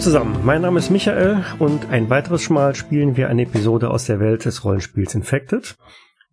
Zusammen, 0.00 0.40
mein 0.44 0.62
Name 0.62 0.78
ist 0.78 0.88
Michael 0.88 1.44
und 1.58 1.90
ein 1.90 2.08
weiteres 2.08 2.48
Mal 2.48 2.74
spielen 2.74 3.18
wir 3.18 3.28
eine 3.28 3.42
Episode 3.42 3.90
aus 3.90 4.06
der 4.06 4.18
Welt 4.18 4.46
des 4.46 4.64
Rollenspiels 4.64 5.14
Infected. 5.14 5.76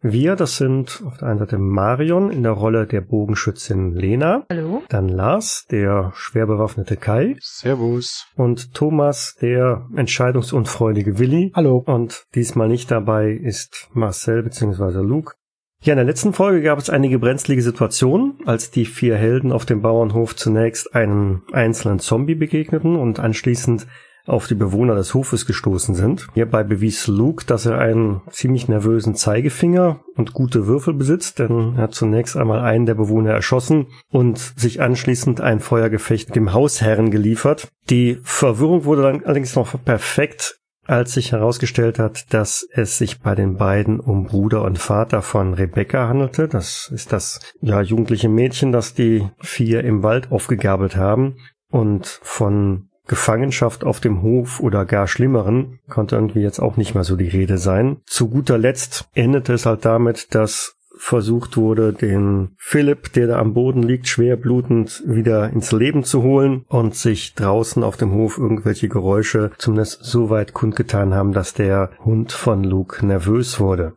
Wir, 0.01 0.37
das 0.37 0.55
sind 0.55 1.03
auf 1.05 1.17
der 1.17 1.27
einen 1.27 1.39
Seite 1.39 1.57
Marion 1.57 2.31
in 2.31 2.43
der 2.43 2.53
Rolle 2.53 2.87
der 2.87 3.01
Bogenschützin 3.01 3.91
Lena. 3.91 4.45
Hallo. 4.49 4.83
Dann 4.87 5.09
Lars, 5.09 5.65
der 5.69 6.13
schwer 6.15 6.47
bewaffnete 6.47 6.95
Kai. 6.95 7.35
Servus. 7.41 8.27
Und 8.37 8.73
Thomas, 8.73 9.35
der 9.41 9.85
entscheidungsunfreudige 9.95 11.19
Willi. 11.19 11.51
Hallo. 11.53 11.83
Und 11.85 12.23
diesmal 12.35 12.69
nicht 12.69 12.89
dabei 12.89 13.31
ist 13.31 13.89
Marcel 13.91 14.43
bzw. 14.43 15.01
Luke. 15.01 15.33
Ja, 15.81 15.93
in 15.93 15.97
der 15.97 16.05
letzten 16.05 16.33
Folge 16.33 16.61
gab 16.61 16.79
es 16.79 16.89
einige 16.89 17.19
brenzlige 17.19 17.61
Situationen, 17.61 18.39
als 18.45 18.71
die 18.71 18.85
vier 18.85 19.15
Helden 19.15 19.51
auf 19.51 19.65
dem 19.65 19.81
Bauernhof 19.81 20.35
zunächst 20.35 20.95
einem 20.95 21.43
einzelnen 21.51 21.99
Zombie 21.99 22.35
begegneten 22.35 22.95
und 22.95 23.19
anschließend 23.19 23.87
auf 24.27 24.47
die 24.47 24.55
Bewohner 24.55 24.95
des 24.95 25.13
Hofes 25.13 25.45
gestoßen 25.45 25.95
sind. 25.95 26.27
Hierbei 26.33 26.63
bewies 26.63 27.07
Luke, 27.07 27.45
dass 27.45 27.65
er 27.65 27.77
einen 27.79 28.21
ziemlich 28.29 28.67
nervösen 28.67 29.15
Zeigefinger 29.15 30.01
und 30.15 30.33
gute 30.33 30.67
Würfel 30.67 30.93
besitzt, 30.93 31.39
denn 31.39 31.75
er 31.77 31.83
hat 31.83 31.95
zunächst 31.95 32.35
einmal 32.35 32.59
einen 32.59 32.85
der 32.85 32.95
Bewohner 32.95 33.31
erschossen 33.31 33.87
und 34.09 34.37
sich 34.37 34.81
anschließend 34.81 35.41
ein 35.41 35.59
Feuergefecht 35.59 36.35
dem 36.35 36.53
Hausherren 36.53 37.09
geliefert. 37.09 37.69
Die 37.89 38.19
Verwirrung 38.23 38.83
wurde 38.83 39.03
dann 39.03 39.23
allerdings 39.23 39.55
noch 39.55 39.81
perfekt 39.83 40.56
als 40.87 41.13
sich 41.13 41.31
herausgestellt 41.31 41.99
hat, 41.99 42.33
dass 42.33 42.67
es 42.71 42.97
sich 42.97 43.19
bei 43.19 43.35
den 43.35 43.57
beiden 43.57 43.99
um 43.99 44.25
Bruder 44.25 44.63
und 44.63 44.79
Vater 44.79 45.21
von 45.21 45.53
Rebecca 45.53 46.07
handelte. 46.07 46.47
Das 46.47 46.89
ist 46.93 47.13
das 47.13 47.39
ja 47.61 47.81
jugendliche 47.81 48.29
Mädchen, 48.29 48.71
das 48.71 48.93
die 48.93 49.27
vier 49.39 49.83
im 49.83 50.03
Wald 50.03 50.31
aufgegabelt 50.31 50.95
haben 50.95 51.37
und 51.69 52.19
von 52.23 52.89
Gefangenschaft 53.07 53.83
auf 53.83 53.99
dem 53.99 54.21
Hof 54.21 54.59
oder 54.59 54.85
gar 54.85 55.07
schlimmeren 55.07 55.79
konnte 55.89 56.15
irgendwie 56.15 56.41
jetzt 56.41 56.59
auch 56.59 56.77
nicht 56.77 56.93
mehr 56.93 57.05
so 57.05 57.15
die 57.15 57.29
Rede 57.29 57.57
sein. 57.57 58.01
Zu 58.05 58.29
guter 58.29 58.57
Letzt 58.57 59.07
endete 59.13 59.53
es 59.53 59.65
halt 59.65 59.85
damit, 59.85 60.35
dass 60.35 60.76
versucht 60.97 61.57
wurde, 61.57 61.93
den 61.93 62.55
Philipp, 62.57 63.13
der 63.13 63.27
da 63.27 63.39
am 63.39 63.53
Boden 63.53 63.83
liegt, 63.83 64.07
schwer 64.07 64.37
blutend 64.37 65.03
wieder 65.05 65.49
ins 65.49 65.71
Leben 65.71 66.03
zu 66.03 66.23
holen 66.23 66.65
und 66.67 66.95
sich 66.95 67.35
draußen 67.35 67.83
auf 67.83 67.97
dem 67.97 68.13
Hof 68.13 68.37
irgendwelche 68.37 68.89
Geräusche 68.89 69.51
zumindest 69.57 70.03
so 70.03 70.29
weit 70.29 70.53
kundgetan 70.53 71.13
haben, 71.13 71.33
dass 71.33 71.53
der 71.53 71.91
Hund 72.03 72.31
von 72.31 72.63
Luke 72.63 73.05
nervös 73.05 73.59
wurde. 73.59 73.93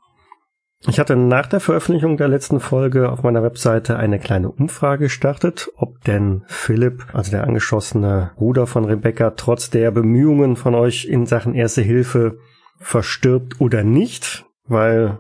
Ich 0.87 0.99
hatte 0.99 1.15
nach 1.15 1.47
der 1.47 1.61
Veröffentlichung 1.61 2.17
der 2.17 2.29
letzten 2.29 2.59
Folge 2.59 3.13
auf 3.13 3.23
meiner 3.23 3.43
Webseite 3.43 3.99
eine 3.99 4.19
kleine 4.19 4.51
Umfrage 4.51 5.05
gestartet, 5.05 5.71
ob 5.77 6.03
denn 6.05 6.43
Philipp, 6.47 7.05
also 7.13 7.31
der 7.31 7.45
angeschossene 7.45 8.31
Bruder 8.37 8.67
von 8.67 8.87
Rebecca, 8.87 9.31
trotz 9.33 9.69
der 9.69 9.91
Bemühungen 9.91 10.57
von 10.57 10.75
euch 10.75 11.05
in 11.05 11.27
Sachen 11.27 11.55
Erste 11.55 11.83
Hilfe 11.83 12.39
verstirbt 12.79 13.61
oder 13.61 13.85
nicht, 13.85 14.47
weil 14.67 15.19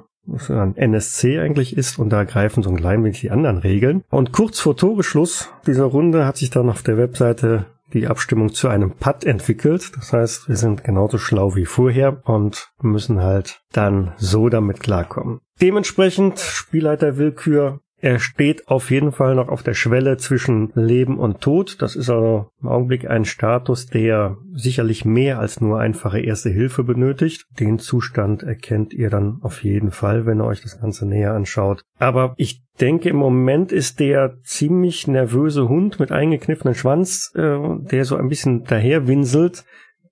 ein 0.48 0.76
NSC 0.76 1.38
eigentlich 1.38 1.76
ist 1.76 1.98
und 1.98 2.10
da 2.10 2.24
greifen 2.24 2.62
so 2.62 2.70
ein 2.70 2.76
klein 2.76 3.04
wenig 3.04 3.20
die 3.20 3.30
anderen 3.30 3.58
Regeln. 3.58 4.04
Und 4.10 4.32
kurz 4.32 4.60
vor 4.60 4.76
Toreschluss 4.76 5.50
dieser 5.66 5.84
Runde 5.84 6.26
hat 6.26 6.36
sich 6.36 6.50
dann 6.50 6.70
auf 6.70 6.82
der 6.82 6.96
Webseite 6.96 7.66
die 7.92 8.06
Abstimmung 8.06 8.52
zu 8.52 8.68
einem 8.68 8.92
Putt 8.92 9.24
entwickelt. 9.24 9.92
Das 9.96 10.12
heißt, 10.12 10.48
wir 10.48 10.56
sind 10.56 10.84
genauso 10.84 11.18
schlau 11.18 11.56
wie 11.56 11.66
vorher 11.66 12.22
und 12.24 12.70
müssen 12.80 13.22
halt 13.22 13.62
dann 13.72 14.12
so 14.16 14.48
damit 14.48 14.80
klarkommen. 14.80 15.40
Dementsprechend 15.60 16.38
Spielleiter 16.38 17.16
Willkür 17.16 17.80
er 18.00 18.18
steht 18.18 18.68
auf 18.68 18.90
jeden 18.90 19.12
Fall 19.12 19.34
noch 19.34 19.48
auf 19.48 19.62
der 19.62 19.74
Schwelle 19.74 20.16
zwischen 20.16 20.72
Leben 20.74 21.18
und 21.18 21.40
Tod. 21.40 21.82
Das 21.82 21.96
ist 21.96 22.08
also 22.08 22.50
im 22.62 22.68
Augenblick 22.68 23.08
ein 23.08 23.24
Status, 23.24 23.86
der 23.86 24.38
sicherlich 24.54 25.04
mehr 25.04 25.38
als 25.38 25.60
nur 25.60 25.80
einfache 25.80 26.20
erste 26.20 26.48
Hilfe 26.48 26.82
benötigt. 26.82 27.46
Den 27.58 27.78
Zustand 27.78 28.42
erkennt 28.42 28.94
ihr 28.94 29.10
dann 29.10 29.38
auf 29.42 29.62
jeden 29.62 29.90
Fall, 29.90 30.24
wenn 30.24 30.40
ihr 30.40 30.46
euch 30.46 30.62
das 30.62 30.80
Ganze 30.80 31.06
näher 31.06 31.34
anschaut. 31.34 31.82
Aber 31.98 32.34
ich 32.38 32.62
denke, 32.80 33.10
im 33.10 33.16
Moment 33.16 33.70
ist 33.70 34.00
der 34.00 34.38
ziemlich 34.44 35.06
nervöse 35.06 35.68
Hund 35.68 36.00
mit 36.00 36.10
eingekniffenem 36.10 36.74
Schwanz, 36.74 37.32
äh, 37.34 37.58
der 37.90 38.06
so 38.06 38.16
ein 38.16 38.28
bisschen 38.28 38.64
daherwinselt, 38.64 39.64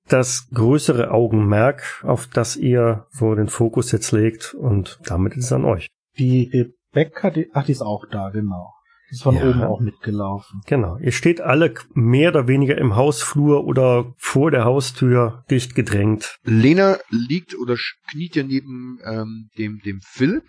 das 0.09 0.49
größere 0.53 1.11
Augenmerk, 1.11 2.03
auf 2.03 2.27
das 2.27 2.57
ihr 2.57 3.07
so 3.11 3.35
den 3.35 3.49
Fokus 3.49 3.93
jetzt 3.93 4.13
legt 4.13 4.55
und 4.55 4.99
damit 5.07 5.37
ist 5.37 5.47
es 5.47 5.53
an 5.53 5.65
euch. 5.65 5.89
Die 6.19 6.75
Becker, 6.93 7.31
die, 7.31 7.49
ach, 7.53 7.65
die 7.65 7.73
ist 7.73 7.83
auch 7.83 8.05
da, 8.11 8.31
genau. 8.31 8.73
Die 9.11 9.15
ist 9.15 9.23
von 9.23 9.37
ja. 9.37 9.49
oben 9.49 9.63
auch 9.63 9.81
mitgelaufen. 9.81 10.61
Genau. 10.67 10.99
Ihr 10.99 11.13
steht 11.13 11.41
alle 11.41 11.75
mehr 11.95 12.31
oder 12.31 12.47
weniger 12.47 12.77
im 12.77 12.97
Hausflur 12.97 13.65
oder 13.65 14.13
vor 14.19 14.51
der 14.51 14.65
Haustür 14.65 15.45
dicht 15.51 15.75
gedrängt. 15.75 16.39
Lena 16.45 16.99
liegt 17.11 17.59
oder 17.59 17.77
kniet 18.11 18.37
ja 18.37 18.43
neben 18.43 18.99
ähm, 19.05 19.49
dem, 19.57 19.81
dem 19.81 20.01
Philipp. 20.03 20.45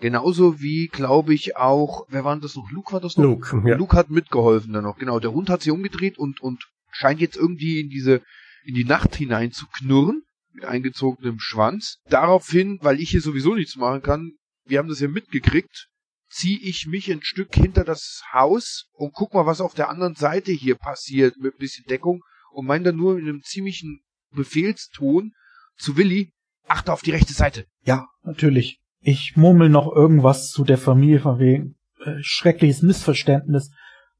Genauso 0.00 0.60
wie, 0.60 0.88
glaube 0.88 1.32
ich, 1.32 1.56
auch, 1.56 2.06
wer 2.08 2.24
war 2.24 2.34
denn 2.34 2.42
das 2.42 2.56
noch? 2.56 2.70
Luke 2.72 2.92
war 2.92 3.00
das 3.00 3.16
noch? 3.16 3.24
Luke, 3.24 3.62
ja. 3.64 3.76
Luke 3.76 3.96
hat 3.96 4.10
mitgeholfen 4.10 4.72
dann 4.72 4.82
noch. 4.82 4.98
Genau, 4.98 5.20
der 5.20 5.32
Hund 5.32 5.48
hat 5.48 5.62
sich 5.62 5.72
umgedreht 5.72 6.18
und, 6.18 6.40
und 6.40 6.66
scheint 6.90 7.20
jetzt 7.20 7.36
irgendwie 7.36 7.80
in 7.80 7.88
diese, 7.88 8.20
in 8.64 8.74
die 8.74 8.84
Nacht 8.84 9.14
hinein 9.14 9.52
zu 9.52 9.66
knurren 9.68 10.22
mit 10.52 10.64
eingezogenem 10.64 11.38
Schwanz. 11.38 11.98
Daraufhin, 12.10 12.78
weil 12.82 13.00
ich 13.00 13.10
hier 13.10 13.20
sowieso 13.20 13.54
nichts 13.54 13.76
machen 13.76 14.02
kann, 14.02 14.32
wir 14.64 14.78
haben 14.78 14.88
das 14.88 15.00
ja 15.00 15.08
mitgekriegt, 15.08 15.88
ziehe 16.28 16.58
ich 16.58 16.86
mich 16.86 17.10
ein 17.10 17.22
Stück 17.22 17.54
hinter 17.54 17.84
das 17.84 18.22
Haus 18.32 18.86
und 18.92 19.12
guck 19.12 19.34
mal, 19.34 19.46
was 19.46 19.60
auf 19.60 19.74
der 19.74 19.90
anderen 19.90 20.14
Seite 20.14 20.52
hier 20.52 20.76
passiert 20.76 21.36
mit 21.36 21.54
ein 21.54 21.58
bisschen 21.58 21.84
Deckung 21.86 22.22
und 22.52 22.66
meine 22.66 22.84
dann 22.84 22.96
nur 22.96 23.18
in 23.18 23.28
einem 23.28 23.42
ziemlichen 23.42 24.00
Befehlston 24.30 25.32
zu 25.76 25.96
Willi, 25.96 26.32
achte 26.66 26.92
auf 26.92 27.02
die 27.02 27.10
rechte 27.10 27.34
Seite. 27.34 27.66
Ja, 27.84 28.06
natürlich. 28.22 28.80
Ich 29.00 29.36
murmel 29.36 29.68
noch 29.68 29.92
irgendwas 29.94 30.50
zu 30.50 30.64
der 30.64 30.78
Familie 30.78 31.20
von 31.20 31.38
wegen 31.38 31.76
äh, 32.04 32.16
schreckliches 32.20 32.82
Missverständnis. 32.82 33.70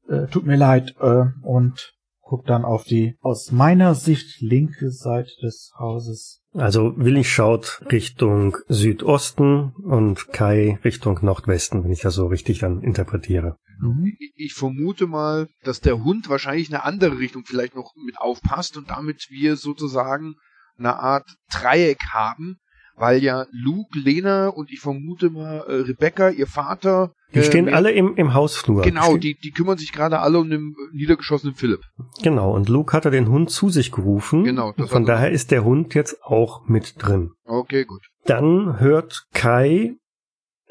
Äh, 0.07 0.27
tut 0.27 0.45
mir 0.45 0.57
leid. 0.57 0.95
Äh, 0.99 1.23
und 1.41 1.93
guck 2.33 2.47
dann 2.47 2.65
auf 2.65 2.83
die 2.83 3.15
aus 3.21 3.51
meiner 3.51 3.93
Sicht 3.93 4.41
linke 4.41 4.89
Seite 4.89 5.29
des 5.43 5.71
Hauses. 5.77 6.41
Also 6.53 6.97
Willi 6.97 7.23
schaut 7.23 7.83
Richtung 7.91 8.57
Südosten 8.67 9.73
und 9.83 10.29
Kai 10.29 10.79
Richtung 10.83 11.19
Nordwesten, 11.21 11.83
wenn 11.83 11.91
ich 11.91 12.01
das 12.01 12.15
so 12.15 12.25
richtig 12.25 12.57
dann 12.57 12.81
interpretiere. 12.81 13.57
Mhm. 13.79 14.17
Ich 14.35 14.55
vermute 14.55 15.05
mal, 15.05 15.47
dass 15.61 15.79
der 15.79 16.03
Hund 16.03 16.27
wahrscheinlich 16.27 16.69
eine 16.69 16.83
andere 16.83 17.19
Richtung 17.19 17.43
vielleicht 17.45 17.75
noch 17.75 17.93
mit 18.03 18.17
aufpasst 18.17 18.77
und 18.77 18.89
damit 18.89 19.27
wir 19.29 19.55
sozusagen 19.55 20.33
eine 20.75 20.97
Art 20.97 21.35
Dreieck 21.51 21.99
haben, 22.13 22.57
weil 22.95 23.23
ja 23.23 23.47
Luke, 23.51 23.97
Lena 23.97 24.49
und 24.49 24.71
ich 24.71 24.79
vermute 24.79 25.29
mal 25.29 25.59
äh, 25.67 25.73
Rebecca, 25.81 26.29
ihr 26.29 26.47
Vater. 26.47 27.13
Die 27.33 27.39
äh, 27.39 27.43
stehen 27.43 27.73
alle 27.73 27.91
im, 27.91 28.15
im 28.15 28.33
Hausflur. 28.33 28.83
Genau, 28.83 29.17
die, 29.17 29.35
die 29.35 29.51
kümmern 29.51 29.77
sich 29.77 29.91
gerade 29.91 30.19
alle 30.19 30.39
um 30.39 30.49
den 30.49 30.75
niedergeschossenen 30.93 31.55
Philipp. 31.55 31.81
Genau, 32.21 32.53
und 32.53 32.69
Luke 32.69 32.93
hat 32.93 33.05
er 33.05 33.11
den 33.11 33.29
Hund 33.29 33.49
zu 33.49 33.69
sich 33.69 33.91
gerufen. 33.91 34.43
Genau. 34.43 34.73
Das 34.77 34.89
Von 34.89 35.05
daher 35.05 35.31
ist 35.31 35.51
der 35.51 35.63
Hund 35.63 35.95
jetzt 35.95 36.23
auch 36.23 36.67
mit 36.67 36.95
drin. 36.99 37.31
Okay, 37.45 37.85
gut. 37.85 38.01
Dann 38.25 38.79
hört 38.79 39.25
Kai 39.33 39.95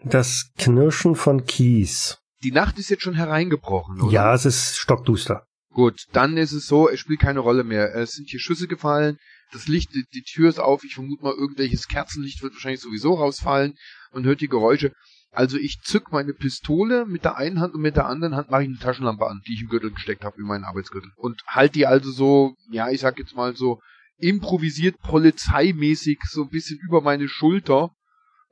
das 0.05 0.51
Knirschen 0.59 1.15
von 1.15 1.45
Kies. 1.45 2.19
Die 2.43 2.53
Nacht 2.53 2.79
ist 2.79 2.91
jetzt 2.91 3.03
schon 3.03 3.15
hereingebrochen, 3.15 4.01
oder? 4.01 4.13
Ja, 4.13 4.35
es 4.35 4.45
ist 4.45 4.77
stockduster. 4.77 5.47
Gut, 5.73 6.07
dann 6.13 6.37
ist 6.37 6.53
es 6.53 6.67
so, 6.67 6.89
es 6.89 7.01
spielt 7.01 7.21
keine 7.21 7.41
Rolle 7.41 7.65
mehr. 7.65 7.95
Es 7.95 8.13
sind 8.13 8.29
hier 8.29 8.41
Schüsse 8.41 8.67
gefallen, 8.67 9.17
das 9.53 9.69
Licht, 9.69 9.95
die, 9.95 10.05
die 10.13 10.23
Tür 10.23 10.49
ist 10.49 10.59
auf, 10.59 10.85
ich 10.85 10.95
vermute 10.95 11.23
mal, 11.23 11.35
irgendwelches 11.35 11.89
Kerzenlicht 11.89 12.43
wird 12.43 12.55
wahrscheinlich 12.55 12.81
sowieso 12.81 13.15
rausfallen 13.15 13.75
und 14.11 14.25
hört 14.25 14.41
die 14.41 14.49
Geräusche. 14.49 14.93
Also 15.31 15.57
ich 15.57 15.81
zück 15.83 16.13
meine 16.13 16.35
Pistole 16.35 17.07
mit 17.07 17.25
der 17.25 17.37
einen 17.37 17.61
Hand 17.61 17.75
und 17.75 17.81
mit 17.81 17.97
der 17.97 18.07
anderen 18.07 18.37
Hand 18.37 18.51
mache 18.51 18.65
ich 18.65 18.69
eine 18.69 18.79
Taschenlampe 18.79 19.27
an, 19.27 19.41
die 19.47 19.55
ich 19.55 19.63
im 19.63 19.69
Gürtel 19.69 19.91
gesteckt 19.91 20.25
habe, 20.25 20.39
in 20.39 20.47
meinen 20.47 20.65
Arbeitsgürtel. 20.65 21.11
Und 21.17 21.43
halt 21.47 21.75
die 21.75 21.87
also 21.87 22.11
so, 22.11 22.55
ja, 22.71 22.91
ich 22.91 23.01
sag 23.01 23.19
jetzt 23.19 23.35
mal 23.35 23.57
so, 23.57 23.81
improvisiert 24.19 24.99
polizeimäßig 24.99 26.19
so 26.29 26.43
ein 26.43 26.51
bisschen 26.51 26.79
über 26.87 27.01
meine 27.01 27.29
Schulter 27.29 27.91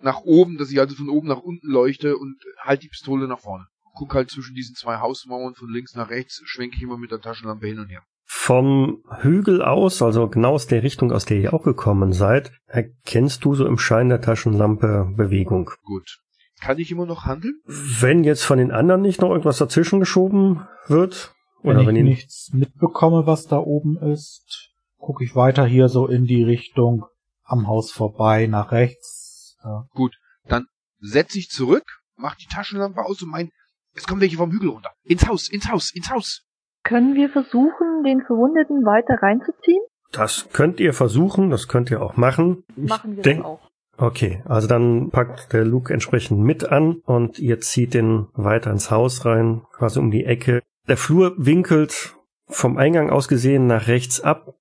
nach 0.01 0.21
oben, 0.21 0.57
dass 0.57 0.71
ich 0.71 0.81
also 0.81 0.97
von 0.97 1.11
oben 1.11 1.29
nach 1.29 1.41
unten 1.41 1.69
leuchte 1.69 2.17
und 2.17 2.37
halt 2.63 2.83
die 2.83 2.89
Pistole 2.89 3.29
nach 3.29 3.41
vorne. 3.41 3.67
Guck 3.95 4.15
halt 4.15 4.31
zwischen 4.31 4.55
diesen 4.55 4.75
zwei 4.75 4.99
Hausmauern 4.99 5.55
von 5.55 5.71
links 5.71 5.95
nach 5.95 6.09
rechts, 6.09 6.41
schwenke 6.45 6.77
ich 6.77 6.83
immer 6.83 6.97
mit 6.97 7.11
der 7.11 7.21
Taschenlampe 7.21 7.67
hin 7.67 7.79
und 7.79 7.89
her. 7.89 8.03
Vom 8.51 9.05
Hügel 9.21 9.63
aus, 9.63 10.03
also 10.03 10.27
genau 10.27 10.55
aus 10.55 10.67
der 10.67 10.83
Richtung, 10.83 11.13
aus 11.13 11.25
der 11.25 11.39
ihr 11.39 11.55
auch 11.55 11.63
gekommen 11.63 12.13
seid, 12.13 12.51
erkennst 12.67 13.45
du 13.45 13.55
so 13.55 13.65
im 13.65 13.79
Schein 13.79 14.09
der 14.09 14.21
Taschenlampe 14.21 15.07
Bewegung. 15.17 15.71
Gut. 15.85 16.19
Kann 16.61 16.77
ich 16.81 16.91
immer 16.91 17.07
noch 17.07 17.27
handeln? 17.27 17.61
Wenn 17.65 18.25
jetzt 18.25 18.43
von 18.43 18.59
den 18.59 18.73
anderen 18.73 19.03
nicht 19.03 19.21
noch 19.21 19.31
irgendwas 19.31 19.59
dazwischen 19.59 20.01
geschoben 20.01 20.67
wird, 20.89 21.33
wenn 21.63 21.77
oder 21.77 21.87
wenn 21.87 21.95
ich 21.95 22.03
nichts 22.03 22.51
mitbekomme, 22.53 23.25
was 23.25 23.47
da 23.47 23.59
oben 23.59 23.97
ist, 23.99 24.73
gucke 24.97 25.23
ich 25.23 25.37
weiter 25.37 25.65
hier 25.65 25.89
so 25.89 26.09
in 26.09 26.25
die 26.25 26.43
Richtung 26.43 27.05
am 27.45 27.69
Haus 27.69 27.93
vorbei, 27.93 28.49
nach 28.49 28.73
rechts. 28.73 29.59
Ja. 29.63 29.85
Gut, 29.91 30.17
dann 30.49 30.67
setze 30.99 31.39
ich 31.39 31.51
zurück, 31.51 31.85
mach 32.17 32.35
die 32.35 32.49
Taschenlampe 32.53 33.01
aus 33.05 33.23
und 33.23 33.31
mein, 33.31 33.51
es 33.95 34.09
kommen 34.09 34.21
welche 34.21 34.39
vom 34.39 34.51
Hügel 34.51 34.71
runter. 34.71 34.91
Ins 35.05 35.29
Haus, 35.29 35.49
ins 35.49 35.71
Haus, 35.71 35.93
ins 35.95 36.11
Haus. 36.11 36.43
Können 36.91 37.15
wir 37.15 37.29
versuchen, 37.31 38.03
den 38.05 38.21
Verwundeten 38.23 38.85
weiter 38.85 39.15
reinzuziehen? 39.23 39.81
Das 40.11 40.49
könnt 40.53 40.81
ihr 40.81 40.93
versuchen, 40.93 41.49
das 41.51 41.69
könnt 41.69 41.89
ihr 41.93 42.03
auch 42.03 42.17
machen. 42.17 42.65
Machen 42.75 43.15
wir 43.15 43.23
denk- 43.23 43.39
das 43.43 43.47
auch. 43.47 43.61
Okay, 43.97 44.43
also 44.45 44.67
dann 44.67 45.11
packt 45.11 45.53
der 45.53 45.65
Luke 45.65 45.93
entsprechend 45.93 46.41
mit 46.41 46.65
an 46.65 46.95
und 47.05 47.39
ihr 47.39 47.61
zieht 47.61 47.95
den 47.95 48.27
weiter 48.33 48.73
ins 48.73 48.91
Haus 48.91 49.25
rein, 49.25 49.63
quasi 49.73 50.01
um 50.01 50.11
die 50.11 50.25
Ecke. 50.25 50.63
Der 50.89 50.97
Flur 50.97 51.35
winkelt 51.37 52.17
vom 52.49 52.77
Eingang 52.77 53.11
aus 53.11 53.29
gesehen 53.29 53.69
nach 53.69 53.87
rechts 53.87 54.21
ab 54.21 54.55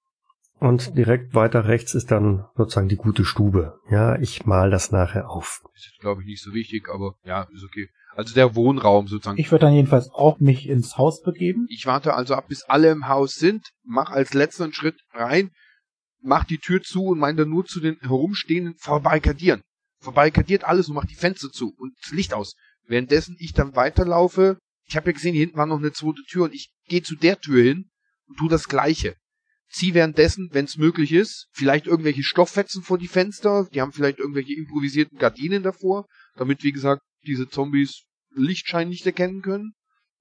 und 0.60 0.96
direkt 0.96 1.34
weiter 1.34 1.68
rechts 1.68 1.96
ist 1.96 2.12
dann 2.12 2.46
sozusagen 2.56 2.90
die 2.90 2.98
gute 2.98 3.26
Stube. 3.26 3.80
Ja, 3.90 4.20
ich 4.20 4.46
mal 4.46 4.70
das 4.70 4.92
nachher 4.92 5.32
auf. 5.32 5.64
Ist 5.74 5.98
glaube 6.00 6.22
ich, 6.22 6.28
nicht 6.28 6.44
so 6.44 6.54
wichtig, 6.54 6.90
aber 6.94 7.16
ja, 7.24 7.48
ist 7.52 7.64
okay. 7.64 7.90
Also 8.20 8.34
der 8.34 8.54
Wohnraum 8.54 9.08
sozusagen. 9.08 9.40
Ich 9.40 9.50
würde 9.50 9.68
dann 9.68 9.74
jedenfalls 9.74 10.10
auch 10.10 10.42
mich 10.42 10.68
ins 10.68 10.98
Haus 10.98 11.22
begeben. 11.22 11.68
Ich 11.70 11.86
warte 11.86 12.16
also 12.16 12.36
ab, 12.36 12.50
bis 12.50 12.64
alle 12.64 12.92
im 12.92 13.08
Haus 13.08 13.36
sind, 13.36 13.70
mach 13.86 14.10
als 14.10 14.34
letzten 14.34 14.74
Schritt 14.74 15.00
rein, 15.14 15.52
mach 16.22 16.44
die 16.44 16.58
Tür 16.58 16.82
zu 16.82 17.06
und 17.06 17.20
meine 17.20 17.38
dann 17.38 17.50
nur 17.50 17.64
zu 17.64 17.80
den 17.80 17.96
herumstehenden 18.02 18.76
verbarrikadieren. 18.76 19.62
Verbarrikadiert 20.02 20.66
alles 20.66 20.90
und 20.90 20.96
mach 20.96 21.06
die 21.06 21.16
Fenster 21.16 21.48
zu 21.50 21.74
und 21.78 21.94
das 22.04 22.12
Licht 22.12 22.34
aus. 22.34 22.56
Währenddessen 22.86 23.38
ich 23.40 23.54
dann 23.54 23.78
weiterlaufe, 23.78 24.58
ich 24.84 24.98
habe 24.98 25.12
ja 25.12 25.14
gesehen, 25.14 25.32
hier 25.32 25.46
hinten 25.46 25.58
war 25.58 25.66
noch 25.66 25.78
eine 25.78 25.94
zweite 25.94 26.24
Tür 26.30 26.44
und 26.44 26.54
ich 26.54 26.74
gehe 26.90 27.02
zu 27.02 27.16
der 27.16 27.40
Tür 27.40 27.64
hin 27.64 27.90
und 28.28 28.36
tu 28.36 28.50
das 28.50 28.68
Gleiche. 28.68 29.16
Zieh 29.70 29.94
währenddessen, 29.94 30.50
wenn 30.52 30.66
es 30.66 30.76
möglich 30.76 31.14
ist, 31.14 31.48
vielleicht 31.54 31.88
irgendwelche 31.88 32.24
Stofffetzen 32.24 32.84
vor 32.84 32.98
die 32.98 33.08
Fenster, 33.08 33.70
die 33.74 33.80
haben 33.80 33.94
vielleicht 33.94 34.20
irgendwelche 34.20 34.56
improvisierten 34.56 35.18
Gardinen 35.18 35.64
davor, 35.64 36.06
damit, 36.36 36.64
wie 36.64 36.74
gesagt, 36.74 37.02
diese 37.26 37.48
Zombies 37.48 38.04
Lichtschein 38.34 38.90
nicht 38.90 39.06
erkennen 39.06 39.42
können 39.42 39.74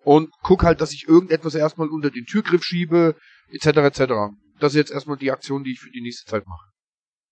und 0.04 0.30
guck 0.42 0.62
halt, 0.62 0.80
dass 0.80 0.92
ich 0.92 1.08
irgendetwas 1.08 1.54
erstmal 1.54 1.88
unter 1.88 2.10
den 2.10 2.24
Türgriff 2.24 2.64
schiebe, 2.64 3.16
etc. 3.50 3.66
etc. 3.66 4.00
Das 4.58 4.72
ist 4.72 4.76
jetzt 4.76 4.90
erstmal 4.90 5.16
die 5.16 5.30
Aktion, 5.30 5.64
die 5.64 5.72
ich 5.72 5.80
für 5.80 5.90
die 5.90 6.00
nächste 6.00 6.30
Zeit 6.30 6.46
mache. 6.46 6.66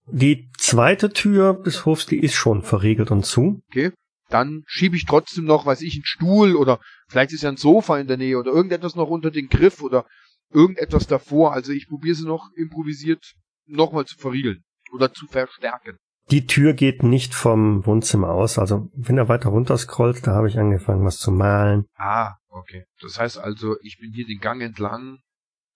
Die 0.09 0.51
zweite 0.59 1.11
Tür 1.11 1.55
des 1.55 1.85
Hofs, 1.85 2.07
die 2.07 2.19
ist 2.19 2.35
schon 2.35 2.63
verriegelt 2.63 3.11
und 3.11 3.27
zu. 3.27 3.61
Okay? 3.69 3.93
Dann 4.29 4.63
schiebe 4.67 4.97
ich 4.97 5.05
trotzdem 5.05 5.45
noch, 5.45 5.67
weiß 5.67 5.83
ich, 5.83 5.95
einen 5.95 6.05
Stuhl 6.05 6.57
oder 6.57 6.81
vielleicht 7.09 7.33
ist 7.33 7.43
ja 7.43 7.49
ein 7.49 7.57
Sofa 7.57 7.99
in 7.99 8.07
der 8.07 8.17
Nähe 8.17 8.39
oder 8.39 8.53
irgendetwas 8.53 8.95
noch 8.95 9.09
unter 9.09 9.31
den 9.31 9.49
Griff 9.49 9.81
oder 9.81 10.07
irgendetwas 10.53 11.07
davor. 11.07 11.53
Also 11.53 11.73
ich 11.73 11.89
probiere 11.89 12.15
sie 12.15 12.27
noch 12.27 12.51
improvisiert 12.57 13.35
nochmal 13.67 14.05
zu 14.05 14.17
verriegeln 14.17 14.63
oder 14.93 15.13
zu 15.13 15.27
verstärken. 15.27 15.97
Die 16.31 16.47
Tür 16.47 16.73
geht 16.73 17.03
nicht 17.03 17.35
vom 17.35 17.87
Wohnzimmer 17.87 18.31
aus. 18.31 18.59
Also 18.59 18.91
wenn 18.95 19.17
er 19.19 19.29
weiter 19.29 19.51
runter 19.51 19.79
scrollt, 19.79 20.27
da 20.27 20.33
habe 20.33 20.49
ich 20.49 20.59
angefangen, 20.59 21.05
was 21.05 21.19
zu 21.19 21.31
malen. 21.31 21.87
Ah, 21.97 22.35
okay. 22.49 22.85
Das 23.01 23.19
heißt 23.19 23.39
also, 23.39 23.77
ich 23.83 23.99
bin 24.01 24.13
hier 24.13 24.27
den 24.27 24.41
Gang 24.41 24.61
entlang, 24.61 25.19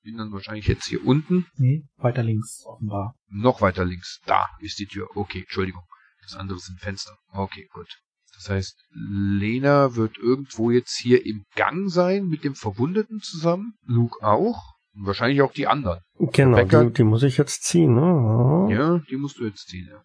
bin 0.03 0.17
dann 0.17 0.33
wahrscheinlich 0.33 0.67
jetzt 0.67 0.87
hier 0.87 1.07
unten, 1.07 1.47
Nee, 1.57 1.85
weiter 1.99 2.23
links 2.23 2.63
offenbar. 2.65 3.15
noch 3.29 3.61
weiter 3.61 3.85
links. 3.85 4.21
Da 4.27 4.49
ist 4.61 4.79
die 4.79 4.87
Tür. 4.87 5.09
Okay, 5.15 5.41
Entschuldigung. 5.41 5.83
Das 6.23 6.35
andere 6.35 6.59
sind 6.59 6.81
Fenster. 6.81 7.17
Okay, 7.33 7.69
gut. 7.73 7.89
Das 8.35 8.49
heißt, 8.49 8.75
Lena 8.93 9.95
wird 9.97 10.17
irgendwo 10.19 10.71
jetzt 10.71 10.97
hier 10.99 11.25
im 11.27 11.45
Gang 11.55 11.91
sein 11.91 12.27
mit 12.27 12.45
dem 12.45 12.55
Verwundeten 12.55 13.21
zusammen. 13.21 13.75
Luke 13.85 14.25
auch. 14.25 14.75
Und 14.95 15.07
wahrscheinlich 15.07 15.43
auch 15.43 15.53
die 15.53 15.67
anderen. 15.69 16.01
Genau, 16.19 16.65
die, 16.65 16.93
die 16.93 17.05
muss 17.05 17.23
ich 17.23 17.37
jetzt 17.37 17.63
ziehen. 17.65 17.95
Ne? 17.95 18.69
Ja, 18.75 18.99
die 19.09 19.17
musst 19.17 19.39
du 19.39 19.45
jetzt 19.45 19.69
ziehen, 19.69 19.89
ja. 19.91 20.03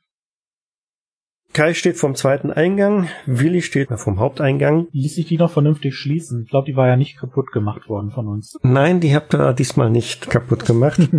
Kai 1.55 1.73
steht 1.73 1.95
vom 1.95 2.15
zweiten 2.15 2.51
Eingang, 2.51 3.07
Willi 3.25 3.61
steht 3.61 3.87
vom 3.95 4.19
Haupteingang. 4.19 4.89
Ließ 4.91 5.15
sich 5.15 5.27
die 5.27 5.37
noch 5.37 5.51
vernünftig 5.51 5.95
schließen? 5.95 6.43
Ich 6.43 6.49
glaube, 6.49 6.65
die 6.65 6.75
war 6.75 6.89
ja 6.89 6.97
nicht 6.97 7.17
kaputt 7.17 7.53
gemacht 7.53 7.87
worden 7.87 8.11
von 8.11 8.27
uns. 8.27 8.57
Nein, 8.61 8.99
die 8.99 9.15
habt 9.15 9.33
ihr 9.33 9.53
diesmal 9.53 9.89
nicht 9.89 10.29
kaputt 10.29 10.65
gemacht. 10.65 10.99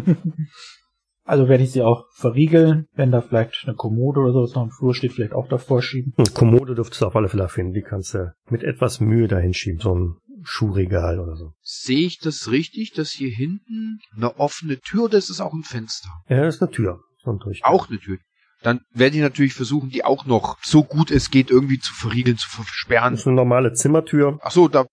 Also 1.28 1.48
werde 1.48 1.64
ich 1.64 1.72
sie 1.72 1.82
auch 1.82 2.04
verriegeln, 2.12 2.86
wenn 2.92 3.10
da 3.10 3.20
vielleicht 3.20 3.64
eine 3.66 3.74
Kommode 3.74 4.20
oder 4.20 4.32
sowas 4.32 4.54
noch 4.54 4.62
im 4.62 4.70
Flur 4.70 4.94
steht, 4.94 5.10
vielleicht 5.10 5.32
auch 5.32 5.48
davor 5.48 5.82
schieben. 5.82 6.12
Hm, 6.16 6.26
Kommode 6.34 6.76
dürftest 6.76 7.02
du 7.02 7.06
auf 7.06 7.16
alle 7.16 7.28
Fälle 7.28 7.48
finden. 7.48 7.72
Die 7.72 7.82
kannst 7.82 8.14
du 8.14 8.32
mit 8.48 8.62
etwas 8.62 9.00
Mühe 9.00 9.26
dahin 9.26 9.52
schieben. 9.52 9.80
So 9.80 9.92
ein 9.92 10.14
Schuhregal 10.44 11.18
oder 11.18 11.34
so. 11.34 11.54
Sehe 11.62 12.06
ich 12.06 12.20
das 12.20 12.48
richtig, 12.52 12.92
dass 12.92 13.10
hier 13.10 13.30
hinten 13.30 13.98
eine 14.16 14.38
offene 14.38 14.78
Tür 14.78 15.06
oder 15.06 15.18
ist 15.18 15.28
es 15.28 15.40
auch 15.40 15.52
ein 15.52 15.64
Fenster? 15.64 16.10
Ja, 16.28 16.44
das 16.44 16.54
ist 16.54 16.62
eine 16.62 16.70
Tür. 16.70 17.00
So 17.24 17.32
ein. 17.32 17.40
Auch 17.64 17.90
eine 17.90 17.98
Tür. 17.98 18.18
Dann 18.62 18.80
werde 18.90 19.16
ich 19.16 19.22
natürlich 19.22 19.54
versuchen, 19.54 19.90
die 19.90 20.04
auch 20.04 20.24
noch 20.26 20.58
so 20.62 20.82
gut 20.82 21.10
es 21.10 21.30
geht 21.30 21.50
irgendwie 21.50 21.78
zu 21.78 21.92
verriegeln, 21.94 22.36
zu 22.38 22.48
versperren. 22.48 23.12
Das 23.12 23.20
ist 23.20 23.26
eine 23.26 23.36
normale 23.36 23.72
Zimmertür. 23.74 24.38
Ach 24.42 24.50
so, 24.50 24.66
da, 24.68 24.86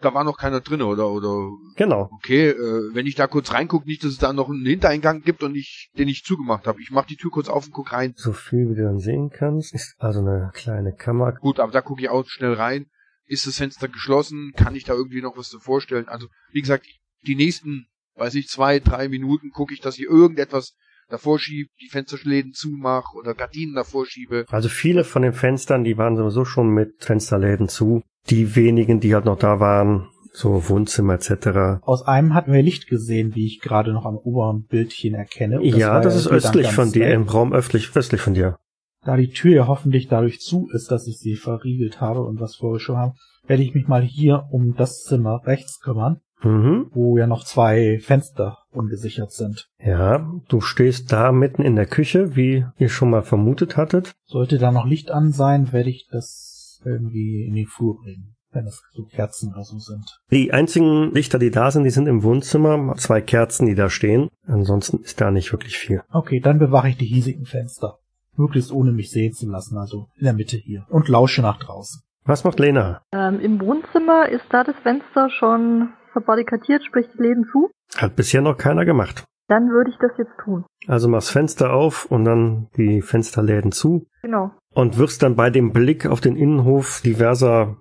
da 0.00 0.12
war 0.14 0.22
noch 0.22 0.38
keiner 0.38 0.60
drin, 0.60 0.82
oder? 0.82 1.08
Oder 1.10 1.48
Genau. 1.76 2.10
okay, 2.12 2.50
äh, 2.50 2.94
wenn 2.94 3.06
ich 3.06 3.14
da 3.14 3.26
kurz 3.26 3.52
reingucke, 3.52 3.86
nicht, 3.86 4.04
dass 4.04 4.12
es 4.12 4.18
da 4.18 4.32
noch 4.32 4.48
einen 4.50 4.66
Hintereingang 4.66 5.22
gibt 5.22 5.42
und 5.42 5.54
ich 5.56 5.90
den 5.98 6.08
ich 6.08 6.24
zugemacht 6.24 6.66
habe. 6.66 6.80
Ich 6.82 6.90
mache 6.90 7.08
die 7.08 7.16
Tür 7.16 7.30
kurz 7.30 7.48
auf 7.48 7.66
und 7.66 7.72
guck 7.72 7.92
rein. 7.92 8.12
So 8.16 8.32
viel, 8.32 8.68
wie 8.70 8.74
du 8.74 8.82
dann 8.84 8.98
sehen 8.98 9.30
kannst. 9.30 9.74
Ist 9.74 9.94
also 9.98 10.20
eine 10.20 10.50
kleine 10.52 10.92
Kammer. 10.92 11.32
Gut, 11.32 11.58
aber 11.58 11.72
da 11.72 11.80
gucke 11.80 12.02
ich 12.02 12.10
auch 12.10 12.24
schnell 12.28 12.52
rein. 12.52 12.86
Ist 13.24 13.46
das 13.46 13.56
Fenster 13.56 13.88
geschlossen? 13.88 14.52
Kann 14.56 14.76
ich 14.76 14.84
da 14.84 14.92
irgendwie 14.92 15.22
noch 15.22 15.36
was 15.36 15.50
davor 15.50 15.80
stellen? 15.80 16.06
Also, 16.06 16.28
wie 16.52 16.60
gesagt, 16.60 16.86
die 17.26 17.34
nächsten, 17.34 17.86
weiß 18.14 18.34
ich, 18.36 18.46
zwei, 18.48 18.78
drei 18.78 19.08
Minuten 19.08 19.50
gucke 19.50 19.74
ich, 19.74 19.80
dass 19.80 19.98
ich 19.98 20.04
irgendetwas 20.04 20.74
davor 21.08 21.38
schiebe, 21.38 21.70
die 21.80 21.88
Fensterläden 21.88 22.52
zumache 22.52 23.16
oder 23.16 23.34
Gardinen 23.34 23.74
davor 23.74 24.06
schiebe. 24.06 24.44
Also 24.50 24.68
viele 24.68 25.04
von 25.04 25.22
den 25.22 25.32
Fenstern, 25.32 25.84
die 25.84 25.98
waren 25.98 26.16
sowieso 26.16 26.44
schon 26.44 26.68
mit 26.70 27.04
Fensterläden 27.04 27.68
zu. 27.68 28.02
Die 28.28 28.56
wenigen, 28.56 29.00
die 29.00 29.14
halt 29.14 29.24
noch 29.24 29.38
da 29.38 29.60
waren, 29.60 30.08
so 30.32 30.68
Wohnzimmer 30.68 31.14
etc. 31.14 31.80
Aus 31.82 32.02
einem 32.02 32.34
hatten 32.34 32.52
wir 32.52 32.62
Licht 32.62 32.88
gesehen, 32.88 33.34
wie 33.34 33.46
ich 33.46 33.60
gerade 33.60 33.92
noch 33.92 34.04
am 34.04 34.16
oberen 34.16 34.64
Bildchen 34.66 35.14
erkenne. 35.14 35.60
Und 35.60 35.66
ja, 35.66 36.00
das 36.00 36.16
ist 36.16 36.26
östlich 36.26 36.68
von 36.68 36.92
dir, 36.92 37.12
im 37.12 37.22
Raum 37.22 37.52
östlich, 37.52 37.94
östlich 37.94 38.20
von 38.20 38.34
dir. 38.34 38.56
Da 39.04 39.16
die 39.16 39.30
Tür 39.30 39.54
ja 39.54 39.66
hoffentlich 39.68 40.08
dadurch 40.08 40.40
zu 40.40 40.68
ist, 40.72 40.90
dass 40.90 41.06
ich 41.06 41.18
sie 41.18 41.36
verriegelt 41.36 42.00
habe 42.00 42.22
und 42.22 42.40
was 42.40 42.56
vorher 42.56 42.80
schon 42.80 42.96
habe, 42.96 43.14
werde 43.46 43.62
ich 43.62 43.72
mich 43.72 43.86
mal 43.86 44.02
hier 44.02 44.46
um 44.50 44.74
das 44.74 45.04
Zimmer 45.04 45.42
rechts 45.44 45.80
kümmern, 45.80 46.20
Mhm. 46.46 46.86
wo 46.92 47.18
ja 47.18 47.26
noch 47.26 47.44
zwei 47.44 47.98
Fenster 48.00 48.58
ungesichert 48.70 49.32
sind. 49.32 49.68
Ja, 49.78 50.30
du 50.48 50.60
stehst 50.60 51.12
da 51.12 51.32
mitten 51.32 51.62
in 51.62 51.76
der 51.76 51.86
Küche, 51.86 52.36
wie 52.36 52.66
ihr 52.78 52.88
schon 52.88 53.10
mal 53.10 53.22
vermutet 53.22 53.76
hattet. 53.76 54.12
Sollte 54.24 54.58
da 54.58 54.70
noch 54.70 54.86
Licht 54.86 55.10
an 55.10 55.32
sein, 55.32 55.72
werde 55.72 55.90
ich 55.90 56.08
das 56.10 56.80
irgendwie 56.84 57.44
in 57.46 57.54
den 57.54 57.66
Flur 57.66 57.98
bringen, 58.00 58.36
wenn 58.52 58.66
es 58.66 58.82
so 58.92 59.04
Kerzen 59.04 59.52
oder 59.52 59.64
so 59.64 59.78
sind. 59.78 60.20
Die 60.30 60.52
einzigen 60.52 61.12
Lichter, 61.12 61.38
die 61.38 61.50
da 61.50 61.70
sind, 61.70 61.84
die 61.84 61.90
sind 61.90 62.06
im 62.06 62.22
Wohnzimmer. 62.22 62.94
Zwei 62.96 63.20
Kerzen, 63.20 63.66
die 63.66 63.74
da 63.74 63.90
stehen. 63.90 64.28
Ansonsten 64.46 64.98
ist 64.98 65.20
da 65.20 65.30
nicht 65.30 65.52
wirklich 65.52 65.78
viel. 65.78 66.02
Okay, 66.12 66.40
dann 66.40 66.58
bewache 66.58 66.90
ich 66.90 66.96
die 66.96 67.06
hiesigen 67.06 67.46
Fenster. 67.46 67.98
Möglichst 68.36 68.70
ohne 68.70 68.92
mich 68.92 69.10
sehen 69.10 69.32
zu 69.32 69.48
lassen, 69.48 69.78
also 69.78 70.08
in 70.16 70.24
der 70.24 70.34
Mitte 70.34 70.58
hier. 70.58 70.84
Und 70.90 71.08
lausche 71.08 71.40
nach 71.40 71.58
draußen. 71.58 72.02
Was 72.24 72.44
macht 72.44 72.58
Lena? 72.58 73.00
Ähm, 73.12 73.40
Im 73.40 73.60
Wohnzimmer 73.60 74.28
ist 74.28 74.44
da 74.50 74.64
das 74.64 74.74
Fenster 74.82 75.30
schon 75.30 75.90
verbarrikadiert, 76.16 76.82
sprich 76.84 77.06
die 77.14 77.22
Läden 77.22 77.44
zu. 77.52 77.70
Hat 77.96 78.16
bisher 78.16 78.40
noch 78.40 78.56
keiner 78.56 78.84
gemacht. 78.84 79.24
Dann 79.48 79.68
würde 79.68 79.90
ich 79.90 79.96
das 80.00 80.12
jetzt 80.18 80.36
tun. 80.42 80.64
Also 80.88 81.08
machst 81.08 81.30
Fenster 81.30 81.72
auf 81.72 82.06
und 82.06 82.24
dann 82.24 82.68
die 82.76 83.02
Fensterläden 83.02 83.70
zu 83.70 84.06
Genau. 84.22 84.50
und 84.74 84.98
wirst 84.98 85.22
dann 85.22 85.36
bei 85.36 85.50
dem 85.50 85.72
Blick 85.72 86.06
auf 86.06 86.20
den 86.20 86.36
Innenhof 86.36 87.00
diverser 87.02 87.76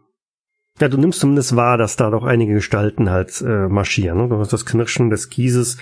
ja, 0.81 0.89
du 0.89 0.97
nimmst 0.97 1.21
zumindest 1.21 1.55
wahr, 1.55 1.77
dass 1.77 1.95
da 1.95 2.09
doch 2.09 2.25
einige 2.25 2.55
Gestalten 2.55 3.09
halt 3.09 3.41
äh, 3.41 3.69
marschieren. 3.69 4.17
Ne? 4.17 4.27
Du 4.27 4.37
hast 4.37 4.51
das 4.51 4.65
Knirschen 4.65 5.09
des 5.09 5.29
Kieses 5.29 5.77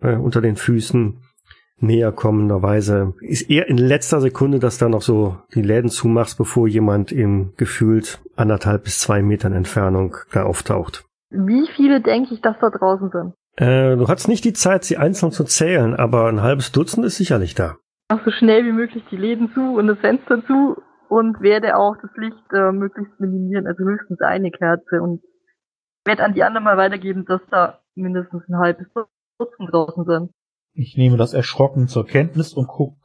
äh, 0.00 0.14
unter 0.14 0.40
den 0.40 0.54
Füßen 0.54 1.18
näher 1.80 2.12
kommenderweise. 2.12 3.14
Ist 3.20 3.50
eher 3.50 3.68
in 3.68 3.78
letzter 3.78 4.20
Sekunde, 4.20 4.60
dass 4.60 4.78
da 4.78 4.88
noch 4.88 5.02
so 5.02 5.38
die 5.54 5.62
Läden 5.62 5.90
zumachst, 5.90 6.38
bevor 6.38 6.68
jemand 6.68 7.10
im 7.10 7.52
gefühlt 7.56 8.20
anderthalb 8.36 8.84
bis 8.84 9.00
zwei 9.00 9.22
Metern 9.22 9.52
Entfernung 9.52 10.16
da 10.32 10.44
auftaucht. 10.44 11.07
Wie 11.30 11.68
viele 11.76 12.00
denke 12.00 12.34
ich, 12.34 12.40
dass 12.40 12.56
da 12.60 12.70
draußen 12.70 13.10
sind? 13.10 13.34
Äh, 13.56 13.96
du 13.96 14.08
hast 14.08 14.28
nicht 14.28 14.44
die 14.44 14.52
Zeit, 14.52 14.84
sie 14.84 14.96
einzeln 14.96 15.32
zu 15.32 15.44
zählen, 15.44 15.94
aber 15.94 16.28
ein 16.28 16.42
halbes 16.42 16.72
Dutzend 16.72 17.04
ist 17.04 17.16
sicherlich 17.16 17.54
da. 17.54 17.76
Mach 18.10 18.24
so 18.24 18.30
schnell 18.30 18.64
wie 18.64 18.72
möglich 18.72 19.04
die 19.10 19.16
Läden 19.16 19.52
zu 19.52 19.76
und 19.76 19.88
das 19.88 19.98
Fenster 19.98 20.44
zu 20.46 20.76
und 21.08 21.40
werde 21.40 21.76
auch 21.76 21.96
das 22.00 22.10
Licht 22.16 22.52
äh, 22.52 22.72
möglichst 22.72 23.18
minimieren, 23.20 23.66
also 23.66 23.84
höchstens 23.84 24.20
eine 24.20 24.50
Kerze 24.50 25.02
und 25.02 25.22
werde 26.04 26.24
an 26.24 26.34
die 26.34 26.42
anderen 26.42 26.64
mal 26.64 26.76
weitergeben, 26.76 27.24
dass 27.26 27.40
da 27.50 27.80
mindestens 27.94 28.48
ein 28.48 28.56
halbes 28.56 28.86
Dutzend 29.38 29.72
draußen 29.72 30.04
sind. 30.04 30.30
Ich 30.72 30.96
nehme 30.96 31.16
das 31.16 31.34
erschrocken 31.34 31.88
zur 31.88 32.06
Kenntnis 32.06 32.54
und 32.54 32.68
guck 32.68 32.96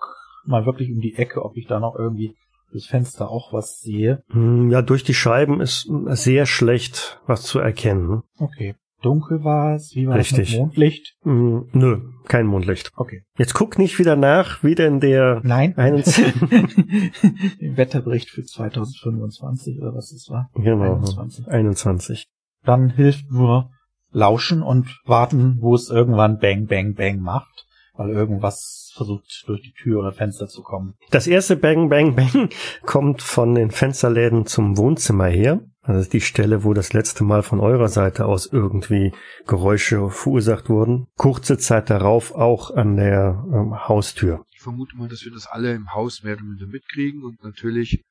mal 0.45 0.65
wirklich 0.65 0.91
um 0.91 1.01
die 1.01 1.15
Ecke, 1.15 1.43
ob 1.43 1.57
ich 1.57 1.67
da 1.67 1.79
noch 1.79 1.95
irgendwie 1.97 2.35
durchs 2.73 2.87
Fenster 2.87 3.29
auch 3.29 3.53
was 3.53 3.79
sehe. 3.79 4.23
Hm, 4.31 4.69
Ja, 4.69 4.81
durch 4.81 5.03
die 5.03 5.13
Scheiben 5.13 5.61
ist 5.61 5.89
sehr 6.07 6.45
schlecht 6.45 7.21
was 7.25 7.43
zu 7.43 7.59
erkennen. 7.59 8.23
Okay. 8.37 8.75
Dunkel 9.01 9.43
war 9.43 9.75
es, 9.75 9.95
wie 9.95 10.07
war 10.07 10.15
es 10.17 10.31
Richtig. 10.31 10.51
mit 10.51 10.59
Mondlicht? 10.59 11.15
Hm, 11.23 11.67
Nö, 11.73 12.01
kein 12.25 12.45
Mondlicht. 12.47 12.91
Okay. 12.95 13.23
Jetzt 13.37 13.53
guck 13.53 13.77
nicht 13.77 13.99
wieder 13.99 14.15
nach, 14.15 14.63
wie 14.63 14.75
denn 14.75 15.01
der 15.01 15.41
Nein. 15.43 15.73
Im 15.77 15.97
Wetterbericht 17.77 18.29
für 18.29 18.43
2025 18.43 19.79
oder 19.81 19.93
was 19.93 20.11
es 20.11 20.29
war. 20.29 20.49
genau 20.55 20.95
21. 20.95 21.47
21. 21.47 22.27
Dann 22.63 22.89
hilft 22.89 23.29
nur 23.29 23.71
lauschen 24.11 24.61
und 24.61 25.01
warten, 25.05 25.57
wo 25.59 25.75
es 25.75 25.89
irgendwann 25.89 26.37
Bang, 26.37 26.67
Bang, 26.67 26.93
Bang 26.93 27.19
macht, 27.19 27.65
weil 27.95 28.09
irgendwas 28.11 28.82
versucht 28.93 29.43
durch 29.47 29.61
die 29.61 29.73
Tür 29.73 29.99
oder 29.99 30.11
Fenster 30.11 30.47
zu 30.47 30.61
kommen. 30.61 30.95
Das 31.11 31.27
erste 31.27 31.55
Bang, 31.55 31.89
Bang, 31.89 32.15
Bang 32.15 32.49
kommt 32.85 33.21
von 33.21 33.55
den 33.55 33.71
Fensterläden 33.71 34.45
zum 34.45 34.77
Wohnzimmer 34.77 35.27
her. 35.27 35.61
Also 35.81 35.97
das 35.97 36.05
ist 36.07 36.13
die 36.13 36.21
Stelle, 36.21 36.63
wo 36.63 36.73
das 36.73 36.93
letzte 36.93 37.25
Mal 37.25 37.43
von 37.43 37.59
eurer 37.59 37.89
Seite 37.89 38.25
aus 38.25 38.45
irgendwie 38.45 39.11
Geräusche 39.47 40.09
verursacht 40.09 40.69
wurden. 40.69 41.07
Kurze 41.17 41.57
Zeit 41.57 41.89
darauf 41.89 42.33
auch 42.33 42.71
an 42.71 42.95
der 42.95 43.43
ähm, 43.53 43.87
Haustür. 43.87 44.45
Ich 44.53 44.61
vermute 44.61 44.95
mal, 44.95 45.09
dass 45.09 45.25
wir 45.25 45.31
das 45.33 45.45
alle 45.45 45.73
im 45.73 45.93
Haus 45.93 46.23
mehr 46.23 46.35
oder 46.35 46.43
minder 46.43 46.67
mitkriegen 46.67 47.23
und 47.23 47.43
natürlich 47.43 48.01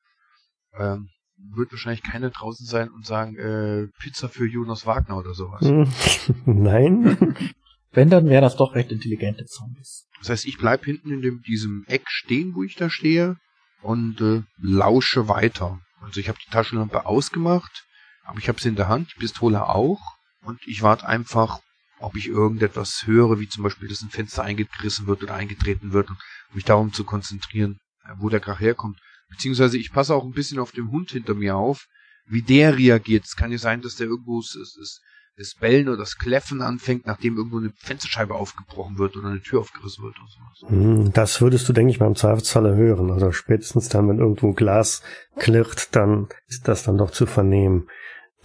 ähm, 0.77 1.09
wird 1.55 1.71
wahrscheinlich 1.71 2.03
keiner 2.03 2.29
draußen 2.29 2.65
sein 2.65 2.89
und 2.89 3.05
sagen, 3.05 3.35
äh, 3.37 3.87
Pizza 3.99 4.29
für 4.29 4.45
Jonas 4.45 4.85
Wagner 4.85 5.17
oder 5.17 5.33
sowas. 5.33 5.63
Nein. 6.45 7.35
Wenn, 7.93 8.09
dann 8.09 8.27
wären 8.27 8.41
das 8.41 8.57
doch 8.57 8.73
recht 8.73 8.91
intelligente 8.91 9.45
Zombies. 9.45 10.07
Das 10.19 10.29
heißt, 10.29 10.45
ich 10.45 10.57
bleib 10.57 10.83
hinten 10.85 11.11
in 11.11 11.21
dem, 11.21 11.41
diesem 11.41 11.85
Eck 11.87 12.03
stehen, 12.07 12.55
wo 12.55 12.63
ich 12.63 12.75
da 12.75 12.89
stehe 12.89 13.37
und 13.81 14.19
äh, 14.19 14.41
lausche 14.57 15.27
weiter. 15.27 15.79
Also 16.01 16.19
ich 16.19 16.27
habe 16.27 16.39
die 16.45 16.49
Taschenlampe 16.49 17.05
ausgemacht, 17.05 17.85
aber 18.23 18.39
ich 18.39 18.49
habe 18.49 18.59
sie 18.59 18.69
in 18.69 18.75
der 18.75 18.87
Hand, 18.87 19.13
die 19.15 19.19
Pistole 19.19 19.67
auch 19.67 19.99
und 20.41 20.59
ich 20.65 20.81
warte 20.81 21.07
einfach, 21.07 21.59
ob 21.99 22.15
ich 22.15 22.27
irgendetwas 22.27 23.03
höre, 23.05 23.39
wie 23.39 23.47
zum 23.47 23.63
Beispiel, 23.63 23.87
dass 23.87 24.01
ein 24.01 24.09
Fenster 24.09 24.43
eingerissen 24.43 25.07
wird 25.07 25.23
oder 25.23 25.35
eingetreten 25.35 25.93
wird 25.93 26.09
und 26.09 26.17
mich 26.53 26.65
darum 26.65 26.93
zu 26.93 27.03
konzentrieren, 27.03 27.79
äh, 28.05 28.13
wo 28.17 28.29
der 28.29 28.39
Krach 28.39 28.59
herkommt. 28.59 28.99
Beziehungsweise 29.29 29.77
ich 29.77 29.91
passe 29.91 30.15
auch 30.15 30.23
ein 30.23 30.33
bisschen 30.33 30.59
auf 30.59 30.71
den 30.71 30.89
Hund 30.89 31.11
hinter 31.11 31.35
mir 31.35 31.55
auf, 31.55 31.85
wie 32.25 32.41
der 32.41 32.77
reagiert. 32.77 33.25
Es 33.25 33.35
kann 33.35 33.51
ja 33.51 33.57
sein, 33.57 33.81
dass 33.81 33.95
der 33.95 34.07
irgendwo 34.07 34.39
es, 34.39 34.55
es, 34.55 35.01
das 35.37 35.55
Bellen 35.59 35.87
oder 35.87 35.97
das 35.97 36.17
Kläffen 36.17 36.61
anfängt, 36.61 37.07
nachdem 37.07 37.37
irgendwo 37.37 37.57
eine 37.57 37.71
Fensterscheibe 37.75 38.35
aufgebrochen 38.35 38.97
wird 38.97 39.15
oder 39.17 39.29
eine 39.29 39.41
Tür 39.41 39.61
aufgerissen 39.61 40.03
wird 40.03 40.15
oder 40.17 40.27
sowas. 40.27 40.71
Hm, 40.71 41.13
Das 41.13 41.41
würdest 41.41 41.67
du, 41.67 41.73
denke 41.73 41.91
ich, 41.91 41.99
mal 41.99 42.07
im 42.07 42.15
Zweifelsfalle 42.15 42.75
hören. 42.75 43.11
Also 43.11 43.31
spätestens 43.31 43.89
dann, 43.89 44.07
wenn 44.09 44.19
irgendwo 44.19 44.53
Glas 44.53 45.01
klirrt, 45.37 45.95
dann 45.95 46.27
ist 46.47 46.67
das 46.67 46.83
dann 46.83 46.97
doch 46.97 47.11
zu 47.11 47.25
vernehmen. 47.25 47.87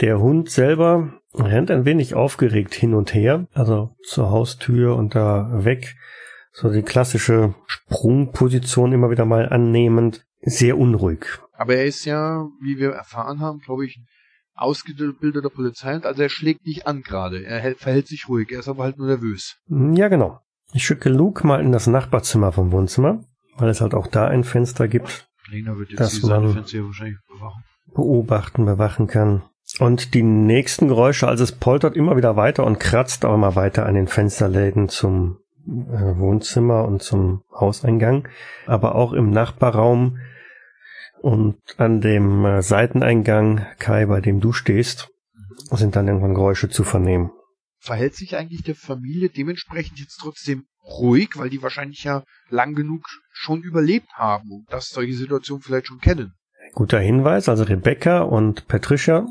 Der 0.00 0.20
Hund 0.20 0.50
selber 0.50 1.12
rennt 1.34 1.70
ein 1.70 1.84
wenig 1.84 2.14
aufgeregt 2.14 2.74
hin 2.74 2.94
und 2.94 3.14
her, 3.14 3.46
also 3.52 3.94
zur 4.04 4.30
Haustür 4.30 4.96
und 4.96 5.14
da 5.14 5.64
weg. 5.64 5.96
So 6.52 6.70
die 6.70 6.82
klassische 6.82 7.54
Sprungposition 7.66 8.92
immer 8.92 9.10
wieder 9.10 9.24
mal 9.24 9.48
annehmend. 9.48 10.24
Sehr 10.40 10.78
unruhig. 10.78 11.26
Aber 11.52 11.74
er 11.74 11.84
ist 11.86 12.04
ja, 12.04 12.46
wie 12.62 12.78
wir 12.78 12.90
erfahren 12.92 13.40
haben, 13.40 13.58
glaube 13.58 13.84
ich, 13.86 14.00
ausgebildeter 14.60 15.50
Polizist. 15.50 15.84
Also 16.04 16.22
er 16.22 16.28
schlägt 16.28 16.66
nicht 16.66 16.86
an 16.86 17.02
gerade. 17.02 17.44
Er 17.44 17.58
hält, 17.60 17.78
verhält 17.78 18.08
sich 18.08 18.28
ruhig. 18.28 18.50
Er 18.52 18.60
ist 18.60 18.68
aber 18.68 18.84
halt 18.84 18.98
nur 18.98 19.06
nervös. 19.06 19.56
Hm, 19.68 19.94
Ja, 19.94 20.08
genau. 20.08 20.40
Ich 20.72 20.84
schicke 20.84 21.08
Luke 21.08 21.46
mal 21.46 21.60
in 21.62 21.72
das 21.72 21.86
Nachbarzimmer 21.86 22.52
vom 22.52 22.72
Wohnzimmer, 22.72 23.24
weil 23.56 23.70
es 23.70 23.80
halt 23.80 23.94
auch 23.94 24.06
da 24.06 24.26
ein 24.26 24.44
Fenster 24.44 24.86
gibt, 24.88 25.26
Lena 25.50 25.76
wird 25.78 25.90
jetzt 25.90 26.00
Das 26.00 26.22
man- 26.22 26.52
Fenster 26.52 26.84
wahrscheinlich 26.84 27.16
bewachen. 27.26 27.62
beobachten, 27.94 28.64
bewachen 28.66 29.06
kann. 29.06 29.42
Und 29.80 30.12
die 30.14 30.22
nächsten 30.22 30.88
Geräusche, 30.88 31.26
also 31.28 31.44
es 31.44 31.52
poltert 31.52 31.96
immer 31.96 32.16
wieder 32.16 32.36
weiter 32.36 32.64
und 32.66 32.78
kratzt 32.80 33.24
auch 33.24 33.34
immer 33.34 33.54
weiter 33.56 33.86
an 33.86 33.94
den 33.94 34.08
Fensterläden 34.08 34.88
zum 34.90 35.38
äh, 35.66 35.70
Wohnzimmer 36.18 36.84
und 36.86 37.02
zum 37.02 37.42
Hauseingang, 37.58 38.28
aber 38.66 38.94
auch 38.94 39.12
im 39.12 39.30
Nachbarraum 39.30 40.18
und 41.22 41.58
an 41.76 42.00
dem 42.00 42.44
äh, 42.44 42.62
Seiteneingang, 42.62 43.66
Kai, 43.78 44.06
bei 44.06 44.20
dem 44.20 44.40
du 44.40 44.52
stehst, 44.52 45.08
sind 45.70 45.96
dann 45.96 46.08
irgendwann 46.08 46.34
Geräusche 46.34 46.68
zu 46.68 46.84
vernehmen. 46.84 47.30
Verhält 47.80 48.14
sich 48.14 48.36
eigentlich 48.36 48.62
der 48.62 48.74
Familie 48.74 49.28
dementsprechend 49.28 49.98
jetzt 49.98 50.18
trotzdem 50.20 50.64
ruhig, 50.84 51.30
weil 51.36 51.50
die 51.50 51.62
wahrscheinlich 51.62 52.04
ja 52.04 52.24
lang 52.48 52.74
genug 52.74 53.04
schon 53.30 53.62
überlebt 53.62 54.08
haben 54.14 54.50
und 54.50 54.64
das 54.70 54.88
solche 54.88 55.14
Situationen 55.14 55.62
vielleicht 55.62 55.86
schon 55.86 56.00
kennen. 56.00 56.32
Guter 56.74 57.00
Hinweis, 57.00 57.48
also 57.48 57.64
Rebecca 57.64 58.20
und 58.20 58.66
Patricia 58.68 59.26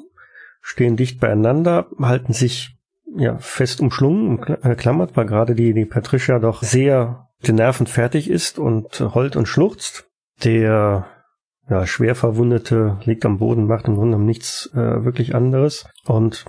stehen 0.62 0.96
dicht 0.96 1.20
beieinander, 1.20 1.88
halten 2.00 2.34
sich 2.34 2.76
ja 3.16 3.38
fest 3.38 3.80
umschlungen, 3.82 4.40
umklammert, 4.40 5.16
weil 5.16 5.26
gerade 5.26 5.56
die, 5.56 5.74
die 5.74 5.86
Patricia 5.86 6.40
doch 6.40 6.64
sehr 6.64 7.30
den 7.46 7.56
Nerven 7.56 7.88
fertig 7.88 8.30
ist 8.30 8.60
und 8.60 9.00
heult 9.00 9.36
und 9.36 9.48
schluchzt. 9.48 10.10
Der 10.44 11.08
ja, 11.70 11.86
schwer 11.86 12.16
Verwundete 12.16 13.00
liegt 13.04 13.26
am 13.26 13.40
Boden, 13.40 13.68
macht 13.68 13.88
im 13.88 13.96
Grunde 13.96 14.12
genommen 14.12 14.26
nichts 14.26 14.70
äh, 14.74 15.04
wirklich 15.04 15.36
anderes. 15.36 15.86
Und 16.06 16.46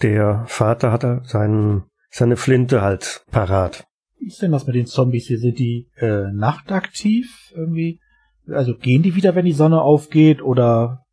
der 0.00 0.44
Vater 0.46 0.92
hat 0.92 1.26
seinen, 1.26 1.84
seine 2.10 2.36
Flinte 2.36 2.82
halt 2.82 3.24
parat. 3.30 3.84
Wie 4.18 4.28
ist 4.28 4.40
denn 4.40 4.52
das 4.52 4.66
mit 4.66 4.76
den 4.76 4.86
Zombies 4.86 5.26
hier? 5.26 5.38
Sind 5.38 5.58
die 5.58 5.88
äh, 5.96 6.30
nachtaktiv 6.32 7.52
irgendwie? 7.54 8.00
Also 8.48 8.74
gehen 8.76 9.02
die 9.02 9.14
wieder, 9.14 9.34
wenn 9.34 9.44
die 9.44 9.52
Sonne 9.52 9.82
aufgeht 9.82 10.42
oder 10.42 11.04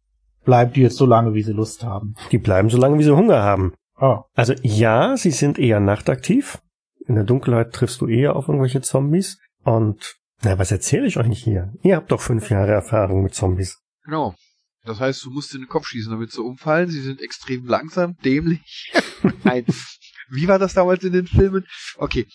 bleiben 0.45 0.73
die 0.73 0.81
jetzt 0.81 0.97
so 0.97 1.05
lange, 1.05 1.33
wie 1.33 1.43
sie 1.43 1.51
Lust 1.51 1.83
haben? 1.83 2.15
Die 2.31 2.37
bleiben 2.37 2.69
so 2.69 2.77
lange, 2.77 2.97
wie 2.97 3.03
sie 3.03 3.15
Hunger 3.15 3.43
haben. 3.43 3.73
Ah, 3.95 4.23
Also 4.33 4.53
ja, 4.61 5.17
sie 5.17 5.31
sind 5.31 5.59
eher 5.59 5.79
nachtaktiv. 5.79 6.61
In 7.05 7.15
der 7.15 7.23
Dunkelheit 7.23 7.73
triffst 7.73 7.99
du 8.01 8.07
eher 8.07 8.35
auf 8.35 8.47
irgendwelche 8.47 8.81
Zombies. 8.81 9.39
Und 9.63 10.15
na, 10.41 10.57
was 10.57 10.71
erzähle 10.71 11.07
ich 11.07 11.17
euch 11.17 11.27
nicht 11.27 11.43
hier? 11.43 11.73
Ihr 11.83 11.95
habt 11.95 12.11
doch 12.11 12.21
fünf 12.21 12.49
Jahre 12.49 12.71
Erfahrung 12.71 13.23
mit 13.23 13.33
Zombies. 13.33 13.77
Genau. 14.03 14.35
Das 14.83 14.99
heißt, 14.99 15.23
du 15.25 15.31
musst 15.31 15.53
in 15.53 15.61
den 15.61 15.67
Kopf 15.67 15.87
schießen, 15.87 16.11
damit 16.11 16.31
sie 16.31 16.41
umfallen. 16.41 16.89
Sie 16.89 17.01
sind 17.01 17.21
extrem 17.21 17.65
langsam, 17.65 18.15
dämlich. 18.23 18.93
Nein. 19.43 19.65
Wie 20.29 20.47
war 20.47 20.59
das 20.59 20.73
damals 20.73 21.03
in 21.03 21.13
den 21.13 21.27
Filmen? 21.27 21.65
Okay. 21.97 22.27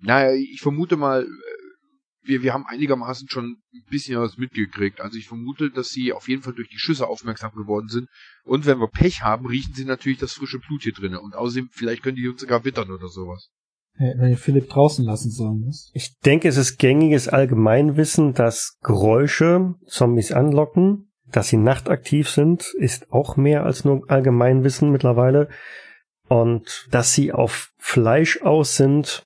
Naja, 0.00 0.32
ich 0.34 0.60
vermute 0.60 0.96
mal, 0.96 1.22
äh, 1.22 2.28
wir, 2.28 2.42
wir 2.42 2.52
haben 2.52 2.66
einigermaßen 2.66 3.28
schon 3.28 3.56
ein 3.72 3.84
bisschen 3.88 4.20
was 4.20 4.36
mitgekriegt. 4.36 5.00
Also 5.00 5.16
ich 5.16 5.28
vermute, 5.28 5.70
dass 5.70 5.88
sie 5.88 6.12
auf 6.12 6.28
jeden 6.28 6.42
Fall 6.42 6.54
durch 6.54 6.68
die 6.68 6.78
Schüsse 6.78 7.06
aufmerksam 7.06 7.52
geworden 7.52 7.88
sind. 7.88 8.08
Und 8.44 8.66
wenn 8.66 8.80
wir 8.80 8.88
Pech 8.88 9.22
haben, 9.22 9.46
riechen 9.46 9.74
sie 9.74 9.84
natürlich 9.84 10.18
das 10.18 10.32
frische 10.32 10.58
Blut 10.58 10.82
hier 10.82 10.92
drinnen. 10.92 11.18
Und 11.18 11.34
außerdem, 11.34 11.68
vielleicht 11.70 12.02
können 12.02 12.16
die 12.16 12.28
uns 12.28 12.40
sogar 12.40 12.64
wittern 12.64 12.90
oder 12.90 13.08
sowas. 13.08 13.50
Hätten 13.98 14.20
wir 14.20 14.28
den 14.28 14.36
Philipp 14.36 14.68
draußen 14.68 15.04
lassen 15.04 15.30
sollen. 15.30 15.70
Ich 15.92 16.18
denke, 16.20 16.48
es 16.48 16.56
ist 16.56 16.78
gängiges 16.78 17.28
Allgemeinwissen, 17.28 18.32
dass 18.32 18.78
Geräusche 18.82 19.74
Zombies 19.86 20.32
anlocken. 20.32 21.04
Dass 21.30 21.48
sie 21.48 21.58
nachtaktiv 21.58 22.30
sind, 22.30 22.72
ist 22.78 23.12
auch 23.12 23.36
mehr 23.36 23.64
als 23.64 23.84
nur 23.84 24.02
Allgemeinwissen 24.08 24.90
mittlerweile. 24.90 25.48
Und 26.28 26.88
dass 26.90 27.12
sie 27.12 27.32
auf 27.32 27.72
Fleisch 27.76 28.40
aus 28.42 28.76
sind, 28.76 29.24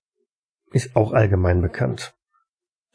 ist 0.73 0.97
auch 0.97 1.13
allgemein 1.13 1.61
bekannt. 1.61 2.15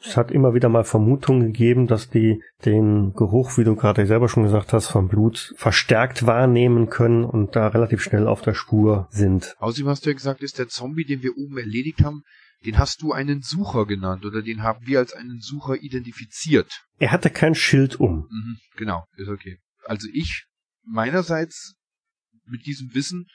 Es 0.00 0.16
hat 0.16 0.30
immer 0.30 0.54
wieder 0.54 0.68
mal 0.68 0.84
Vermutungen 0.84 1.52
gegeben, 1.52 1.86
dass 1.86 2.08
die 2.08 2.42
den 2.64 3.14
Geruch, 3.14 3.58
wie 3.58 3.64
du 3.64 3.74
gerade 3.74 4.06
selber 4.06 4.28
schon 4.28 4.44
gesagt 4.44 4.72
hast, 4.72 4.88
vom 4.88 5.08
Blut 5.08 5.52
verstärkt 5.56 6.24
wahrnehmen 6.24 6.88
können 6.88 7.24
und 7.24 7.56
da 7.56 7.68
relativ 7.68 8.02
schnell 8.02 8.28
auf 8.28 8.40
der 8.42 8.54
Spur 8.54 9.08
sind. 9.10 9.56
Außerdem 9.58 9.88
hast 9.88 10.06
du 10.06 10.10
ja 10.10 10.14
gesagt, 10.14 10.42
ist 10.42 10.58
der 10.58 10.68
Zombie, 10.68 11.04
den 11.04 11.22
wir 11.22 11.36
oben 11.36 11.58
erledigt 11.58 12.04
haben, 12.04 12.22
den 12.64 12.78
hast 12.78 13.02
du 13.02 13.12
einen 13.12 13.42
Sucher 13.42 13.86
genannt 13.86 14.24
oder 14.24 14.42
den 14.42 14.62
haben 14.62 14.86
wir 14.86 15.00
als 15.00 15.12
einen 15.12 15.40
Sucher 15.40 15.76
identifiziert. 15.80 16.84
Er 16.98 17.12
hatte 17.12 17.30
kein 17.30 17.54
Schild 17.54 17.98
um. 17.98 18.28
Mhm, 18.30 18.58
genau, 18.76 19.04
ist 19.16 19.28
okay. 19.28 19.58
Also 19.84 20.08
ich 20.12 20.44
meinerseits 20.84 21.74
mit 22.46 22.66
diesem 22.66 22.94
Wissen, 22.94 23.26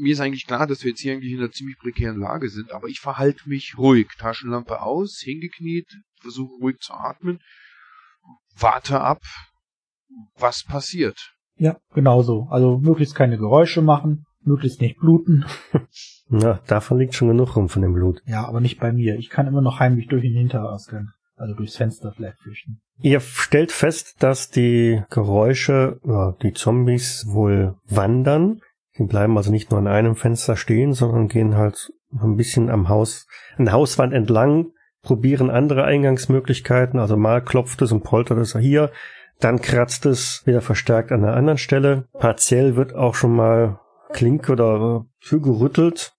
mir 0.00 0.12
ist 0.12 0.20
eigentlich 0.20 0.46
klar, 0.46 0.66
dass 0.66 0.82
wir 0.82 0.90
jetzt 0.90 1.00
hier 1.00 1.12
eigentlich 1.12 1.32
in 1.32 1.38
einer 1.38 1.50
ziemlich 1.50 1.78
prekären 1.78 2.18
Lage 2.18 2.48
sind, 2.48 2.72
aber 2.72 2.88
ich 2.88 3.00
verhalte 3.00 3.48
mich 3.48 3.76
ruhig. 3.78 4.08
Taschenlampe 4.18 4.82
aus, 4.82 5.20
hingekniet, 5.22 5.86
versuche 6.20 6.54
ruhig 6.60 6.78
zu 6.80 6.94
atmen, 6.94 7.40
warte 8.56 9.00
ab, 9.00 9.22
was 10.36 10.64
passiert. 10.64 11.34
Ja, 11.56 11.76
genau 11.94 12.22
so. 12.22 12.48
Also 12.50 12.78
möglichst 12.78 13.14
keine 13.14 13.38
Geräusche 13.38 13.82
machen, 13.82 14.24
möglichst 14.44 14.80
nicht 14.80 14.98
bluten. 14.98 15.44
Na, 16.28 16.60
davon 16.66 16.98
liegt 16.98 17.14
schon 17.14 17.28
genug 17.28 17.56
rum 17.56 17.68
von 17.68 17.82
dem 17.82 17.92
Blut. 17.92 18.20
Ja, 18.26 18.46
aber 18.46 18.60
nicht 18.60 18.80
bei 18.80 18.92
mir. 18.92 19.16
Ich 19.16 19.30
kann 19.30 19.46
immer 19.46 19.62
noch 19.62 19.78
heimlich 19.78 20.08
durch 20.08 20.22
den 20.22 20.36
Hinterausgang, 20.36 21.08
also 21.36 21.54
durchs 21.54 21.76
Fenster 21.76 22.12
vielleicht 22.12 22.38
flüchten. 22.40 22.80
Ihr 23.00 23.20
stellt 23.20 23.72
fest, 23.72 24.22
dass 24.22 24.50
die 24.50 25.02
Geräusche, 25.10 26.00
ja, 26.04 26.32
die 26.42 26.52
Zombies 26.52 27.26
wohl 27.28 27.76
wandern. 27.84 28.60
Die 28.98 29.04
bleiben 29.04 29.36
also 29.36 29.50
nicht 29.50 29.70
nur 29.70 29.80
an 29.80 29.86
einem 29.86 30.16
Fenster 30.16 30.56
stehen, 30.56 30.92
sondern 30.92 31.28
gehen 31.28 31.56
halt 31.56 31.92
ein 32.12 32.36
bisschen 32.36 32.70
am 32.70 32.88
Haus, 32.88 33.26
an 33.56 33.64
der 33.64 33.74
Hauswand 33.74 34.12
entlang, 34.12 34.72
probieren 35.02 35.50
andere 35.50 35.84
Eingangsmöglichkeiten. 35.84 37.00
Also 37.00 37.16
mal 37.16 37.42
klopft 37.42 37.80
es 37.82 37.92
und 37.92 38.02
poltert 38.02 38.38
es 38.38 38.56
hier, 38.56 38.92
dann 39.40 39.60
kratzt 39.60 40.06
es 40.06 40.42
wieder 40.46 40.60
verstärkt 40.60 41.10
an 41.10 41.24
einer 41.24 41.34
anderen 41.34 41.58
Stelle. 41.58 42.06
Partiell 42.12 42.76
wird 42.76 42.94
auch 42.94 43.14
schon 43.14 43.34
mal 43.34 43.80
Klinke 44.12 44.52
oder 44.52 45.06
Tür 45.20 45.40
gerüttelt. 45.40 46.14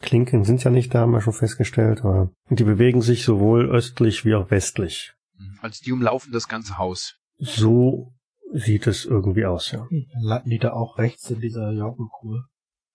Klinken 0.00 0.44
sind 0.44 0.62
ja 0.62 0.70
nicht 0.70 0.94
da, 0.94 1.00
haben 1.00 1.12
wir 1.12 1.20
schon 1.20 1.32
festgestellt, 1.32 2.04
aber 2.04 2.30
die 2.50 2.62
bewegen 2.62 3.02
sich 3.02 3.24
sowohl 3.24 3.68
östlich 3.68 4.24
wie 4.24 4.34
auch 4.34 4.50
westlich. 4.50 5.14
Also 5.60 5.82
die 5.84 5.92
umlaufen 5.92 6.32
das 6.32 6.46
ganze 6.46 6.78
Haus. 6.78 7.16
So 7.38 8.12
sieht 8.52 8.86
es 8.86 9.04
irgendwie 9.04 9.44
aus, 9.44 9.70
ja. 9.72 9.86
Dann 9.90 10.22
landen 10.22 10.50
die 10.50 10.58
da 10.58 10.72
auch 10.72 10.98
rechts 10.98 11.30
in 11.30 11.40
dieser 11.40 11.72
Jaukelkur. 11.72 12.48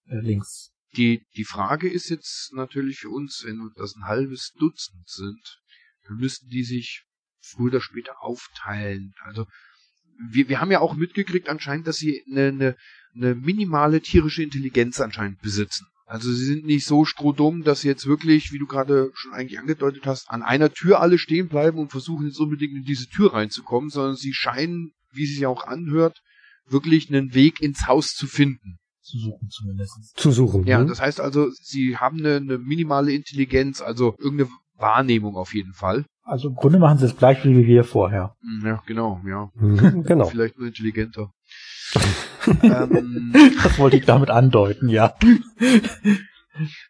Äh, 0.07 0.19
links. 0.19 0.71
Die, 0.95 1.25
die 1.35 1.45
Frage 1.45 1.89
ist 1.89 2.09
jetzt 2.09 2.51
natürlich 2.53 2.99
für 2.99 3.09
uns, 3.09 3.43
wenn 3.45 3.71
das 3.75 3.95
ein 3.95 4.05
halbes 4.05 4.51
Dutzend 4.59 5.07
sind, 5.07 5.59
dann 6.07 6.17
müssten 6.17 6.49
die 6.49 6.63
sich 6.63 7.03
früher 7.41 7.67
oder 7.67 7.81
später 7.81 8.21
aufteilen. 8.21 9.13
Also 9.23 9.45
wir, 10.29 10.49
wir 10.49 10.61
haben 10.61 10.71
ja 10.71 10.79
auch 10.79 10.95
mitgekriegt 10.95 11.49
anscheinend, 11.49 11.87
dass 11.87 11.97
sie 11.97 12.23
eine, 12.29 12.47
eine, 12.47 12.75
eine 13.15 13.35
minimale 13.35 14.01
tierische 14.01 14.43
Intelligenz 14.43 14.99
anscheinend 14.99 15.41
besitzen. 15.41 15.87
Also 16.05 16.31
sie 16.31 16.45
sind 16.45 16.65
nicht 16.65 16.85
so 16.85 17.05
strohdumm, 17.05 17.63
dass 17.63 17.81
sie 17.81 17.87
jetzt 17.87 18.05
wirklich, 18.05 18.51
wie 18.51 18.59
du 18.59 18.67
gerade 18.67 19.11
schon 19.15 19.33
eigentlich 19.33 19.59
angedeutet 19.59 20.05
hast, 20.05 20.29
an 20.29 20.43
einer 20.43 20.71
Tür 20.71 20.99
alle 20.99 21.17
stehen 21.17 21.47
bleiben 21.47 21.79
und 21.79 21.89
versuchen 21.89 22.27
jetzt 22.27 22.39
unbedingt 22.39 22.75
in 22.75 22.83
diese 22.83 23.07
Tür 23.07 23.33
reinzukommen, 23.33 23.89
sondern 23.89 24.15
sie 24.15 24.33
scheinen, 24.33 24.93
wie 25.13 25.25
sie 25.25 25.35
sich 25.35 25.45
auch 25.45 25.65
anhört, 25.67 26.19
wirklich 26.67 27.09
einen 27.09 27.33
Weg 27.33 27.61
ins 27.61 27.87
Haus 27.87 28.09
zu 28.13 28.27
finden. 28.27 28.77
Zu 29.01 29.17
suchen 29.17 29.49
zumindest. 29.49 30.17
Zu 30.17 30.31
suchen. 30.31 30.65
Ja, 30.65 30.79
hm? 30.79 30.87
das 30.87 31.01
heißt 31.01 31.19
also, 31.19 31.49
sie 31.51 31.97
haben 31.97 32.19
eine, 32.19 32.37
eine 32.37 32.57
minimale 32.57 33.13
Intelligenz, 33.13 33.81
also 33.81 34.15
irgendeine 34.17 34.49
Wahrnehmung 34.77 35.35
auf 35.35 35.53
jeden 35.53 35.73
Fall. 35.73 36.05
Also 36.23 36.47
im 36.49 36.55
Grunde 36.55 36.79
machen 36.79 36.99
sie 36.99 37.05
es 37.05 37.17
gleich 37.17 37.43
wie 37.43 37.67
wir 37.67 37.83
vorher. 37.83 38.35
Hm, 38.41 38.65
Ja, 38.65 38.81
genau, 38.85 39.21
ja. 39.27 39.49
Mhm, 39.55 40.03
genau. 40.07 40.25
Vielleicht 40.25 40.57
nur 40.57 40.67
intelligenter. 40.67 41.31
ähm, 42.63 43.33
Das 43.61 43.77
wollte 43.77 43.97
ich 43.97 44.05
damit 44.05 44.29
andeuten, 44.29 44.87
ja. 44.87 45.13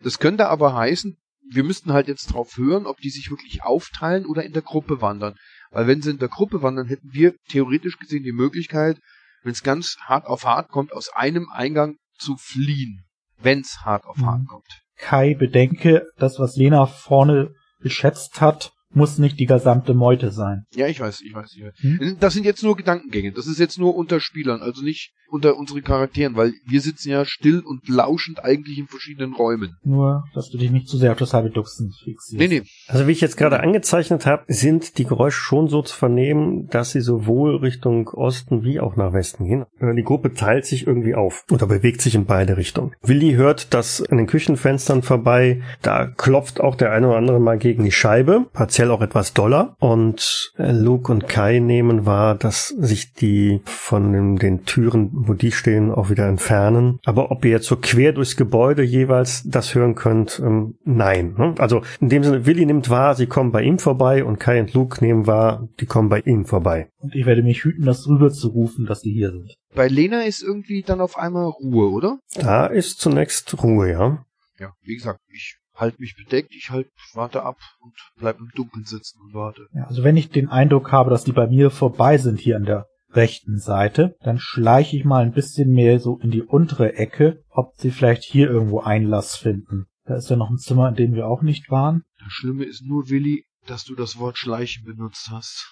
das 0.01 0.20
könnte 0.20 0.50
aber 0.50 0.75
heißen, 0.75 1.18
wir 1.51 1.63
müssten 1.63 1.94
halt 1.94 2.08
jetzt 2.08 2.27
drauf 2.34 2.58
hören, 2.58 2.86
ob 2.86 2.98
die 2.98 3.10
sich 3.10 3.30
wirklich 3.32 3.63
aufteilen 3.63 4.25
oder 4.25 4.44
in 4.44 4.53
der 4.53 4.62
Gruppe 4.62 5.01
wandern. 5.01 5.36
Weil 5.74 5.88
wenn 5.88 6.01
sie 6.01 6.12
in 6.12 6.20
der 6.20 6.30
Gruppe 6.30 6.62
wandern, 6.62 6.88
hätten 6.88 7.13
wir 7.13 7.34
theoretisch 7.50 7.98
gesehen 7.98 8.24
die 8.24 8.32
Möglichkeit, 8.32 9.00
wenn 9.44 9.51
es 9.51 9.63
ganz 9.63 9.98
hart 10.01 10.25
auf 10.25 10.46
hart 10.46 10.70
kommt, 10.70 10.94
aus 10.94 11.10
einem 11.10 11.50
Eingang 11.51 11.96
zu 12.18 12.38
fliehen. 12.38 13.03
Wenn's 13.39 13.80
hart 13.84 14.06
auf 14.06 14.18
hart 14.20 14.42
Mhm. 14.42 14.48
kommt. 14.48 14.82
Kai, 14.98 15.34
bedenke, 15.34 16.06
das, 16.18 16.39
was 16.39 16.56
Lena 16.56 16.86
vorne 16.86 17.53
geschätzt 17.82 18.39
hat, 18.39 18.72
muss 18.94 19.18
nicht 19.18 19.40
die 19.40 19.46
gesamte 19.46 19.94
Meute 19.94 20.32
sein. 20.32 20.66
Ja, 20.76 20.88
ich 20.88 21.00
weiß, 21.00 21.22
ich 21.22 21.34
weiß, 21.34 21.54
ich 21.56 21.64
weiß. 21.64 21.74
Hm? 21.78 22.18
Das 22.20 22.34
sind 22.34 22.46
jetzt 22.46 22.64
nur 22.64 22.76
Gedankengänge. 22.76 23.32
Das 23.32 23.48
ist 23.48 23.60
jetzt 23.60 23.78
nur 23.80 23.96
unter 23.96 24.20
Spielern, 24.20 24.62
also 24.62 24.84
nicht 24.84 25.14
unter 25.34 25.58
unseren 25.58 25.84
Charakteren, 25.84 26.36
weil 26.36 26.54
wir 26.68 26.80
sitzen 26.80 27.10
ja 27.10 27.26
still 27.26 27.62
und 27.66 27.90
lauschend 27.90 28.44
eigentlich 28.44 28.78
in 28.78 28.88
verschiedenen 28.88 29.34
Räumen. 29.34 29.78
Nur, 29.84 30.26
dass 30.36 30.52
du 30.52 30.60
dich 30.60 30.70
nicht 30.70 30.88
zu 30.88 30.98
sehr 30.98 31.12
auf 31.12 31.18
das 31.18 31.34
halbe 31.34 31.50
Dutzend 31.50 31.96
fixierst. 32.04 32.40
Nee, 32.40 32.60
nee. 32.60 32.64
Also 32.88 33.08
wie 33.08 33.12
ich 33.14 33.22
jetzt 33.22 33.36
gerade 33.36 33.60
angezeichnet 33.60 34.28
habe, 34.28 34.44
sind 34.48 35.00
die 35.00 35.06
Geräusche 35.06 35.40
schon 35.40 35.68
so 35.68 35.82
zu 35.82 35.96
vernehmen, 35.96 36.68
dass 36.68 36.92
sie 36.92 37.02
sowohl 37.02 37.56
Richtung 37.56 38.10
Osten 38.10 38.64
wie 38.64 38.80
auch 38.80 38.96
nach 38.96 39.14
Westen 39.14 39.46
gehen. 39.46 39.66
Äh, 39.80 39.96
Die 39.96 40.04
Gruppe 40.04 40.34
teilt 40.34 40.68
sich 40.68 40.86
irgendwie 40.86 41.16
auf 41.16 41.46
oder 41.52 41.66
bewegt 41.66 42.02
sich 42.02 42.14
in 42.14 42.26
beide 42.26 42.56
Richtungen. 42.56 42.94
Willi 43.02 43.34
hört 43.34 43.74
das 43.74 44.04
an 44.04 44.18
den 44.18 44.28
Küchenfenstern 44.28 45.02
vorbei. 45.02 45.64
Da 45.82 46.06
klopft 46.06 46.62
auch 46.62 46.76
der 46.76 46.92
eine 46.92 47.08
oder 47.08 47.18
andere 47.18 47.40
mal 47.40 47.58
gegen 47.58 47.84
die 47.84 47.92
Scheibe, 47.92 48.46
partiell 48.54 48.83
auch 48.92 49.02
etwas 49.02 49.34
doller. 49.34 49.75
Und 49.80 50.54
äh, 50.58 50.72
Luke 50.72 51.12
und 51.12 51.28
Kai 51.28 51.60
nehmen 51.60 52.06
wahr, 52.06 52.36
dass 52.36 52.68
sich 52.68 53.13
die 53.13 53.62
von 53.66 54.38
den, 54.38 54.66
Türen, 54.66 55.10
wo 55.13 55.34
die 55.34 55.52
stehen, 55.52 55.92
auch 55.92 56.10
wieder 56.10 56.28
entfernen. 56.28 57.00
Aber 57.06 57.32
ob 57.32 57.46
ihr 57.46 57.52
jetzt 57.52 57.68
so 57.68 57.75
quer 57.75 58.13
durchs 58.13 58.36
Gebäude 58.36 58.84
jeweils 58.84 59.43
das 59.46 59.76
hören 59.76 59.96
könnt, 59.96 60.41
ähm, 60.43 60.76
nein. 60.84 61.36
Ne? 61.38 61.56
Also 61.58 61.82
in 62.00 62.10
dem 62.10 62.24
Sinne, 62.24 62.46
Willi 62.46 62.65
nimmt 62.65 62.89
wahr, 62.89 63.15
sie 63.15 63.28
kommen 63.28 63.52
bei 63.52 63.63
ihm 63.63 63.80
vorbei 63.80 64.24
und 64.24 64.39
Kai 64.39 64.60
und 64.60 64.74
Luke 64.74 65.04
nehmen 65.04 65.28
wahr, 65.28 65.67
die 65.80 65.86
kommen 65.86 66.10
bei 66.10 66.19
ihnen 66.19 66.46
vorbei. 66.46 66.89
Und 67.00 67.15
ich 67.15 67.26
werde 67.26 67.43
mich 67.43 67.63
hüten, 67.63 67.86
das 67.86 68.08
rüber 68.08 68.32
zu 68.32 68.50
rufen, 68.50 68.86
dass 68.86 69.02
sie 69.02 69.12
hier 69.12 69.32
sind. 69.32 69.56
Bei 69.76 69.88
Lena 69.88 70.24
ist 70.24 70.43
irgendwie 70.43 70.84
dann 70.84 71.02
auf 71.02 71.17
einmal 71.17 71.46
Ruhe, 71.46 71.89
oder? 71.89 72.19
Da 72.36 72.67
ist 72.67 73.00
zunächst 73.00 73.62
Ruhe, 73.63 73.91
ja. 73.91 74.26
Ja, 74.60 74.74
wie 74.84 74.96
gesagt, 74.96 75.19
ich 75.30 75.58
halte 75.76 76.00
mich 76.00 76.16
bedeckt, 76.16 76.54
ich 76.54 76.70
halt 76.70 76.88
warte 77.14 77.44
ab 77.44 77.58
und 77.80 77.94
bleib 78.18 78.40
im 78.40 78.50
Dunkeln 78.56 78.86
sitzen 78.86 79.20
und 79.22 79.34
warte. 79.34 79.68
Ja, 79.74 79.86
also 79.86 80.04
wenn 80.04 80.18
ich 80.18 80.30
den 80.30 80.50
Eindruck 80.50 80.92
habe, 80.92 81.10
dass 81.10 81.24
die 81.24 81.32
bei 81.32 81.48
mir 81.48 81.72
vorbei 81.72 82.18
sind 82.18 82.40
hier 82.40 82.58
an 82.58 82.66
der 82.66 82.88
rechten 83.12 83.60
Seite, 83.60 84.16
dann 84.22 84.40
schleiche 84.40 84.98
ich 84.98 85.06
mal 85.06 85.24
ein 85.24 85.34
bisschen 85.34 85.72
mehr 85.72 86.00
so 86.00 86.18
in 86.20 86.32
die 86.32 86.42
untere 86.42 86.96
Ecke, 86.96 87.44
ob 87.50 87.74
sie 87.78 87.92
vielleicht 87.92 88.24
hier 88.24 88.50
irgendwo 88.50 88.82
Einlass 88.82 89.36
finden. 89.36 89.86
Da 90.06 90.16
ist 90.16 90.30
ja 90.30 90.36
noch 90.36 90.50
ein 90.50 90.58
Zimmer, 90.58 90.90
in 90.90 90.96
dem 90.96 91.14
wir 91.14 91.28
auch 91.28 91.42
nicht 91.42 91.70
waren. 91.70 92.04
Das 92.20 92.32
Schlimme 92.32 92.66
ist 92.66 92.84
nur, 92.84 93.10
Willi, 93.10 93.46
dass 93.68 93.84
du 93.84 93.96
das 93.96 94.18
Wort 94.18 94.38
Schleichen 94.38 94.84
benutzt 94.84 95.30
hast. 95.32 95.72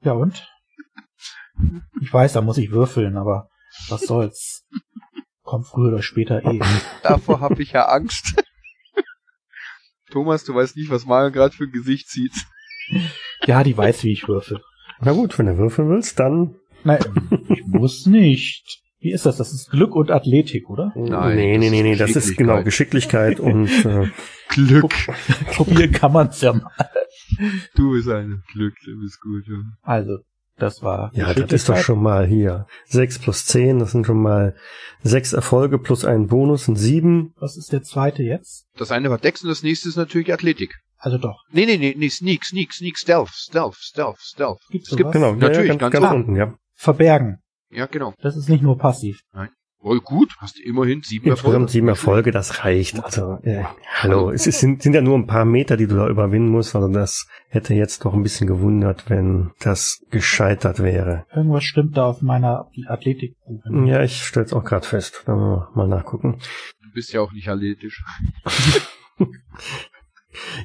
Ja 0.00 0.12
und? 0.12 0.48
Ich 2.00 2.12
weiß, 2.12 2.32
da 2.32 2.40
muss 2.40 2.58
ich 2.58 2.70
würfeln, 2.70 3.16
aber 3.16 3.48
was 3.88 4.02
soll's. 4.02 4.66
Kommt 5.42 5.66
früher 5.66 5.88
oder 5.88 6.02
später 6.02 6.44
eh. 6.44 6.60
Davor 7.02 7.40
habe 7.40 7.62
ich 7.62 7.72
ja 7.72 7.86
Angst. 7.86 8.42
Thomas, 10.12 10.44
du 10.44 10.54
weißt 10.54 10.76
nicht, 10.76 10.90
was 10.90 11.06
Marion 11.06 11.32
gerade 11.32 11.54
für 11.54 11.64
ein 11.64 11.72
Gesicht 11.72 12.08
zieht. 12.08 12.32
Ja, 13.46 13.64
die 13.64 13.76
weiß, 13.76 14.04
wie 14.04 14.12
ich 14.12 14.28
würfel. 14.28 14.60
Na 15.00 15.12
gut, 15.12 15.38
wenn 15.38 15.46
du 15.46 15.58
würfeln 15.58 15.88
willst, 15.88 16.20
dann. 16.20 16.56
Nein, 16.84 17.00
ich 17.48 17.66
muss 17.66 18.06
nicht. 18.06 18.82
Wie 19.00 19.10
ist 19.10 19.26
das? 19.26 19.36
Das 19.36 19.52
ist 19.52 19.70
Glück 19.70 19.96
und 19.96 20.12
Athletik, 20.12 20.70
oder? 20.70 20.92
Nein, 20.94 21.36
nee, 21.36 21.58
nee, 21.58 21.70
nee, 21.70 21.82
nee, 21.82 21.96
das 21.96 22.14
ist 22.14 22.36
genau 22.36 22.62
Geschicklichkeit 22.62 23.40
und 23.40 23.68
äh, 23.84 24.08
Glück. 24.48 24.92
Probieren 25.54 25.90
kann 25.90 26.12
man's 26.12 26.40
ja 26.40 26.52
mal. 26.52 26.70
Du 27.74 27.92
bist 27.92 28.08
ein 28.08 28.42
Glück, 28.52 28.74
du 28.84 29.00
bist 29.00 29.20
gut. 29.20 29.44
Ja. 29.48 29.56
Also, 29.82 30.18
das 30.62 30.82
war 30.82 31.10
ja, 31.14 31.34
das 31.34 31.52
ist 31.52 31.68
doch 31.68 31.76
schon 31.76 32.00
mal 32.00 32.24
hier. 32.26 32.66
Sechs 32.86 33.18
plus 33.18 33.44
zehn, 33.46 33.80
das 33.80 33.90
sind 33.90 34.06
schon 34.06 34.22
mal 34.22 34.54
sechs 35.02 35.32
Erfolge 35.32 35.78
plus 35.78 36.04
einen 36.04 36.28
Bonus 36.28 36.66
sind 36.66 36.76
sieben. 36.76 37.34
Was 37.36 37.56
ist 37.56 37.72
der 37.72 37.82
zweite 37.82 38.22
jetzt? 38.22 38.66
Das 38.76 38.92
eine 38.92 39.10
war 39.10 39.18
Dex 39.18 39.42
und 39.42 39.48
das 39.48 39.62
nächste 39.62 39.88
ist 39.88 39.96
natürlich 39.96 40.32
Athletik. 40.32 40.74
Also 40.96 41.18
doch. 41.18 41.42
Nee, 41.50 41.66
nee, 41.66 41.78
nee, 41.78 41.94
nee, 41.98 42.08
Sneak, 42.08 42.44
Sneak, 42.44 42.72
Sneak, 42.72 42.96
Stealth, 42.96 43.30
Stealth, 43.30 43.74
Stealth, 43.74 44.18
Stealth. 44.20 44.60
Gibt's 44.70 44.92
Es 44.92 44.96
gibt? 44.96 45.10
Genau, 45.10 45.34
Natürlich, 45.34 45.68
ja, 45.68 45.74
ganz, 45.74 45.92
ganz 45.92 46.04
ganz 46.04 46.14
unten, 46.14 46.36
ja. 46.36 46.54
Verbergen. 46.74 47.38
Ja, 47.70 47.86
genau. 47.86 48.14
Das 48.22 48.36
ist 48.36 48.48
nicht 48.48 48.62
nur 48.62 48.78
passiv. 48.78 49.20
Voll 49.82 50.00
gut, 50.00 50.36
hast 50.38 50.58
du 50.58 50.62
immerhin 50.62 51.02
sieben 51.02 51.28
Insgesamt 51.28 51.70
sieben 51.70 51.88
Erfolge, 51.88 52.30
das 52.30 52.64
reicht. 52.64 53.02
Also, 53.02 53.40
äh, 53.42 53.64
hallo, 53.96 54.30
es 54.30 54.46
ist, 54.46 54.60
sind, 54.60 54.80
sind 54.80 54.94
ja 54.94 55.00
nur 55.00 55.18
ein 55.18 55.26
paar 55.26 55.44
Meter, 55.44 55.76
die 55.76 55.88
du 55.88 55.96
da 55.96 56.08
überwinden 56.08 56.50
musst. 56.50 56.76
Also 56.76 56.86
das 56.86 57.26
hätte 57.48 57.74
jetzt 57.74 58.04
doch 58.04 58.14
ein 58.14 58.22
bisschen 58.22 58.46
gewundert, 58.46 59.10
wenn 59.10 59.50
das 59.58 60.04
gescheitert 60.10 60.78
wäre. 60.78 61.26
Irgendwas 61.34 61.64
stimmt 61.64 61.96
da 61.96 62.06
auf 62.06 62.22
meiner 62.22 62.70
Athletik. 62.86 63.34
Ja, 63.84 64.04
ich 64.04 64.24
stell's 64.24 64.52
auch 64.52 64.62
gerade 64.62 64.86
fest. 64.86 65.24
Da 65.26 65.32
wollen 65.32 65.50
wir 65.50 65.70
mal 65.74 65.88
nachgucken. 65.88 66.38
Du 66.80 66.92
bist 66.94 67.12
ja 67.12 67.20
auch 67.20 67.32
nicht 67.32 67.48
athletisch. 67.48 68.04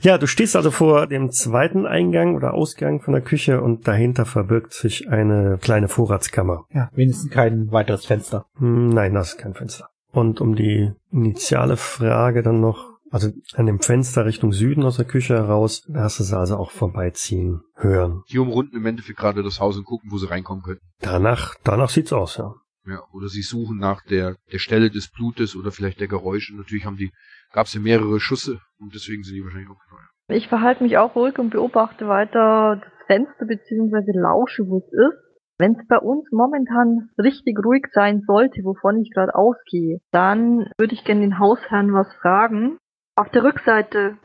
Ja, 0.02 0.18
du 0.18 0.28
stehst 0.28 0.56
also 0.56 0.72
vor 0.72 1.08
dem 1.08 1.32
zweiten 1.32 1.86
Eingang 1.86 2.36
oder 2.36 2.54
Ausgang 2.54 3.02
von 3.02 3.14
der 3.14 3.24
Küche 3.24 3.62
und 3.62 3.88
dahinter 3.88 4.26
verbirgt 4.26 4.74
sich 4.74 5.10
eine 5.10 5.58
kleine 5.62 5.88
Vorratskammer. 5.88 6.66
Ja, 6.74 6.90
wenigstens 6.94 7.32
kein 7.32 7.72
weiteres 7.72 8.06
Fenster. 8.06 8.46
Hm, 8.58 8.90
Nein, 8.90 9.14
das 9.14 9.30
ist 9.30 9.38
kein 9.38 9.54
Fenster. 9.54 9.90
Und 10.12 10.42
um 10.42 10.56
die 10.56 10.92
initiale 11.12 11.78
Frage 11.78 12.42
dann 12.42 12.62
noch, 12.62 12.98
also 13.12 13.30
an 13.56 13.66
dem 13.66 13.80
Fenster 13.80 14.26
Richtung 14.26 14.52
Süden 14.52 14.84
aus 14.84 14.98
der 14.98 15.06
Küche 15.06 15.36
heraus, 15.36 15.84
da 15.88 16.02
hast 16.02 16.20
du 16.20 16.24
sie 16.24 16.38
also 16.38 16.58
auch 16.58 16.72
vorbeiziehen 16.72 17.62
hören. 17.76 18.24
Die 18.30 18.40
umrunden 18.40 18.78
im 18.78 18.86
Endeffekt 18.86 19.20
gerade 19.20 19.44
das 19.44 19.60
Haus 19.60 19.78
und 19.78 19.86
gucken, 19.86 20.12
wo 20.12 20.18
sie 20.18 20.30
reinkommen 20.30 20.64
könnten. 20.64 20.86
Danach, 21.02 21.56
danach 21.64 21.90
sieht's 21.90 22.14
aus, 22.14 22.38
ja. 22.38 22.54
Ja, 22.88 23.02
oder 23.12 23.28
sie 23.28 23.42
suchen 23.42 23.78
nach 23.78 24.02
der, 24.06 24.38
der 24.52 24.60
Stelle 24.60 24.90
des 24.90 25.10
Blutes 25.10 25.58
oder 25.58 25.72
vielleicht 25.72 26.00
der 26.00 26.08
Geräusche. 26.08 26.56
Natürlich 26.56 26.86
haben 26.86 26.96
die, 26.96 27.12
gab's 27.54 27.74
ja 27.74 27.80
mehrere 27.80 28.20
Schüsse 28.20 28.60
und 28.80 28.94
deswegen 28.94 29.24
sind 29.24 29.36
die 29.36 29.44
wahrscheinlich 29.44 29.70
auch 29.70 29.80
gefeuert. 29.80 30.10
Ich 30.30 30.48
verhalte 30.50 30.84
mich 30.84 30.98
auch 30.98 31.16
ruhig 31.16 31.40
und 31.40 31.52
beobachte 31.52 32.08
weiter 32.08 32.82
das 32.84 33.08
Fenster 33.08 33.46
beziehungsweise 33.46 34.12
lausche, 34.14 34.68
wo 34.68 34.80
es 34.80 34.92
ist. 34.92 35.28
Wenn 35.60 35.72
es 35.72 35.88
bei 35.88 35.98
uns 35.98 36.30
momentan 36.32 37.10
richtig 37.18 37.58
ruhig 37.64 37.88
sein 37.92 38.22
sollte, 38.28 38.62
wovon 38.64 39.02
ich 39.02 39.10
gerade 39.12 39.34
ausgehe, 39.34 40.00
dann 40.12 40.70
würde 40.78 40.94
ich 40.94 41.04
gerne 41.04 41.22
den 41.22 41.40
Hausherrn 41.40 41.94
was 41.94 42.14
fragen. 42.22 42.78
Auf 43.16 43.30
der 43.30 43.44
Rückseite 43.44 44.18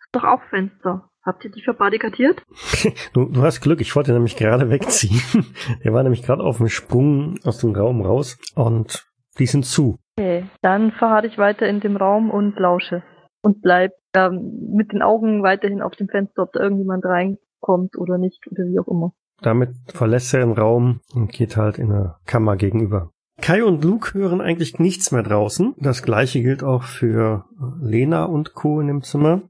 ist 0.00 0.08
doch 0.12 0.24
auch 0.24 0.42
Fenster. 0.50 1.10
Habt 1.22 1.44
ihr 1.44 1.50
die 1.50 1.62
verbarrikadiert? 1.62 2.42
Du, 3.12 3.26
du 3.26 3.42
hast 3.42 3.60
Glück, 3.60 3.80
ich 3.80 3.94
wollte 3.94 4.12
nämlich 4.12 4.36
gerade 4.36 4.70
wegziehen. 4.70 5.20
Der 5.84 5.92
war 5.92 6.02
nämlich 6.02 6.22
gerade 6.22 6.42
auf 6.42 6.56
dem 6.56 6.68
Sprung 6.68 7.38
aus 7.44 7.58
dem 7.58 7.74
Raum 7.74 8.00
raus 8.00 8.38
und 8.54 9.06
die 9.38 9.46
sind 9.46 9.66
zu. 9.66 9.98
Okay, 10.20 10.44
dann 10.60 10.92
verharre 10.92 11.26
ich 11.26 11.38
weiter 11.38 11.66
in 11.66 11.80
dem 11.80 11.96
Raum 11.96 12.30
und 12.30 12.58
lausche. 12.58 13.02
Und 13.40 13.62
bleib 13.62 13.92
ähm, 14.14 14.68
mit 14.70 14.92
den 14.92 15.00
Augen 15.00 15.42
weiterhin 15.42 15.80
auf 15.80 15.92
dem 15.92 16.08
Fenster, 16.08 16.42
ob 16.42 16.52
da 16.52 16.60
irgendjemand 16.60 17.06
reinkommt 17.06 17.96
oder 17.96 18.18
nicht 18.18 18.46
oder 18.50 18.64
wie 18.64 18.78
auch 18.78 18.86
immer. 18.86 19.14
Damit 19.40 19.70
verlässt 19.86 20.34
er 20.34 20.40
den 20.40 20.52
Raum 20.52 21.00
und 21.14 21.32
geht 21.32 21.56
halt 21.56 21.78
in 21.78 21.88
der 21.88 22.18
Kammer 22.26 22.56
gegenüber. 22.56 23.12
Kai 23.40 23.64
und 23.64 23.82
Luke 23.82 24.12
hören 24.12 24.42
eigentlich 24.42 24.78
nichts 24.78 25.10
mehr 25.10 25.22
draußen. 25.22 25.74
Das 25.78 26.02
gleiche 26.02 26.42
gilt 26.42 26.62
auch 26.62 26.82
für 26.82 27.46
Lena 27.80 28.24
und 28.24 28.52
Co. 28.52 28.82
in 28.82 28.88
dem 28.88 29.02
Zimmer. 29.02 29.40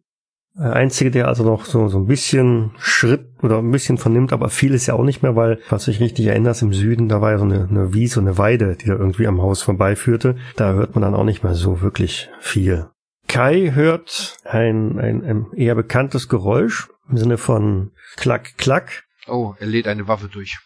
Der 0.57 0.75
Einzige, 0.75 1.11
der 1.11 1.29
also 1.29 1.45
noch 1.45 1.65
so, 1.65 1.89
so 1.89 1.99
ein 1.99 2.07
bisschen 2.07 2.73
Schritt 2.79 3.27
oder 3.43 3.59
ein 3.59 3.71
bisschen 3.71 3.99
vernimmt, 3.99 4.33
aber 4.33 4.51
viel 4.51 4.75
ist 4.75 4.87
ja 4.87 4.95
auch 4.95 5.05
nicht 5.05 5.23
mehr, 5.23 5.37
weil, 5.37 5.61
was 5.69 5.89
ich 5.89 6.01
richtig 6.01 6.27
erinnerst, 6.27 6.63
im 6.63 6.73
Süden, 6.73 7.09
da 7.09 7.21
war 7.21 7.33
ja 7.33 7.39
so 7.39 7.45
eine, 7.45 7.69
eine 7.69 7.95
Wiese, 7.95 8.21
eine 8.21 8.37
Weide, 8.37 8.77
die 8.77 8.87
da 8.87 8.95
irgendwie 8.95 9.27
am 9.27 9.41
Haus 9.41 9.63
vorbeiführte. 9.63 10.37
Da 10.57 10.73
hört 10.73 10.95
man 10.95 11.03
dann 11.03 11.15
auch 11.15 11.25
nicht 11.25 11.45
mehr 11.45 11.55
so 11.55 11.81
wirklich 11.81 12.31
viel. 12.41 12.89
Kai 13.29 13.71
hört 13.75 14.39
ein, 14.45 14.99
ein, 14.99 15.25
ein 15.25 15.53
eher 15.55 15.77
bekanntes 15.77 16.29
Geräusch 16.29 16.89
im 17.09 17.17
Sinne 17.17 17.39
von 17.39 17.93
Klack, 18.17 18.57
Klack. 18.59 19.05
Oh, 19.29 19.55
er 19.61 19.67
lädt 19.67 19.87
eine 19.87 20.09
Waffe 20.09 20.29
durch. 20.29 20.59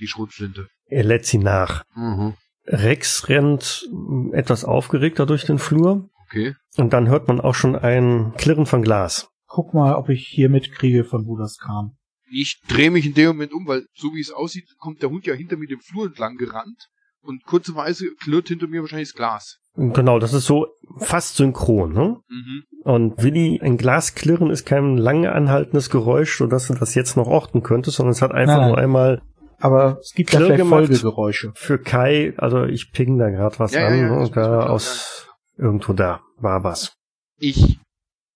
Die 0.00 0.08
Schrotflinte. 0.08 0.66
Er 0.86 1.04
lädt 1.04 1.24
sie 1.24 1.38
nach. 1.38 1.84
Mhm. 1.94 2.34
Rex 2.66 3.28
rennt 3.28 3.88
etwas 4.32 4.64
aufgeregter 4.64 5.26
durch 5.26 5.44
den 5.44 5.58
Flur 5.58 6.10
Okay. 6.32 6.54
und 6.78 6.92
dann 6.92 7.08
hört 7.08 7.28
man 7.28 7.40
auch 7.40 7.54
schon 7.54 7.76
ein 7.76 8.32
Klirren 8.36 8.66
von 8.66 8.82
Glas. 8.82 9.28
Guck 9.46 9.74
mal, 9.74 9.94
ob 9.96 10.08
ich 10.08 10.26
hier 10.26 10.48
mitkriege, 10.48 11.04
von 11.04 11.26
wo 11.26 11.36
das 11.36 11.58
kam. 11.58 11.96
Ich 12.30 12.60
drehe 12.68 12.90
mich 12.90 13.04
in 13.04 13.12
dem 13.12 13.26
Moment 13.28 13.52
um, 13.52 13.66
weil 13.66 13.84
so 13.94 14.14
wie 14.14 14.20
es 14.20 14.32
aussieht, 14.32 14.64
kommt 14.78 15.02
der 15.02 15.10
Hund 15.10 15.26
ja 15.26 15.34
hinter 15.34 15.58
mir 15.58 15.66
den 15.68 15.80
Flur 15.80 16.06
entlang 16.06 16.36
gerannt 16.36 16.88
und 17.20 17.44
kurzeweise 17.44 18.06
klirrt 18.22 18.48
hinter 18.48 18.66
mir 18.66 18.80
wahrscheinlich 18.80 19.10
das 19.10 19.16
Glas. 19.16 19.58
Genau, 19.76 20.18
das 20.18 20.32
ist 20.32 20.46
so 20.46 20.66
fast 20.98 21.36
synchron. 21.36 21.92
Ne? 21.92 22.16
Mhm. 22.28 22.62
Und 22.84 23.22
Willi, 23.22 23.60
ein 23.62 23.76
Glasklirren 23.76 24.50
ist 24.50 24.64
kein 24.64 24.96
lange 24.96 25.32
anhaltendes 25.32 25.88
Geräusch, 25.90 26.36
sodass 26.38 26.68
du 26.68 26.74
das 26.74 26.94
jetzt 26.94 27.16
noch 27.16 27.26
orten 27.26 27.62
könntest, 27.62 27.96
sondern 27.98 28.12
es 28.12 28.22
hat 28.22 28.32
einfach 28.32 28.58
Nein. 28.58 28.68
nur 28.68 28.78
einmal 28.78 29.22
Aber 29.58 29.98
es 30.00 30.12
gibt 30.14 30.32
ja 30.32 30.40
vielleicht. 30.40 30.64
Folgegeräusche. 30.66 31.52
für 31.54 31.78
Kai, 31.78 32.32
also 32.38 32.64
ich 32.64 32.90
ping 32.92 33.18
da 33.18 33.28
gerade 33.30 33.58
was 33.58 33.72
Ja, 33.72 33.80
ja, 33.82 33.86
an 33.88 33.96
ja, 33.98 34.02
ne, 34.10 34.18
das 34.18 34.28
und 34.28 34.36
da 34.36 34.66
aus 34.66 35.28
irgendwo 35.56 35.92
da 35.92 36.22
war 36.36 36.64
was. 36.64 36.94
Ich 37.38 37.78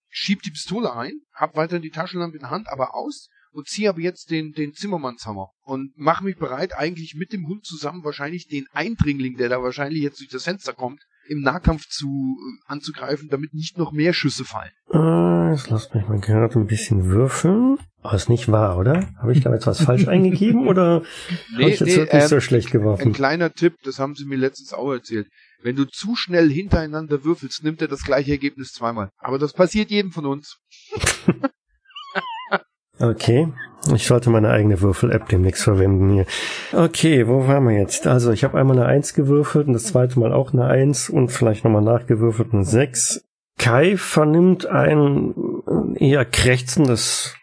schieb 0.09 0.43
die 0.43 0.51
Pistole 0.51 0.95
ein, 0.95 1.21
hab 1.33 1.57
weiter 1.57 1.79
die 1.79 1.91
Taschenlampe 1.91 2.37
in 2.37 2.43
der 2.43 2.51
Hand, 2.51 2.69
aber 2.69 2.95
aus 2.95 3.29
und 3.53 3.69
ziehe 3.69 3.89
aber 3.89 4.01
jetzt 4.01 4.31
den, 4.31 4.53
den 4.53 4.75
Zimmermannshammer 4.75 5.51
und 5.63 5.97
mache 5.97 6.25
mich 6.25 6.37
bereit, 6.37 6.77
eigentlich 6.77 7.15
mit 7.15 7.33
dem 7.33 7.47
Hund 7.47 7.65
zusammen 7.65 8.05
wahrscheinlich 8.05 8.49
den 8.49 8.67
Eindringling, 8.73 9.37
der 9.37 9.49
da 9.49 9.63
wahrscheinlich 9.63 10.03
jetzt 10.03 10.21
durch 10.21 10.29
das 10.29 10.45
Fenster 10.45 10.75
kommt, 10.75 11.01
im 11.29 11.41
Nahkampf 11.41 11.89
zu 11.89 12.07
äh, 12.07 12.73
anzugreifen, 12.73 13.29
damit 13.31 13.55
nicht 13.55 13.79
noch 13.79 13.93
mehr 13.93 14.13
Schüsse 14.13 14.45
fallen. 14.45 14.71
Äh, 14.93 15.53
jetzt 15.53 15.71
lasst 15.71 15.95
mich 15.95 16.07
mal 16.07 16.21
gerade 16.21 16.59
ein 16.59 16.67
bisschen 16.67 17.07
würfeln. 17.07 17.79
Oh, 18.03 18.11
ist 18.15 18.29
nicht 18.29 18.51
wahr, 18.51 18.79
oder? 18.79 19.09
Habe 19.19 19.33
ich 19.33 19.41
da 19.41 19.53
jetzt 19.53 19.67
was 19.67 19.83
falsch 19.83 20.07
eingegeben 20.09 20.69
oder 20.69 21.03
habe 21.55 21.71
ich 21.71 21.81
jetzt 21.81 21.97
wirklich 21.97 22.23
ähm, 22.23 22.29
so 22.29 22.41
schlecht 22.41 22.69
Ein 22.69 22.73
geworfen? 22.73 23.13
kleiner 23.13 23.53
Tipp, 23.53 23.75
das 23.85 23.99
haben 23.99 24.15
sie 24.15 24.25
mir 24.27 24.37
letztens 24.37 24.73
auch 24.73 24.93
erzählt. 24.93 25.29
Wenn 25.67 25.75
du 25.75 25.85
zu 25.85 26.15
schnell 26.15 26.49
hintereinander 26.49 27.25
würfelst, 27.25 27.65
nimmt 27.65 27.83
er 27.83 27.89
das 27.89 28.05
gleiche 28.05 28.31
Ergebnis 28.31 28.71
zweimal. 28.71 29.11
Aber 29.19 29.37
das 29.37 29.53
passiert 29.53 29.91
jedem 29.91 30.13
von 30.13 30.25
uns. 30.25 30.59
Okay, 32.99 33.53
ich 33.95 34.07
sollte 34.07 34.31
meine 34.31 34.49
eigene 34.49 34.81
Würfel-App 34.81 35.29
demnächst 35.29 35.65
verwenden 35.65 36.15
hier. 36.15 36.27
Okay, 36.73 37.29
wo 37.29 37.47
waren 37.47 37.69
wir 37.69 37.77
jetzt? 37.77 38.07
Also 38.07 38.33
ich 38.33 38.43
habe 38.43 38.59
einmal 38.59 38.79
eine 38.79 38.87
1 38.87 39.13
gewürfelt 39.13 39.67
und 39.67 39.75
das 39.75 39.85
zweite 39.85 40.19
Mal 40.19 40.33
auch 40.33 40.55
eine 40.55 40.65
1 40.65 41.11
und 41.11 41.29
vielleicht 41.29 41.63
nochmal 41.65 41.83
nachgewürfelt 41.83 42.55
eine 42.55 42.65
6. 42.65 43.23
Kai 43.59 43.99
vernimmt 43.99 44.65
ein 44.65 45.35
eher 45.97 46.25
krächzendes 46.25 47.35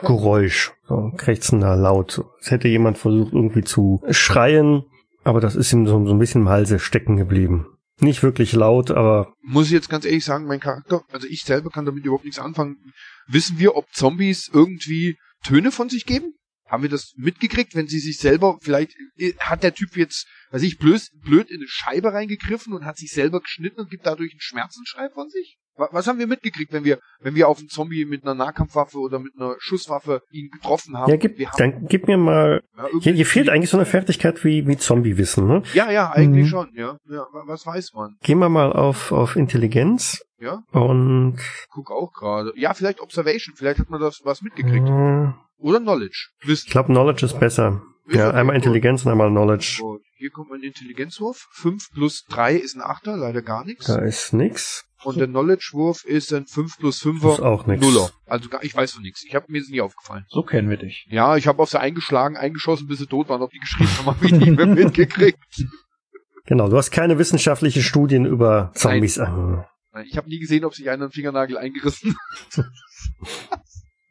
Geräusch, 0.00 0.72
so 0.86 0.98
ein 0.98 1.16
krächzender 1.16 1.74
Laut. 1.74 2.24
Es 2.40 2.52
hätte 2.52 2.68
jemand 2.68 2.96
versucht 2.96 3.32
irgendwie 3.32 3.64
zu 3.64 4.04
schreien, 4.08 4.84
aber 5.24 5.40
das 5.40 5.56
ist 5.56 5.72
ihm 5.72 5.86
so, 5.86 6.04
so 6.06 6.12
ein 6.12 6.18
bisschen 6.18 6.42
im 6.42 6.48
Halse 6.48 6.78
stecken 6.78 7.16
geblieben. 7.16 7.66
Nicht 8.00 8.22
wirklich 8.22 8.52
laut, 8.52 8.90
aber 8.90 9.32
Muss 9.42 9.66
ich 9.66 9.72
jetzt 9.72 9.88
ganz 9.88 10.04
ehrlich 10.04 10.24
sagen, 10.24 10.46
mein 10.46 10.60
Charakter, 10.60 11.02
also 11.12 11.26
ich 11.28 11.42
selber 11.42 11.70
kann 11.70 11.84
damit 11.84 12.04
überhaupt 12.04 12.24
nichts 12.24 12.40
anfangen. 12.40 12.76
Wissen 13.28 13.58
wir, 13.58 13.76
ob 13.76 13.92
Zombies 13.92 14.50
irgendwie 14.52 15.18
Töne 15.44 15.70
von 15.70 15.88
sich 15.88 16.06
geben? 16.06 16.34
Haben 16.66 16.82
wir 16.82 16.90
das 16.90 17.12
mitgekriegt, 17.16 17.74
wenn 17.74 17.86
sie 17.86 18.00
sich 18.00 18.18
selber, 18.18 18.58
vielleicht 18.62 18.92
äh, 19.18 19.34
hat 19.38 19.62
der 19.62 19.74
Typ 19.74 19.96
jetzt, 19.96 20.26
weiß 20.50 20.62
ich, 20.62 20.78
blöd, 20.78 21.02
blöd 21.20 21.50
in 21.50 21.58
eine 21.58 21.68
Scheibe 21.68 22.12
reingegriffen 22.12 22.72
und 22.72 22.84
hat 22.84 22.96
sich 22.96 23.12
selber 23.12 23.40
geschnitten 23.40 23.80
und 23.80 23.90
gibt 23.90 24.06
dadurch 24.06 24.32
einen 24.32 24.40
Schmerzensschrei 24.40 25.10
von 25.10 25.28
sich? 25.28 25.58
Wa- 25.76 25.88
Was 25.92 26.06
haben 26.06 26.18
wir 26.18 26.26
mitgekriegt, 26.26 26.72
wenn 26.72 26.84
wir, 26.84 26.98
wenn 27.20 27.34
wir 27.34 27.48
auf 27.48 27.58
einen 27.58 27.68
Zombie 27.68 28.04
mit 28.04 28.22
einer 28.24 28.34
Nahkampfwaffe 28.34 28.98
oder 28.98 29.18
mit 29.18 29.32
einer 29.36 29.56
Schusswaffe 29.58 30.20
ihn 30.30 30.50
getroffen 30.50 30.96
haben? 30.98 31.10
ja, 31.10 31.16
gib, 31.16 31.38
haben, 31.38 31.56
dann 31.58 31.86
gib 31.88 32.06
mir 32.08 32.16
mal. 32.18 32.62
ja, 32.76 32.86
Hier, 33.00 33.12
hier 33.14 33.26
fehlt 33.26 33.48
eigentlich 33.48 33.70
so 33.70 33.76
eine 33.78 33.86
Fertigkeit 33.86 34.44
wie, 34.44 34.66
wie 34.66 34.76
Zombie-Wissen, 34.76 35.46
ne? 35.46 35.62
Ja, 35.74 35.90
ja, 35.90 36.10
eigentlich 36.10 36.46
Mhm. 36.46 36.50
schon, 36.50 36.70
ja. 36.74 36.96
ja. 37.08 37.26
wa- 37.32 37.44
Was 37.46 37.66
weiß 37.66 37.92
man? 37.94 38.16
Gehen 38.22 38.38
wir 38.38 38.48
mal 38.48 38.72
auf, 38.72 39.12
auf 39.12 39.36
Intelligenz 39.36 40.22
Ja, 40.38 40.62
und 40.72 41.38
guck 41.70 41.90
auch 41.90 42.12
gerade. 42.12 42.52
Ja, 42.56 42.74
vielleicht 42.74 43.00
Observation, 43.00 43.54
vielleicht 43.56 43.78
hat 43.80 43.88
man 43.90 44.00
das 44.00 44.20
was 44.24 44.42
mitgekriegt. 44.42 44.86
äh, 44.88 45.28
Oder 45.58 45.80
Knowledge. 45.80 46.28
Wissen. 46.44 46.64
ich 46.66 46.72
glaube 46.72 46.88
Knowledge 46.88 47.24
ist 47.26 47.38
besser. 47.38 47.82
Ist 48.08 48.16
Ja, 48.16 48.30
einmal 48.32 48.56
gut. 48.56 48.64
Intelligenz 48.66 49.06
und 49.06 49.12
einmal 49.12 49.30
Knowledge. 49.30 49.76
So, 49.78 50.00
hier 50.16 50.30
kommt 50.30 50.50
mein 50.50 50.62
Intelligenzwurf. 50.62 51.46
5 51.52 51.88
plus 51.94 52.24
3 52.28 52.56
ist 52.56 52.74
ein 52.74 52.82
Achter, 52.82 53.16
leider 53.16 53.42
gar 53.42 53.64
nichts. 53.64 53.86
Da 53.86 53.98
ist 54.00 54.32
nix. 54.32 54.84
Und 55.04 55.18
der 55.18 55.26
Knowledge-Wurf 55.26 56.04
ist 56.04 56.32
ein 56.32 56.46
5 56.46 56.78
plus 56.78 56.96
Ist 56.96 57.06
5er 57.06 57.42
auch 57.42 57.66
nix. 57.66 57.84
Nuller. 57.84 58.10
Also 58.26 58.48
gar, 58.48 58.62
ich 58.62 58.74
weiß 58.74 58.92
von 58.92 59.02
nichts. 59.02 59.24
Ich 59.24 59.34
hab, 59.34 59.48
mir 59.48 59.60
ist 59.60 59.70
nie 59.70 59.80
aufgefallen. 59.80 60.24
So 60.28 60.42
kennen 60.42 60.70
wir 60.70 60.76
dich. 60.76 61.06
Ja, 61.10 61.36
ich 61.36 61.46
habe 61.46 61.62
auf 61.62 61.70
sie 61.70 61.80
eingeschlagen, 61.80 62.36
eingeschossen, 62.36 62.86
bis 62.86 62.98
sie 62.98 63.06
tot 63.06 63.28
waren. 63.28 63.42
Ob 63.42 63.50
die 63.50 63.58
geschrieben 63.58 63.90
haben, 63.98 64.06
habe 64.06 64.26
ich 64.26 64.32
nicht 64.32 64.56
mehr 64.56 64.66
mitgekriegt. 64.66 65.38
Genau, 66.46 66.68
du 66.68 66.76
hast 66.76 66.90
keine 66.90 67.18
wissenschaftliche 67.18 67.82
Studien 67.82 68.26
über 68.26 68.72
Zombies 68.74 69.18
an. 69.18 69.64
Ich 70.04 70.16
habe 70.16 70.28
nie 70.28 70.38
gesehen, 70.38 70.64
ob 70.64 70.74
sich 70.74 70.88
einer 70.88 71.04
einen 71.04 71.12
Fingernagel 71.12 71.58
eingerissen 71.58 72.16
hat. 72.56 72.66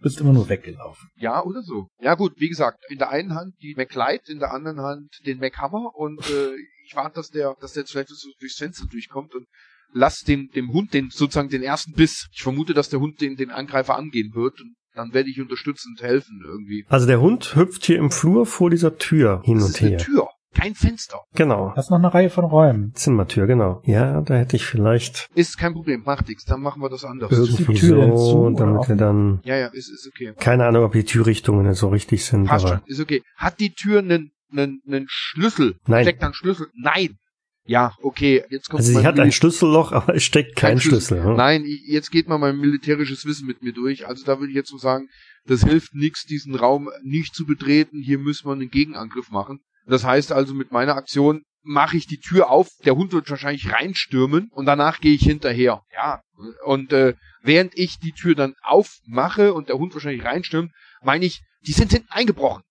Bist 0.01 0.19
immer 0.19 0.33
nur 0.33 0.49
weggelaufen. 0.49 1.09
Ja, 1.15 1.43
oder 1.43 1.61
so. 1.61 1.87
Ja 1.99 2.15
gut, 2.15 2.33
wie 2.37 2.49
gesagt, 2.49 2.79
in 2.89 2.97
der 2.97 3.09
einen 3.09 3.35
Hand 3.35 3.53
die 3.61 3.75
McLeod, 3.75 4.29
in 4.29 4.39
der 4.39 4.51
anderen 4.51 4.81
Hand 4.81 5.09
den 5.27 5.37
McHammer 5.37 5.93
und 5.95 6.19
äh, 6.27 6.55
ich 6.85 6.95
warte, 6.95 7.15
dass 7.15 7.29
der, 7.29 7.55
dass 7.61 7.73
der 7.73 7.85
vielleicht 7.85 8.09
durchs 8.39 8.57
Fenster 8.57 8.87
durchkommt 8.87 9.35
und 9.35 9.45
lass 9.93 10.21
den, 10.21 10.49
dem 10.55 10.71
Hund 10.73 10.93
den 10.93 11.09
sozusagen 11.09 11.49
den 11.49 11.63
ersten 11.63 11.93
Biss. 11.93 12.27
Ich 12.33 12.43
vermute, 12.43 12.73
dass 12.73 12.89
der 12.89 12.99
Hund 12.99 13.21
den, 13.21 13.35
den 13.35 13.49
Angreifer 13.51 13.95
angehen 13.97 14.31
wird 14.33 14.59
und 14.61 14.75
dann 14.93 15.13
werde 15.13 15.29
ich 15.29 15.39
unterstützend 15.39 16.01
helfen 16.01 16.41
irgendwie. 16.45 16.85
Also 16.89 17.07
der 17.07 17.21
Hund 17.21 17.55
hüpft 17.55 17.85
hier 17.85 17.97
im 17.97 18.11
Flur 18.11 18.45
vor 18.45 18.69
dieser 18.69 18.97
Tür 18.97 19.41
hin 19.43 19.55
Das 19.55 19.63
und 19.65 19.69
ist 19.75 19.81
eine 19.81 19.89
her. 19.91 19.97
Tür, 19.99 20.27
kein 20.53 20.75
Fenster. 20.75 21.21
Genau. 21.33 21.71
Das 21.75 21.85
ist 21.85 21.91
noch 21.91 21.99
eine 21.99 22.13
Reihe 22.13 22.29
von 22.29 22.43
Räumen. 22.43 22.91
Zimmertür, 22.93 23.47
genau. 23.47 23.81
Ja, 23.85 24.19
da 24.21 24.35
hätte 24.35 24.57
ich 24.57 24.65
vielleicht 24.65 25.29
Ist 25.33 25.57
kein 25.57 25.71
Problem, 25.73 26.03
macht 26.03 26.27
nichts, 26.27 26.43
dann 26.43 26.61
machen 26.61 26.81
wir 26.81 26.89
das 26.89 27.05
anders. 27.05 27.31
Ist 27.31 27.57
die 27.57 27.61
irgendwie 27.63 27.79
Tür 27.79 28.17
so, 28.17 28.39
oder 28.47 28.65
damit 28.65 28.89
wir 28.89 28.97
dann 28.97 29.39
Ja, 29.45 29.55
ja, 29.55 29.67
ist, 29.67 29.89
ist 29.89 30.09
okay. 30.13 30.33
keine 30.37 30.65
Ahnung, 30.65 30.83
ob 30.83 30.91
die 30.91 31.05
Türrichtungen 31.05 31.73
so 31.73 31.87
richtig 31.87 32.25
sind, 32.25 32.47
Passt 32.47 32.65
aber 32.65 32.77
schon, 32.79 32.87
ist 32.87 32.99
okay. 32.99 33.23
Hat 33.37 33.61
die 33.61 33.71
Tür 33.73 33.99
einen, 33.99 34.31
einen, 34.51 34.81
einen 34.85 35.05
Schlüssel? 35.07 35.75
Nein. 35.87 36.03
Steckt 36.03 36.21
da 36.21 36.25
einen 36.27 36.33
Schlüssel? 36.33 36.67
Nein. 36.73 37.15
Ja, 37.65 37.95
okay, 38.01 38.43
jetzt 38.49 38.69
kommt 38.69 38.79
also 38.81 38.99
sie 38.99 39.05
hat 39.05 39.19
ein 39.19 39.27
Mil- 39.27 39.31
Schlüsselloch, 39.31 39.91
aber 39.91 40.15
es 40.15 40.23
steckt 40.23 40.55
kein, 40.55 40.79
Schlüssel. 40.79 41.23
ne? 41.23 41.35
Nein, 41.35 41.63
jetzt 41.85 42.09
geht 42.11 42.27
mal 42.27 42.39
mein 42.39 42.57
militärisches 42.57 43.25
Wissen 43.25 43.45
mit 43.47 43.61
mir 43.61 43.71
durch. 43.71 44.07
Also 44.07 44.25
da 44.25 44.39
würde 44.39 44.49
ich 44.49 44.55
jetzt 44.55 44.69
so 44.71 44.77
sagen, 44.77 45.07
das 45.45 45.63
hilft 45.63 45.93
nichts, 45.93 46.25
diesen 46.25 46.55
Raum 46.55 46.89
nicht 47.03 47.35
zu 47.35 47.45
betreten. 47.45 48.01
Hier 48.01 48.17
müssen 48.17 48.47
wir 48.47 48.53
einen 48.53 48.69
Gegenangriff 48.69 49.29
machen. 49.29 49.59
Das 49.85 50.03
heißt 50.03 50.31
also, 50.31 50.53
mit 50.53 50.71
meiner 50.71 50.95
Aktion 50.95 51.43
mache 51.63 51.97
ich 51.97 52.07
die 52.07 52.19
Tür 52.19 52.49
auf, 52.49 52.69
der 52.85 52.95
Hund 52.95 53.13
wird 53.13 53.29
wahrscheinlich 53.29 53.71
reinstürmen 53.71 54.49
und 54.51 54.65
danach 54.65 54.99
gehe 54.99 55.13
ich 55.13 55.21
hinterher. 55.21 55.81
Ja. 55.93 56.21
Und 56.65 56.91
äh, 56.91 57.13
während 57.43 57.77
ich 57.77 57.99
die 57.99 58.13
Tür 58.13 58.33
dann 58.33 58.55
aufmache 58.63 59.53
und 59.53 59.69
der 59.69 59.77
Hund 59.77 59.93
wahrscheinlich 59.93 60.25
reinstürmt, 60.25 60.71
meine 61.03 61.25
ich, 61.25 61.41
die 61.67 61.73
sind 61.73 61.91
hinten 61.91 62.09
eingebrochen. 62.09 62.63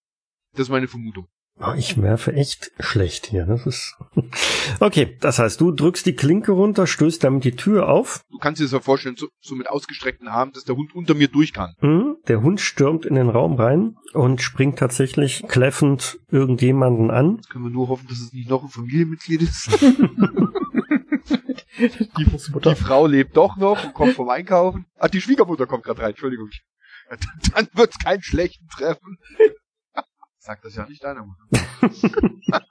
Das 0.52 0.62
ist 0.62 0.70
meine 0.70 0.88
Vermutung. 0.88 1.28
Oh, 1.62 1.74
ich 1.76 2.00
werfe 2.00 2.32
echt 2.32 2.70
schlecht 2.80 3.26
hier. 3.26 3.44
Das 3.44 3.66
ist 3.66 3.96
okay. 4.80 5.16
Das 5.20 5.38
heißt, 5.38 5.60
du 5.60 5.72
drückst 5.72 6.06
die 6.06 6.14
Klinke 6.14 6.52
runter, 6.52 6.86
stößt 6.86 7.22
damit 7.22 7.44
die 7.44 7.54
Tür 7.56 7.88
auf. 7.88 8.22
Du 8.30 8.38
kannst 8.38 8.60
dir 8.60 8.64
das 8.64 8.72
ja 8.72 8.80
vorstellen, 8.80 9.16
so, 9.16 9.28
so 9.40 9.54
mit 9.54 9.68
ausgestreckten 9.68 10.26
Armen, 10.28 10.52
dass 10.52 10.64
der 10.64 10.76
Hund 10.76 10.94
unter 10.94 11.14
mir 11.14 11.28
durch 11.28 11.52
kann. 11.52 11.74
Hm, 11.80 12.16
Der 12.28 12.42
Hund 12.42 12.60
stürmt 12.60 13.04
in 13.04 13.14
den 13.14 13.28
Raum 13.28 13.56
rein 13.56 13.96
und 14.14 14.40
springt 14.40 14.78
tatsächlich 14.78 15.44
kläffend 15.48 16.18
irgendjemanden 16.30 17.10
an. 17.10 17.36
Jetzt 17.36 17.50
können 17.50 17.64
wir 17.64 17.70
nur 17.70 17.88
hoffen, 17.88 18.06
dass 18.08 18.20
es 18.20 18.32
nicht 18.32 18.48
noch 18.48 18.62
ein 18.62 18.70
Familienmitglied 18.70 19.42
ist. 19.42 19.68
Die. 22.18 22.24
Die 22.24 22.74
Frau 22.74 23.06
lebt 23.06 23.36
doch 23.36 23.56
noch 23.56 23.84
und 23.84 23.94
kommt 23.94 24.14
vom 24.14 24.28
Einkaufen. 24.28 24.86
Ach, 24.98 25.08
die 25.08 25.20
Schwiegermutter 25.20 25.66
kommt 25.66 25.84
gerade 25.84 26.02
rein, 26.02 26.10
Entschuldigung. 26.10 26.50
Dann 27.54 27.68
wird's 27.74 27.98
keinen 27.98 28.22
schlechten 28.22 28.68
Treffen. 28.68 29.18
Sag 30.40 30.62
das 30.62 30.74
ja 30.74 30.86
nicht 30.88 31.04
deiner 31.04 31.24
Mutter. 31.24 32.64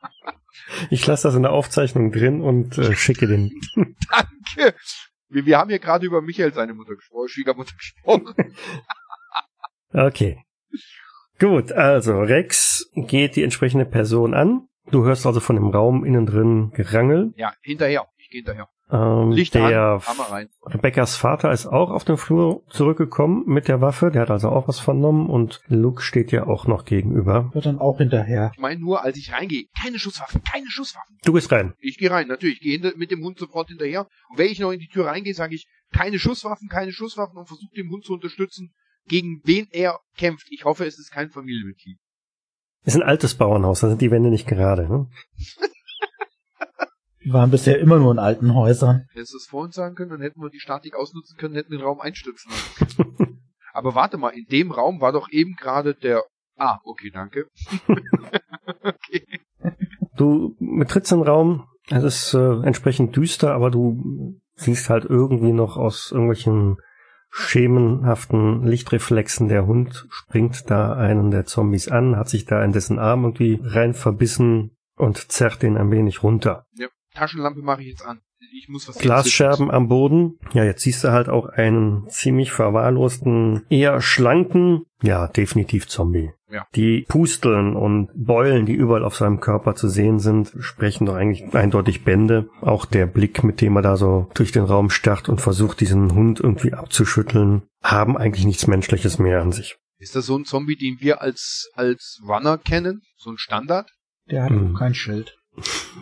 Ich 0.89 1.05
lasse 1.07 1.27
das 1.27 1.35
in 1.35 1.43
der 1.43 1.51
Aufzeichnung 1.51 2.11
drin 2.11 2.41
und 2.41 2.77
äh, 2.77 2.95
schicke 2.95 3.27
den. 3.27 3.51
Danke. 3.75 4.75
Wir, 5.29 5.45
wir 5.45 5.57
haben 5.57 5.69
hier 5.69 5.79
gerade 5.79 6.05
über 6.05 6.21
Michael 6.21 6.53
seine 6.53 6.73
Mutter 6.73 6.95
gesprochen, 6.95 7.29
Schwiegermutter 7.29 7.75
gesprochen. 7.75 8.33
Okay. 9.91 10.45
Gut, 11.39 11.71
also 11.71 12.21
Rex 12.21 12.91
geht 12.93 13.35
die 13.35 13.41
entsprechende 13.41 13.85
Person 13.85 14.35
an. 14.35 14.67
Du 14.91 15.03
hörst 15.03 15.25
also 15.25 15.39
von 15.39 15.55
dem 15.55 15.69
Raum 15.69 16.05
innen 16.05 16.27
drin 16.27 16.69
Gerangel. 16.75 17.33
Ja, 17.37 17.55
hinterher. 17.63 18.05
Ich 18.17 18.25
Ich 18.25 18.29
gehe 18.29 18.39
hinterher. 18.41 18.69
Ähm, 18.91 19.31
Licht 19.31 19.53
der 19.53 20.01
an. 20.05 20.49
Rebecca's 20.65 21.15
Vater 21.15 21.51
ist 21.51 21.67
auch 21.67 21.91
auf 21.91 22.05
den 22.05 22.17
Flur 22.17 22.63
zurückgekommen 22.69 23.43
mit 23.45 23.67
der 23.67 23.81
Waffe. 23.81 24.09
Der 24.09 24.23
hat 24.23 24.31
also 24.31 24.49
auch 24.49 24.67
was 24.67 24.79
vernommen 24.79 25.29
und 25.29 25.61
Luke 25.67 26.01
steht 26.01 26.31
ja 26.31 26.47
auch 26.47 26.65
noch 26.65 26.85
gegenüber. 26.85 27.53
Wird 27.53 27.67
dann 27.67 27.77
auch 27.77 27.99
hinterher. 27.99 28.51
Ich 28.55 28.59
meine 28.59 28.79
nur, 28.79 29.03
als 29.03 29.17
ich 29.17 29.31
reingehe, 29.31 29.65
keine 29.79 29.99
Schusswaffen, 29.99 30.41
keine 30.41 30.69
Schusswaffen. 30.69 31.17
Du 31.23 31.33
gehst 31.33 31.51
rein. 31.51 31.73
Ich 31.79 31.97
gehe 31.97 32.09
rein, 32.09 32.27
natürlich. 32.27 32.61
Ich 32.61 32.81
gehe 32.81 32.93
mit 32.95 33.11
dem 33.11 33.23
Hund 33.23 33.37
sofort 33.37 33.67
hinterher. 33.67 34.07
Und 34.29 34.39
wenn 34.39 34.51
ich 34.51 34.59
noch 34.59 34.71
in 34.71 34.79
die 34.79 34.87
Tür 34.87 35.05
reingehe, 35.05 35.35
sage 35.35 35.53
ich, 35.53 35.67
keine 35.93 36.17
Schusswaffen, 36.17 36.67
keine 36.67 36.91
Schusswaffen 36.91 37.37
und 37.37 37.47
versuche 37.47 37.75
den 37.75 37.89
Hund 37.89 38.05
zu 38.05 38.13
unterstützen, 38.13 38.71
gegen 39.07 39.41
wen 39.43 39.67
er 39.71 39.99
kämpft. 40.17 40.47
Ich 40.49 40.65
hoffe, 40.65 40.85
es 40.85 40.97
ist 40.97 41.11
kein 41.11 41.29
Familienmitglied. 41.29 41.97
Ist 42.85 42.95
ein 42.95 43.03
altes 43.03 43.35
Bauernhaus, 43.35 43.81
da 43.81 43.89
sind 43.89 44.01
die 44.01 44.09
Wände 44.09 44.29
nicht 44.29 44.47
gerade. 44.47 44.89
Ne? 44.89 45.07
Wir 47.21 47.33
waren 47.33 47.51
bisher 47.51 47.79
immer 47.79 47.99
nur 47.99 48.11
in 48.11 48.19
alten 48.19 48.55
Häusern. 48.55 49.05
Hättest 49.11 49.33
du 49.33 49.37
es 49.37 49.47
vorhin 49.47 49.71
sagen 49.71 49.95
können, 49.95 50.11
dann 50.11 50.21
hätten 50.21 50.41
wir 50.41 50.49
die 50.49 50.59
Statik 50.59 50.95
ausnutzen 50.95 51.37
können, 51.37 51.55
hätten 51.55 51.71
den 51.71 51.81
Raum 51.81 51.99
einstürzen 51.99 52.51
lassen. 52.51 53.41
Aber 53.73 53.95
warte 53.95 54.17
mal, 54.17 54.29
in 54.29 54.45
dem 54.45 54.71
Raum 54.71 55.01
war 55.01 55.11
doch 55.11 55.29
eben 55.29 55.55
gerade 55.55 55.93
der... 55.93 56.23
Ah, 56.57 56.79
okay, 56.83 57.11
danke. 57.11 57.47
okay. 58.83 59.25
Du 60.15 60.55
betrittst 60.59 61.11
den 61.11 61.21
Raum, 61.21 61.67
es 61.89 62.03
ist 62.03 62.33
äh, 62.33 62.61
entsprechend 62.65 63.15
düster, 63.15 63.53
aber 63.53 63.71
du 63.71 64.37
siehst 64.55 64.89
halt 64.89 65.05
irgendwie 65.05 65.53
noch 65.53 65.77
aus 65.77 66.11
irgendwelchen 66.11 66.77
schemenhaften 67.29 68.65
Lichtreflexen, 68.65 69.47
der 69.47 69.65
Hund 69.65 70.07
springt 70.09 70.69
da 70.69 70.93
einen 70.93 71.31
der 71.31 71.45
Zombies 71.45 71.87
an, 71.87 72.17
hat 72.17 72.27
sich 72.27 72.45
da 72.45 72.63
in 72.63 72.73
dessen 72.73 72.99
Arm 72.99 73.23
irgendwie 73.23 73.61
rein 73.63 73.93
verbissen 73.93 74.75
und 74.97 75.31
zerrt 75.31 75.61
den 75.61 75.77
ein 75.77 75.91
wenig 75.91 76.23
runter. 76.23 76.65
Ja, 76.73 76.87
Taschenlampe 77.13 77.61
mache 77.61 77.81
ich 77.81 77.89
jetzt 77.89 78.05
an. 78.05 78.21
Ich 78.53 78.69
muss 78.69 78.87
was 78.87 78.97
Glasscherben 78.97 79.69
am 79.69 79.89
Boden. 79.89 80.39
Ja, 80.53 80.63
jetzt 80.63 80.81
siehst 80.83 81.03
du 81.03 81.11
halt 81.11 81.27
auch 81.27 81.47
einen 81.49 82.07
ziemlich 82.09 82.51
verwahrlosten, 82.51 83.65
eher 83.69 83.99
schlanken, 84.01 84.83
ja, 85.03 85.27
definitiv 85.27 85.87
Zombie. 85.87 86.31
Ja. 86.49 86.65
Die 86.73 87.05
Pusteln 87.07 87.75
und 87.75 88.09
Beulen, 88.15 88.65
die 88.65 88.73
überall 88.73 89.03
auf 89.03 89.15
seinem 89.15 89.39
Körper 89.39 89.75
zu 89.75 89.87
sehen 89.87 90.19
sind, 90.19 90.53
sprechen 90.59 91.05
doch 91.05 91.15
eigentlich 91.15 91.53
eindeutig 91.53 92.03
Bände. 92.05 92.49
Auch 92.61 92.85
der 92.85 93.05
Blick, 93.05 93.43
mit 93.43 93.61
dem 93.61 93.75
er 93.75 93.81
da 93.81 93.97
so 93.97 94.29
durch 94.33 94.51
den 94.51 94.63
Raum 94.63 94.89
starrt 94.89 95.29
und 95.29 95.41
versucht, 95.41 95.79
diesen 95.81 96.13
Hund 96.15 96.39
irgendwie 96.39 96.73
abzuschütteln, 96.73 97.63
haben 97.83 98.17
eigentlich 98.17 98.45
nichts 98.45 98.67
Menschliches 98.67 99.19
mehr 99.19 99.41
an 99.41 99.51
sich. 99.51 99.77
Ist 99.99 100.15
das 100.15 100.25
so 100.25 100.37
ein 100.37 100.45
Zombie, 100.45 100.77
den 100.77 100.97
wir 101.01 101.21
als, 101.21 101.69
als 101.73 102.21
Runner 102.25 102.57
kennen? 102.57 103.01
So 103.17 103.31
ein 103.31 103.37
Standard? 103.37 103.91
Der 104.31 104.43
hat 104.43 104.49
Hm. 104.51 104.73
auch 104.75 104.79
kein 104.79 104.95
Schild. 104.95 105.35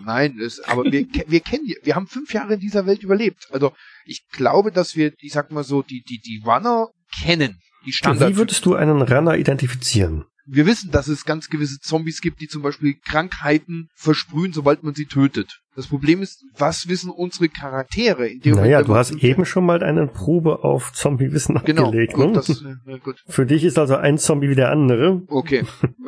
Nein, 0.05 0.37
das, 0.39 0.59
aber 0.59 0.83
wir, 0.85 1.05
wir 1.27 1.39
kennen 1.39 1.65
wir 1.83 1.95
haben 1.95 2.07
fünf 2.07 2.33
Jahre 2.33 2.55
in 2.55 2.59
dieser 2.59 2.85
Welt 2.85 3.03
überlebt. 3.03 3.47
Also 3.51 3.73
ich 4.05 4.27
glaube, 4.29 4.71
dass 4.71 4.95
wir, 4.95 5.13
ich 5.19 5.33
sag 5.33 5.51
mal 5.51 5.63
so, 5.63 5.81
die, 5.81 6.01
die, 6.03 6.19
die 6.19 6.41
Runner 6.45 6.89
kennen. 7.23 7.59
Die 7.85 7.93
Standard. 7.93 8.29
Wie 8.29 8.37
würdest 8.37 8.65
du 8.65 8.75
einen 8.75 9.01
Runner 9.01 9.37
identifizieren? 9.37 10.25
Wir 10.47 10.65
wissen, 10.65 10.91
dass 10.91 11.07
es 11.07 11.25
ganz 11.25 11.49
gewisse 11.49 11.79
Zombies 11.79 12.21
gibt, 12.21 12.39
die 12.39 12.47
zum 12.47 12.61
Beispiel 12.61 12.95
Krankheiten 12.95 13.89
versprühen, 13.95 14.53
sobald 14.53 14.83
man 14.83 14.95
sie 14.95 15.05
tötet. 15.05 15.59
Das 15.75 15.87
Problem 15.87 16.23
ist, 16.23 16.43
was 16.57 16.87
wissen 16.87 17.11
unsere 17.11 17.49
Charaktere? 17.49 18.27
In 18.27 18.39
dem 18.39 18.55
Naja, 18.55 18.79
wenn 18.79 18.87
du 18.87 18.95
hast 18.95 19.11
eben 19.11 19.45
schon 19.45 19.65
mal 19.65 19.83
eine 19.83 20.07
Probe 20.07 20.63
auf 20.63 20.91
Zombie-Wissen 20.93 21.61
genau, 21.65 21.87
abgelegt. 21.87 22.13
gut, 22.13 22.27
ne? 22.27 22.33
das, 22.33 22.49
äh, 22.49 22.99
gut. 22.99 23.21
Für 23.27 23.45
dich 23.45 23.63
ist 23.63 23.77
also 23.77 23.95
ein 23.95 24.17
Zombie 24.17 24.49
wie 24.49 24.55
der 24.55 24.71
andere. 24.71 25.21
Okay, 25.27 25.65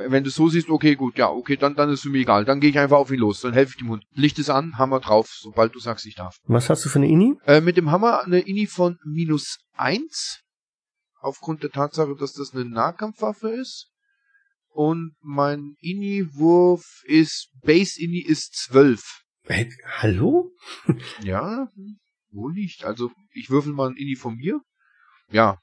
wenn 0.08 0.23
du 0.23 0.32
so 0.32 0.49
siehst, 0.49 0.69
okay, 0.69 0.95
gut, 0.95 1.17
ja, 1.17 1.30
okay, 1.30 1.56
dann, 1.56 1.75
dann 1.75 1.89
ist 1.89 2.06
es 2.06 2.12
mir 2.12 2.19
egal. 2.19 2.45
Dann 2.45 2.62
gehe 2.62 2.71
ich 2.71 2.80
einfach 2.80 2.97
auf 2.97 3.12
ihn 3.12 3.19
los, 3.19 3.41
dann 3.41 3.54
helfe 3.54 3.73
ich 3.73 3.78
dem 3.78 3.89
Hund. 3.89 4.04
Licht 4.13 4.39
ist 4.39 4.49
an, 4.49 4.78
Hammer 4.78 5.02
drauf, 5.02 5.28
sobald 5.39 5.75
du 5.75 5.80
sagst, 5.80 6.08
ich 6.08 6.15
darf. 6.15 6.38
Was 6.45 6.69
hast 6.69 6.84
du 6.86 6.89
für 6.89 6.99
eine 6.99 7.08
Ini? 7.08 7.36
Äh, 7.45 7.62
mit 7.62 7.78
dem 7.78 7.91
Hammer 7.91 8.23
eine 8.25 8.39
Ini 8.39 8.65
von 8.65 8.97
minus 9.06 9.60
eins 9.78 10.39
aufgrund 11.19 11.63
der 11.63 11.69
Tatsache, 11.69 12.15
dass 12.19 12.34
das 12.34 12.54
eine 12.54 12.65
Nahkampfwaffe 12.65 13.49
ist. 13.49 13.88
Und 14.71 15.13
mein 15.21 15.75
Ini-Wurf 15.82 17.03
ist, 17.05 17.49
Base-Ini 17.63 18.19
ist 18.19 18.55
12. 18.69 19.01
Hey, 19.43 19.69
hallo? 19.97 20.51
Ja, 21.23 21.67
wo 22.32 22.49
nicht? 22.49 22.86
Also, 22.86 23.12
ich 23.34 23.49
würfel 23.49 23.73
mal 23.73 23.89
ein 23.89 23.95
Ini 23.97 24.15
von 24.15 24.36
mir. 24.36 24.62
Ja. 25.32 25.58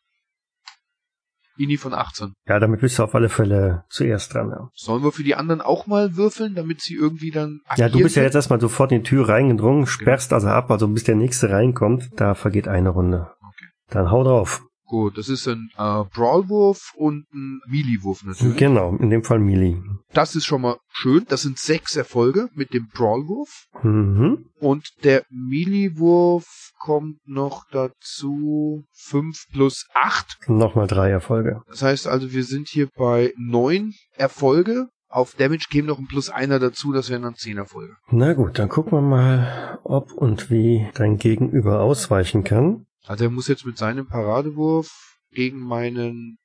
Ini 1.58 1.76
von 1.78 1.94
18. 1.94 2.34
Ja, 2.46 2.58
damit 2.58 2.80
bist 2.80 2.98
du 2.98 3.04
auf 3.04 3.14
alle 3.14 3.28
Fälle 3.28 3.84
zuerst 3.88 4.34
dran. 4.34 4.50
Ja, 4.50 4.68
Sollen 4.74 5.02
wir 5.02 5.12
für 5.12 5.22
die 5.22 5.34
anderen 5.34 5.62
auch 5.62 5.86
mal 5.86 6.16
würfeln, 6.16 6.54
damit 6.54 6.82
sie 6.82 6.94
irgendwie 6.94 7.30
dann 7.30 7.60
ja 7.76 7.88
du 7.88 7.98
bist 7.98 8.16
ja 8.16 8.22
jetzt 8.22 8.34
erstmal 8.34 8.60
sofort 8.60 8.92
in 8.92 9.02
die 9.02 9.08
Tür 9.08 9.28
reingedrungen, 9.28 9.86
sperrst 9.86 10.32
also 10.32 10.48
ab, 10.48 10.70
also 10.70 10.86
bis 10.88 11.04
der 11.04 11.14
nächste 11.14 11.48
reinkommt, 11.48 12.10
da 12.16 12.34
vergeht 12.34 12.68
eine 12.68 12.90
Runde. 12.90 13.30
Okay. 13.40 13.68
Dann 13.88 14.10
hau 14.10 14.22
drauf. 14.22 14.62
Gut, 14.86 15.18
das 15.18 15.28
ist 15.28 15.48
ein 15.48 15.68
äh, 15.76 16.04
Brawlwurf 16.14 16.92
und 16.96 17.26
ein 17.34 17.60
Melee-Wurf 17.66 18.24
natürlich. 18.24 18.56
Genau, 18.56 18.94
in 18.96 19.10
dem 19.10 19.24
Fall 19.24 19.40
Mili. 19.40 19.82
Das 20.12 20.36
ist 20.36 20.44
schon 20.44 20.62
mal 20.62 20.76
schön. 20.88 21.24
Das 21.28 21.42
sind 21.42 21.58
sechs 21.58 21.96
Erfolge 21.96 22.48
mit 22.54 22.72
dem 22.72 22.86
Brawlwurf. 22.94 23.66
Mhm. 23.82 24.46
Und 24.60 24.88
der 25.02 25.24
Melee-Wurf 25.30 26.70
kommt 26.78 27.18
noch 27.26 27.64
dazu 27.72 28.84
5 28.92 29.46
plus 29.52 29.86
8. 29.94 30.48
Nochmal 30.48 30.86
drei 30.86 31.10
Erfolge. 31.10 31.62
Das 31.68 31.82
heißt 31.82 32.06
also, 32.06 32.32
wir 32.32 32.44
sind 32.44 32.68
hier 32.68 32.88
bei 32.96 33.32
neun 33.36 33.92
Erfolge. 34.16 34.88
Auf 35.08 35.34
Damage 35.34 35.66
käme 35.70 35.88
noch 35.88 35.98
ein 35.98 36.06
plus 36.06 36.30
einer 36.30 36.58
dazu, 36.58 36.92
das 36.92 37.10
wären 37.10 37.22
dann 37.22 37.36
zehn 37.36 37.56
Erfolge. 37.56 37.94
Na 38.10 38.34
gut, 38.34 38.58
dann 38.58 38.68
gucken 38.68 38.92
wir 38.92 39.00
mal, 39.02 39.78
ob 39.82 40.12
und 40.12 40.50
wie 40.50 40.88
dein 40.94 41.16
Gegenüber 41.16 41.80
ausweichen 41.80 42.44
kann. 42.44 42.86
Also 43.06 43.24
er 43.24 43.30
muss 43.30 43.48
jetzt 43.48 43.66
mit 43.66 43.78
seinem 43.78 44.06
Paradewurf 44.06 45.18
gegen 45.30 45.60
meinen 45.60 46.38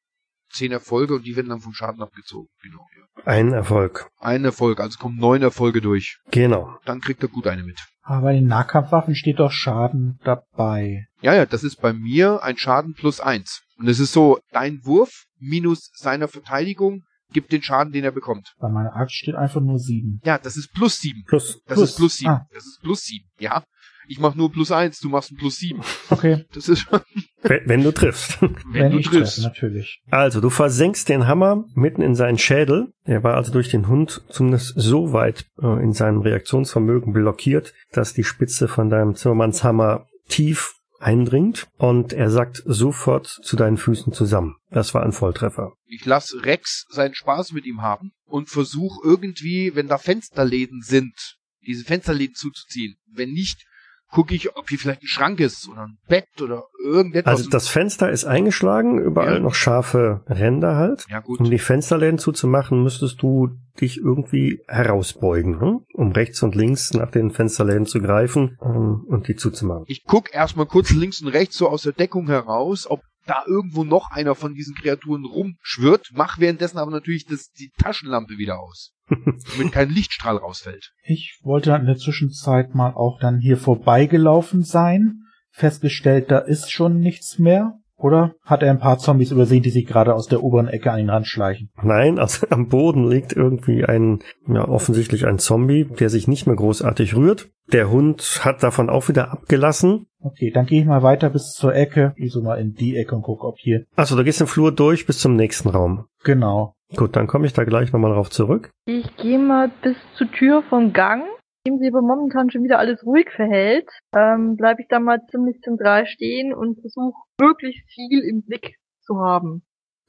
zehn 0.52 0.72
Erfolge 0.72 1.16
und 1.16 1.26
die 1.26 1.36
werden 1.36 1.50
dann 1.50 1.62
vom 1.62 1.74
Schaden 1.74 2.02
abgezogen. 2.02 2.50
Genau, 2.62 2.86
ja. 2.98 3.26
Ein 3.26 3.54
Erfolg. 3.54 4.10
Ein 4.20 4.46
Erfolg, 4.46 4.80
also 4.80 5.00
kommen 5.00 5.18
neun 5.18 5.42
Erfolge 5.42 5.82
durch. 5.82 6.20
Genau. 6.32 6.78
Dann 6.86 7.02
kriegt 7.02 7.24
er 7.24 7.30
gut 7.30 7.48
eine 7.48 7.64
mit. 7.64 7.80
Aber 8.02 8.22
bei 8.24 8.34
den 8.34 8.48
Nahkampfwaffen 8.48 9.16
steht 9.16 9.40
doch 9.40 9.52
Schaden 9.52 10.20
dabei. 10.24 11.06
Ja, 11.22 11.34
ja, 11.34 11.46
das 11.46 11.64
ist 11.64 11.82
bei 11.82 11.94
mir 11.94 12.44
ein 12.44 12.58
Schaden 12.58 12.94
plus 12.94 13.20
eins. 13.20 13.62
Und 13.78 13.88
es 13.88 14.00
ist 14.00 14.12
so, 14.12 14.40
dein 14.52 14.84
Wurf 14.84 15.26
minus 15.40 15.92
seiner 15.96 16.28
Verteidigung 16.28 17.04
gibt 17.32 17.52
den 17.52 17.64
Schaden, 17.64 17.94
den 17.94 18.04
er 18.04 18.12
bekommt. 18.12 18.54
Bei 18.60 18.70
meiner 18.70 18.96
Axt 18.96 19.16
steht 19.16 19.36
einfach 19.36 19.62
nur 19.62 19.80
sieben. 19.80 20.20
Ja, 20.24 20.38
das 20.38 20.58
ist 20.58 20.74
plus 20.74 20.98
sieben. 20.98 21.24
Plus. 21.26 21.62
Das 21.66 21.78
Plus. 21.78 21.90
ist 21.90 21.96
plus 21.96 22.16
sieben. 22.18 22.32
Ah. 22.32 22.46
Das 22.54 22.66
ist 22.66 22.82
plus 22.82 23.02
sieben. 23.02 23.30
Ja. 23.40 23.64
Ich 24.12 24.20
mach 24.20 24.36
nur 24.36 24.52
plus 24.52 24.72
eins, 24.74 25.00
du 25.00 25.08
machst 25.08 25.32
ein 25.32 25.38
plus 25.38 25.56
sieben. 25.56 25.82
Okay, 26.10 26.44
Das 26.54 26.68
ist 26.68 26.80
schon, 26.82 27.00
Wenn 27.44 27.62
wenn 27.66 27.82
du 27.82 27.94
triffst. 27.94 28.42
wenn, 28.42 28.56
wenn 28.74 28.92
du 28.92 28.98
ich 29.00 29.08
triffst. 29.08 29.36
treffe, 29.36 29.48
natürlich. 29.48 30.02
Also, 30.10 30.42
du 30.42 30.50
versenkst 30.50 31.08
den 31.08 31.28
Hammer 31.28 31.64
mitten 31.76 32.02
in 32.02 32.14
seinen 32.14 32.38
Schädel. 32.38 32.92
Er 33.06 33.24
war 33.24 33.36
also 33.36 33.54
durch 33.54 33.70
den 33.70 33.88
Hund 33.88 34.22
zumindest 34.28 34.74
so 34.76 35.14
weit 35.14 35.46
äh, 35.62 35.82
in 35.82 35.94
seinem 35.94 36.20
Reaktionsvermögen 36.20 37.14
blockiert, 37.14 37.74
dass 37.94 38.14
die 38.14 38.26
Spitze 38.26 38.68
von 38.68 38.90
deinem 38.90 39.16
Zimmermannshammer 39.16 40.08
tief 40.28 40.74
eindringt 41.00 41.68
und 41.78 42.12
er 42.12 42.30
sackt 42.30 42.62
sofort 42.66 43.28
zu 43.28 43.56
deinen 43.56 43.78
Füßen 43.78 44.12
zusammen. 44.12 44.58
Das 44.72 44.94
war 44.94 45.04
ein 45.04 45.14
Volltreffer. 45.14 45.72
Ich 45.86 46.04
lass 46.06 46.36
Rex 46.44 46.86
seinen 46.90 47.16
Spaß 47.16 47.54
mit 47.54 47.66
ihm 47.66 47.82
haben 47.82 48.12
und 48.26 48.50
versuch 48.50 48.98
irgendwie, 49.06 49.72
wenn 49.74 49.88
da 49.88 49.98
Fensterläden 49.98 50.82
sind, 50.82 51.38
diese 51.66 51.86
Fensterläden 51.86 52.36
zuzuziehen. 52.36 52.98
Wenn 53.10 53.32
nicht, 53.32 53.66
gucke 54.12 54.36
ich, 54.36 54.56
ob 54.56 54.70
hier 54.70 54.78
vielleicht 54.78 55.02
ein 55.04 55.08
Schrank 55.08 55.40
ist 55.40 55.68
oder 55.70 55.84
ein 55.84 55.98
Bett 56.08 56.28
oder 56.42 56.64
irgendetwas. 56.84 57.38
Also 57.38 57.50
das 57.50 57.68
Fenster 57.68 58.10
ist 58.12 58.26
eingeschlagen, 58.26 59.00
überall 59.00 59.36
Ja. 59.36 59.40
noch 59.40 59.56
scharfe 59.56 60.24
Ränder 60.28 60.76
halt. 60.76 61.06
ja 61.10 61.20
gut. 61.20 61.40
Um 61.40 61.50
die 61.50 61.58
Fensterläden 61.60 62.20
zuzumachen, 62.20 62.84
müsstest 62.84 63.22
du 63.22 63.50
dich 63.80 63.98
irgendwie 63.98 64.62
herausbeugen, 64.68 65.60
hm? 65.62 65.80
um 65.94 66.12
rechts 66.12 66.44
und 66.44 66.56
links 66.56 66.94
nach 66.94 67.10
den 67.10 67.32
Fensterläden 67.32 67.86
zu 67.86 68.00
greifen 68.02 68.58
ähm, 68.62 69.06
und 69.08 69.28
die 69.28 69.36
zuzumachen. 69.36 69.86
Ich 69.88 70.04
guck 70.06 70.34
erstmal 70.34 70.66
kurz 70.66 70.92
links 70.92 71.22
und 71.22 71.30
rechts 71.30 71.58
so 71.58 71.70
aus 71.70 71.84
der 71.84 71.94
Deckung 71.94 72.28
heraus, 72.28 72.86
ob 72.90 73.02
da 73.26 73.44
irgendwo 73.46 73.84
noch 73.84 74.12
einer 74.12 74.36
von 74.36 74.54
diesen 74.54 74.76
Kreaturen 74.76 75.26
rumschwirrt, 75.26 76.10
mach 76.14 76.40
währenddessen 76.40 76.78
aber 76.78 76.92
natürlich 76.92 77.26
das, 77.26 77.52
die 77.52 77.72
Taschenlampe 77.78 78.38
wieder 78.38 78.60
aus, 78.60 78.94
damit 79.10 79.72
kein 79.72 79.90
Lichtstrahl 79.90 80.38
rausfällt. 80.38 80.92
Ich 81.04 81.40
wollte 81.44 81.76
in 81.76 81.86
der 81.86 81.98
Zwischenzeit 81.98 82.74
mal 82.74 82.94
auch 82.94 83.20
dann 83.20 83.40
hier 83.40 83.58
vorbeigelaufen 83.58 84.64
sein, 84.64 85.24
festgestellt, 85.52 86.32
da 86.32 86.40
ist 86.40 86.72
schon 86.72 87.00
nichts 87.00 87.38
mehr. 87.38 87.74
Oder 88.02 88.34
hat 88.44 88.64
er 88.64 88.72
ein 88.72 88.80
paar 88.80 88.98
Zombies 88.98 89.32
übersehen, 89.32 89.62
die 89.62 89.70
sich 89.70 89.86
gerade 89.86 90.16
aus 90.16 90.28
der 90.28 90.44
oberen 90.44 90.68
Ecke 90.68 90.92
an 90.92 91.00
ihn 91.00 91.10
ranschleichen? 91.10 91.70
Nein, 91.84 92.18
also 92.18 92.48
am 92.50 92.68
Boden 92.68 93.08
liegt 93.08 93.34
irgendwie 93.34 93.86
ein, 93.86 94.20
ja, 94.48 94.68
offensichtlich 94.68 95.28
ein 95.28 95.38
Zombie, 95.38 95.86
der 95.86 96.10
sich 96.10 96.28
nicht 96.28 96.48
mehr 96.48 96.56
großartig 96.56 97.16
rührt. 97.16 97.50
Der 97.72 97.90
Hund 97.92 98.42
hat 98.44 98.64
davon 98.64 98.90
auch 98.90 99.08
wieder 99.08 99.32
abgelassen. 99.32 100.08
Okay, 100.20 100.52
dann 100.52 100.66
gehe 100.66 100.82
ich 100.82 100.88
mal 100.88 101.04
weiter 101.04 101.30
bis 101.30 101.54
zur 101.54 101.76
Ecke. 101.76 102.14
Ich 102.18 102.32
so 102.32 102.42
mal 102.42 102.60
in 102.60 102.74
die 102.74 102.98
Ecke 102.98 103.16
und 103.16 103.22
guck, 103.22 103.44
ob 103.44 103.58
hier. 103.60 103.86
Also 103.96 104.16
du 104.16 104.24
gehst 104.24 104.40
den 104.40 104.48
Flur 104.48 104.72
durch 104.72 105.06
bis 105.06 105.20
zum 105.20 105.36
nächsten 105.36 105.70
Raum. 105.70 106.06
Genau. 106.24 106.76
Gut, 106.96 107.16
dann 107.16 107.28
komme 107.28 107.46
ich 107.46 107.54
da 107.54 107.64
gleich 107.64 107.94
nochmal 107.94 108.14
drauf 108.14 108.30
zurück. 108.30 108.72
Ich 108.86 109.16
gehe 109.18 109.40
mal 109.40 109.72
bis 109.82 109.96
zur 110.18 110.30
Tür 110.32 110.64
vom 110.70 110.92
Gang 110.92 111.24
Nachdem 111.64 111.80
sie 111.80 111.90
aber 111.90 112.02
momentan 112.02 112.50
schon 112.50 112.64
wieder 112.64 112.80
alles 112.80 113.06
ruhig 113.06 113.30
verhält, 113.36 113.88
ähm, 114.16 114.56
bleibe 114.56 114.82
ich 114.82 114.88
da 114.88 115.00
mal 115.00 115.20
ziemlich 115.30 115.62
zentral 115.62 116.08
stehen 116.08 116.56
und 116.56 116.82
versuche 116.82 117.14
möglichst 117.40 117.88
viel 117.92 118.22
im 118.22 118.42
Blick 118.42 118.78
zu 119.02 119.20
haben. 119.20 119.62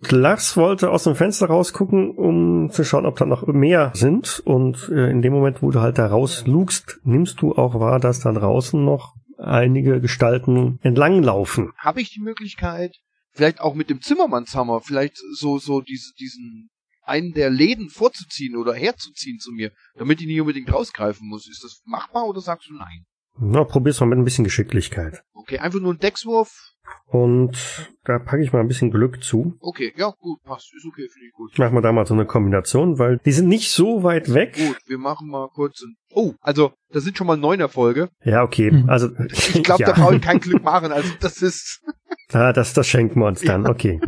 Lars 0.08 0.56
wollte 0.56 0.90
aus 0.90 1.04
dem 1.04 1.14
Fenster 1.14 1.46
rausgucken, 1.48 2.16
um 2.16 2.70
zu 2.70 2.84
schauen, 2.84 3.04
ob 3.04 3.16
da 3.16 3.26
noch 3.26 3.46
mehr 3.46 3.92
sind. 3.94 4.40
Und 4.46 4.88
äh, 4.88 5.10
in 5.10 5.20
dem 5.20 5.34
Moment, 5.34 5.62
wo 5.62 5.70
du 5.70 5.80
halt 5.80 5.98
da 5.98 6.06
rauslugst, 6.06 7.00
nimmst 7.04 7.42
du 7.42 7.52
auch 7.54 7.78
wahr, 7.78 8.00
dass 8.00 8.20
da 8.20 8.32
draußen 8.32 8.82
noch 8.82 9.14
einige 9.36 10.00
Gestalten 10.00 10.78
entlanglaufen. 10.80 11.72
Habe 11.76 12.00
ich 12.00 12.14
die 12.14 12.20
Möglichkeit, 12.20 12.96
vielleicht 13.30 13.60
auch 13.60 13.74
mit 13.74 13.90
dem 13.90 14.00
Zimmermannshammer, 14.00 14.80
vielleicht 14.80 15.18
so, 15.34 15.58
so 15.58 15.82
diese, 15.82 16.14
diesen 16.18 16.70
einen 17.02 17.32
der 17.32 17.50
Läden 17.50 17.90
vorzuziehen 17.90 18.56
oder 18.56 18.74
herzuziehen 18.74 19.38
zu 19.38 19.52
mir, 19.52 19.72
damit 19.96 20.20
ich 20.20 20.26
nicht 20.26 20.40
unbedingt 20.40 20.72
rausgreifen 20.72 21.28
muss. 21.28 21.48
Ist 21.48 21.64
das 21.64 21.82
machbar 21.84 22.26
oder 22.26 22.40
sagst 22.40 22.68
du 22.68 22.74
nein? 22.74 23.04
Na, 23.38 23.64
probier's 23.64 24.00
mal 24.00 24.06
mit 24.06 24.18
ein 24.18 24.24
bisschen 24.24 24.44
Geschicklichkeit. 24.44 25.22
Okay, 25.32 25.58
einfach 25.58 25.80
nur 25.80 25.94
ein 25.94 25.98
Deckswurf. 25.98 26.72
Und 27.06 27.88
da 28.04 28.18
packe 28.18 28.42
ich 28.42 28.52
mal 28.52 28.60
ein 28.60 28.68
bisschen 28.68 28.90
Glück 28.90 29.22
zu. 29.22 29.56
Okay, 29.60 29.92
ja, 29.96 30.12
gut, 30.18 30.42
passt. 30.42 30.72
Ist 30.74 30.84
okay, 30.86 31.08
finde 31.08 31.26
ich 31.26 31.32
gut. 31.32 31.50
Ich 31.52 31.58
mache 31.58 31.72
mal 31.72 31.80
da 31.80 31.92
mal 31.92 32.06
so 32.06 32.14
eine 32.14 32.26
Kombination, 32.26 32.98
weil 32.98 33.18
die 33.24 33.32
sind 33.32 33.48
nicht 33.48 33.70
so 33.70 34.02
weit 34.02 34.32
weg. 34.32 34.56
Gut, 34.56 34.78
wir 34.86 34.98
machen 34.98 35.28
mal 35.28 35.48
kurz 35.48 35.82
ein. 35.82 35.94
Oh, 36.10 36.34
also, 36.40 36.72
das 36.90 37.04
sind 37.04 37.16
schon 37.16 37.26
mal 37.26 37.36
neun 37.36 37.60
Erfolge. 37.60 38.08
Ja, 38.24 38.42
okay. 38.42 38.70
Hm. 38.70 38.88
Also 38.88 39.08
Ich 39.30 39.62
glaube, 39.62 39.82
ja. 39.82 39.92
da 39.92 40.00
brauche 40.00 40.16
ich 40.16 40.22
kein 40.22 40.40
Glück 40.40 40.62
machen. 40.62 40.92
Also, 40.92 41.10
das 41.20 41.42
ist. 41.42 41.80
Ah, 42.34 42.54
das, 42.54 42.72
das 42.72 42.86
schenken 42.86 43.20
wir 43.20 43.26
uns 43.26 43.42
dann. 43.42 43.66
Okay. 43.66 44.00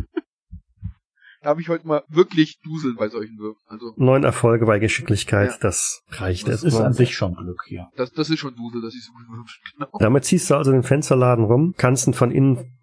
Da 1.45 1.51
habe 1.51 1.61
ich 1.61 1.69
heute 1.69 1.87
mal 1.87 2.01
wirklich 2.07 2.59
Duseln 2.63 2.95
bei 2.95 3.07
solchen 3.07 3.37
Würfen. 3.37 3.61
Also, 3.67 3.93
Neun 3.97 4.23
Erfolge 4.23 4.65
bei 4.65 4.79
Geschicklichkeit, 4.79 5.51
Ja. 5.51 5.57
das 5.61 6.01
reicht 6.09 6.47
Das 6.47 6.55
ist 6.55 6.63
erstmal. 6.63 6.87
an 6.87 6.93
sich 6.93 7.15
schon 7.15 7.35
Glück 7.35 7.61
hier. 7.67 7.87
das, 7.95 8.11
das 8.13 8.31
ist 8.31 8.39
schon 8.39 8.55
Dusel, 8.55 8.81
dass 8.81 8.95
ich 8.95 9.05
so 9.05 9.11
gut 9.13 9.27
würfe. 9.29 9.53
Genau. 9.77 9.87
Damit 9.99 10.25
ziehst 10.25 10.49
du 10.49 10.55
also 10.55 10.71
den 10.71 10.81
Fensterladen 10.81 11.45
rum, 11.45 11.75
kannst 11.77 12.07
ihn 12.07 12.15
von 12.15 12.31
innen, 12.31 12.74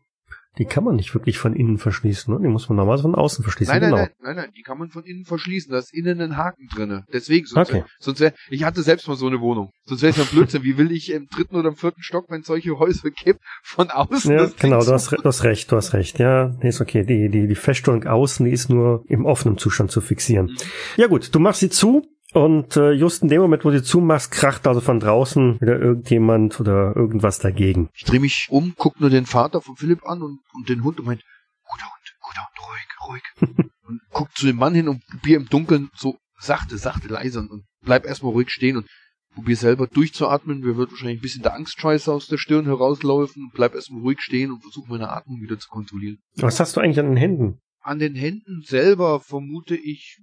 die 0.58 0.66
kann 0.66 0.84
man 0.84 0.96
nicht 0.96 1.14
wirklich 1.14 1.38
von 1.38 1.54
innen 1.54 1.78
verschließen, 1.78 2.32
ne? 2.32 2.40
Die 2.42 2.48
muss 2.48 2.68
man 2.68 2.76
normalerweise 2.76 3.02
von 3.02 3.14
außen 3.14 3.42
verschließen. 3.42 3.72
Nein, 3.72 3.80
nein, 3.80 3.90
genau. 3.90 4.02
nein, 4.02 4.12
nein, 4.22 4.36
nein, 4.36 4.52
die 4.54 4.62
kann 4.62 4.78
man 4.78 4.90
von 4.90 5.04
innen 5.04 5.24
verschließen. 5.24 5.72
Da 5.72 5.78
ist 5.78 5.94
innen 5.94 6.20
ein 6.20 6.36
Haken 6.36 6.68
drinne. 6.68 7.06
Deswegen, 7.12 7.46
sonst, 7.46 7.70
Okay. 7.70 7.78
wär, 7.78 7.86
sonst 8.00 8.20
wär, 8.20 8.34
ich 8.50 8.64
hatte 8.64 8.82
selbst 8.82 9.08
mal 9.08 9.16
so 9.16 9.26
eine 9.26 9.40
Wohnung. 9.40 9.70
Sonst 9.86 10.02
wäre 10.02 10.10
es 10.10 10.18
ja 10.18 10.24
Blödsinn. 10.24 10.62
Wie 10.62 10.76
will 10.76 10.92
ich 10.92 11.10
im 11.10 11.26
dritten 11.28 11.56
oder 11.56 11.70
im 11.70 11.76
vierten 11.76 12.02
Stock, 12.02 12.26
wenn 12.28 12.42
es 12.42 12.46
solche 12.46 12.78
Häuser 12.78 13.10
gibt, 13.10 13.40
von 13.62 13.90
außen 13.90 14.30
Ja, 14.30 14.50
genau, 14.58 14.84
du 14.84 14.92
hast, 14.92 15.12
du 15.12 15.24
hast 15.24 15.44
recht, 15.44 15.72
du 15.72 15.76
hast 15.76 15.94
recht. 15.94 16.18
Ja, 16.18 16.54
nee, 16.60 16.68
ist 16.68 16.82
okay. 16.82 17.04
Die, 17.04 17.30
die, 17.30 17.46
die 17.46 17.54
Feststellung 17.54 18.04
außen, 18.04 18.44
die 18.44 18.52
ist 18.52 18.68
nur 18.68 19.04
im 19.08 19.24
offenen 19.24 19.56
Zustand 19.56 19.90
zu 19.90 20.02
fixieren. 20.02 20.46
Mhm. 20.46 20.56
Ja 20.96 21.06
gut, 21.06 21.34
du 21.34 21.38
machst 21.38 21.60
sie 21.60 21.70
zu 21.70 22.02
und 22.32 22.76
äh, 22.76 22.92
just 22.92 23.22
in 23.22 23.28
dem 23.28 23.42
Moment, 23.42 23.64
wo 23.64 23.70
du 23.70 23.82
zumachst, 23.82 24.30
kracht 24.30 24.66
also 24.66 24.80
von 24.80 25.00
draußen 25.00 25.60
wieder 25.60 25.78
irgendjemand 25.78 26.60
oder 26.60 26.96
irgendwas 26.96 27.38
dagegen. 27.38 27.88
Ich 27.94 28.04
drehe 28.04 28.20
mich 28.20 28.48
um, 28.50 28.74
guck 28.76 29.00
nur 29.00 29.10
den 29.10 29.26
Vater 29.26 29.60
von 29.60 29.76
Philipp 29.76 30.04
an 30.06 30.22
und, 30.22 30.40
und 30.54 30.68
den 30.68 30.82
Hund 30.84 30.98
und 30.98 31.06
meint, 31.06 31.22
guter 31.64 31.84
Hund, 31.84 32.16
guter 32.20 32.40
Hund, 32.46 33.22
ruhig, 33.40 33.50
ruhig. 33.50 33.68
und 33.88 34.00
guck 34.10 34.34
zu 34.34 34.46
dem 34.46 34.56
Mann 34.56 34.74
hin 34.74 34.88
und 34.88 35.02
probier 35.06 35.36
im 35.36 35.46
Dunkeln 35.46 35.90
so 35.94 36.16
sachte, 36.38 36.76
sachte, 36.78 37.08
leise 37.08 37.40
und 37.40 37.64
bleib 37.82 38.06
erstmal 38.06 38.32
ruhig 38.32 38.50
stehen 38.50 38.76
und 38.76 38.86
probier 39.34 39.56
selber 39.56 39.86
durchzuatmen. 39.86 40.60
Mir 40.60 40.76
wird 40.76 40.90
wahrscheinlich 40.90 41.18
ein 41.18 41.22
bisschen 41.22 41.42
der 41.42 41.54
Angstscheiße 41.54 42.12
aus 42.12 42.26
der 42.26 42.38
Stirn 42.38 42.66
herauslaufen. 42.66 43.50
Bleib 43.54 43.74
erstmal 43.74 44.02
ruhig 44.02 44.20
stehen 44.20 44.50
und 44.50 44.60
versuche 44.62 44.88
meine 44.90 45.10
Atmung 45.10 45.40
wieder 45.40 45.58
zu 45.58 45.68
kontrollieren. 45.68 46.18
Was 46.36 46.60
hast 46.60 46.76
du 46.76 46.80
eigentlich 46.80 47.00
an 47.00 47.06
den 47.06 47.16
Händen? 47.16 47.60
An 47.80 47.98
den 47.98 48.14
Händen 48.14 48.62
selber 48.64 49.20
vermute 49.20 49.74
ich 49.74 50.18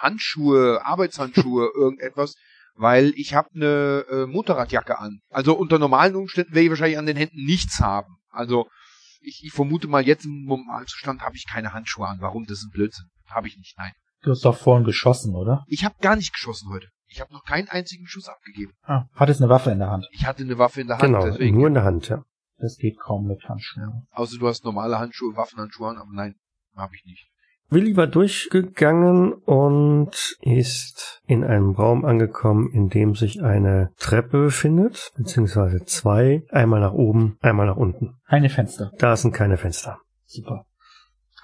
Handschuhe, 0.00 0.84
Arbeitshandschuhe, 0.84 1.70
irgendetwas, 1.76 2.36
weil 2.74 3.12
ich 3.16 3.34
habe 3.34 3.48
eine 3.54 4.04
äh, 4.10 4.26
Motorradjacke 4.26 4.98
an. 4.98 5.20
Also 5.30 5.54
unter 5.56 5.78
normalen 5.78 6.14
Umständen 6.16 6.52
werde 6.54 6.64
ich 6.64 6.70
wahrscheinlich 6.70 6.98
an 6.98 7.06
den 7.06 7.16
Händen 7.16 7.44
nichts 7.44 7.80
haben. 7.80 8.16
Also 8.30 8.68
ich, 9.20 9.42
ich 9.44 9.52
vermute 9.52 9.88
mal, 9.88 10.06
jetzt 10.06 10.24
im 10.24 10.44
Normalzustand 10.44 11.22
habe 11.22 11.36
ich 11.36 11.46
keine 11.48 11.72
Handschuhe 11.72 12.06
an. 12.06 12.18
Warum? 12.20 12.44
Das 12.46 12.58
ist 12.58 12.66
ein 12.66 12.70
Blödsinn. 12.72 13.06
Habe 13.28 13.48
ich 13.48 13.56
nicht, 13.56 13.74
nein. 13.78 13.92
Du 14.22 14.30
hast 14.30 14.44
doch 14.44 14.56
vorhin 14.56 14.84
geschossen, 14.84 15.34
oder? 15.34 15.64
Ich 15.68 15.84
habe 15.84 15.94
gar 16.00 16.16
nicht 16.16 16.32
geschossen 16.32 16.68
heute. 16.70 16.88
Ich 17.08 17.20
habe 17.20 17.32
noch 17.32 17.44
keinen 17.44 17.68
einzigen 17.68 18.06
Schuss 18.06 18.28
abgegeben. 18.28 18.72
Ah, 18.82 19.04
hattest 19.14 19.40
eine 19.40 19.48
Waffe 19.48 19.70
in 19.70 19.78
der 19.78 19.90
Hand. 19.90 20.06
Ich 20.10 20.26
hatte 20.26 20.42
eine 20.42 20.58
Waffe 20.58 20.80
in 20.80 20.88
der 20.88 20.98
Hand, 20.98 21.04
Genau, 21.06 21.24
deswegen. 21.24 21.56
nur 21.56 21.68
in 21.68 21.74
der 21.74 21.84
Hand, 21.84 22.08
ja. 22.08 22.24
Das 22.58 22.76
geht 22.76 22.98
kaum 22.98 23.26
mit 23.26 23.48
Handschuhen. 23.48 24.06
Außer 24.10 24.38
du 24.38 24.48
hast 24.48 24.64
normale 24.64 24.98
Handschuhe, 24.98 25.36
Waffenhandschuhe 25.36 25.88
an, 25.90 25.98
aber 25.98 26.10
nein, 26.12 26.34
habe 26.74 26.94
ich 26.96 27.04
nicht. 27.04 27.28
Willi 27.68 27.96
war 27.96 28.06
durchgegangen 28.06 29.32
und 29.32 30.36
ist 30.40 31.20
in 31.26 31.42
einem 31.42 31.72
Raum 31.72 32.04
angekommen, 32.04 32.70
in 32.72 32.88
dem 32.88 33.14
sich 33.14 33.42
eine 33.42 33.90
Treppe 33.98 34.44
befindet, 34.44 35.12
beziehungsweise 35.16 35.84
zwei, 35.84 36.44
einmal 36.50 36.80
nach 36.80 36.92
oben, 36.92 37.38
einmal 37.40 37.66
nach 37.66 37.76
unten. 37.76 38.14
Keine 38.28 38.50
Fenster. 38.50 38.92
Da 38.98 39.16
sind 39.16 39.32
keine 39.32 39.56
Fenster. 39.56 39.98
Super. 40.26 40.64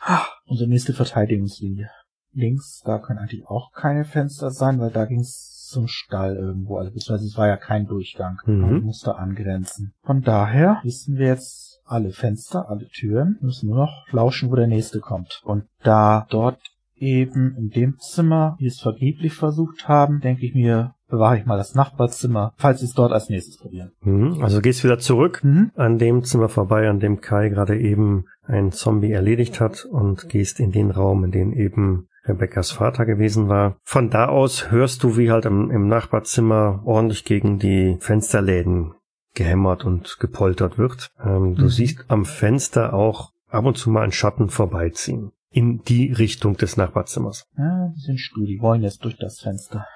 Ah, 0.01 0.27
unsere 0.47 0.69
nächste 0.69 0.93
Verteidigungslinie. 0.93 1.91
Links, 2.33 2.83
da 2.85 2.99
können 2.99 3.19
eigentlich 3.19 3.47
auch 3.47 3.73
keine 3.73 4.05
Fenster 4.05 4.51
sein, 4.51 4.81
weil 4.81 4.91
da 4.91 5.05
ging's 5.05 5.69
zum 5.69 5.89
Stall 5.89 6.37
irgendwo. 6.37 6.77
Also 6.79 6.93
beziehungsweise 6.93 7.27
es 7.27 7.37
war 7.37 7.49
ja 7.49 7.57
kein 7.57 7.87
Durchgang. 7.87 8.39
Mhm. 8.47 8.61
Man 8.61 8.83
musste 8.83 9.17
angrenzen. 9.17 9.95
Von 10.03 10.23
daher 10.23 10.81
wissen 10.83 11.17
wir 11.17 11.27
jetzt 11.27 11.72
alle 11.85 12.11
Fenster, 12.11 12.69
alle 12.69 12.89
Türen. 12.89 13.39
Müssen 13.41 13.69
nur 13.69 13.79
noch 13.79 14.07
lauschen, 14.11 14.51
wo 14.51 14.57
der 14.57 14.67
nächste 14.67 15.01
kommt. 15.01 15.41
Und 15.45 15.65
da 15.83 16.27
dort 16.31 16.59
eben 16.97 17.57
in 17.57 17.71
dem 17.71 17.99
Zimmer 17.99 18.57
wir 18.59 18.69
es 18.69 18.81
vergeblich 18.81 19.35
versucht 19.35 19.89
haben, 19.89 20.21
denke 20.21 20.47
ich 20.47 20.55
mir, 20.55 20.95
bewahre 21.09 21.39
ich 21.39 21.47
mal 21.47 21.59
das 21.59 21.75
Nachbarzimmer, 21.75 22.55
falls 22.57 22.81
sie 22.81 22.87
es 22.87 22.95
dort 22.95 23.13
als 23.13 23.29
nächstes 23.29 23.59
probieren. 23.59 23.93
Mhm. 24.03 24.43
Also 24.43 24.61
gehst 24.61 24.85
wieder 24.85 24.99
zurück 24.99 25.41
Mhm. 25.43 25.73
an 25.75 25.99
dem 25.99 26.23
Zimmer 26.23 26.49
vorbei, 26.49 26.89
an 26.89 27.01
dem 27.01 27.21
Kai 27.21 27.49
gerade 27.49 27.79
eben 27.79 28.25
einen 28.45 28.73
Zombie 28.73 29.13
erledigt 29.13 29.61
hat 29.61 29.85
und 29.85 30.29
gehst 30.29 30.61
in 30.61 30.73
den 30.73 30.91
Raum, 30.91 31.25
in 31.25 31.31
dem 31.33 31.53
eben 31.53 32.09
Rebecca's 32.25 32.71
Vater 32.71 33.05
gewesen 33.05 33.49
war. 33.49 33.77
Von 33.83 34.09
da 34.09 34.27
aus 34.29 34.71
hörst 34.71 35.03
du, 35.03 35.17
wie 35.17 35.31
halt 35.31 35.45
im, 35.45 35.71
im 35.71 35.89
Nachbarzimmer 35.89 36.83
ordentlich 36.85 37.25
gegen 37.25 37.59
die 37.59 37.97
Fensterläden 38.01 38.95
gehämmert 39.35 39.85
und 39.85 40.19
gepoltert 40.21 40.79
wird. 40.79 41.11
Ähm, 41.21 41.55
du 41.55 41.65
Mhm. 41.65 41.69
siehst 41.69 42.05
am 42.09 42.25
Fenster 42.25 42.93
auch 42.95 43.33
ab 43.49 43.65
und 43.65 43.77
zu 43.77 43.91
mal 43.91 44.03
einen 44.03 44.13
Schatten 44.13 44.49
vorbeiziehen. 44.49 45.33
In 45.51 45.83
die 45.83 46.11
Richtung 46.13 46.57
des 46.57 46.77
Nachbarzimmers. 46.79 47.45
Ja, 47.59 47.93
die 47.95 48.01
sind 48.01 48.19
stur, 48.19 48.47
die 48.47 48.61
wollen 48.61 48.83
jetzt 48.83 49.05
durch 49.05 49.19
das 49.19 49.41
Fenster. 49.41 49.87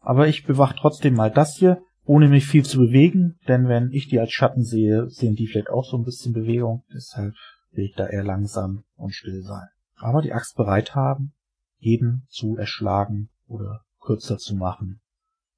Aber 0.00 0.26
ich 0.26 0.44
bewache 0.44 0.74
trotzdem 0.76 1.14
mal 1.14 1.30
das 1.30 1.54
hier, 1.56 1.80
ohne 2.04 2.26
mich 2.28 2.46
viel 2.46 2.64
zu 2.64 2.78
bewegen, 2.78 3.38
denn 3.46 3.68
wenn 3.68 3.92
ich 3.92 4.08
die 4.08 4.18
als 4.18 4.32
Schatten 4.32 4.64
sehe, 4.64 5.08
sehen 5.08 5.36
die 5.36 5.46
vielleicht 5.46 5.70
auch 5.70 5.84
so 5.84 5.96
ein 5.96 6.02
bisschen 6.04 6.32
Bewegung. 6.32 6.82
Deshalb 6.92 7.34
will 7.70 7.84
ich 7.84 7.94
da 7.94 8.08
eher 8.08 8.24
langsam 8.24 8.82
und 8.96 9.14
still 9.14 9.42
sein. 9.42 9.68
Aber 9.98 10.20
die 10.20 10.32
Axt 10.32 10.56
bereit 10.56 10.96
haben, 10.96 11.32
jeden 11.78 12.24
zu 12.28 12.56
erschlagen 12.56 13.28
oder 13.46 13.82
kürzer 14.00 14.38
zu 14.38 14.56
machen, 14.56 15.00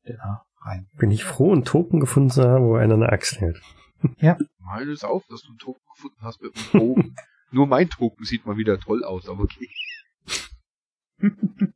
der 0.07 0.43
rein. 0.65 0.87
Bin 0.99 1.11
ich 1.11 1.25
froh, 1.25 1.53
einen 1.53 1.65
Token 1.65 2.01
gefunden 2.01 2.31
zu 2.31 2.43
haben, 2.43 2.65
wo 2.65 2.77
einer 2.77 2.95
eine 2.95 3.11
Axt 3.11 3.41
hält. 3.41 3.61
Mal 4.61 4.89
es 4.89 5.05
auf, 5.05 5.25
dass 5.29 5.43
du 5.43 5.49
einen 5.49 5.59
Token 5.59 5.83
gefunden 5.95 6.23
hast 6.23 6.43
mit 6.43 6.53
einem 6.57 6.81
Bogen. 6.81 7.17
Nur 7.51 7.67
mein 7.67 7.89
Token 7.89 8.25
sieht 8.25 8.47
mal 8.47 8.57
wieder 8.57 8.79
toll 8.79 9.05
aus, 9.05 9.29
aber 9.29 9.45
okay. 9.45 9.69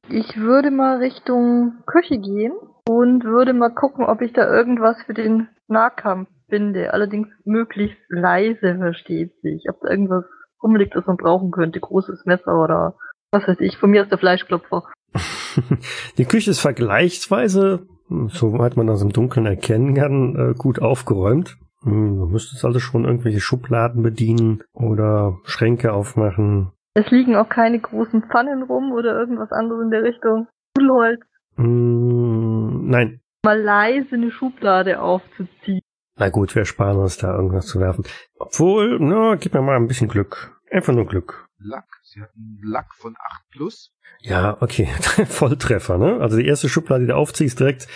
Ich 0.08 0.36
würde 0.36 0.70
mal 0.70 0.98
Richtung 0.98 1.84
Küche 1.86 2.18
gehen 2.18 2.52
und 2.88 3.24
würde 3.24 3.52
mal 3.52 3.72
gucken, 3.72 4.04
ob 4.04 4.20
ich 4.20 4.32
da 4.32 4.50
irgendwas 4.50 4.96
für 5.06 5.14
den 5.14 5.48
Nahkampf 5.68 6.28
finde. 6.48 6.92
Allerdings 6.92 7.28
möglichst 7.44 7.98
leise, 8.08 8.76
versteht 8.76 9.40
sich. 9.42 9.66
Ob 9.68 9.80
da 9.80 9.90
irgendwas 9.90 10.24
rumliegt, 10.62 10.94
das 10.96 11.06
man 11.06 11.16
brauchen 11.16 11.50
könnte. 11.50 11.80
Großes 11.80 12.24
Messer 12.24 12.60
oder 12.62 12.96
was 13.30 13.46
weiß 13.46 13.60
ich. 13.60 13.76
Von 13.76 13.90
mir 13.90 14.02
ist 14.02 14.10
der 14.10 14.18
Fleischklopfer. 14.18 14.84
Die 16.18 16.24
Küche 16.24 16.50
ist 16.50 16.60
vergleichsweise, 16.60 17.86
soweit 18.28 18.76
man 18.76 18.86
das 18.86 19.02
im 19.02 19.10
Dunkeln 19.12 19.46
erkennen 19.46 19.94
kann, 19.94 20.36
äh, 20.36 20.54
gut 20.56 20.80
aufgeräumt. 20.80 21.56
Hm, 21.82 22.18
Du 22.18 22.26
müsstest 22.26 22.64
also 22.64 22.78
schon 22.80 23.04
irgendwelche 23.04 23.40
Schubladen 23.40 24.02
bedienen 24.02 24.62
oder 24.72 25.38
Schränke 25.44 25.92
aufmachen. 25.92 26.72
Es 26.94 27.10
liegen 27.10 27.36
auch 27.36 27.48
keine 27.48 27.78
großen 27.78 28.24
Pfannen 28.24 28.62
rum 28.64 28.92
oder 28.92 29.18
irgendwas 29.18 29.52
anderes 29.52 29.82
in 29.84 29.90
der 29.90 30.02
Richtung. 30.02 30.48
Nudelholz. 30.76 31.20
Hm, 31.56 32.88
Nein. 32.88 33.20
Mal 33.44 33.60
leise 33.60 34.14
eine 34.16 34.30
Schublade 34.32 35.00
aufzuziehen. 35.00 35.80
Na 36.18 36.28
gut, 36.30 36.54
wir 36.56 36.64
sparen 36.64 36.96
uns 36.98 37.18
da 37.18 37.32
irgendwas 37.36 37.66
zu 37.66 37.78
werfen. 37.78 38.04
Obwohl, 38.38 38.98
na, 39.00 39.36
gib 39.36 39.54
mir 39.54 39.62
mal 39.62 39.76
ein 39.76 39.86
bisschen 39.86 40.08
Glück. 40.08 40.58
Einfach 40.70 40.92
nur 40.92 41.06
Glück. 41.06 41.46
Lack. 41.60 41.84
Sie 42.10 42.22
hat 42.22 42.30
einen 42.34 42.58
Lack 42.62 42.94
von 42.94 43.14
8 43.18 43.42
plus. 43.50 43.92
Ja, 44.20 44.56
okay. 44.60 44.86
Volltreffer, 45.26 45.98
ne? 45.98 46.18
Also 46.20 46.36
die 46.38 46.46
erste 46.46 46.68
Schublade, 46.68 47.02
die 47.02 47.08
du 47.08 47.16
aufziehst, 47.16 47.60
direkt 47.60 47.86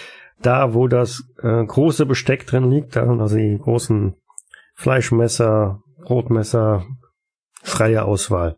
da, 0.40 0.74
wo 0.74 0.88
das 0.88 1.24
äh, 1.42 1.64
große 1.64 2.04
Besteck 2.04 2.46
drin 2.46 2.70
liegt, 2.70 2.96
da 2.96 3.06
also 3.18 3.36
die 3.36 3.58
großen 3.58 4.14
Fleischmesser, 4.74 5.82
Brotmesser, 6.02 6.84
freie 7.62 8.04
Auswahl. 8.04 8.56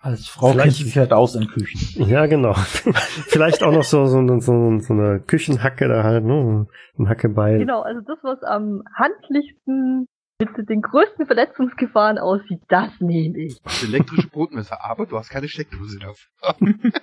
Als 0.00 0.28
Frau 0.28 0.52
Vielleicht- 0.52 0.62
kennt 0.64 0.76
sie 0.76 0.84
sich 0.84 0.98
halt 0.98 1.12
aus 1.12 1.34
in 1.34 1.48
Küchen. 1.48 2.06
Ja, 2.08 2.26
genau. 2.26 2.52
Vielleicht 3.26 3.62
auch 3.64 3.72
noch 3.72 3.82
so, 3.82 4.06
so, 4.06 4.24
so, 4.40 4.78
so 4.78 4.92
eine 4.92 5.20
Küchenhacke 5.20 5.88
da 5.88 6.04
halt, 6.04 6.24
ne? 6.24 6.66
Ein 6.98 7.08
Hackebeil. 7.08 7.58
Genau, 7.58 7.80
also 7.82 8.00
das, 8.02 8.18
was 8.22 8.42
am 8.44 8.82
handlichsten 8.94 10.06
mit 10.38 10.68
den 10.68 10.82
größten 10.82 11.26
Verletzungsgefahren 11.26 12.18
aussieht, 12.18 12.60
das 12.68 12.90
nehme 13.00 13.38
ich. 13.38 13.60
Das 13.62 13.82
elektrische 13.82 14.28
Brotmesser, 14.28 14.84
aber 14.84 15.06
du 15.06 15.16
hast 15.16 15.30
keine 15.30 15.48
Steckdose 15.48 15.98
dafür. 15.98 16.92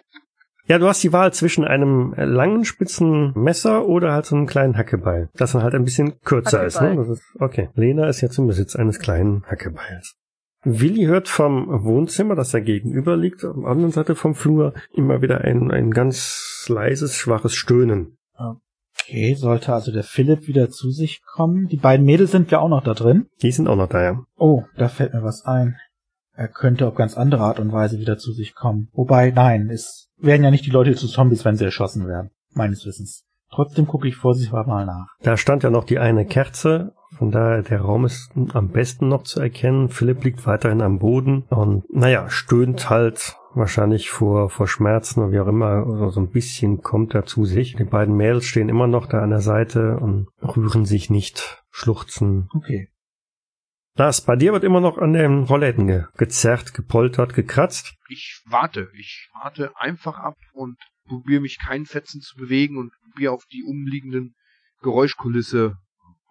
Ja, 0.66 0.80
du 0.80 0.88
hast 0.88 1.04
die 1.04 1.12
Wahl 1.12 1.34
zwischen 1.34 1.66
einem 1.66 2.14
langen, 2.16 2.64
spitzen 2.64 3.34
Messer 3.36 3.86
oder 3.86 4.14
halt 4.14 4.26
so 4.26 4.38
einem 4.38 4.48
kleinen 4.48 4.78
Hackebeil. 4.78 5.30
Das 5.34 5.52
dann 5.52 5.62
halt 5.62 5.76
ein 5.76 5.84
bisschen 5.84 6.22
kürzer 6.22 6.66
ist, 6.66 6.76
ne? 6.80 6.88
Hackebeil. 6.88 7.06
Das 7.06 7.20
ist, 7.20 7.24
okay. 7.38 7.70
Lena 7.76 8.08
ist 8.08 8.22
jetzt 8.22 8.38
im 8.38 8.48
Besitz 8.48 8.74
eines 8.78 9.00
kleinen 9.00 9.44
Hackebeils. 9.46 10.16
Willi 10.64 11.04
hört 11.04 11.28
vom 11.28 11.84
Wohnzimmer, 11.84 12.36
das 12.36 12.52
da 12.52 12.62
gegenüber 12.62 13.18
liegt, 13.18 13.44
auf 13.44 13.58
der 13.58 13.68
anderen 13.68 13.92
Seite 13.92 14.16
vom 14.16 14.36
Flur, 14.36 14.74
immer 14.94 15.22
wieder 15.22 15.42
ein, 15.42 15.70
ein 15.70 15.92
ganz 15.92 16.66
leises, 16.70 17.18
schwaches 17.18 17.54
Stöhnen. 17.56 18.18
Okay, 19.00 19.36
sollte 19.36 19.74
also 19.74 19.92
der 19.92 20.04
Philipp 20.04 20.48
wieder 20.48 20.70
zu 20.70 20.92
sich 20.92 21.22
kommen. 21.24 21.68
Die 21.68 21.78
beiden 21.78 22.06
Mädels 22.06 22.32
sind 22.32 22.52
ja 22.52 22.60
auch 22.60 22.70
noch 22.70 22.84
da 22.84 22.94
drin. 22.94 23.28
Die 23.42 23.52
sind 23.52 23.68
auch 23.68 23.76
noch 23.76 23.90
da, 23.90 24.02
ja. 24.02 24.20
Oh, 24.38 24.64
da 24.78 24.88
fällt 24.88 25.14
mir 25.14 25.24
was 25.24 25.46
ein. 25.46 25.76
Er 26.36 26.48
könnte 26.48 26.88
auf 26.88 26.96
ganz 26.96 27.16
andere 27.16 27.44
Art 27.44 27.60
und 27.60 27.72
Weise 27.72 28.00
wieder 28.00 28.18
zu 28.18 28.32
sich 28.32 28.56
kommen. 28.56 28.90
Wobei, 28.94 29.32
nein, 29.32 29.70
es 29.70 30.10
werden 30.18 30.44
ja 30.44 30.52
nicht 30.52 30.66
die 30.66 30.72
Leute 30.72 30.96
zu 30.96 31.08
Zombies, 31.08 31.46
wenn 31.46 31.58
sie 31.58 31.66
erschossen 31.66 32.08
werden. 32.08 32.32
Meines 32.54 32.86
Wissens. 32.86 33.24
Trotzdem 33.52 33.86
gucke 33.86 34.08
ich 34.08 34.16
vorsichtshalber 34.16 34.68
mal 34.68 34.86
nach. 34.86 35.08
Da 35.22 35.38
stand 35.38 35.62
ja 35.62 35.70
noch 35.70 35.84
die 35.84 36.00
eine 36.00 36.26
Kerze, 36.26 36.94
von 37.18 37.32
daher 37.32 37.62
der 37.62 37.82
Raum 37.82 38.06
ist 38.06 38.32
am 38.54 38.70
besten 38.70 39.08
noch 39.08 39.24
zu 39.24 39.40
erkennen. 39.40 39.90
Philipp 39.90 40.24
liegt 40.24 40.46
weiterhin 40.46 40.82
am 40.82 41.00
Boden 41.00 41.44
und 41.50 41.84
naja, 41.94 42.30
stöhnt 42.30 42.90
halt 42.90 43.38
wahrscheinlich 43.56 44.10
vor, 44.10 44.50
vor 44.50 44.68
Schmerzen 44.68 45.22
oder 45.22 45.32
wie 45.32 45.40
auch 45.40 45.48
immer, 45.48 45.86
also 45.86 46.10
so 46.10 46.20
ein 46.20 46.32
bisschen 46.32 46.82
kommt 46.82 47.14
er 47.14 47.26
zu 47.26 47.46
sich. 47.46 47.76
Die 47.76 47.84
beiden 47.84 48.16
Mädels 48.16 48.46
stehen 48.46 48.70
immer 48.70 48.88
noch 48.88 49.06
da 49.06 49.22
an 49.22 49.30
der 49.30 49.42
Seite 49.42 49.98
und 49.98 50.28
rühren 50.42 50.86
sich 50.86 51.10
nicht, 51.10 51.64
schluchzen. 51.72 52.50
Okay. 52.54 52.90
Lars, 53.96 54.22
bei 54.22 54.36
dir 54.36 54.54
wird 54.54 54.64
immer 54.64 54.80
noch 54.80 54.98
an 54.98 55.14
den 55.14 55.44
Rollläden 55.44 55.86
ge 55.86 56.06
gezerrt, 56.18 56.74
gepoltert, 56.74 57.36
gekratzt. 57.36 57.94
Ich 58.10 58.42
warte. 58.46 58.90
Ich 58.98 59.30
warte 59.40 59.72
einfach 59.78 60.18
ab 60.18 60.36
und 60.54 60.78
probiere 61.08 61.42
mich 61.42 61.60
keinen 61.60 61.86
Fetzen 61.86 62.22
zu 62.22 62.36
bewegen 62.36 62.78
und 62.78 62.92
probiere 63.04 63.34
auf 63.34 63.46
die 63.46 63.64
umliegenden 63.64 64.34
Geräuschkulisse 64.82 65.78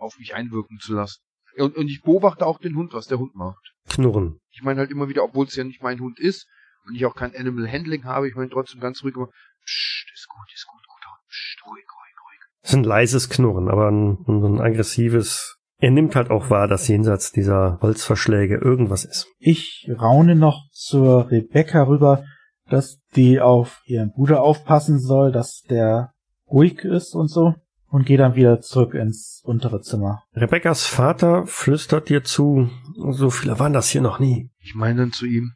auf 0.02 0.18
mich 0.18 0.34
einwirken 0.34 0.78
zu 0.78 0.94
lassen. 0.94 1.22
Und, 1.56 1.76
und 1.76 1.88
ich 1.88 2.02
beobachte 2.02 2.46
auch 2.46 2.58
den 2.58 2.76
Hund, 2.76 2.92
was 2.94 3.06
der 3.06 3.18
Hund 3.18 3.34
macht. 3.34 3.72
Knurren. 3.88 4.38
Ich 4.50 4.62
meine 4.62 4.80
halt 4.80 4.90
immer 4.90 5.08
wieder, 5.08 5.24
obwohl 5.24 5.46
es 5.46 5.56
ja 5.56 5.64
nicht 5.64 5.82
mein 5.82 6.00
Hund 6.00 6.18
ist 6.18 6.46
und 6.86 6.94
ich 6.94 7.04
auch 7.06 7.14
kein 7.14 7.34
Animal 7.36 7.70
Handling 7.70 8.04
habe, 8.04 8.28
ich 8.28 8.34
meine 8.34 8.50
trotzdem 8.50 8.80
ganz 8.80 9.02
ruhig 9.02 9.14
immer, 9.14 9.28
Psst, 9.64 10.10
ist 10.12 10.28
gut, 10.28 10.52
ist 10.52 10.66
gut, 10.66 10.80
guter 10.86 11.10
Hund, 11.12 11.28
Psst, 11.28 11.62
ruhig, 11.66 11.84
ruhig, 11.84 12.14
ruhig. 12.24 12.40
Das 12.62 12.70
ist 12.70 12.76
ein 12.76 12.84
leises 12.84 13.28
Knurren, 13.28 13.68
aber 13.68 13.90
ein, 13.90 14.24
ein 14.26 14.60
aggressives. 14.60 15.58
Er 15.78 15.90
nimmt 15.90 16.16
halt 16.16 16.30
auch 16.30 16.48
wahr, 16.48 16.68
dass 16.68 16.88
jenseits 16.88 17.32
dieser 17.32 17.78
Holzverschläge 17.80 18.56
irgendwas 18.56 19.04
ist. 19.04 19.26
Ich 19.38 19.88
raune 19.98 20.36
noch 20.36 20.68
zur 20.70 21.30
Rebecca 21.30 21.82
rüber, 21.82 22.24
dass 22.68 23.00
die 23.14 23.40
auf 23.40 23.82
ihren 23.84 24.12
Bruder 24.12 24.42
aufpassen 24.42 24.98
soll, 24.98 25.32
dass 25.32 25.62
der 25.68 26.12
ruhig 26.46 26.84
ist 26.84 27.14
und 27.14 27.28
so. 27.28 27.54
Und 27.92 28.06
gehe 28.06 28.16
dann 28.16 28.36
wieder 28.36 28.62
zurück 28.62 28.94
ins 28.94 29.42
untere 29.44 29.82
Zimmer. 29.82 30.24
Rebekkas 30.34 30.86
Vater 30.86 31.46
flüstert 31.46 32.08
dir 32.08 32.24
zu, 32.24 32.70
so 33.10 33.28
viele 33.28 33.58
waren 33.58 33.74
das 33.74 33.90
hier 33.90 34.00
noch 34.00 34.18
nie. 34.18 34.48
Ich 34.60 34.74
meine 34.74 35.00
dann 35.00 35.12
zu 35.12 35.26
ihm, 35.26 35.52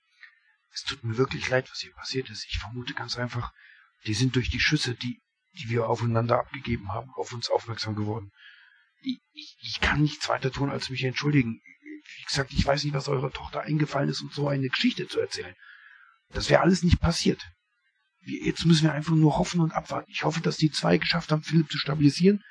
es 0.70 0.82
tut 0.82 1.02
mir 1.02 1.16
wirklich 1.16 1.48
leid, 1.48 1.70
was 1.70 1.80
hier 1.80 1.94
passiert 1.94 2.28
ist. 2.28 2.44
Ich 2.50 2.58
vermute 2.58 2.92
ganz 2.92 3.16
einfach, 3.16 3.54
die 4.06 4.12
sind 4.12 4.36
durch 4.36 4.50
die 4.50 4.60
Schüsse, 4.60 4.94
die, 4.94 5.22
die 5.54 5.70
wir 5.70 5.88
aufeinander 5.88 6.38
abgegeben 6.38 6.92
haben, 6.92 7.10
auf 7.14 7.32
uns 7.32 7.48
aufmerksam 7.48 7.96
geworden. 7.96 8.30
Ich, 9.00 9.18
ich, 9.32 9.56
ich 9.62 9.80
kann 9.80 10.02
nichts 10.02 10.28
weiter 10.28 10.52
tun, 10.52 10.68
als 10.68 10.90
mich 10.90 11.04
entschuldigen. 11.04 11.62
Wie 12.18 12.24
gesagt, 12.24 12.52
ich 12.52 12.66
weiß 12.66 12.84
nicht, 12.84 12.92
was 12.92 13.08
eurer 13.08 13.30
Tochter 13.30 13.62
eingefallen 13.62 14.10
ist, 14.10 14.20
um 14.20 14.28
so 14.30 14.46
eine 14.46 14.68
Geschichte 14.68 15.08
zu 15.08 15.20
erzählen. 15.20 15.54
Das 16.34 16.50
wäre 16.50 16.60
alles 16.60 16.82
nicht 16.82 17.00
passiert. 17.00 17.50
Jetzt 18.26 18.66
müssen 18.66 18.84
wir 18.84 18.92
einfach 18.92 19.14
nur 19.14 19.38
hoffen 19.38 19.60
und 19.60 19.72
abwarten. 19.72 20.10
Ich 20.10 20.24
hoffe, 20.24 20.40
dass 20.40 20.56
die 20.56 20.70
zwei 20.70 20.98
geschafft 20.98 21.30
haben, 21.30 21.42
Philipp 21.42 21.70
zu 21.70 21.78
stabilisieren. 21.78 22.42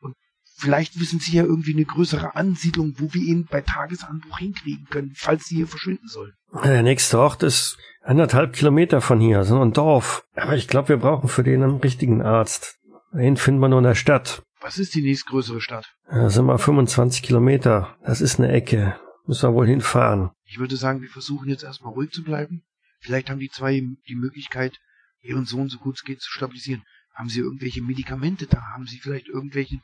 Und 0.00 0.14
vielleicht 0.56 0.98
wissen 0.98 1.20
sie 1.20 1.36
ja 1.36 1.44
irgendwie 1.44 1.74
eine 1.74 1.84
größere 1.84 2.34
Ansiedlung, 2.34 2.94
wo 2.98 3.12
wir 3.12 3.22
ihn 3.22 3.46
bei 3.50 3.60
Tagesanbruch 3.60 4.38
hinkriegen 4.38 4.86
können, 4.90 5.12
falls 5.14 5.46
sie 5.46 5.56
hier 5.56 5.68
verschwinden 5.68 6.08
sollen. 6.08 6.32
Der 6.64 6.82
nächste 6.82 7.18
Ort 7.18 7.42
ist 7.42 7.76
anderthalb 8.02 8.54
Kilometer 8.54 9.00
von 9.00 9.20
hier, 9.20 9.44
so 9.44 9.60
ein 9.60 9.72
Dorf. 9.72 10.24
Aber 10.34 10.56
ich 10.56 10.66
glaube, 10.66 10.88
wir 10.88 10.96
brauchen 10.96 11.28
für 11.28 11.44
den 11.44 11.62
einen 11.62 11.76
richtigen 11.76 12.22
Arzt. 12.22 12.78
Den 13.12 13.36
finden 13.36 13.60
wir 13.60 13.68
nur 13.68 13.78
in 13.78 13.84
der 13.84 13.94
Stadt. 13.94 14.42
Was 14.60 14.78
ist 14.78 14.94
die 14.94 15.02
nächstgrößere 15.02 15.60
Stadt? 15.60 15.94
Das 16.10 16.34
sind 16.34 16.46
mal 16.46 16.58
25 16.58 17.22
Kilometer. 17.22 17.96
Das 18.04 18.20
ist 18.20 18.38
eine 18.38 18.50
Ecke. 18.50 18.98
Müssen 19.26 19.48
wir 19.48 19.54
wohl 19.54 19.66
hinfahren. 19.66 20.30
Ich 20.44 20.58
würde 20.58 20.76
sagen, 20.76 21.02
wir 21.02 21.08
versuchen 21.08 21.48
jetzt 21.48 21.62
erstmal 21.62 21.92
ruhig 21.92 22.10
zu 22.10 22.24
bleiben. 22.24 22.62
Vielleicht 23.00 23.30
haben 23.30 23.38
die 23.38 23.50
zwei 23.50 23.82
die 24.08 24.16
Möglichkeit, 24.16 24.78
ihren 25.20 25.44
Sohn 25.44 25.68
so 25.68 25.78
gut 25.78 25.96
es 25.96 26.04
geht 26.04 26.20
zu 26.20 26.30
stabilisieren. 26.30 26.82
Haben 27.14 27.28
sie 27.28 27.40
irgendwelche 27.40 27.82
Medikamente 27.82 28.46
da? 28.46 28.60
Haben 28.72 28.86
sie 28.86 28.98
vielleicht 28.98 29.28
irgendwelche 29.28 29.80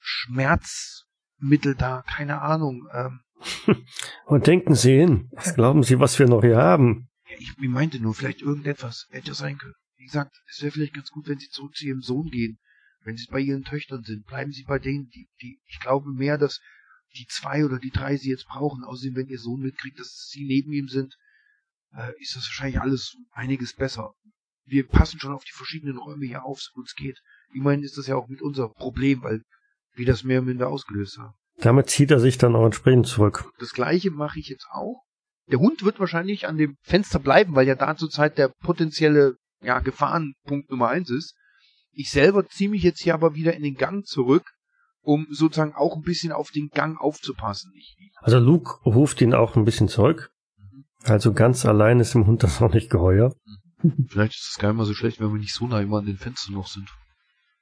Schmerzmittel 0.00 1.74
da? 1.74 2.02
Keine 2.06 2.42
Ahnung. 2.42 2.86
Ähm, 2.92 3.20
Und 4.26 4.46
denken 4.46 4.74
Sie 4.74 4.92
hin. 4.92 5.28
Was 5.32 5.54
glauben 5.54 5.82
Sie, 5.82 5.98
was 5.98 6.18
wir 6.18 6.26
noch 6.26 6.42
hier 6.42 6.56
haben? 6.56 7.08
ja, 7.28 7.36
ich, 7.38 7.68
meinte 7.68 8.00
nur, 8.00 8.14
vielleicht 8.14 8.42
irgendetwas 8.42 9.06
hätte 9.10 9.34
sein 9.34 9.58
können. 9.58 9.74
Wie 9.96 10.04
gesagt, 10.04 10.36
es 10.48 10.62
wäre 10.62 10.72
vielleicht 10.72 10.94
ganz 10.94 11.10
gut, 11.10 11.28
wenn 11.28 11.38
sie 11.38 11.48
zurück 11.48 11.74
zu 11.74 11.86
ihrem 11.86 12.02
Sohn 12.02 12.30
gehen. 12.30 12.58
Wenn 13.02 13.16
sie 13.16 13.26
bei 13.30 13.40
ihren 13.40 13.64
Töchtern 13.64 14.02
sind, 14.02 14.26
bleiben 14.26 14.52
sie 14.52 14.64
bei 14.64 14.78
denen, 14.78 15.08
die, 15.08 15.28
die, 15.40 15.60
ich 15.66 15.80
glaube 15.80 16.10
mehr, 16.10 16.38
dass 16.38 16.60
die 17.16 17.26
zwei 17.26 17.64
oder 17.64 17.78
die 17.78 17.90
drei 17.90 18.16
sie 18.16 18.30
jetzt 18.30 18.46
brauchen. 18.46 18.82
Außerdem, 18.84 19.16
wenn 19.16 19.28
ihr 19.28 19.38
Sohn 19.38 19.60
mitkriegt, 19.60 19.98
dass 19.98 20.28
sie 20.30 20.44
neben 20.44 20.72
ihm 20.72 20.88
sind, 20.88 21.14
äh, 21.92 22.12
ist 22.20 22.34
das 22.34 22.44
wahrscheinlich 22.46 22.80
alles 22.80 23.16
einiges 23.32 23.74
besser. 23.74 24.14
Wir 24.66 24.86
passen 24.86 25.20
schon 25.20 25.32
auf 25.32 25.44
die 25.44 25.54
verschiedenen 25.54 25.98
Räume 25.98 26.26
hier 26.26 26.44
auf, 26.44 26.60
so 26.60 26.70
gut 26.74 26.86
es 26.86 26.94
geht. 26.94 27.18
Ich 27.52 27.60
meine, 27.60 27.84
ist 27.84 27.98
das 27.98 28.06
ja 28.06 28.16
auch 28.16 28.28
mit 28.28 28.42
unser 28.42 28.68
Problem, 28.68 29.22
weil 29.22 29.42
wir 29.94 30.06
das 30.06 30.24
mehr 30.24 30.40
oder 30.40 30.48
minder 30.48 30.68
ausgelöst 30.68 31.18
haben. 31.18 31.34
Damit 31.58 31.88
zieht 31.88 32.10
er 32.10 32.18
sich 32.18 32.38
dann 32.38 32.56
auch 32.56 32.64
entsprechend 32.64 33.06
zurück. 33.06 33.44
Das 33.58 33.72
gleiche 33.72 34.10
mache 34.10 34.38
ich 34.38 34.48
jetzt 34.48 34.66
auch. 34.70 35.02
Der 35.50 35.58
Hund 35.58 35.84
wird 35.84 36.00
wahrscheinlich 36.00 36.48
an 36.48 36.56
dem 36.56 36.76
Fenster 36.82 37.18
bleiben, 37.18 37.54
weil 37.54 37.66
ja 37.66 37.74
da 37.74 37.96
zurzeit 37.96 38.38
der 38.38 38.48
potenzielle 38.48 39.36
ja, 39.62 39.78
Gefahrenpunkt 39.80 40.70
Nummer 40.70 40.88
eins 40.88 41.10
ist. 41.10 41.34
Ich 41.92 42.10
selber 42.10 42.46
ziehe 42.46 42.70
mich 42.70 42.82
jetzt 42.82 43.02
hier 43.02 43.14
aber 43.14 43.34
wieder 43.34 43.54
in 43.54 43.62
den 43.62 43.74
Gang 43.74 44.04
zurück, 44.04 44.50
um 45.02 45.26
sozusagen 45.30 45.74
auch 45.74 45.96
ein 45.96 46.02
bisschen 46.02 46.32
auf 46.32 46.50
den 46.50 46.70
Gang 46.70 46.98
aufzupassen. 47.00 47.72
Also 48.16 48.38
Luke 48.38 48.80
ruft 48.84 49.20
ihn 49.20 49.34
auch 49.34 49.54
ein 49.54 49.64
bisschen 49.64 49.88
zurück. 49.88 50.30
Also 51.04 51.32
ganz 51.34 51.66
allein 51.66 52.00
ist 52.00 52.14
dem 52.14 52.26
Hund 52.26 52.42
das 52.42 52.60
auch 52.62 52.72
nicht 52.72 52.90
geheuer. 52.90 53.34
Vielleicht 54.08 54.34
ist 54.34 54.50
das 54.52 54.58
gar 54.60 54.68
nicht 54.68 54.78
mal 54.78 54.84
so 54.84 54.94
schlecht, 54.94 55.20
wenn 55.20 55.32
wir 55.32 55.38
nicht 55.38 55.54
so 55.54 55.66
nah 55.66 55.80
immer 55.80 55.98
an 55.98 56.06
den 56.06 56.18
Fenstern 56.18 56.54
noch 56.54 56.68
sind. 56.68 56.88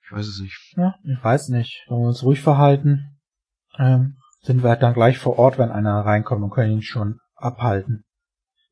Ich 0.04 0.12
weiß 0.12 0.26
es 0.26 0.40
nicht. 0.40 0.74
Ja, 0.76 0.94
ich 1.04 1.22
weiß 1.22 1.48
nicht. 1.48 1.84
Wenn 1.88 1.98
wir 1.98 2.08
uns 2.08 2.22
ruhig 2.22 2.40
verhalten, 2.40 3.18
ähm, 3.78 4.16
sind 4.42 4.62
wir 4.62 4.70
halt 4.70 4.82
dann 4.82 4.94
gleich 4.94 5.18
vor 5.18 5.38
Ort, 5.38 5.58
wenn 5.58 5.70
einer 5.70 6.00
reinkommt 6.00 6.42
und 6.42 6.50
können 6.50 6.72
ihn 6.72 6.82
schon 6.82 7.18
abhalten, 7.36 8.04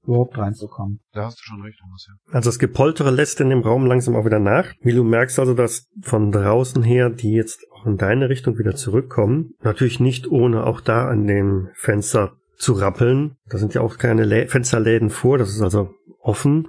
überhaupt 0.02 0.36
reinzukommen. 0.36 1.00
Da 1.12 1.26
hast 1.26 1.38
du 1.38 1.44
schon 1.44 1.62
recht, 1.62 1.78
Thomas, 1.78 2.06
ja. 2.08 2.34
Also 2.34 2.50
das 2.50 2.58
Gepoltere 2.58 3.10
lässt 3.10 3.40
in 3.40 3.50
dem 3.50 3.60
Raum 3.60 3.86
langsam 3.86 4.16
auch 4.16 4.24
wieder 4.24 4.38
nach. 4.38 4.72
Wie 4.80 4.92
du 4.92 5.04
merkst 5.04 5.38
also, 5.38 5.54
dass 5.54 5.86
von 6.02 6.32
draußen 6.32 6.82
her 6.82 7.10
die 7.10 7.32
jetzt 7.32 7.64
auch 7.72 7.86
in 7.86 7.96
deine 7.96 8.28
Richtung 8.28 8.58
wieder 8.58 8.74
zurückkommen. 8.74 9.54
Natürlich 9.62 10.00
nicht 10.00 10.28
ohne 10.28 10.64
auch 10.64 10.80
da 10.80 11.08
an 11.08 11.26
dem 11.26 11.68
Fenster 11.74 12.36
zu 12.56 12.74
rappeln. 12.74 13.36
Da 13.46 13.58
sind 13.58 13.74
ja 13.74 13.80
auch 13.80 13.96
keine 13.96 14.24
Lä 14.24 14.46
Fensterläden 14.46 15.10
vor, 15.10 15.38
das 15.38 15.50
ist 15.50 15.62
also 15.62 15.94
offen. 16.20 16.68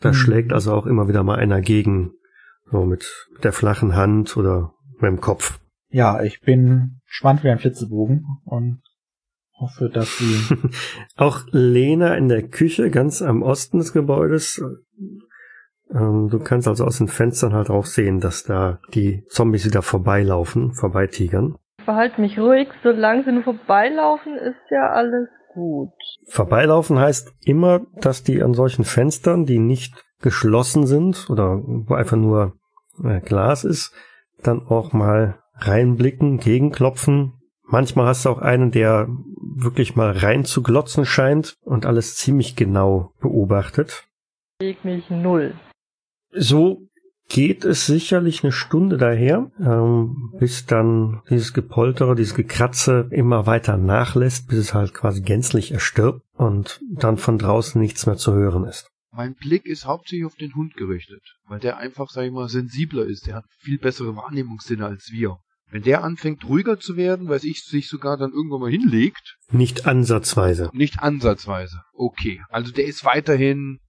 Da 0.00 0.10
Mhm. 0.10 0.14
schlägt 0.14 0.52
also 0.52 0.72
auch 0.74 0.86
immer 0.86 1.08
wieder 1.08 1.22
mal 1.22 1.36
einer 1.36 1.60
gegen. 1.60 2.12
So 2.70 2.84
mit 2.84 3.28
der 3.44 3.52
flachen 3.52 3.94
Hand 3.94 4.36
oder 4.36 4.72
mit 4.98 5.04
dem 5.10 5.20
Kopf. 5.20 5.60
Ja, 5.88 6.22
ich 6.22 6.40
bin 6.40 7.00
gespannt 7.06 7.44
wie 7.44 7.48
ein 7.50 7.58
Flitzebogen 7.60 8.24
und 8.44 8.82
hoffe, 9.58 9.88
dass 9.88 10.18
sie 10.18 10.56
Auch 11.16 11.40
Lena 11.52 12.16
in 12.16 12.28
der 12.28 12.42
Küche, 12.48 12.90
ganz 12.90 13.22
am 13.22 13.42
Osten 13.42 13.78
des 13.78 13.92
Gebäudes. 13.92 14.60
Ähm, 15.90 16.28
du 16.28 16.40
kannst 16.40 16.66
also 16.66 16.84
aus 16.84 16.98
den 16.98 17.06
Fenstern 17.08 17.52
halt 17.52 17.70
auch 17.70 17.86
sehen, 17.86 18.18
dass 18.20 18.42
da 18.42 18.80
die 18.94 19.22
Zombies 19.28 19.64
wieder 19.64 19.82
vorbeilaufen, 19.82 20.72
vorbeitigern. 20.72 21.56
Ich 21.78 21.84
verhalte 21.84 22.20
mich 22.20 22.36
ruhig, 22.38 22.68
solange 22.82 23.22
sie 23.24 23.30
nur 23.32 23.44
vorbeilaufen, 23.44 24.34
ist 24.36 24.58
ja 24.70 24.90
alles 24.90 25.28
gut. 25.56 25.90
Vorbeilaufen 26.28 26.98
heißt 26.98 27.32
immer, 27.44 27.80
dass 28.00 28.22
die 28.22 28.42
an 28.42 28.54
solchen 28.54 28.84
Fenstern, 28.84 29.46
die 29.46 29.58
nicht 29.58 30.04
geschlossen 30.20 30.86
sind 30.86 31.28
oder 31.30 31.60
wo 31.64 31.94
einfach 31.94 32.16
nur 32.16 32.52
äh, 33.02 33.20
Glas 33.20 33.64
ist, 33.64 33.92
dann 34.42 34.66
auch 34.66 34.92
mal 34.92 35.38
reinblicken, 35.58 36.38
gegenklopfen, 36.38 37.32
Manchmal 37.68 38.06
hast 38.06 38.24
du 38.24 38.30
auch 38.30 38.38
einen, 38.38 38.70
der 38.70 39.08
wirklich 39.40 39.96
mal 39.96 40.12
rein 40.12 40.44
zu 40.44 40.62
glotzen 40.62 41.04
scheint 41.04 41.56
und 41.62 41.84
alles 41.84 42.14
ziemlich 42.14 42.54
genau 42.54 43.12
beobachtet. 43.20 44.06
Leg 44.60 44.84
mich 44.84 45.10
null. 45.10 45.54
So 46.30 46.82
geht 47.28 47.64
es 47.64 47.86
sicherlich 47.86 48.44
eine 48.44 48.52
Stunde 48.52 48.96
daher, 48.96 49.50
ähm, 49.60 50.32
bis 50.38 50.66
dann 50.66 51.22
dieses 51.28 51.52
Gepoltere, 51.52 52.14
dieses 52.14 52.34
Gekratze 52.34 53.08
immer 53.10 53.46
weiter 53.46 53.76
nachlässt, 53.76 54.48
bis 54.48 54.58
es 54.58 54.74
halt 54.74 54.94
quasi 54.94 55.22
gänzlich 55.22 55.72
erstirbt 55.72 56.22
und 56.34 56.80
dann 56.90 57.18
von 57.18 57.38
draußen 57.38 57.80
nichts 57.80 58.06
mehr 58.06 58.16
zu 58.16 58.32
hören 58.32 58.64
ist. 58.64 58.88
Mein 59.12 59.34
Blick 59.34 59.64
ist 59.64 59.86
hauptsächlich 59.86 60.26
auf 60.26 60.36
den 60.36 60.54
Hund 60.54 60.74
gerichtet, 60.74 61.22
weil 61.46 61.58
der 61.58 61.78
einfach, 61.78 62.10
sag 62.10 62.26
ich 62.26 62.32
mal, 62.32 62.48
sensibler 62.48 63.06
ist. 63.06 63.26
Der 63.26 63.36
hat 63.36 63.44
viel 63.58 63.78
bessere 63.78 64.14
Wahrnehmungssinne 64.14 64.84
als 64.84 65.10
wir. 65.10 65.38
Wenn 65.70 65.82
der 65.82 66.04
anfängt 66.04 66.44
ruhiger 66.44 66.78
zu 66.78 66.96
werden, 66.96 67.28
weiß 67.28 67.44
ich, 67.44 67.64
sich 67.64 67.88
sogar 67.88 68.16
dann 68.16 68.32
irgendwann 68.32 68.60
mal 68.60 68.70
hinlegt. 68.70 69.36
Nicht 69.50 69.86
ansatzweise. 69.86 70.70
Nicht 70.74 71.00
ansatzweise. 71.00 71.82
Okay. 71.92 72.42
Also 72.50 72.72
der 72.72 72.86
ist 72.86 73.04
weiterhin 73.04 73.80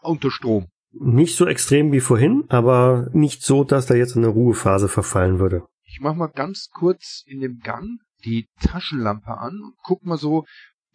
unter 0.00 0.30
Strom. 0.30 0.68
Nicht 0.92 1.36
so 1.36 1.46
extrem 1.46 1.92
wie 1.92 2.00
vorhin, 2.00 2.44
aber 2.48 3.08
nicht 3.12 3.42
so, 3.42 3.64
dass 3.64 3.90
er 3.90 3.96
jetzt 3.96 4.16
in 4.16 4.24
eine 4.24 4.32
Ruhephase 4.32 4.88
verfallen 4.88 5.38
würde. 5.38 5.64
Ich 5.84 6.00
mach 6.00 6.14
mal 6.14 6.28
ganz 6.28 6.68
kurz 6.72 7.22
in 7.26 7.40
dem 7.40 7.60
Gang 7.60 8.00
die 8.24 8.48
Taschenlampe 8.60 9.38
an 9.38 9.60
und 9.62 9.74
guck 9.82 10.04
mal 10.04 10.18
so, 10.18 10.44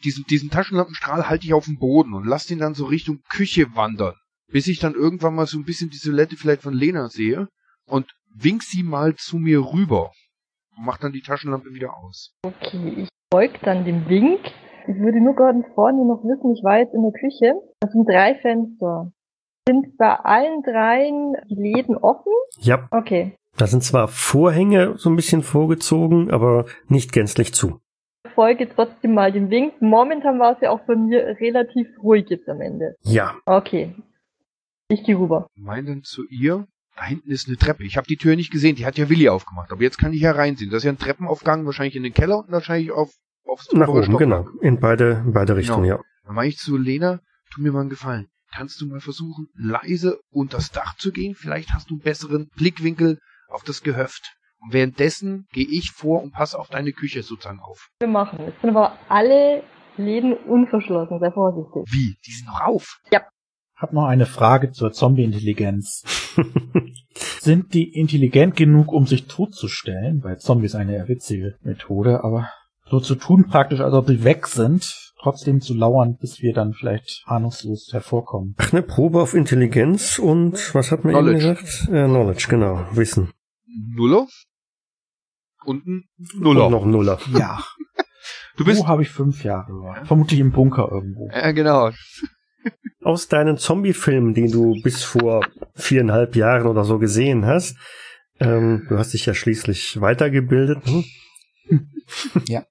diesen, 0.04 0.26
diesen 0.26 0.50
Taschenlampenstrahl 0.50 1.30
halte 1.30 1.46
ich 1.46 1.54
auf 1.54 1.66
dem 1.66 1.78
Boden 1.78 2.14
und 2.14 2.26
lass 2.26 2.46
den 2.46 2.60
dann 2.60 2.74
so 2.74 2.86
Richtung 2.86 3.22
Küche 3.30 3.76
wandern. 3.76 4.16
Bis 4.52 4.68
ich 4.68 4.80
dann 4.80 4.94
irgendwann 4.94 5.36
mal 5.36 5.48
so 5.48 5.58
ein 5.58 5.64
bisschen 5.64 5.90
die 5.90 5.98
Silhouette 5.98 6.36
vielleicht 6.36 6.64
von 6.64 6.74
Lena 6.74 7.08
sehe 7.08 7.48
und 7.86 8.14
wink 8.36 8.64
sie 8.64 8.84
mal 8.84 9.16
zu 9.16 9.38
mir 9.38 9.60
rüber 9.60 10.12
und 10.78 10.86
mach 10.86 10.98
dann 10.98 11.14
die 11.14 11.22
Taschenlampe 11.22 11.74
wieder 11.74 11.96
aus. 11.96 12.36
Okay, 12.44 13.04
ich 13.04 13.10
folge 13.32 13.60
dann 13.64 13.86
dem 13.86 14.08
Wink. 14.10 14.42
Ich 14.88 15.00
würde 15.00 15.22
nur 15.22 15.36
gerade 15.36 15.64
vorne 15.76 16.06
noch 16.06 16.24
wissen, 16.24 16.54
ich 16.54 16.64
war 16.64 16.80
jetzt 16.80 16.94
in 16.94 17.04
der 17.04 17.14
Küche. 17.14 17.54
Das 17.80 17.94
sind 17.94 18.08
drei 18.08 18.36
Fenster. 18.36 19.12
Sind 19.68 19.98
bei 19.98 20.16
allen 20.16 20.62
dreien 20.64 21.36
die 21.50 21.56
Läden 21.56 21.96
offen? 21.98 22.32
Ja. 22.60 22.88
Okay. 22.92 23.38
Da 23.56 23.68
sind 23.68 23.84
zwar 23.84 24.08
Vorhänge 24.08 24.98
so 24.98 25.10
ein 25.10 25.16
bisschen 25.16 25.44
vorgezogen, 25.44 26.32
aber 26.32 26.66
nicht 26.88 27.14
gänzlich 27.14 27.54
zu. 27.54 27.80
Ich 28.26 28.32
folge 28.34 28.68
trotzdem 28.68 29.14
mal 29.14 29.32
dem 29.32 29.50
Wink. 29.50 29.82
Momentan 29.82 30.40
war 30.40 30.54
es 30.54 30.62
ja 30.62 30.72
auch 30.72 30.82
bei 30.82 30.96
mir 30.96 31.38
relativ 31.40 31.88
ruhig 32.02 32.26
jetzt 32.30 32.50
am 32.50 32.62
Ende. 32.62 32.96
Ja. 33.04 33.36
Okay. 33.46 33.96
Ich 34.90 35.04
gehe 35.04 35.18
rüber. 35.18 35.48
Mein 35.56 35.86
dann 35.86 36.04
zu 36.04 36.26
ihr, 36.28 36.68
da 36.98 37.06
hinten 37.06 37.32
ist 37.32 37.48
eine 37.48 37.58
Treppe. 37.58 37.84
Ich 37.84 37.96
habe 37.96 38.08
die 38.08 38.18
Tür 38.18 38.36
nicht 38.36 38.52
gesehen, 38.52 38.76
die 38.76 38.86
hat 38.86 38.98
ja 38.98 39.08
Willi 39.10 39.30
aufgemacht. 39.30 39.72
Aber 39.72 39.82
jetzt 39.82 39.98
kann 39.98 40.14
ich 40.14 40.22
ja 40.22 40.32
reinsehen. 40.32 40.72
Das 40.72 40.80
ist 40.80 40.86
ja 40.86 40.92
ein 40.92 40.98
Treppenaufgang, 40.98 41.66
wahrscheinlich 41.66 41.96
in 41.96 42.04
den 42.04 42.14
Keller 42.14 42.40
und 42.40 42.52
wahrscheinlich 42.52 42.92
auf 42.92 43.12
aufs 43.46 43.72
Nach 43.72 43.88
oben, 43.88 44.04
Stockwerk. 44.04 44.20
genau. 44.20 44.48
In 44.62 44.80
beide, 44.80 45.22
in 45.26 45.34
beide 45.34 45.56
Richtungen, 45.56 45.86
ja. 45.86 46.00
Dann 46.26 46.36
meine 46.36 46.50
ich 46.50 46.58
zu 46.58 46.76
Lena, 46.78 47.20
tu 47.54 47.62
mir 47.62 47.72
mal 47.72 47.82
einen 47.82 47.90
Gefallen. 47.90 48.28
Kannst 48.56 48.80
du 48.82 48.86
mal 48.86 49.00
versuchen, 49.00 49.48
leise 49.56 50.20
unter 50.30 50.58
das 50.58 50.70
Dach 50.70 50.96
zu 50.98 51.12
gehen? 51.12 51.34
Vielleicht 51.34 51.74
hast 51.74 51.90
du 51.90 51.96
einen 51.96 52.02
besseren 52.02 52.50
Blickwinkel 52.56 53.18
auf 53.48 53.64
das 53.64 53.82
Gehöft. 53.82 54.36
Und 54.60 54.74
währenddessen 54.74 55.48
gehe 55.54 55.66
ich 55.68 55.90
vor 55.92 56.22
und 56.22 56.34
passe 56.34 56.60
auf 56.60 56.70
deine 56.70 56.92
Küche 56.92 57.24
sozusagen 57.24 57.60
auf. 57.60 57.88
Wir 58.00 58.08
machen. 58.08 58.40
Es 58.42 58.54
sind 58.62 58.70
aber 58.70 58.98
alle 59.10 59.64
Läden 59.98 60.34
unverschlossen. 60.34 61.20
Sei 61.20 61.32
vorsichtig. 61.32 61.84
Wie? 61.92 62.16
Die 62.28 62.32
sind 62.32 62.46
noch 62.46 62.62
auf. 62.62 63.00
Hab 63.76 63.92
noch 63.92 64.06
eine 64.06 64.28
Frage 64.28 64.72
zur 64.72 64.92
Zombie-Intelligenz. 64.92 66.04
Sind 67.42 67.74
die 67.74 67.92
intelligent 67.92 68.56
genug, 68.56 68.94
um 68.94 69.08
sich 69.08 69.26
totzustellen? 69.26 70.22
Bei 70.22 70.36
Zombies 70.36 70.76
eine 70.76 70.96
eher 70.96 71.08
witzige 71.08 71.58
Methode, 71.62 72.24
aber 72.24 72.50
so 72.86 73.00
zu 73.00 73.16
tun 73.16 73.48
praktisch, 73.48 73.82
als 73.82 73.94
ob 73.94 74.08
sie 74.08 74.24
weg 74.24 74.48
sind, 74.48 75.13
trotzdem 75.24 75.62
zu 75.62 75.74
lauern, 75.74 76.18
bis 76.20 76.42
wir 76.42 76.54
dann 76.54 76.74
vielleicht 76.74 77.24
ahnungslos 77.26 77.90
hervorkommen. 77.94 78.56
Ach, 78.58 78.74
eine 78.74 78.84
Probe 78.84 79.22
auf 79.22 79.34
Intelligenz 79.34 80.20
und 80.20 80.76
was 80.76 80.92
hat 80.92 81.06
man 81.06 81.16
eben 81.16 81.26
Knowledge. 81.26 81.56
gesagt? 81.56 81.88
Äh, 81.90 82.06
Knowledge, 82.06 82.48
genau. 82.50 82.86
Wissen. 82.92 83.32
Nuller. 83.96 84.28
Unten 85.66 86.04
Nuller. 86.36 86.66
Und 86.66 86.72
noch 86.72 86.86
Nuller. 86.86 87.20
Ja. 87.34 87.64
Du 88.58 88.66
bist. 88.66 88.82
Wo 88.82 88.88
habe 88.88 89.02
ich 89.02 89.10
fünf 89.10 89.44
Jahre? 89.44 90.06
Vermutlich 90.06 90.40
im 90.40 90.52
Bunker 90.52 90.90
irgendwo. 90.92 91.28
Ja, 91.32 91.52
genau. 91.52 91.90
Aus 93.02 93.28
deinen 93.28 93.58
Zombie-Filmen, 93.58 94.36
die 94.36 94.52
du 94.52 94.80
bis 94.84 95.04
vor 95.04 95.44
viereinhalb 95.74 96.36
Jahren 96.36 96.68
oder 96.68 96.84
so 96.84 97.00
gesehen 97.00 97.46
hast, 97.48 97.76
ähm, 98.40 98.86
du 98.90 98.98
hast 98.98 99.14
dich 99.14 99.26
ja 99.26 99.34
schließlich 99.34 100.00
weitergebildet, 100.02 100.86
hm? 100.86 101.04
Ja. 102.48 102.64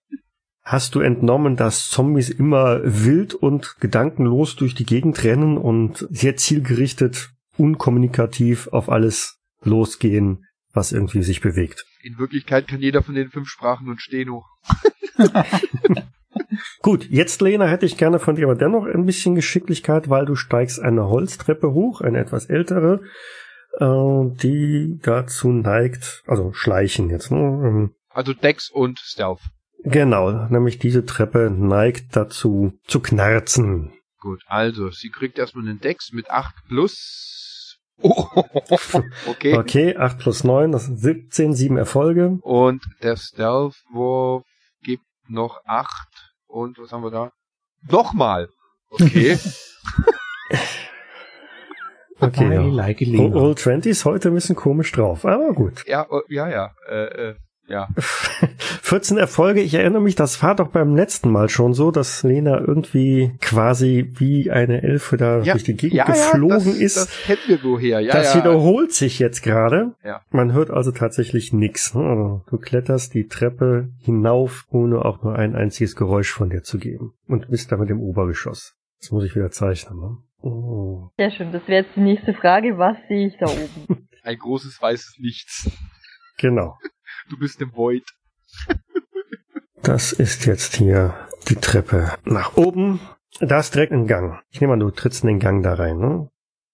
Hast 0.64 0.94
du 0.94 1.00
entnommen, 1.00 1.56
dass 1.56 1.90
Zombies 1.90 2.30
immer 2.30 2.80
wild 2.84 3.34
und 3.34 3.76
gedankenlos 3.80 4.54
durch 4.54 4.74
die 4.74 4.86
Gegend 4.86 5.24
rennen 5.24 5.58
und 5.58 6.06
sehr 6.10 6.36
zielgerichtet, 6.36 7.30
unkommunikativ 7.56 8.68
auf 8.68 8.88
alles 8.88 9.40
losgehen, 9.62 10.44
was 10.72 10.92
irgendwie 10.92 11.22
sich 11.22 11.40
bewegt? 11.40 11.84
In 12.02 12.18
Wirklichkeit 12.18 12.68
kann 12.68 12.80
jeder 12.80 13.02
von 13.02 13.14
den 13.14 13.30
fünf 13.30 13.48
Sprachen 13.48 13.88
und 13.88 14.00
Steno. 14.00 14.44
Gut, 16.80 17.08
jetzt 17.10 17.40
Lena 17.40 17.66
hätte 17.66 17.86
ich 17.86 17.96
gerne 17.96 18.18
von 18.18 18.36
dir 18.36 18.44
aber 18.46 18.54
dennoch 18.54 18.86
ein 18.86 19.04
bisschen 19.04 19.34
Geschicklichkeit, 19.34 20.08
weil 20.08 20.26
du 20.26 20.36
steigst 20.36 20.80
eine 20.80 21.08
Holztreppe 21.08 21.72
hoch, 21.72 22.00
eine 22.00 22.18
etwas 22.18 22.46
ältere, 22.46 23.00
äh, 23.78 24.36
die 24.42 24.98
dazu 25.02 25.48
neigt, 25.48 26.22
also 26.26 26.52
schleichen 26.52 27.10
jetzt, 27.10 27.30
ne? 27.30 27.38
Ähm, 27.38 27.94
Also 28.10 28.32
Dex 28.32 28.70
und 28.70 28.98
Stealth. 29.00 29.40
Genau, 29.84 30.46
nämlich 30.48 30.78
diese 30.78 31.04
Treppe 31.04 31.50
neigt 31.50 32.14
dazu 32.16 32.72
zu 32.86 33.00
knarzen. 33.00 33.92
Gut, 34.18 34.42
also, 34.46 34.90
sie 34.90 35.10
kriegt 35.10 35.38
erstmal 35.38 35.66
einen 35.66 35.80
Dex 35.80 36.12
mit 36.12 36.30
8 36.30 36.54
plus. 36.68 37.78
Oh, 38.00 38.26
okay. 39.26 39.56
Okay, 39.56 39.96
8 39.96 40.18
plus 40.18 40.44
9, 40.44 40.70
das 40.72 40.86
sind 40.86 40.98
17, 40.98 41.54
7 41.54 41.76
Erfolge. 41.76 42.38
Und 42.42 42.84
der 43.02 43.16
Stealth-Wurf 43.16 44.44
gibt 44.82 45.04
noch 45.28 45.60
8. 45.64 45.88
Und 46.46 46.78
was 46.78 46.92
haben 46.92 47.02
wir 47.02 47.10
da? 47.10 47.32
Nochmal. 47.88 48.48
Okay. 48.90 49.38
Okay, 52.22 52.54
ja. 52.54 52.62
like. 52.62 53.00
Old 53.34 53.58
Twenties 53.58 54.04
heute 54.04 54.28
ein 54.28 54.34
bisschen 54.34 54.54
komisch 54.54 54.92
drauf, 54.92 55.24
aber 55.24 55.52
gut. 55.54 55.84
ja, 55.88 56.06
oh, 56.08 56.20
ja, 56.28 56.48
ja. 56.48 56.70
Äh, 56.88 57.30
äh, 57.30 57.34
ja. 57.66 57.88
14 58.82 59.16
Erfolge, 59.16 59.60
ich 59.60 59.74
erinnere 59.74 60.02
mich, 60.02 60.14
das 60.14 60.42
war 60.42 60.54
doch 60.54 60.68
beim 60.68 60.94
letzten 60.94 61.30
Mal 61.30 61.48
schon 61.48 61.74
so, 61.74 61.90
dass 61.90 62.22
Lena 62.22 62.60
irgendwie 62.60 63.32
quasi 63.40 64.12
wie 64.16 64.50
eine 64.50 64.82
Elfe 64.82 65.16
da 65.16 65.40
ja. 65.42 65.52
durch 65.52 65.64
die 65.64 65.74
Gegend 65.74 65.94
ja, 65.94 66.04
geflogen 66.04 66.58
ja, 66.58 66.72
das, 66.72 66.76
ist. 66.76 66.96
Das 66.96 67.22
kennen 67.22 67.40
wir 67.46 67.62
woher. 67.62 68.00
Ja, 68.00 68.12
das 68.12 68.34
ja. 68.34 68.40
wiederholt 68.40 68.92
sich 68.92 69.18
jetzt 69.18 69.42
gerade. 69.42 69.94
Ja. 70.04 70.22
Man 70.30 70.52
hört 70.52 70.70
also 70.70 70.90
tatsächlich 70.92 71.52
nichts. 71.52 71.94
Ne? 71.94 72.02
Also 72.04 72.44
du 72.50 72.58
kletterst 72.58 73.14
die 73.14 73.28
Treppe 73.28 73.88
hinauf, 74.00 74.66
ohne 74.70 75.04
auch 75.04 75.22
nur 75.22 75.36
ein 75.36 75.54
einziges 75.54 75.96
Geräusch 75.96 76.32
von 76.32 76.50
dir 76.50 76.62
zu 76.62 76.78
geben. 76.78 77.14
Und 77.26 77.48
bist 77.48 77.72
damit 77.72 77.90
im 77.90 78.00
Obergeschoss. 78.00 78.74
Das 79.00 79.10
muss 79.10 79.24
ich 79.24 79.34
wieder 79.34 79.50
zeichnen. 79.50 79.98
Ne? 79.98 80.18
Oh. 80.42 81.08
Sehr 81.16 81.30
schön. 81.30 81.52
Das 81.52 81.66
wäre 81.66 81.84
jetzt 81.84 81.96
die 81.96 82.00
nächste 82.00 82.34
Frage. 82.34 82.76
Was 82.78 82.96
sehe 83.08 83.28
ich 83.28 83.36
da 83.38 83.46
oben? 83.46 84.08
Ein 84.22 84.38
großes 84.38 84.80
weißes 84.80 85.18
Nichts. 85.18 85.70
Genau. 86.38 86.76
Du 87.30 87.38
bist 87.38 87.60
im 87.60 87.74
Void. 87.74 88.04
Das 89.82 90.12
ist 90.12 90.46
jetzt 90.46 90.76
hier 90.76 91.14
die 91.48 91.56
Treppe 91.56 92.12
nach 92.24 92.56
oben. 92.56 93.00
Da 93.40 93.58
ist 93.58 93.74
direkt 93.74 93.92
ein 93.92 94.06
Gang. 94.06 94.40
Ich 94.50 94.60
nehme 94.60 94.74
an, 94.74 94.80
du 94.80 94.90
trittst 94.90 95.24
in 95.24 95.28
den 95.28 95.38
Gang 95.38 95.62
da 95.62 95.74
rein. 95.74 95.98
Ne? 95.98 96.28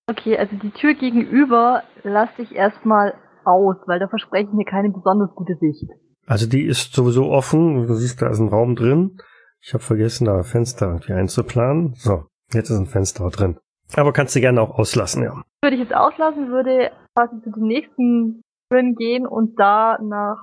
Okay, 0.07 0.37
also 0.37 0.57
die 0.57 0.71
Tür 0.71 0.95
gegenüber 0.95 1.83
lasse 2.03 2.43
ich 2.43 2.55
erstmal 2.55 3.15
aus, 3.45 3.77
weil 3.87 3.99
da 3.99 4.09
verspreche 4.09 4.49
ich 4.49 4.55
mir 4.55 4.65
keine 4.65 4.91
besonders 4.91 5.35
gute 5.35 5.57
Sicht. 5.57 5.85
Also 6.27 6.47
die 6.47 6.63
ist 6.63 6.93
sowieso 6.93 7.31
offen. 7.31 7.87
Du 7.87 7.95
siehst, 7.95 8.21
da 8.21 8.29
ist 8.29 8.39
ein 8.39 8.49
Raum 8.49 8.77
drin. 8.77 9.19
Ich 9.61 9.75
habe 9.75 9.83
vergessen, 9.83 10.27
da 10.27 10.43
Fenster 10.43 10.87
irgendwie 10.87 11.15
einzuplanen. 11.15 11.95
So, 11.95 12.27
jetzt 12.53 12.71
ist 12.71 12.79
ein 12.79 12.87
Fenster 12.87 13.29
drin. 13.31 13.59
Aber 13.97 14.13
kannst 14.13 14.37
du 14.37 14.41
gerne 14.41 14.61
auch 14.61 14.79
auslassen, 14.79 15.23
ja. 15.23 15.43
Würde 15.63 15.77
ich 15.77 15.83
jetzt 15.83 15.95
auslassen, 15.95 16.51
würde 16.51 16.91
quasi 17.15 17.43
zu 17.43 17.51
den 17.51 17.67
nächsten 17.67 18.43
gehen 18.71 19.27
und 19.27 19.59
da 19.59 19.99
nach 20.03 20.39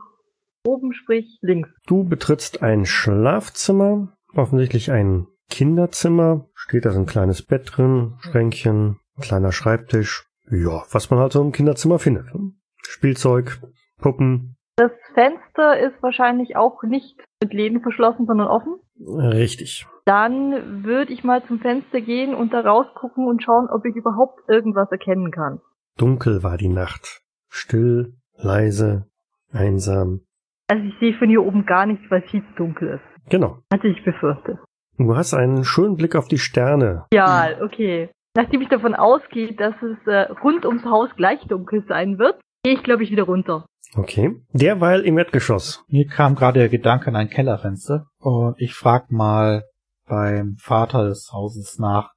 oben, 0.65 0.93
sprich 0.93 1.38
links. 1.41 1.69
Du 1.86 2.03
betrittst 2.03 2.63
ein 2.63 2.86
Schlafzimmer, 2.86 4.13
offensichtlich 4.34 4.91
ein 4.91 5.28
Kinderzimmer. 5.49 6.47
Steht 6.53 6.86
da 6.86 6.91
so 6.91 6.99
ein 6.99 7.05
kleines 7.05 7.45
Bett 7.45 7.71
drin, 7.76 8.15
Schränkchen, 8.19 8.99
kleiner 9.21 9.51
Schreibtisch. 9.51 10.28
Ja, 10.49 10.84
was 10.91 11.09
man 11.09 11.19
halt 11.19 11.34
so 11.34 11.41
im 11.41 11.51
Kinderzimmer 11.51 11.99
findet. 11.99 12.34
ne? 12.34 12.51
Spielzeug, 12.82 13.61
Puppen. 13.99 14.57
Das 14.76 14.91
Fenster 15.13 15.80
ist 15.80 16.01
wahrscheinlich 16.01 16.55
auch 16.57 16.84
nicht 16.84 17.17
mit 17.41 17.53
Läden 17.53 17.82
verschlossen, 17.82 18.26
sondern 18.26 18.47
offen. 18.47 18.76
Richtig. 18.99 19.88
Dann 20.05 20.84
würde 20.84 21.13
ich 21.13 21.23
mal 21.23 21.43
zum 21.45 21.59
Fenster 21.59 22.01
gehen 22.01 22.36
und 22.36 22.53
da 22.53 22.61
rausgucken 22.61 23.28
und 23.28 23.41
schauen, 23.41 23.69
ob 23.69 23.86
ich 23.86 23.95
überhaupt 23.95 24.47
irgendwas 24.49 24.91
erkennen 24.91 25.32
kann. 25.32 25.61
Dunkel 25.97 26.43
war 26.43 26.57
die 26.57 26.69
Nacht. 26.69 27.21
Still, 27.49 28.13
leise, 28.37 29.05
einsam. 29.51 30.21
Also 30.67 30.83
ich 30.83 30.93
sehe 30.99 31.13
von 31.17 31.29
hier 31.29 31.43
oben 31.43 31.65
gar 31.65 31.85
nichts, 31.85 32.03
weil 32.09 32.23
es 32.23 32.31
viel 32.31 32.41
zu 32.41 32.53
dunkel 32.55 32.89
ist. 32.89 33.29
Genau. 33.29 33.59
Hatte 33.71 33.87
ich 33.87 34.03
befürchtet. 34.03 34.57
Du 34.97 35.15
hast 35.15 35.33
einen 35.33 35.63
schönen 35.63 35.95
Blick 35.95 36.15
auf 36.15 36.27
die 36.27 36.37
Sterne. 36.37 37.05
Ja, 37.13 37.49
okay. 37.61 38.09
Nachdem 38.35 38.61
ich 38.61 38.69
davon 38.69 38.95
ausgehe, 38.95 39.53
dass 39.53 39.75
es 39.81 39.97
äh, 40.07 40.31
rund 40.43 40.65
ums 40.65 40.83
Haus 40.85 41.09
gleich 41.15 41.39
dunkel 41.47 41.83
sein 41.87 42.17
wird, 42.17 42.39
gehe 42.63 42.73
ich, 42.73 42.83
glaube 42.83 43.03
ich, 43.03 43.11
wieder 43.11 43.23
runter. 43.23 43.65
Okay. 43.95 44.35
Derweil 44.51 45.01
im 45.01 45.17
Erdgeschoss. 45.17 45.85
Mir 45.87 46.05
kam 46.07 46.35
gerade 46.35 46.59
der 46.59 46.69
Gedanke 46.69 47.07
an 47.07 47.15
ein 47.15 47.29
Kellerfenster 47.29 48.07
und 48.19 48.55
ich 48.57 48.73
frag 48.73 49.11
mal 49.11 49.63
beim 50.07 50.55
Vater 50.57 51.07
des 51.07 51.31
Hauses 51.31 51.79
nach, 51.79 52.11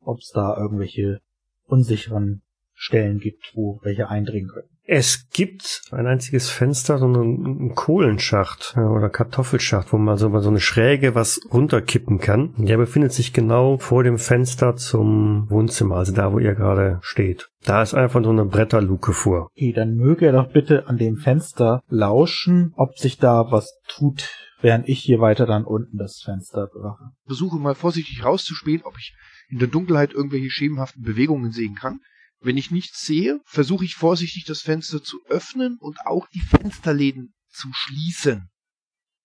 ob 0.00 0.18
es 0.18 0.30
da 0.32 0.56
irgendwelche 0.56 1.20
unsicheren 1.66 2.42
Stellen 2.74 3.18
gibt, 3.18 3.52
wo 3.54 3.80
welche 3.82 4.08
eindringen 4.08 4.50
können. 4.50 4.68
Es 4.86 5.30
gibt 5.30 5.82
ein 5.92 6.06
einziges 6.06 6.50
Fenster, 6.50 6.98
so 6.98 7.06
einen, 7.06 7.46
einen 7.46 7.74
Kohlenschacht 7.74 8.74
ja, 8.76 8.86
oder 8.86 9.08
Kartoffelschacht, 9.08 9.92
wo 9.94 9.96
man 9.96 10.18
so 10.18 10.26
über 10.26 10.42
so 10.42 10.50
eine 10.50 10.60
Schräge 10.60 11.14
was 11.14 11.40
runterkippen 11.50 12.18
kann. 12.18 12.52
Der 12.58 12.76
befindet 12.76 13.12
sich 13.12 13.32
genau 13.32 13.78
vor 13.78 14.04
dem 14.04 14.18
Fenster 14.18 14.76
zum 14.76 15.48
Wohnzimmer, 15.48 15.96
also 15.96 16.12
da, 16.12 16.32
wo 16.32 16.38
ihr 16.38 16.54
gerade 16.54 16.98
steht. 17.00 17.48
Da 17.64 17.80
ist 17.80 17.94
einfach 17.94 18.22
so 18.22 18.28
eine 18.28 18.44
Bretterluke 18.44 19.14
vor. 19.14 19.48
Okay, 19.52 19.72
dann 19.72 19.96
möge 19.96 20.26
er 20.26 20.32
doch 20.32 20.52
bitte 20.52 20.86
an 20.86 20.98
dem 20.98 21.16
Fenster 21.16 21.82
lauschen, 21.88 22.74
ob 22.76 22.98
sich 22.98 23.16
da 23.16 23.50
was 23.50 23.80
tut, 23.88 24.28
während 24.60 24.86
ich 24.86 25.00
hier 25.00 25.18
weiter 25.18 25.46
dann 25.46 25.64
unten 25.64 25.96
das 25.96 26.20
Fenster 26.22 26.66
bewache. 26.66 27.12
Versuche 27.24 27.58
mal 27.58 27.74
vorsichtig 27.74 28.22
rauszuspähen, 28.22 28.82
ob 28.84 28.98
ich 28.98 29.16
in 29.48 29.58
der 29.58 29.68
Dunkelheit 29.68 30.12
irgendwelche 30.12 30.50
schemenhaften 30.50 31.02
Bewegungen 31.02 31.52
sehen 31.52 31.74
kann. 31.74 32.00
Wenn 32.44 32.56
ich 32.58 32.70
nichts 32.70 33.04
sehe, 33.06 33.40
versuche 33.46 33.84
ich 33.84 33.94
vorsichtig 33.94 34.44
das 34.46 34.60
Fenster 34.60 35.02
zu 35.02 35.18
öffnen 35.28 35.78
und 35.80 35.98
auch 36.04 36.26
die 36.28 36.40
Fensterläden 36.40 37.32
zu 37.50 37.68
schließen, 37.72 38.48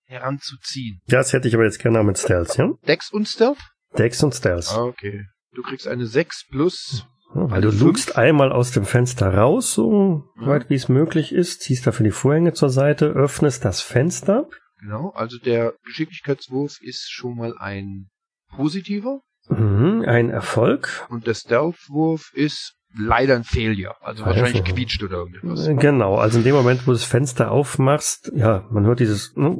heranzuziehen. 0.06 1.00
Das 1.08 1.34
hätte 1.34 1.48
ich 1.48 1.54
aber 1.56 1.66
jetzt 1.66 1.80
gerne 1.80 2.04
mit 2.04 2.18
Stealth, 2.18 2.58
ja? 2.58 2.70
Dex 2.88 3.12
und 3.12 3.28
Stealth? 3.28 3.60
Dex 3.98 4.24
und 4.24 4.34
Stealth. 4.34 4.72
Okay. 4.76 5.26
Du 5.54 5.62
kriegst 5.64 5.88
eine 5.88 6.06
6 6.06 6.46
plus. 6.50 7.06
Ja, 7.36 7.52
weil 7.52 7.62
du 7.62 7.70
Fünf. 7.70 7.82
lugst 7.84 8.16
einmal 8.18 8.52
aus 8.52 8.72
dem 8.72 8.86
Fenster 8.86 9.34
raus, 9.34 9.74
so 9.74 10.24
Ja. 10.40 10.48
weit 10.48 10.70
wie 10.70 10.76
es 10.76 10.90
möglich 10.90 11.32
ist, 11.32 11.62
ziehst 11.62 11.86
dafür 11.86 12.04
die 12.06 12.12
Vorhänge 12.12 12.54
zur 12.54 12.70
Seite, 12.70 13.06
öffnest 13.08 13.66
das 13.66 13.82
Fenster. 13.82 14.48
Genau, 14.80 15.10
also 15.12 15.38
der 15.38 15.74
Geschicklichkeitswurf 15.86 16.78
ist 16.82 17.12
schon 17.12 17.36
mal 17.36 17.56
ein 17.58 18.08
positiver 18.56 19.22
Mhm, 19.50 20.04
ein 20.08 20.30
Erfolg. 20.30 21.06
und 21.10 21.28
der 21.28 21.34
Stealthwurf 21.36 22.32
ist 22.34 22.74
leider 22.98 23.36
ein 23.36 23.44
Failure. 23.44 23.96
Also 24.02 24.26
wahrscheinlich 24.26 24.62
Also. 24.62 24.74
quietscht 24.74 25.04
oder 25.04 25.18
irgendwas. 25.18 25.68
Äh, 25.68 25.76
Genau, 25.76 26.16
also 26.16 26.38
in 26.40 26.44
dem 26.44 26.56
Moment, 26.56 26.82
wo 26.82 26.92
du 26.92 26.94
das 26.94 27.04
Fenster 27.04 27.52
aufmachst, 27.52 28.32
ja, 28.36 28.66
man 28.72 28.86
hört 28.86 29.00
dieses 29.00 29.36
ne, 29.36 29.58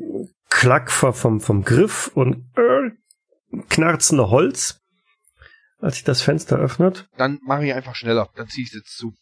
Klack 0.50 0.92
vom, 0.92 1.40
vom, 1.40 1.64
Griff 1.64 2.10
und 2.14 2.46
äh, 2.58 2.92
knarzende 3.70 4.30
Holz, 4.30 4.82
als 5.80 5.96
sich 5.96 6.04
das 6.04 6.22
Fenster 6.22 6.58
öffnet. 6.58 7.08
Dann 7.18 7.40
mache 7.44 7.66
ich 7.66 7.74
einfach 7.74 7.96
schneller. 7.96 8.30
Dann 8.36 8.48
ziehe 8.48 8.64
ich 8.64 8.70
es 8.72 8.80
jetzt 8.80 8.98
zu. 8.98 9.14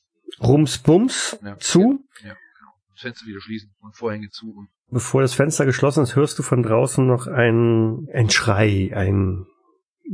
Rums, 0.41 0.78
bums, 0.80 1.38
Ja. 1.43 1.58
zu. 1.60 1.99
Ja, 2.22 2.30
genau. 2.30 2.72
Das 2.93 3.01
Fenster 3.01 3.26
wieder 3.26 3.41
schließen 3.41 3.74
und 3.82 3.95
Vorhänge 3.95 4.30
zu. 4.30 4.51
Und 4.51 4.70
Bevor 4.89 5.22
das 5.22 5.34
Fenster 5.34 5.66
geschlossen 5.66 6.03
ist, 6.03 6.16
hörst 6.16 6.39
du 6.39 6.43
von 6.43 6.64
draußen 6.64 7.05
noch 7.05 7.28
ein, 7.28 8.08
ein 8.14 8.30
Schrei, 8.30 8.91
ein 8.95 9.45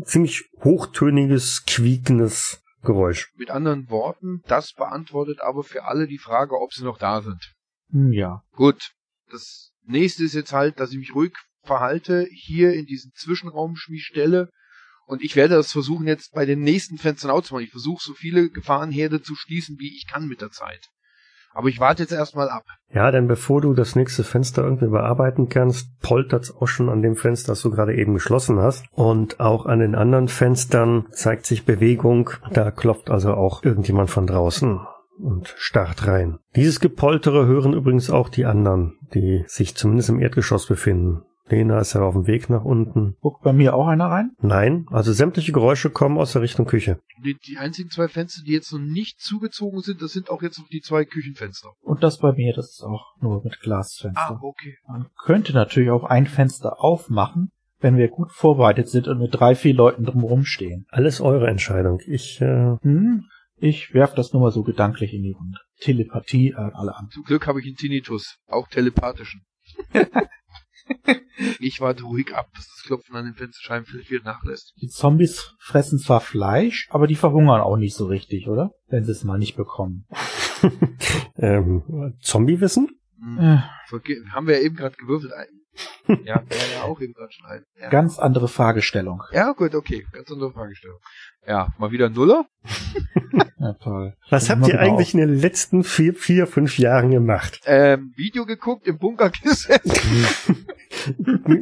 ziemlich 0.04 0.50
hochtöniges, 0.64 1.66
quiekendes 1.68 2.63
Geräusch. 2.84 3.32
mit 3.36 3.50
anderen 3.50 3.90
Worten, 3.90 4.42
das 4.48 4.74
beantwortet 4.74 5.42
aber 5.42 5.64
für 5.64 5.86
alle 5.86 6.08
die 6.08 6.18
Frage, 6.18 6.60
ob 6.60 6.74
sie 6.74 6.84
noch 6.84 6.98
da 6.98 7.22
sind. 7.22 7.54
Hm, 7.92 8.12
ja. 8.12 8.44
Gut. 8.52 8.92
Das 9.32 9.72
nächste 9.84 10.24
ist 10.24 10.34
jetzt 10.34 10.54
halt, 10.54 10.80
dass 10.80 10.92
ich 10.92 10.98
mich 10.98 11.16
ruhig 11.16 11.34
verhalte, 11.64 12.28
hier 12.30 12.74
in 12.74 12.86
diesen 12.86 13.12
Zwischenraum 13.16 13.76
mich 13.88 14.04
stelle. 14.04 14.50
Und 15.06 15.22
ich 15.22 15.36
werde 15.36 15.56
das 15.56 15.72
versuchen, 15.72 16.08
jetzt 16.08 16.32
bei 16.34 16.46
den 16.46 16.62
nächsten 16.62 16.98
Fenstern 16.98 17.32
auch 17.32 17.44
zu 17.44 17.54
machen. 17.54 17.66
Ich 17.66 17.72
versuche, 17.72 18.04
so 18.04 18.14
viele 18.14 18.50
Gefahrenherde 18.50 19.22
zu 19.22 19.36
schließen, 19.36 19.78
wie 19.80 19.96
ich 19.96 20.08
kann 20.08 20.28
mit 20.28 20.42
der 20.42 20.52
Zeit. 20.52 20.90
Aber 21.54 21.68
ich 21.68 21.80
warte 21.80 22.04
jetzt 22.04 22.12
erstmal 22.12 22.50
ab. 22.50 22.64
Ja, 22.92 23.12
denn 23.12 23.28
bevor 23.28 23.62
du 23.62 23.74
das 23.74 23.96
nächste 23.96 24.24
Fenster 24.24 24.64
irgendwie 24.64 24.88
bearbeiten 24.88 25.50
kannst, 25.50 26.00
poltert's 26.02 26.56
auch 26.56 26.68
schon 26.68 26.90
an 26.90 27.02
dem 27.02 27.16
Fenster, 27.16 27.52
das 27.54 27.62
du 27.62 27.72
gerade 27.72 27.96
eben 27.96 28.14
geschlossen 28.14 28.60
hast. 28.60 28.86
Und 28.92 29.40
auch 29.40 29.66
an 29.66 29.80
den 29.80 29.96
anderen 29.96 30.28
Fenstern 30.28 31.06
zeigt 31.12 31.46
sich 31.46 31.66
Bewegung. 31.66 32.32
Da 32.52 32.72
klopft 32.72 33.10
also 33.10 33.34
auch 33.34 33.64
irgendjemand 33.64 34.10
von 34.10 34.28
draußen 34.28 34.80
und 35.20 35.54
starrt 35.58 36.08
rein. 36.08 36.40
Dieses 36.56 36.80
Gepoltere 36.80 37.46
hören 37.46 37.74
übrigens 37.74 38.10
auch 38.10 38.30
die 38.30 38.46
anderen, 38.46 38.98
die 39.14 39.44
sich 39.48 39.76
zumindest 39.76 40.10
im 40.10 40.20
Erdgeschoss 40.20 40.68
befinden. 40.68 41.24
Lena 41.50 41.80
ist 41.80 41.94
ja 41.94 42.02
auf 42.02 42.14
dem 42.14 42.26
Weg 42.28 42.50
nach 42.50 42.64
unten. 42.64 43.16
Guckt 43.20 43.44
bei 43.44 43.54
mir 43.54 43.76
auch 43.76 43.88
einer 43.88 44.06
rein? 44.06 44.32
Nein, 44.42 44.86
also 44.92 45.12
sämtliche 45.12 45.52
Geräusche 45.52 45.90
kommen 45.90 46.18
aus 46.18 46.34
der 46.34 46.42
Richtung 46.42 46.66
Küche. 46.66 47.00
Die, 47.24 47.36
die 47.36 47.58
einzigen 47.58 47.90
zwei 47.90 48.08
Fenster, 48.08 48.44
die 48.46 48.54
jetzt 48.54 48.72
noch 48.72 48.80
nicht 48.80 49.20
zugezogen 49.20 49.82
sind, 49.82 50.02
das 50.02 50.12
sind 50.14 50.30
auch 50.30 50.42
jetzt 50.42 50.58
noch 50.58 50.68
die 50.68 50.82
zwei 50.82 51.06
Küchenfenster. 51.06 51.70
Und 51.82 52.02
das 52.04 52.18
bei 52.18 52.32
mir, 52.32 52.54
das 52.54 52.72
ist 52.72 52.84
auch 52.84 53.16
nur 53.22 53.44
mit 53.44 53.60
Glasfenster. 53.60 54.40
Ah, 54.40 54.40
okay. 54.42 54.78
Man 54.88 55.08
könnte 55.24 55.54
natürlich 55.54 55.92
auch 55.92 56.06
ein 56.06 56.28
Fenster 56.28 56.82
aufmachen, 56.82 57.52
wenn 57.80 57.98
wir 57.98 58.08
gut 58.08 58.32
vorbereitet 58.32 58.88
sind 58.88 59.08
und 59.08 59.20
mit 59.20 59.34
drei, 59.34 59.56
vier 59.56 59.74
Leuten 59.74 60.06
drumherum 60.06 60.46
stehen. 60.46 60.86
Alles 60.90 61.20
eure 61.20 61.48
Entscheidung. 61.48 62.00
Ich, 62.08 62.40
äh, 62.42 62.78
Hm, 62.82 63.26
ich 63.58 63.94
werf 63.94 64.14
das 64.16 64.34
nur 64.34 64.42
mal 64.42 64.52
so 64.52 64.64
gedanklich 64.64 65.14
in 65.14 65.24
die 65.24 65.32
Runde. 65.32 65.58
Telepathie 65.80 66.56
an 66.56 66.72
alle 66.74 66.96
an. 66.96 67.10
Zum 67.12 67.24
Glück 67.24 67.48
habe 67.48 67.60
ich 67.60 67.66
einen 67.66 67.76
Tinnitus, 67.76 68.38
auch 68.48 68.68
telepathischen. 68.68 69.42
ich 71.60 71.82
warte 71.82 72.04
ruhig 72.04 72.34
ab, 72.34 72.50
dass 72.56 72.68
das 72.68 72.84
Klopfen 72.84 73.16
an 73.16 73.26
den 73.26 73.36
Fensterscheiben 73.36 73.86
vielleicht 73.86 74.12
wieder 74.12 74.24
nachlässt. 74.24 74.74
Die 74.82 74.90
Zombies 74.90 75.56
fressen 75.60 76.00
zwar 76.00 76.22
Fleisch, 76.22 76.88
aber 76.92 77.08
die 77.08 77.16
verhungern 77.16 77.62
auch 77.62 77.78
nicht 77.78 77.96
so 77.96 78.06
richtig, 78.06 78.48
oder? 78.48 78.72
Wenn 78.88 79.04
sie 79.04 79.12
es 79.12 79.24
mal 79.24 79.38
nicht 79.38 79.56
bekommen. 79.56 80.06
ähm, 81.38 82.16
Zombie-Wissen? 82.22 82.90
Hm. 83.20 83.40
Äh, 83.40 83.58
Haben 84.32 84.48
wir 84.48 84.58
ja 84.58 84.64
eben 84.64 84.76
gerade 84.76 84.96
gewürfelt. 84.96 85.34
Ein. 85.34 85.48
Ja, 86.26 86.44
wäre 86.48 86.74
ja 86.76 86.84
auch 86.84 87.00
eben 87.02 87.14
gerade 87.14 87.32
schon 87.32 87.46
ein. 87.48 87.64
Ja. 87.82 87.90
ganz 87.90 88.20
andere 88.20 88.48
Fragestellung. 88.48 89.24
ja, 89.32 89.54
gut, 89.54 89.74
okay. 89.74 90.06
Ganz 90.12 90.30
andere 90.32 90.52
Fragestellung. 90.52 91.00
Ja, 91.48 91.74
mal 91.80 91.92
wieder 91.92 92.08
ein 92.08 92.14
Nuller. 92.14 92.46
Ja, 93.64 93.74
toll. 93.74 94.14
Was 94.30 94.50
habt 94.50 94.68
ihr 94.68 94.78
eigentlich 94.78 95.14
in 95.14 95.22
den 95.22 95.40
letzten 95.40 95.86
vier, 95.86 96.14
vier, 96.14 96.48
fünf 96.48 96.78
Jahren 96.78 97.12
gemacht? 97.12 97.62
Ähm, 97.66 98.12
Video 98.18 98.46
geguckt, 98.46 98.86
im 98.88 98.98
Bunker 98.98 99.30
gesessen. 99.30 100.28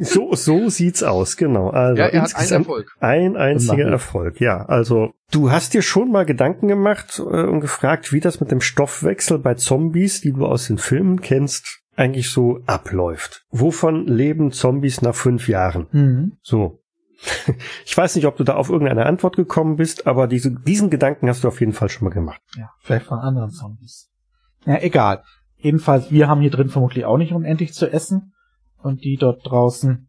so, 0.00 0.34
so 0.34 0.68
sieht's 0.68 1.04
aus, 1.04 1.36
genau. 1.36 1.70
Also 1.70 2.02
ja, 2.02 2.08
er 2.08 2.22
hat 2.22 2.34
einen 2.34 2.42
insgesamt 2.42 2.66
Erfolg. 2.66 2.96
ein 2.98 3.36
einziger. 3.36 3.86
Erfolg, 3.86 4.40
ja. 4.40 4.64
Also 4.66 5.12
du 5.30 5.52
hast 5.52 5.74
dir 5.74 5.82
schon 5.82 6.10
mal 6.10 6.26
Gedanken 6.26 6.66
gemacht 6.66 7.20
äh, 7.20 7.22
und 7.22 7.60
gefragt, 7.60 8.12
wie 8.12 8.20
das 8.20 8.40
mit 8.40 8.50
dem 8.50 8.60
Stoffwechsel 8.60 9.38
bei 9.38 9.54
Zombies, 9.54 10.20
die 10.22 10.32
du 10.32 10.44
aus 10.44 10.66
den 10.66 10.78
Filmen 10.78 11.20
kennst, 11.20 11.82
eigentlich 11.94 12.30
so 12.30 12.60
abläuft. 12.66 13.44
Wovon 13.50 14.06
leben 14.06 14.50
Zombies 14.50 15.02
nach 15.02 15.14
fünf 15.14 15.46
Jahren? 15.46 15.86
Mhm. 15.92 16.32
So. 16.42 16.81
Ich 17.84 17.96
weiß 17.96 18.16
nicht, 18.16 18.26
ob 18.26 18.36
du 18.36 18.44
da 18.44 18.54
auf 18.54 18.70
irgendeine 18.70 19.06
Antwort 19.06 19.36
gekommen 19.36 19.76
bist, 19.76 20.06
aber 20.06 20.26
diese, 20.26 20.50
diesen 20.50 20.90
Gedanken 20.90 21.28
hast 21.28 21.44
du 21.44 21.48
auf 21.48 21.60
jeden 21.60 21.72
Fall 21.72 21.88
schon 21.88 22.08
mal 22.08 22.14
gemacht. 22.14 22.40
Ja, 22.56 22.70
vielleicht 22.80 23.06
von 23.06 23.18
anderen 23.18 23.50
Zombies. 23.50 24.10
Ja, 24.64 24.78
egal. 24.80 25.22
Jedenfalls, 25.56 26.10
wir 26.10 26.28
haben 26.28 26.40
hier 26.40 26.50
drin 26.50 26.68
vermutlich 26.68 27.04
auch 27.04 27.18
nicht 27.18 27.32
unendlich 27.32 27.72
zu 27.72 27.90
essen. 27.90 28.32
Und 28.78 29.04
die 29.04 29.16
dort 29.16 29.48
draußen, 29.48 30.08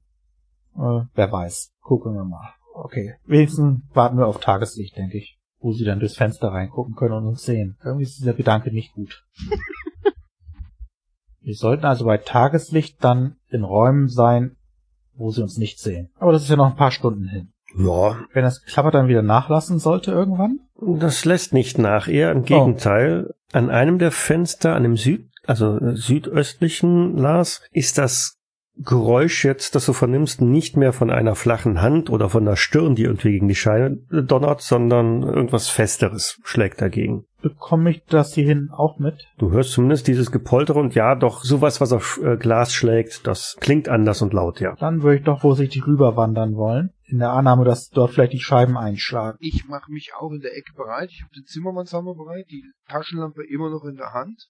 äh, 0.76 1.02
wer 1.14 1.32
weiß. 1.32 1.74
Gucken 1.82 2.16
wir 2.16 2.24
mal. 2.24 2.54
Okay. 2.74 3.16
Wenigstens 3.26 3.82
warten 3.94 4.18
wir 4.18 4.26
auf 4.26 4.40
Tageslicht, 4.40 4.98
denke 4.98 5.18
ich. 5.18 5.38
Wo 5.60 5.72
sie 5.74 5.86
dann 5.86 6.00
durchs 6.00 6.18
Fenster 6.18 6.50
reingucken 6.50 6.96
können 6.96 7.14
und 7.14 7.28
uns 7.28 7.44
sehen. 7.44 7.78
Irgendwie 7.84 8.04
ist 8.04 8.18
dieser 8.18 8.34
Gedanke 8.34 8.72
nicht 8.74 8.94
gut. 8.94 9.24
wir 11.42 11.54
sollten 11.54 11.86
also 11.86 12.06
bei 12.06 12.18
Tageslicht 12.18 13.04
dann 13.04 13.36
in 13.50 13.64
Räumen 13.64 14.08
sein, 14.08 14.58
wo 15.16 15.32
sie 15.32 15.42
uns 15.42 15.58
nicht 15.58 15.80
sehen. 15.80 16.10
Aber 16.20 16.32
das 16.32 16.44
ist 16.44 16.50
ja 16.50 16.56
noch 16.56 16.70
ein 16.70 16.76
paar 16.76 16.92
Stunden 16.92 17.28
hin. 17.28 17.50
Ja. 17.78 18.18
Wenn 18.34 18.44
das 18.44 18.64
Klapper 18.64 18.92
dann 18.92 19.08
wieder 19.08 19.24
nachlassen 19.24 19.80
sollte 19.80 20.12
irgendwann? 20.12 20.60
Das 20.80 21.26
lässt 21.26 21.54
nicht 21.54 21.78
nach, 21.78 22.08
eher 22.08 22.32
im 22.32 22.44
Gegenteil. 22.44 23.34
An 23.52 23.70
einem 23.70 24.00
der 24.00 24.12
Fenster, 24.12 24.76
an 24.76 24.84
dem 24.84 24.98
Süd, 24.98 25.30
also 25.46 25.78
äh, 25.78 25.96
südöstlichen 25.96 27.18
Lars, 27.18 27.62
ist 27.72 27.98
das 27.98 28.38
Geräusch 28.78 29.46
jetzt, 29.46 29.76
das 29.76 29.86
du 29.86 29.94
vernimmst, 29.94 30.42
nicht 30.42 30.78
mehr 30.78 30.94
von 30.94 31.12
einer 31.12 31.36
flachen 31.36 31.82
Hand 31.82 32.10
oder 32.10 32.30
von 32.30 32.44
der 32.44 32.56
Stirn, 32.56 32.96
die 32.96 33.04
irgendwie 33.04 33.32
gegen 33.32 33.48
die 33.48 33.56
Scheine 33.56 33.98
donnert, 34.10 34.62
sondern 34.62 35.22
irgendwas 35.22 35.70
Festeres 35.70 36.40
schlägt 36.44 36.82
dagegen. 36.82 37.26
Bekomme 37.44 37.90
ich 37.92 38.06
das 38.06 38.34
hierhin 38.34 38.70
auch 38.72 39.00
mit? 39.00 39.28
Du 39.38 39.52
hörst 39.52 39.74
zumindest 39.74 40.08
dieses 40.08 40.32
Gepoltere 40.32 40.80
und 40.80 40.96
ja, 40.96 41.14
doch 41.14 41.44
sowas, 41.44 41.82
was 41.82 41.92
auf 41.92 42.18
äh, 42.24 42.38
Glas 42.38 42.74
schlägt, 42.74 43.28
das 43.28 43.58
klingt 43.60 43.90
anders 43.90 44.22
und 44.22 44.32
laut, 44.32 44.62
ja. 44.62 44.76
Dann 44.78 45.04
würde 45.04 45.18
ich 45.18 45.26
doch 45.26 45.42
vorsichtig 45.42 45.86
rüberwandern 45.86 46.56
wollen. 46.56 46.92
In 47.04 47.20
der 47.20 47.32
Annahme, 47.32 47.66
dass 47.66 47.90
dort 47.90 48.12
vielleicht 48.12 48.32
die 48.32 48.40
Scheiben 48.40 48.78
einschlagen. 48.78 49.38
Ich 49.42 49.66
mache 49.68 49.92
mich 49.92 50.14
auch 50.18 50.32
in 50.32 50.40
der 50.40 50.56
Ecke 50.56 50.72
bereit. 50.74 51.10
Ich 51.12 51.22
habe 51.22 51.34
den 51.36 51.44
Zimmermannshammer 51.44 52.16
bereit, 52.16 52.46
die 52.50 52.64
Taschenlampe 52.88 53.44
immer 53.46 53.70
noch 53.70 53.84
in 53.84 53.98
der 53.98 54.14
Hand 54.14 54.48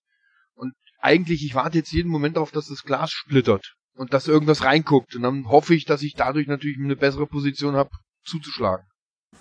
Und 0.54 0.74
eigentlich, 1.00 1.44
ich 1.44 1.56
warte 1.56 1.80
jetzt 1.80 1.92
jeden 1.92 2.12
Moment 2.12 2.36
darauf, 2.36 2.52
dass 2.52 2.68
das 2.68 2.84
Glas 2.84 3.10
splittert 3.10 3.74
und 3.96 4.14
dass 4.14 4.28
irgendwas 4.28 4.64
reinguckt. 4.64 5.16
Und 5.16 5.24
dann 5.24 5.48
hoffe 5.48 5.74
ich, 5.74 5.86
dass 5.86 6.04
ich 6.04 6.14
dadurch 6.14 6.46
natürlich 6.46 6.78
eine 6.78 6.96
bessere 6.96 7.26
Position 7.26 7.74
habe, 7.74 7.90
zuzuschlagen. 8.24 8.86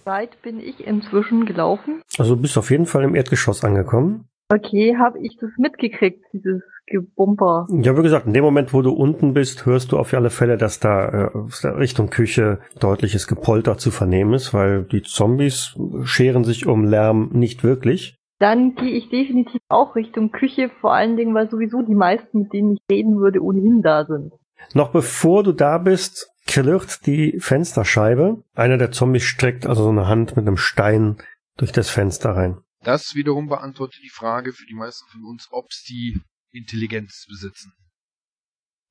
Weit 0.04 0.40
bin 0.42 0.60
ich 0.60 0.86
inzwischen 0.86 1.46
gelaufen? 1.46 2.02
Also 2.18 2.34
du 2.34 2.42
bist 2.42 2.58
auf 2.58 2.70
jeden 2.70 2.86
Fall 2.86 3.04
im 3.04 3.14
Erdgeschoss 3.14 3.64
angekommen. 3.64 4.28
Okay, 4.52 4.96
habe 4.98 5.18
ich 5.20 5.38
das 5.40 5.50
mitgekriegt, 5.56 6.24
dieses 6.32 6.62
Gebumper? 6.86 7.66
Ja, 7.70 7.96
wie 7.96 8.02
gesagt, 8.02 8.26
in 8.26 8.34
dem 8.34 8.44
Moment, 8.44 8.74
wo 8.74 8.82
du 8.82 8.92
unten 8.92 9.32
bist, 9.32 9.64
hörst 9.64 9.92
du 9.92 9.98
auf 9.98 10.12
alle 10.12 10.28
Fälle, 10.28 10.58
dass 10.58 10.78
da 10.78 11.08
äh, 11.08 11.66
Richtung 11.68 12.10
Küche 12.10 12.58
deutliches 12.78 13.26
Gepolter 13.26 13.78
zu 13.78 13.90
vernehmen 13.90 14.34
ist, 14.34 14.52
weil 14.52 14.82
die 14.82 15.02
Zombies 15.02 15.74
scheren 16.02 16.44
sich 16.44 16.66
um 16.66 16.84
Lärm 16.84 17.30
nicht 17.32 17.64
wirklich. 17.64 18.18
Dann 18.40 18.74
gehe 18.74 18.90
ich 18.90 19.08
definitiv 19.08 19.60
auch 19.68 19.94
Richtung 19.94 20.32
Küche, 20.32 20.70
vor 20.80 20.92
allen 20.92 21.16
Dingen, 21.16 21.34
weil 21.34 21.48
sowieso 21.48 21.80
die 21.80 21.94
meisten, 21.94 22.40
mit 22.40 22.52
denen 22.52 22.72
ich 22.72 22.80
reden 22.90 23.20
würde, 23.20 23.40
ohnehin 23.40 23.82
da 23.82 24.04
sind. 24.04 24.32
Noch 24.74 24.90
bevor 24.90 25.44
du 25.44 25.52
da 25.52 25.78
bist, 25.78 26.31
klirrt 26.46 27.06
die 27.06 27.38
Fensterscheibe. 27.40 28.44
Einer 28.54 28.78
der 28.78 28.92
Zombies 28.92 29.24
streckt 29.24 29.66
also 29.66 29.84
so 29.84 29.90
eine 29.90 30.06
Hand 30.06 30.36
mit 30.36 30.46
einem 30.46 30.56
Stein 30.56 31.22
durch 31.56 31.72
das 31.72 31.90
Fenster 31.90 32.30
rein. 32.30 32.58
Das 32.82 33.14
wiederum 33.14 33.48
beantwortet 33.48 34.00
die 34.02 34.10
Frage 34.10 34.52
für 34.52 34.66
die 34.66 34.74
meisten 34.74 35.06
von 35.10 35.24
uns, 35.24 35.48
ob 35.50 35.72
sie 35.72 36.20
Intelligenz 36.50 37.26
besitzen. 37.28 37.72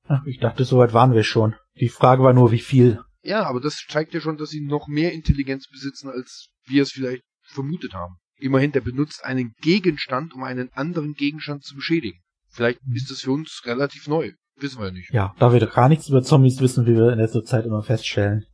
Ach, 0.08 0.26
ich 0.26 0.40
dachte, 0.40 0.66
soweit 0.66 0.94
waren 0.94 1.14
wir 1.14 1.24
schon. 1.24 1.56
Die 1.80 1.90
Frage 1.90 2.24
war 2.24 2.34
nur, 2.34 2.52
wie 2.52 2.60
viel. 2.60 3.02
Ja, 3.22 3.44
aber 3.44 3.60
das 3.60 3.86
zeigt 3.88 4.14
ja 4.14 4.22
schon, 4.22 4.38
dass 4.38 4.50
sie 4.50 4.62
noch 4.62 4.88
mehr 4.88 5.12
Intelligenz 5.12 5.68
besitzen, 5.68 6.10
als 6.10 6.50
wir 6.66 6.84
es 6.84 6.92
vielleicht 6.92 7.24
vermutet 7.44 7.94
haben. 7.94 8.16
Immerhin, 8.38 8.72
der 8.72 8.82
benutzt 8.82 9.24
einen 9.24 9.54
Gegenstand, 9.62 10.34
um 10.34 10.44
einen 10.44 10.72
anderen 10.74 11.14
Gegenstand 11.14 11.64
zu 11.64 11.76
beschädigen. 11.76 12.20
Vielleicht 12.50 12.80
ist 12.94 13.12
das 13.12 13.22
für 13.22 13.32
uns 13.32 13.62
relativ 13.66 14.08
neu. 14.08 14.32
Wissen 14.58 14.80
wir 14.80 14.88
ja 14.88 14.92
nicht. 14.92 15.12
Ja, 15.12 15.34
da 15.40 15.54
wir 15.54 15.66
gar 15.66 15.90
nichts 15.90 16.10
über 16.10 16.22
Zombies 16.22 16.62
wissen, 16.62 16.86
wie 16.86 16.96
wir 16.96 17.12
in 17.12 17.20
letzter 17.20 17.44
Zeit 17.44 17.66
immer 17.66 17.84
feststellen, 17.84 18.46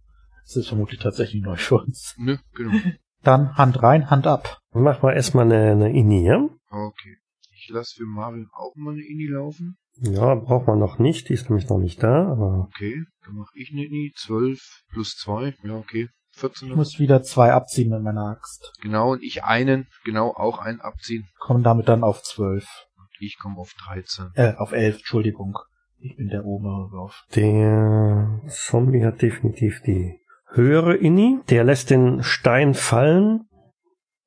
ist 0.45 0.55
es 0.55 0.67
vermutlich 0.67 0.99
tatsächlich 0.99 1.41
neu 1.43 1.57
für 1.57 1.75
uns. 1.75 2.15
Ne, 2.17 2.39
genau. 2.53 2.71
Dann 3.23 3.57
Hand 3.57 3.81
rein, 3.83 4.09
Hand 4.09 4.27
ab. 4.27 4.59
Mach 4.71 5.01
mal 5.01 5.13
erstmal 5.13 5.45
eine, 5.45 5.71
eine 5.71 5.91
Ini, 5.91 6.25
ja? 6.25 6.47
Okay. 6.69 7.17
Ich 7.51 7.69
lasse 7.69 7.95
für 7.97 8.05
Marion 8.05 8.47
auch 8.53 8.73
mal 8.75 8.93
eine 8.93 9.01
Ini 9.01 9.27
laufen. 9.27 9.77
Ja, 9.99 10.35
braucht 10.35 10.67
man 10.67 10.79
noch 10.79 10.99
nicht, 10.99 11.27
die 11.27 11.33
ist 11.33 11.49
nämlich 11.49 11.67
noch 11.67 11.79
nicht 11.79 12.01
da, 12.03 12.31
aber 12.31 12.69
Okay, 12.69 13.03
dann 13.25 13.35
mache 13.35 13.51
ich 13.55 13.71
eine 13.73 13.83
Ini. 13.83 14.13
12 14.15 14.59
plus 14.91 15.15
2. 15.17 15.55
Ja, 15.63 15.75
okay. 15.75 16.09
14. 16.37 16.69
Ich 16.69 16.75
muss 16.75 16.99
wieder 16.99 17.23
zwei 17.23 17.51
abziehen 17.51 17.89
mit 17.89 18.03
meiner 18.03 18.27
Axt. 18.27 18.73
Genau, 18.81 19.13
und 19.13 19.23
ich 19.23 19.43
einen. 19.43 19.87
Genau, 20.05 20.29
auch 20.29 20.59
einen 20.59 20.81
abziehen. 20.81 21.27
Komme 21.39 21.63
damit 21.63 21.89
dann 21.89 22.03
auf 22.03 22.21
zwölf. 22.21 22.85
Ich 23.19 23.39
komme 23.39 23.57
auf 23.57 23.73
13. 23.73 24.31
Äh, 24.35 24.53
auf 24.57 24.71
elf, 24.71 24.97
Entschuldigung. 24.97 25.57
Ich 25.99 26.15
bin 26.15 26.27
der 26.29 26.45
obere 26.45 26.99
auf. 26.99 27.23
der 27.35 28.41
Zombie 28.47 29.03
hat 29.03 29.21
definitiv 29.21 29.81
die 29.85 30.19
höhere 30.51 30.95
Inni. 30.95 31.39
Der 31.49 31.63
lässt 31.63 31.89
den 31.89 32.23
Stein 32.23 32.73
fallen 32.73 33.41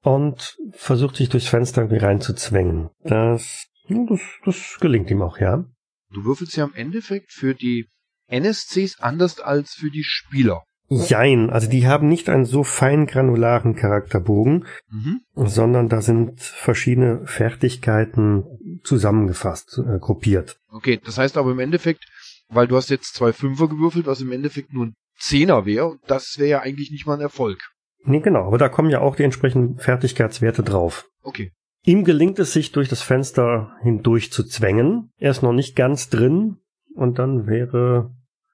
und 0.02 0.56
versucht 0.72 1.16
sich 1.16 1.28
durchs 1.28 1.48
Fenster 1.48 1.82
irgendwie 1.82 2.04
reinzuzwängen. 2.04 2.90
Das, 3.02 3.66
das, 3.88 4.20
das 4.44 4.78
gelingt 4.80 5.10
ihm 5.10 5.22
auch, 5.22 5.38
ja. 5.38 5.64
Du 6.12 6.24
würfelst 6.24 6.56
ja 6.56 6.64
im 6.64 6.74
Endeffekt 6.74 7.32
für 7.32 7.54
die 7.54 7.86
NSCs 8.28 9.00
anders 9.00 9.40
als 9.40 9.72
für 9.74 9.90
die 9.90 10.04
Spieler. 10.04 10.62
Jein, 10.88 11.50
also 11.50 11.70
die 11.70 11.86
haben 11.86 12.08
nicht 12.08 12.28
einen 12.28 12.44
so 12.46 12.64
fein 12.64 13.06
granularen 13.06 13.76
Charakterbogen, 13.76 14.64
Mhm. 14.90 15.20
sondern 15.36 15.88
da 15.88 16.00
sind 16.02 16.40
verschiedene 16.40 17.24
Fertigkeiten 17.26 18.44
zusammengefasst, 18.84 19.78
äh, 19.78 19.98
gruppiert. 19.98 20.56
Okay, 20.70 21.00
das 21.04 21.18
heißt 21.18 21.36
aber 21.36 21.50
im 21.52 21.58
Endeffekt, 21.58 22.04
weil 22.48 22.66
du 22.66 22.76
hast 22.76 22.90
jetzt 22.90 23.14
zwei 23.14 23.32
Fünfer 23.32 23.68
gewürfelt, 23.68 24.06
was 24.06 24.20
im 24.20 24.32
Endeffekt 24.32 24.72
nur 24.72 24.86
ein 24.86 24.94
Zehner 25.18 25.66
wäre, 25.66 25.98
das 26.06 26.38
wäre 26.38 26.48
ja 26.48 26.60
eigentlich 26.60 26.90
nicht 26.90 27.06
mal 27.06 27.14
ein 27.14 27.20
Erfolg. 27.20 27.58
Nee, 28.04 28.20
genau, 28.20 28.46
aber 28.46 28.56
da 28.58 28.68
kommen 28.68 28.90
ja 28.90 29.00
auch 29.00 29.16
die 29.16 29.24
entsprechenden 29.24 29.78
Fertigkeitswerte 29.78 30.62
drauf. 30.62 31.06
Okay. 31.22 31.52
Ihm 31.84 32.04
gelingt 32.04 32.38
es, 32.38 32.52
sich 32.52 32.72
durch 32.72 32.88
das 32.88 33.02
Fenster 33.02 33.74
hindurch 33.82 34.32
zu 34.32 34.44
zwängen. 34.44 35.10
Er 35.18 35.30
ist 35.30 35.42
noch 35.42 35.52
nicht 35.52 35.76
ganz 35.76 36.08
drin 36.08 36.56
und 36.94 37.18
dann 37.18 37.46
wäre 37.46 38.10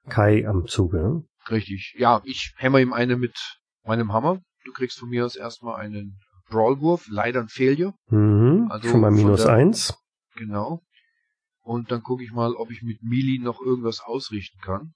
Kai 0.09 0.47
am 0.47 0.65
Zuge. 0.67 1.23
Richtig. 1.49 1.95
Ja, 1.97 2.21
ich 2.25 2.53
hämmer 2.57 2.79
ihm 2.79 2.93
eine 2.93 3.15
mit 3.17 3.35
meinem 3.85 4.11
Hammer. 4.13 4.39
Du 4.65 4.71
kriegst 4.73 4.99
von 4.99 5.09
mir 5.09 5.25
aus 5.25 5.35
erstmal 5.37 5.79
einen 5.79 6.19
Brawlwurf, 6.49 7.05
leider 7.09 7.41
ein 7.41 7.47
Failure. 7.49 7.93
Mhm. 8.09 8.67
Also 8.69 8.89
Schon 8.89 9.01
mal 9.01 9.11
minus 9.11 9.43
der- 9.43 9.53
eins. 9.53 9.97
Genau. 10.37 10.81
Und 11.61 11.91
dann 11.91 12.01
gucke 12.01 12.23
ich 12.23 12.31
mal, 12.31 12.53
ob 12.53 12.71
ich 12.71 12.81
mit 12.81 13.03
Melee 13.03 13.39
noch 13.39 13.59
irgendwas 13.59 13.99
ausrichten 13.99 14.59
kann. 14.61 14.93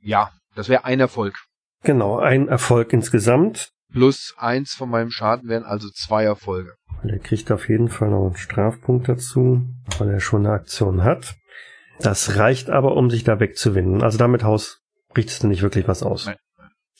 Ja, 0.00 0.32
das 0.54 0.68
wäre 0.68 0.84
ein 0.84 0.98
Erfolg. 0.98 1.36
Genau, 1.82 2.18
ein 2.18 2.48
Erfolg 2.48 2.92
insgesamt. 2.92 3.70
Plus 3.92 4.34
eins 4.36 4.74
von 4.74 4.90
meinem 4.90 5.10
Schaden 5.10 5.48
wären 5.48 5.64
also 5.64 5.88
zwei 5.90 6.24
Erfolge. 6.24 6.74
Und 7.02 7.10
er 7.10 7.18
kriegt 7.18 7.50
auf 7.50 7.68
jeden 7.68 7.88
Fall 7.88 8.10
noch 8.10 8.26
einen 8.26 8.36
Strafpunkt 8.36 9.08
dazu, 9.08 9.62
weil 9.98 10.10
er 10.10 10.20
schon 10.20 10.46
eine 10.46 10.54
Aktion 10.54 11.04
hat. 11.04 11.36
Das 12.00 12.36
reicht 12.36 12.70
aber, 12.70 12.96
um 12.96 13.10
sich 13.10 13.24
da 13.24 13.40
wegzuwinden. 13.40 14.02
Also 14.02 14.18
damit 14.18 14.42
Haus 14.42 14.80
richtest 15.16 15.42
du 15.42 15.48
nicht 15.48 15.62
wirklich 15.62 15.88
was 15.88 16.02
aus. 16.02 16.26
Nein. 16.26 16.36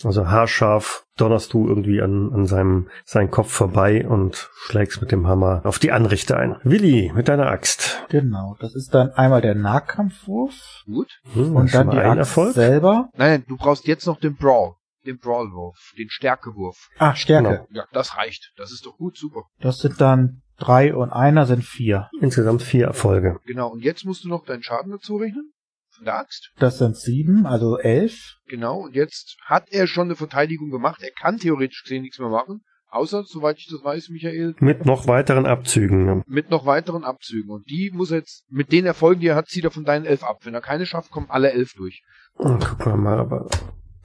Also 0.05 0.29
haarscharf 0.29 1.05
donnerst 1.17 1.53
du 1.53 1.69
irgendwie 1.69 2.01
an, 2.01 2.33
an 2.33 2.47
seinem 2.47 2.89
seinen 3.05 3.31
Kopf 3.31 3.53
vorbei 3.53 4.07
und 4.07 4.51
schlägst 4.55 5.01
mit 5.01 5.13
dem 5.13 5.27
Hammer 5.27 5.61
auf 5.65 5.79
die 5.79 5.93
Anrichte 5.93 6.37
ein. 6.37 6.57
Willi, 6.65 7.13
mit 7.15 7.29
deiner 7.29 7.47
Axt. 7.47 8.05
Genau, 8.09 8.57
das 8.61 8.75
ist 8.75 8.95
dann 8.95 9.11
einmal 9.11 9.41
der 9.41 9.55
Nahkampfwurf 9.55 10.55
Gut. 10.87 11.21
Hm, 11.35 11.57
und 11.57 11.75
dann 11.75 11.91
die 11.91 11.99
Axt 11.99 12.19
Erfolg. 12.19 12.55
selber. 12.55 13.11
Nein, 13.15 13.31
nein, 13.31 13.45
du 13.49 13.57
brauchst 13.57 13.87
jetzt 13.87 14.07
noch 14.07 14.19
den 14.19 14.37
Brawl. 14.37 14.75
Den 15.07 15.19
Brawlwurf. 15.19 15.93
Den 15.97 16.11
Stärkewurf. 16.11 16.89
Ah, 16.99 17.15
Stärke. 17.15 17.49
Genau. 17.49 17.67
Ja, 17.71 17.85
das 17.93 18.19
reicht. 18.19 18.53
Das 18.57 18.71
ist 18.71 18.85
doch 18.85 18.99
gut, 18.99 19.17
super. 19.17 19.45
Das 19.59 19.79
sind 19.79 19.99
dann 20.01 20.43
drei 20.59 20.95
und 20.95 21.11
einer 21.11 21.47
sind 21.47 21.65
vier. 21.65 22.11
Insgesamt 22.21 22.63
vier 22.63 22.87
Erfolge. 22.87 23.39
Genau, 23.47 23.69
und 23.69 23.83
jetzt 23.83 24.05
musst 24.05 24.25
du 24.25 24.29
noch 24.29 24.45
deinen 24.45 24.63
Schaden 24.63 24.93
dazu 24.93 25.17
rechnen. 25.17 25.53
Von 26.01 26.07
der 26.07 26.17
Axt. 26.19 26.51
Das 26.59 26.79
sind 26.79 26.97
sieben, 26.97 27.45
also 27.45 27.77
elf. 27.77 28.39
Genau, 28.49 28.79
und 28.85 28.95
jetzt 28.97 29.37
hat 29.45 29.65
er 29.71 29.87
schon 29.87 30.07
eine 30.07 30.17
Verteidigung 30.17 30.71
gemacht. 30.71 31.03
Er 31.03 31.11
kann 31.11 31.37
theoretisch 31.37 31.83
gesehen 31.83 32.01
nichts 32.01 32.19
mehr 32.19 32.31
machen. 32.31 32.63
Außer, 32.89 33.23
soweit 33.25 33.59
ich 33.59 33.69
das 33.71 33.85
weiß, 33.85 34.09
Michael, 34.09 34.55
Mit 34.61 34.87
noch 34.87 35.07
weiteren 35.07 35.45
Abzügen. 35.45 36.25
mit 36.27 36.49
noch 36.49 36.65
weiteren 36.65 37.05
Abzügen. 37.05 37.51
Und 37.51 37.69
die 37.69 37.91
muss 37.93 38.11
er 38.13 38.21
jetzt, 38.21 38.47
mit 38.51 38.73
den 38.73 38.87
Erfolgen, 38.87 39.21
die 39.21 39.27
er 39.27 39.37
hat, 39.37 39.49
zieht 39.49 39.65
er 39.65 39.71
von 39.71 39.85
deinen 39.85 40.07
elf 40.07 40.25
ab. 40.25 40.39
Wenn 40.45 40.55
er 40.55 40.63
keine 40.63 40.87
schafft, 40.87 41.11
kommen 41.11 41.29
alle 41.29 41.53
elf 41.53 41.75
durch. 41.75 42.03
Und 42.35 42.65
gucken 42.67 42.87
wir 42.93 42.97
mal, 42.97 43.21
ob 43.21 43.33
er 43.33 43.47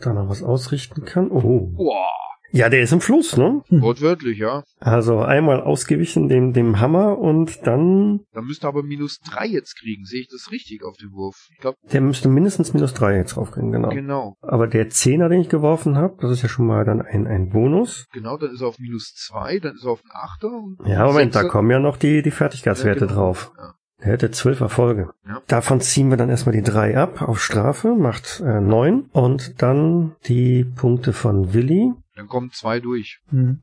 da 0.02 0.12
noch 0.12 0.28
was 0.28 0.44
ausrichten 0.44 1.06
kann. 1.06 1.32
Oh. 1.32 1.72
Boah, 1.78 2.10
Ja, 2.56 2.70
der 2.70 2.82
ist 2.82 2.94
im 2.94 3.02
Fluss, 3.02 3.36
ne? 3.36 3.62
wortwörtlich, 3.70 4.38
ja. 4.38 4.64
Also 4.80 5.20
einmal 5.20 5.60
ausgewichen 5.62 6.30
dem, 6.30 6.54
dem 6.54 6.80
Hammer 6.80 7.18
und 7.18 7.68
dann, 7.68 8.22
Da 8.34 8.42
müsste 8.42 8.68
er 8.68 8.70
aber 8.70 8.82
minus 8.84 9.20
drei 9.20 9.46
jetzt 9.46 9.78
kriegen. 9.78 10.06
Sehe 10.06 10.22
ich 10.22 10.30
das 10.30 10.52
richtig 10.52 10.84
auf 10.84 10.96
dem 10.96 11.12
Wurf? 11.12 11.48
Ich 11.52 11.58
glaube, 11.60 11.78
der 11.92 12.00
müsste 12.00 12.30
mindestens 12.30 12.74
minus 12.74 12.94
drei 12.94 13.18
jetzt 13.18 13.36
draufkriegen, 13.36 13.72
genau. 13.74 13.90
genau. 13.90 14.36
Aber 14.42 14.68
der 14.68 14.90
Zehner, 14.90 15.28
den 15.28 15.42
ich 15.42 15.50
geworfen 15.50 15.98
habe, 15.98 16.16
das 16.22 16.32
ist 16.32 16.44
ja 16.44 16.48
schon 16.50 16.66
mal 16.66 16.86
dann 16.86 17.02
ein, 17.02 17.28
ein 17.28 17.50
Bonus. 17.50 18.06
Genau, 18.14 18.38
dann 18.38 18.52
ist 18.54 18.62
er 18.62 18.68
auf 18.68 18.80
minus 18.80 19.14
zwei, 19.16 19.60
dann 19.60 19.76
ist 19.76 19.84
er 19.84 19.92
auf 19.92 20.02
einen 20.04 20.12
Achter. 20.14 20.48
Und 20.48 20.78
Ja, 20.88 21.06
Moment, 21.06 21.36
da 21.36 21.40
Sechser. 21.42 21.52
kommen 21.52 21.70
ja 21.72 21.80
noch 21.80 21.98
die, 21.98 22.22
die 22.22 22.32
Fertigkeitswerte 22.32 23.02
Ja, 23.02 23.06
genau. 23.08 23.20
drauf. 23.20 23.52
Ja. 23.58 23.74
Er 24.00 24.12
hätte 24.12 24.30
zwölf 24.32 24.60
Erfolge. 24.60 25.10
Ja. 25.28 25.42
Davon 25.48 25.82
ziehen 25.82 26.10
wir 26.10 26.18
dann 26.18 26.30
erstmal 26.30 26.54
die 26.56 26.62
drei 26.62 26.98
ab 26.98 27.22
auf 27.22 27.42
Strafe, 27.42 27.96
macht 27.96 28.42
äh, 28.46 28.60
neun. 28.60 29.10
Und 29.14 29.62
dann 29.62 30.16
die 30.28 30.64
Punkte 30.66 31.14
von 31.14 31.54
Willi. 31.54 31.92
Dann 32.16 32.28
kommen 32.28 32.52
zwei 32.52 32.80
durch. 32.80 33.22
Hm. 33.30 33.62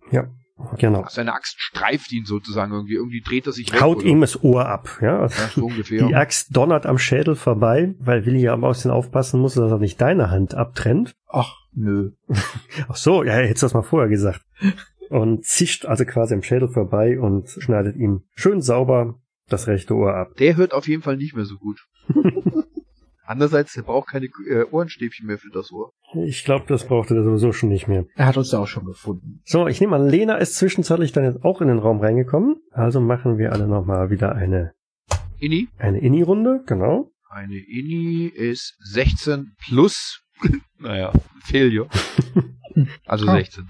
Genau. 0.78 1.04
Seine 1.08 1.32
Axt 1.34 1.60
streift 1.60 2.12
ihn 2.12 2.24
sozusagen 2.24 2.72
irgendwie. 2.72 2.94
Irgendwie 2.94 3.20
dreht 3.20 3.46
er 3.46 3.52
sich 3.52 3.72
weg. 3.72 3.80
Haut 3.80 3.98
oder- 3.98 4.06
ihm 4.06 4.20
das 4.20 4.42
Ohr 4.42 4.66
ab, 4.66 4.98
ja. 5.00 5.18
Also 5.20 5.42
Ja, 5.42 5.48
so 5.48 5.66
ungefähr. 5.66 6.06
Die 6.06 6.14
Axt 6.14 6.56
donnert 6.56 6.86
am 6.86 6.98
Schädel 6.98 7.34
vorbei, 7.34 7.94
weil 7.98 8.26
Willi 8.26 8.40
ja 8.40 8.52
am 8.52 8.60
bisschen 8.60 8.90
aufpassen 8.90 9.40
muss, 9.40 9.54
dass 9.54 9.70
er 9.70 9.78
nicht 9.78 10.00
deine 10.00 10.30
Hand 10.30 10.54
abtrennt. 10.54 11.14
Ach, 11.28 11.56
nö. 11.72 12.12
Ach 12.88 12.96
so, 12.96 13.24
ja, 13.24 13.32
hättest 13.32 13.62
du 13.62 13.66
das 13.66 13.74
mal 13.74 13.82
vorher 13.82 14.08
gesagt. 14.08 14.42
Und 15.08 15.44
zischt 15.44 15.84
also 15.84 16.04
quasi 16.04 16.34
am 16.34 16.42
Schädel 16.42 16.68
vorbei 16.68 17.18
und 17.18 17.48
schneidet 17.48 17.96
ihm 17.96 18.22
schön 18.34 18.62
sauber 18.62 19.16
das 19.52 19.66
rechte 19.66 19.94
Ohr 19.94 20.14
ab. 20.14 20.34
Der 20.38 20.56
hört 20.56 20.72
auf 20.74 20.88
jeden 20.88 21.02
Fall 21.02 21.16
nicht 21.16 21.34
mehr 21.34 21.44
so 21.44 21.56
gut. 21.58 21.80
Andererseits, 23.24 23.72
der 23.74 23.82
braucht 23.82 24.08
keine 24.08 24.26
äh, 24.48 24.64
Ohrenstäbchen 24.70 25.26
mehr 25.26 25.38
für 25.38 25.50
das 25.50 25.70
Ohr. 25.70 25.92
Ich 26.26 26.44
glaube, 26.44 26.64
das 26.66 26.86
brauchte 26.86 27.14
er 27.14 27.22
sowieso 27.22 27.52
schon 27.52 27.68
nicht 27.68 27.86
mehr. 27.86 28.04
Er 28.16 28.26
hat 28.26 28.36
uns 28.36 28.50
ja 28.52 28.58
auch 28.58 28.66
schon 28.66 28.84
gefunden. 28.84 29.40
So, 29.44 29.68
ich 29.68 29.80
nehme 29.80 29.94
an, 29.96 30.08
Lena 30.08 30.36
ist 30.36 30.56
zwischenzeitlich 30.56 31.12
dann 31.12 31.24
jetzt 31.24 31.42
auch 31.44 31.60
in 31.60 31.68
den 31.68 31.78
Raum 31.78 32.00
reingekommen. 32.00 32.56
Also 32.72 33.00
machen 33.00 33.38
wir 33.38 33.52
alle 33.52 33.68
nochmal 33.68 34.10
wieder 34.10 34.34
eine, 34.34 34.72
Inni? 35.38 35.68
eine 35.78 36.00
Inni-Runde, 36.00 36.62
genau. 36.66 37.10
Eine 37.30 37.56
Inni 37.58 38.26
ist 38.26 38.76
16 38.80 39.54
plus, 39.64 40.22
naja, 40.78 41.12
Failure. 41.44 41.88
Also 43.04 43.26
Ah. 43.28 43.32
16. 43.36 43.68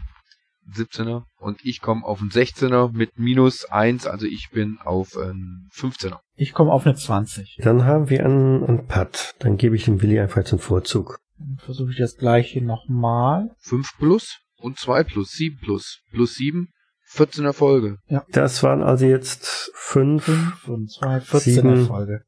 17er. 0.72 1.24
Und 1.38 1.64
ich 1.64 1.80
komme 1.80 2.04
auf 2.04 2.20
einen 2.20 2.30
16er 2.30 2.92
mit 2.92 3.18
minus 3.18 3.64
1, 3.64 4.06
also 4.06 4.26
ich 4.26 4.50
bin 4.50 4.78
auf 4.84 5.16
einen 5.16 5.68
15er. 5.74 6.18
Ich 6.34 6.52
komme 6.52 6.72
auf 6.72 6.86
eine 6.86 6.94
20. 6.94 7.58
Dann 7.62 7.84
haben 7.84 8.10
wir 8.10 8.24
einen, 8.24 8.64
einen 8.64 8.86
Putt. 8.86 9.34
Dann 9.38 9.56
gebe 9.56 9.76
ich 9.76 9.84
dem 9.84 10.02
Willi 10.02 10.18
einfach 10.18 10.44
zum 10.44 10.58
Vorzug. 10.58 11.18
Dann 11.38 11.58
versuche 11.58 11.90
ich 11.90 11.98
das 11.98 12.16
gleiche 12.16 12.62
nochmal. 12.64 13.50
5 13.60 13.98
plus 13.98 14.38
und 14.56 14.78
2 14.78 15.04
plus, 15.04 15.32
7 15.32 15.58
plus, 15.58 16.00
plus 16.12 16.34
7, 16.34 16.68
14 17.06 17.44
Erfolge. 17.44 17.98
Das 18.30 18.62
waren 18.62 18.82
also 18.82 19.04
jetzt 19.06 19.70
fünf. 19.74 20.24
5 20.24 20.68
und 20.68 20.90
2, 20.90 21.20
14 21.20 21.54
Sieben. 21.54 21.68
Erfolge. 21.80 22.22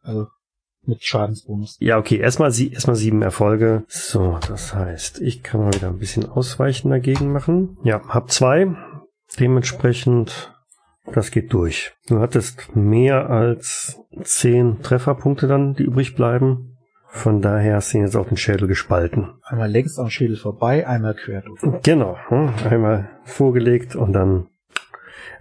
Also 0.00 0.26
mit 0.86 1.02
Schadensbonus. 1.02 1.76
Ja, 1.80 1.98
okay, 1.98 2.16
erstmal 2.16 2.50
sie, 2.50 2.72
erstmal 2.72 2.96
sieben 2.96 3.22
Erfolge. 3.22 3.84
So, 3.88 4.38
das 4.48 4.74
heißt, 4.74 5.20
ich 5.20 5.42
kann 5.42 5.60
mal 5.60 5.74
wieder 5.74 5.88
ein 5.88 5.98
bisschen 5.98 6.28
ausweichen 6.28 6.90
dagegen 6.90 7.32
machen. 7.32 7.78
Ja, 7.84 8.02
hab 8.08 8.30
zwei. 8.30 8.74
Dementsprechend, 9.38 10.54
das 11.12 11.30
geht 11.30 11.52
durch. 11.52 11.92
Du 12.06 12.20
hattest 12.20 12.76
mehr 12.76 13.30
als 13.30 14.00
zehn 14.22 14.82
Trefferpunkte 14.82 15.46
dann, 15.46 15.74
die 15.74 15.84
übrig 15.84 16.14
bleiben. 16.14 16.70
Von 17.08 17.40
daher 17.40 17.76
hast 17.76 17.92
du 17.92 17.98
ihn 17.98 18.04
jetzt 18.04 18.16
auf 18.16 18.26
den 18.26 18.36
Schädel 18.36 18.66
gespalten. 18.66 19.34
Einmal 19.44 19.70
längs 19.70 19.98
am 19.98 20.10
Schädel 20.10 20.36
vorbei, 20.36 20.86
einmal 20.86 21.14
quer 21.14 21.42
durch. 21.42 21.60
Genau, 21.84 22.16
hm, 22.26 22.50
einmal 22.68 23.08
vorgelegt 23.22 23.94
und 23.94 24.12
dann 24.12 24.48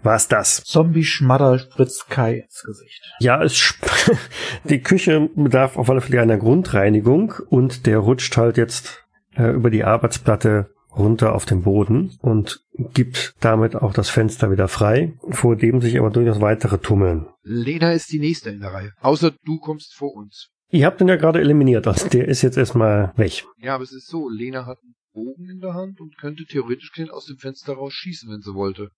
war's 0.04 0.28
das. 0.28 0.64
Zombie-Schmadder 0.64 1.60
spritzt 1.60 2.10
Kai 2.10 2.39
ins 2.39 2.64
Gesicht. 2.64 3.01
Ja, 3.20 3.41
es 3.43 3.54
sp- 3.58 3.88
die 4.66 4.82
Küche 4.82 5.30
bedarf 5.36 5.78
auf 5.78 5.89
alle 5.89 6.01
Fälle 6.01 6.22
einer 6.22 6.38
Grundreinigung 6.38 7.34
und 7.49 7.86
der 7.86 7.99
rutscht 7.99 8.36
halt 8.38 8.58
jetzt 8.58 9.04
äh, 9.36 9.51
über 9.51 9.70
die 9.70 9.84
Arbeitsplatte 9.84 10.70
runter 10.95 11.34
auf 11.34 11.45
den 11.45 11.64
Boden 11.64 12.18
und 12.22 12.60
gibt 12.93 13.34
damit 13.39 13.76
auch 13.76 13.93
das 13.93 14.10
Fenster 14.12 14.51
wieder 14.51 14.68
frei, 14.68 15.14
vor 15.32 15.56
dem 15.56 15.82
sich 15.82 15.97
aber 15.97 16.12
durchaus 16.12 16.39
weitere 16.39 16.78
tummeln. 16.78 17.26
Lena 17.41 17.93
ist 17.93 18.12
die 18.12 18.20
nächste 18.20 18.51
in 18.51 18.60
der 18.60 18.74
Reihe. 18.74 18.91
Außer 19.01 19.32
du 19.43 19.58
kommst 19.60 19.95
vor 19.95 20.14
uns. 20.14 20.49
Ihr 20.70 20.86
habt 20.86 21.01
ihn 21.01 21.08
ja 21.08 21.16
gerade 21.16 21.39
eliminiert, 21.39 21.88
also 21.88 22.08
der 22.10 22.28
ist 22.28 22.41
jetzt 22.43 22.58
erstmal 22.58 23.12
weg. 23.16 23.43
Ja, 23.58 23.76
aber 23.76 23.84
es 23.84 23.91
ist 23.91 24.08
so, 24.08 24.30
Lena 24.30 24.66
hat 24.66 24.78
einen 24.84 24.93
Bogen 25.14 25.49
in 25.49 25.60
der 25.62 25.74
Hand 25.74 25.99
und 25.99 26.18
könnte 26.18 26.45
theoretisch 26.45 26.91
gesehen 26.91 27.12
aus 27.12 27.26
dem 27.26 27.38
Fenster 27.38 27.74
raus 27.74 27.93
schießen, 27.93 28.30
wenn 28.32 28.41
sie 28.41 28.54
wollte. 28.54 28.89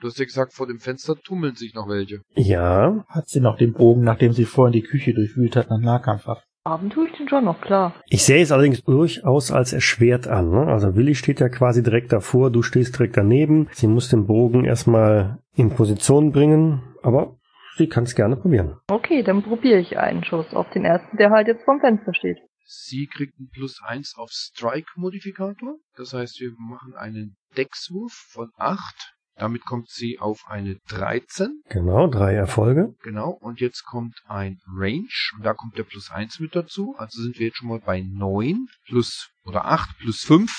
Du 0.00 0.08
hast 0.08 0.18
ja 0.18 0.24
gesagt, 0.24 0.52
vor 0.52 0.66
dem 0.66 0.80
Fenster 0.80 1.14
tummeln 1.16 1.54
sich 1.54 1.74
noch 1.74 1.88
welche. 1.88 2.20
Ja, 2.34 3.04
Hat 3.08 3.28
sie 3.28 3.40
noch 3.40 3.56
den 3.56 3.72
Bogen, 3.72 4.02
nachdem 4.02 4.32
sie 4.32 4.44
vorhin 4.44 4.72
die 4.72 4.82
Küche 4.82 5.14
durchwühlt 5.14 5.56
hat, 5.56 5.70
nach 5.70 5.78
Nahkampfwaffen? 5.78 6.42
Haben 6.66 6.88
tue 6.88 7.08
ich 7.08 7.16
den 7.16 7.28
schon 7.28 7.44
noch, 7.44 7.60
klar. 7.60 7.94
ich 8.06 8.22
sehe 8.24 8.42
es 8.42 8.50
allerdings 8.50 8.82
durchaus 8.82 9.50
als 9.50 9.74
erschwert 9.74 10.26
an. 10.26 10.50
Ne? 10.50 10.66
Also 10.66 10.96
Willi 10.96 11.14
steht 11.14 11.38
ja 11.40 11.50
quasi 11.50 11.82
direkt 11.82 12.10
davor, 12.10 12.50
du 12.50 12.62
stehst 12.62 12.98
direkt 12.98 13.18
daneben. 13.18 13.68
Sie 13.72 13.86
muss 13.86 14.08
den 14.08 14.26
Bogen 14.26 14.64
erstmal 14.64 15.42
in 15.54 15.68
Position 15.70 16.32
bringen, 16.32 16.82
aber 17.02 17.36
sie 17.76 17.86
kann 17.86 18.04
es 18.04 18.14
gerne 18.14 18.36
probieren. 18.36 18.78
Okay, 18.90 19.22
dann 19.22 19.42
probiere 19.42 19.78
ich 19.78 19.98
einen 19.98 20.24
Schuss 20.24 20.54
auf 20.54 20.70
den 20.70 20.86
ersten, 20.86 21.18
der 21.18 21.30
halt 21.30 21.48
jetzt 21.48 21.64
vorm 21.64 21.80
Fenster 21.80 22.14
steht. 22.14 22.38
Sie 22.66 23.06
kriegt 23.14 23.38
einen 23.38 23.50
plus 23.50 23.82
1 23.86 24.14
auf 24.16 24.30
Strike-Modifikator. 24.30 25.76
Das 25.96 26.14
heißt, 26.14 26.40
wir 26.40 26.52
machen 26.58 26.94
einen 26.94 27.36
Deckswurf 27.58 28.12
von 28.30 28.50
8. 28.56 29.12
Damit 29.36 29.64
kommt 29.64 29.88
sie 29.88 30.18
auf 30.18 30.42
eine 30.46 30.76
13. 30.88 31.62
Genau, 31.68 32.06
drei 32.06 32.34
Erfolge. 32.34 32.94
Genau. 33.02 33.30
Und 33.30 33.60
jetzt 33.60 33.84
kommt 33.84 34.14
ein 34.26 34.58
Range. 34.76 35.08
Und 35.36 35.44
da 35.44 35.54
kommt 35.54 35.76
der 35.76 35.82
plus 35.82 36.10
1 36.10 36.38
mit 36.40 36.54
dazu. 36.54 36.94
Also 36.98 37.22
sind 37.22 37.38
wir 37.38 37.46
jetzt 37.46 37.58
schon 37.58 37.68
mal 37.68 37.80
bei 37.80 38.00
9 38.00 38.66
plus 38.86 39.30
oder 39.44 39.64
8 39.64 39.98
plus 39.98 40.20
5. 40.20 40.50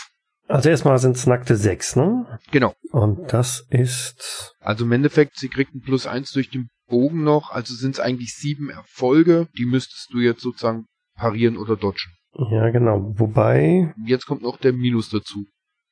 Also 0.48 0.70
erstmal 0.70 1.00
sind 1.00 1.16
es 1.16 1.26
nackte 1.26 1.56
sechs, 1.56 1.96
ne? 1.96 2.40
Genau. 2.52 2.76
Und 2.92 3.34
das 3.34 3.66
ist 3.70 4.54
Also 4.60 4.86
im 4.86 4.92
Endeffekt, 4.92 5.38
sie 5.40 5.50
kriegt 5.50 5.74
einen 5.74 5.82
plus 5.82 6.06
1 6.06 6.32
durch 6.34 6.50
den 6.50 6.68
Bogen 6.88 7.24
noch. 7.24 7.52
Also 7.52 7.74
sind 7.74 7.96
es 7.96 8.00
eigentlich 8.00 8.36
sieben 8.36 8.70
Erfolge. 8.70 9.48
Die 9.58 9.66
müsstest 9.66 10.14
du 10.14 10.20
jetzt 10.20 10.42
sozusagen 10.42 10.86
parieren 11.16 11.58
oder 11.58 11.76
dodgen. 11.78 12.12
ja 12.52 12.70
genau. 12.70 13.14
Wobei, 13.18 13.94
Jetzt 14.06 14.26
kommt 14.26 14.42
noch 14.44 14.58
der 14.58 14.74
Minus 14.74 15.10
dazu. 15.10 15.46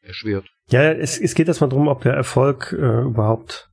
Erschwert. 0.04 0.46
ja, 0.70 0.92
es, 0.92 1.20
es 1.20 1.34
geht 1.34 1.48
erstmal 1.48 1.70
drum, 1.70 1.88
ob 1.88 2.02
der 2.04 2.14
Erfolg 2.14 2.76
äh, 2.78 3.02
überhaupt 3.02 3.70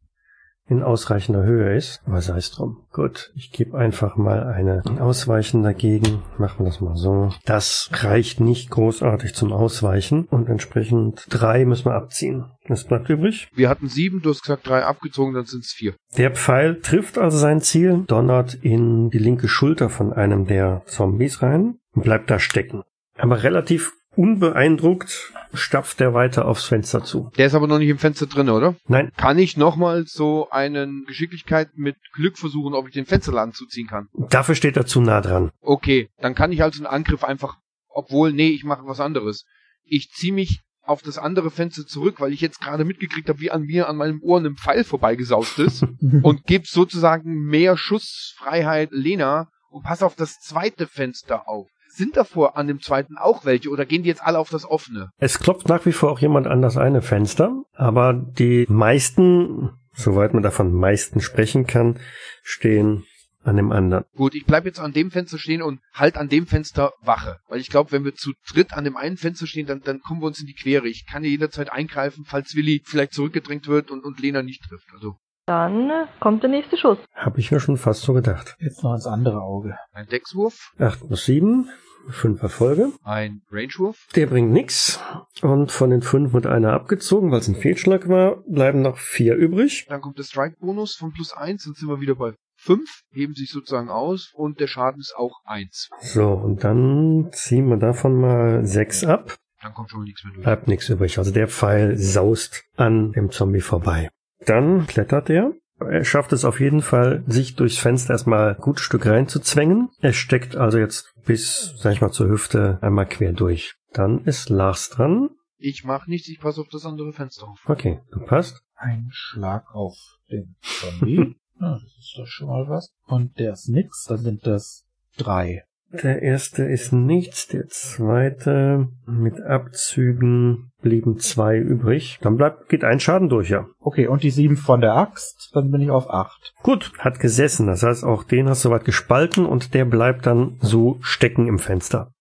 in 0.70 0.84
ausreichender 0.84 1.42
Höhe 1.42 1.76
ist. 1.76 2.00
Aber 2.06 2.22
sei 2.22 2.38
es 2.38 2.52
drum. 2.52 2.86
Gut, 2.92 3.32
ich 3.34 3.50
gebe 3.50 3.76
einfach 3.76 4.16
mal 4.16 4.44
eine 4.44 4.82
Ausweichen 5.00 5.64
dagegen. 5.64 6.22
Machen 6.38 6.60
wir 6.60 6.66
das 6.66 6.80
mal 6.80 6.96
so. 6.96 7.34
Das 7.44 7.90
reicht 7.92 8.38
nicht 8.38 8.70
großartig 8.70 9.34
zum 9.34 9.52
Ausweichen 9.52 10.26
und 10.26 10.48
entsprechend 10.48 11.26
drei 11.28 11.64
müssen 11.64 11.86
wir 11.86 11.94
abziehen. 11.94 12.44
Das 12.68 12.84
bleibt 12.84 13.10
übrig. 13.10 13.48
Wir 13.52 13.68
hatten 13.68 13.88
sieben, 13.88 14.22
du 14.22 14.30
hast 14.30 14.42
gesagt 14.42 14.68
drei 14.68 14.84
abgezogen, 14.84 15.34
dann 15.34 15.44
sind 15.44 15.64
es 15.64 15.72
vier. 15.72 15.94
Der 16.16 16.30
Pfeil 16.30 16.80
trifft 16.80 17.18
also 17.18 17.36
sein 17.36 17.60
Ziel, 17.60 18.04
donnert 18.06 18.54
in 18.54 19.10
die 19.10 19.18
linke 19.18 19.48
Schulter 19.48 19.90
von 19.90 20.12
einem 20.12 20.46
der 20.46 20.82
Zombies 20.86 21.42
rein 21.42 21.80
und 21.94 22.04
bleibt 22.04 22.30
da 22.30 22.38
stecken. 22.38 22.84
Aber 23.18 23.42
relativ 23.42 23.92
unbeeindruckt 24.16 25.32
stapft 25.52 26.00
er 26.00 26.14
weiter 26.14 26.46
aufs 26.46 26.64
Fenster 26.64 27.02
zu. 27.04 27.30
Der 27.36 27.46
ist 27.46 27.54
aber 27.54 27.66
noch 27.66 27.78
nicht 27.78 27.88
im 27.88 27.98
Fenster 27.98 28.26
drin, 28.26 28.48
oder? 28.48 28.76
Nein, 28.86 29.10
Kann 29.16 29.38
ich 29.38 29.56
nochmal 29.56 30.04
so 30.06 30.48
einen 30.50 31.04
Geschicklichkeit 31.06 31.70
mit 31.74 31.96
Glück 32.12 32.38
versuchen, 32.38 32.74
ob 32.74 32.86
ich 32.86 32.94
den 32.94 33.06
Fensterladen 33.06 33.52
zuziehen 33.54 33.88
kann? 33.88 34.08
dafür 34.28 34.54
steht 34.54 34.76
er 34.76 34.86
zu 34.86 35.00
nah 35.00 35.20
dran. 35.20 35.50
Okay, 35.60 36.08
dann 36.18 36.34
kann 36.34 36.52
ich 36.52 36.62
also 36.62 36.78
einen 36.78 36.86
Angriff 36.92 37.24
einfach, 37.24 37.56
obwohl, 37.88 38.32
nee, 38.32 38.48
ich 38.50 38.64
mache 38.64 38.86
was 38.86 39.00
anderes. 39.00 39.44
Ich 39.84 40.10
ziehe 40.10 40.32
mich 40.32 40.60
auf 40.82 41.02
das 41.02 41.18
andere 41.18 41.50
Fenster 41.50 41.86
zurück, 41.86 42.20
weil 42.20 42.32
ich 42.32 42.40
jetzt 42.40 42.60
gerade 42.60 42.84
mitgekriegt 42.84 43.28
habe, 43.28 43.40
wie 43.40 43.50
an 43.50 43.62
mir 43.62 43.88
an 43.88 43.96
meinem 43.96 44.20
Ohr 44.22 44.40
ein 44.40 44.56
Pfeil 44.56 44.84
vorbeigesaust 44.84 45.58
ist 45.58 45.82
und 46.22 46.44
gebe 46.44 46.64
sozusagen 46.66 47.44
mehr 47.44 47.76
Schussfreiheit 47.76 48.90
Lena 48.92 49.48
und 49.68 49.82
pass 49.84 50.02
auf 50.02 50.14
das 50.16 50.38
zweite 50.40 50.86
Fenster 50.86 51.48
auf. 51.48 51.68
Sind 52.00 52.16
davor 52.16 52.56
an 52.56 52.66
dem 52.66 52.80
zweiten 52.80 53.18
auch 53.18 53.44
welche 53.44 53.68
oder 53.68 53.84
gehen 53.84 54.04
die 54.04 54.08
jetzt 54.08 54.22
alle 54.22 54.38
auf 54.38 54.48
das 54.48 54.64
offene? 54.64 55.10
Es 55.18 55.38
klopft 55.38 55.68
nach 55.68 55.84
wie 55.84 55.92
vor 55.92 56.10
auch 56.10 56.18
jemand 56.18 56.46
an 56.46 56.62
das 56.62 56.78
eine 56.78 57.02
Fenster, 57.02 57.62
aber 57.74 58.14
die 58.14 58.64
meisten, 58.70 59.68
soweit 59.92 60.32
man 60.32 60.42
davon 60.42 60.72
meisten 60.72 61.20
sprechen 61.20 61.66
kann, 61.66 61.98
stehen 62.42 63.04
an 63.42 63.56
dem 63.56 63.70
anderen. 63.70 64.04
Gut, 64.16 64.34
ich 64.34 64.46
bleib 64.46 64.64
jetzt 64.64 64.80
an 64.80 64.94
dem 64.94 65.10
Fenster 65.10 65.36
stehen 65.36 65.60
und 65.60 65.80
halt 65.92 66.16
an 66.16 66.30
dem 66.30 66.46
Fenster 66.46 66.94
Wache. 67.02 67.36
Weil 67.48 67.60
ich 67.60 67.68
glaube, 67.68 67.92
wenn 67.92 68.06
wir 68.06 68.14
zu 68.14 68.32
dritt 68.50 68.72
an 68.72 68.84
dem 68.84 68.96
einen 68.96 69.18
Fenster 69.18 69.46
stehen, 69.46 69.66
dann, 69.66 69.82
dann 69.82 70.00
kommen 70.00 70.22
wir 70.22 70.26
uns 70.26 70.40
in 70.40 70.46
die 70.46 70.54
Quere. 70.54 70.88
Ich 70.88 71.04
kann 71.04 71.22
ja 71.22 71.28
jederzeit 71.28 71.70
eingreifen, 71.70 72.24
falls 72.26 72.54
Willi 72.54 72.80
vielleicht 72.86 73.12
zurückgedrängt 73.12 73.68
wird 73.68 73.90
und, 73.90 74.04
und 74.04 74.20
Lena 74.20 74.42
nicht 74.42 74.62
trifft. 74.62 74.88
Also 74.94 75.16
Dann 75.44 75.90
kommt 76.18 76.42
der 76.44 76.48
nächste 76.48 76.78
Schuss. 76.78 76.96
Habe 77.14 77.40
ich 77.40 77.50
mir 77.50 77.60
schon 77.60 77.76
fast 77.76 78.00
so 78.00 78.14
gedacht. 78.14 78.56
Jetzt 78.58 78.82
noch 78.82 78.94
ins 78.94 79.06
andere 79.06 79.42
Auge. 79.42 79.76
ein 79.92 80.06
Deckswurf, 80.06 80.72
8 80.78 81.06
plus 81.06 81.26
7, 81.26 81.68
5 82.08 82.42
Erfolge. 82.42 82.92
ein 83.04 83.42
Rangewurf, 83.50 84.06
Der 84.16 84.26
bringt 84.26 84.52
nix. 84.52 85.00
Und 85.42 85.70
von 85.72 85.90
den 85.90 86.02
5 86.02 86.32
wird 86.32 86.46
einer 86.46 86.72
abgezogen, 86.72 87.30
weil 87.30 87.40
es 87.40 87.48
ein 87.48 87.54
Fehlschlag 87.56 88.08
war, 88.08 88.42
bleiben 88.48 88.82
noch 88.82 88.98
4 88.98 89.34
übrig. 89.36 89.86
dann 89.88 90.00
kommt 90.00 90.18
der 90.18 90.24
Strike-Bonus 90.24 90.96
von 90.96 91.12
plus 91.12 91.32
eins, 91.32 91.64
dann 91.64 91.74
sind 91.74 91.88
wir 91.88 92.00
wieder 92.00 92.14
bei 92.14 92.34
fünf, 92.56 93.02
heben 93.10 93.34
sich 93.34 93.50
sozusagen 93.50 93.88
aus 93.88 94.32
und 94.34 94.60
der 94.60 94.66
Schaden 94.66 95.00
ist 95.00 95.14
auch 95.16 95.40
eins. 95.44 95.88
So, 96.00 96.28
und 96.32 96.62
dann 96.62 97.30
ziehen 97.32 97.68
wir 97.68 97.78
davon 97.78 98.20
mal 98.20 98.64
6 98.66 99.04
ab. 99.04 99.36
Dann 99.62 99.74
kommt 99.74 99.90
schon 99.90 100.00
mal 100.00 100.04
nichts 100.04 100.24
mehr 100.24 100.32
durch. 100.34 100.44
Bleibt 100.44 100.68
nichts 100.68 100.88
übrig. 100.88 101.18
Also 101.18 101.30
der 101.32 101.48
Pfeil 101.48 101.96
saust 101.96 102.64
an 102.76 103.12
dem 103.12 103.30
Zombie 103.30 103.60
vorbei. 103.60 104.08
Dann 104.46 104.86
klettert 104.86 105.28
er. 105.30 105.52
Er 105.80 106.04
schafft 106.04 106.32
es 106.32 106.44
auf 106.44 106.60
jeden 106.60 106.82
Fall, 106.82 107.24
sich 107.26 107.56
durchs 107.56 107.78
Fenster 107.78 108.12
erstmal 108.12 108.54
ein 108.54 108.60
gutes 108.60 108.84
Stück 108.84 109.06
reinzuzwängen. 109.06 109.88
Er 110.00 110.12
steckt 110.12 110.56
also 110.56 110.78
jetzt 110.78 111.14
bis, 111.24 111.74
sag 111.76 111.92
ich 111.92 112.00
mal, 112.00 112.12
zur 112.12 112.28
Hüfte 112.28 112.78
einmal 112.82 113.06
quer 113.06 113.32
durch. 113.32 113.74
Dann 113.92 114.24
ist 114.24 114.50
Lars 114.50 114.90
dran. 114.90 115.30
Ich 115.56 115.84
mach 115.84 116.06
nichts, 116.06 116.28
ich 116.28 116.40
passe 116.40 116.60
auf 116.60 116.68
das 116.68 116.86
andere 116.86 117.12
Fenster 117.12 117.48
auf. 117.48 117.60
Okay, 117.66 118.00
du 118.12 118.20
passt. 118.20 118.62
Ein 118.74 119.08
Schlag 119.10 119.74
auf 119.74 119.96
den 120.30 120.56
Zombie. 120.62 121.36
ja, 121.60 121.72
das 121.82 121.82
ist 121.82 122.14
doch 122.16 122.26
schon 122.26 122.48
mal 122.48 122.68
was. 122.68 122.92
Und 123.06 123.38
der 123.38 123.52
ist 123.52 123.68
nix, 123.68 124.04
dann 124.04 124.18
sind 124.18 124.46
das 124.46 124.86
drei. 125.16 125.64
Der 125.92 126.22
erste 126.22 126.62
ist 126.62 126.92
nichts, 126.92 127.48
der 127.48 127.66
zweite 127.66 128.88
mit 129.06 129.40
Abzügen 129.40 130.70
blieben 130.80 131.18
zwei 131.18 131.58
übrig. 131.58 132.18
Dann 132.22 132.36
bleibt, 132.36 132.68
geht 132.68 132.84
ein 132.84 133.00
Schaden 133.00 133.28
durch, 133.28 133.50
ja. 133.50 133.66
Okay, 133.80 134.06
und 134.06 134.22
die 134.22 134.30
sieben 134.30 134.56
von 134.56 134.80
der 134.80 134.94
Axt, 134.94 135.50
dann 135.52 135.70
bin 135.72 135.80
ich 135.80 135.90
auf 135.90 136.08
acht. 136.08 136.54
Gut, 136.62 136.92
hat 136.98 137.18
gesessen. 137.18 137.66
Das 137.66 137.82
heißt, 137.82 138.04
auch 138.04 138.22
den 138.22 138.48
hast 138.48 138.64
du 138.64 138.70
weit 138.70 138.84
gespalten 138.84 139.46
und 139.46 139.74
der 139.74 139.84
bleibt 139.84 140.26
dann 140.26 140.58
so 140.60 140.98
stecken 141.00 141.48
im 141.48 141.58
Fenster. 141.58 142.12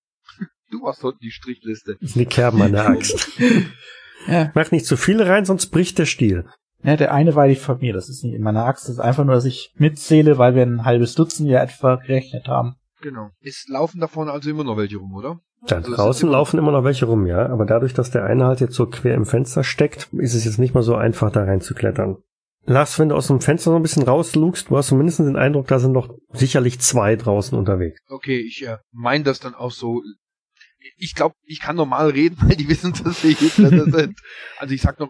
Du 0.71 0.79
machst 0.79 1.03
heute 1.03 1.17
die 1.21 1.31
Strichliste. 1.31 1.95
Das 2.01 2.11
sind 2.13 2.19
die 2.21 2.25
Kerben 2.25 2.61
an 2.61 2.71
der 2.71 2.87
Axt. 2.87 3.29
Ja. 4.27 4.51
Mach 4.53 4.69
nicht 4.71 4.85
zu 4.85 4.97
viele 4.97 5.27
rein, 5.29 5.45
sonst 5.45 5.67
bricht 5.67 5.97
der 5.97 6.05
Stiel. 6.05 6.45
ja, 6.83 6.97
der 6.97 7.13
eine 7.13 7.35
war 7.35 7.47
nicht 7.47 7.61
von 7.61 7.79
mir, 7.79 7.93
das 7.93 8.09
ist 8.09 8.21
nicht 8.21 8.33
in 8.33 8.41
meiner 8.41 8.65
Axt, 8.65 8.83
das 8.83 8.95
ist 8.95 8.99
einfach 8.99 9.23
nur, 9.23 9.33
dass 9.33 9.45
ich 9.45 9.73
mitzähle, 9.77 10.37
weil 10.37 10.55
wir 10.55 10.63
ein 10.63 10.83
halbes 10.83 11.15
Dutzend 11.15 11.49
ja 11.49 11.63
etwa 11.63 11.95
gerechnet 11.95 12.49
haben. 12.49 12.75
Genau. 13.01 13.29
Es 13.41 13.65
laufen 13.67 13.99
da 13.99 14.07
vorne 14.07 14.31
also 14.31 14.49
immer 14.49 14.63
noch 14.63 14.77
welche 14.77 14.97
rum, 14.97 15.13
oder? 15.13 15.39
Da 15.67 15.77
Also 15.77 15.93
draußen 15.93 16.29
laufen 16.29 16.57
immer 16.57 16.71
noch 16.71 16.83
welche 16.83 17.05
rum, 17.05 17.25
ja. 17.25 17.47
Aber 17.47 17.65
dadurch, 17.65 17.93
dass 17.93 18.11
der 18.11 18.25
eine 18.25 18.45
halt 18.45 18.61
jetzt 18.61 18.75
so 18.75 18.87
quer 18.87 19.15
im 19.15 19.25
Fenster 19.25 19.63
steckt, 19.63 20.09
ist 20.13 20.33
es 20.33 20.45
jetzt 20.45 20.57
nicht 20.59 20.73
mal 20.73 20.83
so 20.83 20.95
einfach, 20.95 21.31
da 21.31 21.43
reinzuklettern. 21.43 22.17
Lars, 22.65 22.99
wenn 22.99 23.09
du 23.09 23.15
aus 23.15 23.27
dem 23.27 23.41
Fenster 23.41 23.71
so 23.71 23.75
ein 23.75 23.81
bisschen 23.81 24.03
rauslugst, 24.03 24.69
du 24.69 24.77
hast 24.77 24.87
zumindest 24.87 25.19
den 25.19 25.35
Eindruck, 25.37 25.67
da 25.67 25.79
sind 25.79 25.91
noch 25.91 26.13
sicherlich 26.33 26.79
zwei 26.79 27.15
draußen 27.15 27.57
unterwegs. 27.57 27.99
Okay, 28.07 28.39
ich 28.39 28.65
äh, 28.65 28.77
meine 28.91 29.23
das 29.23 29.39
dann 29.39 29.55
auch 29.55 29.71
so. 29.71 30.01
Ich 30.97 31.15
glaube, 31.15 31.35
ich 31.43 31.59
kann 31.61 31.75
normal 31.75 32.09
reden, 32.11 32.37
weil 32.41 32.55
die 32.55 32.69
wissen, 32.69 32.93
dass 33.03 33.23
wir 33.23 33.31
hier 33.31 33.49
sind. 33.49 34.15
Also 34.59 34.73
ich 34.73 34.81
sag 34.81 34.99
noch 34.99 35.09